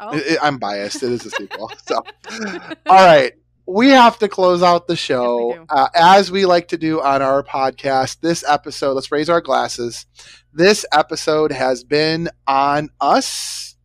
Oh. 0.00 0.08
I- 0.12 0.36
I- 0.40 0.46
I'm 0.46 0.58
biased. 0.58 1.02
It 1.02 1.12
is 1.12 1.26
a 1.26 1.30
sequel. 1.30 1.72
So, 1.88 1.96
all 2.86 3.06
right. 3.06 3.32
We 3.66 3.88
have 3.90 4.18
to 4.18 4.28
close 4.28 4.62
out 4.62 4.86
the 4.86 4.96
show. 4.96 5.54
Yes, 5.54 5.66
uh, 5.70 5.88
as 5.94 6.30
we 6.30 6.44
like 6.44 6.68
to 6.68 6.76
do 6.76 7.00
on 7.00 7.22
our 7.22 7.42
podcast, 7.42 8.20
this 8.20 8.44
episode, 8.46 8.92
let's 8.92 9.10
raise 9.10 9.30
our 9.30 9.40
glasses. 9.40 10.06
This 10.52 10.84
episode 10.92 11.50
has 11.50 11.82
been 11.82 12.28
on 12.46 12.90
us. 13.00 13.76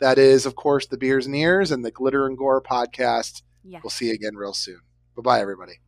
That 0.00 0.18
is, 0.18 0.44
of 0.46 0.54
course, 0.54 0.86
the 0.86 0.98
Beers 0.98 1.26
and 1.26 1.34
Ears 1.34 1.70
and 1.70 1.84
the 1.84 1.90
Glitter 1.90 2.26
and 2.26 2.36
Gore 2.36 2.60
podcast. 2.60 3.42
Yeah. 3.64 3.80
We'll 3.82 3.90
see 3.90 4.06
you 4.08 4.12
again 4.12 4.36
real 4.36 4.52
soon. 4.52 4.80
Bye 5.16 5.22
bye, 5.22 5.40
everybody. 5.40 5.80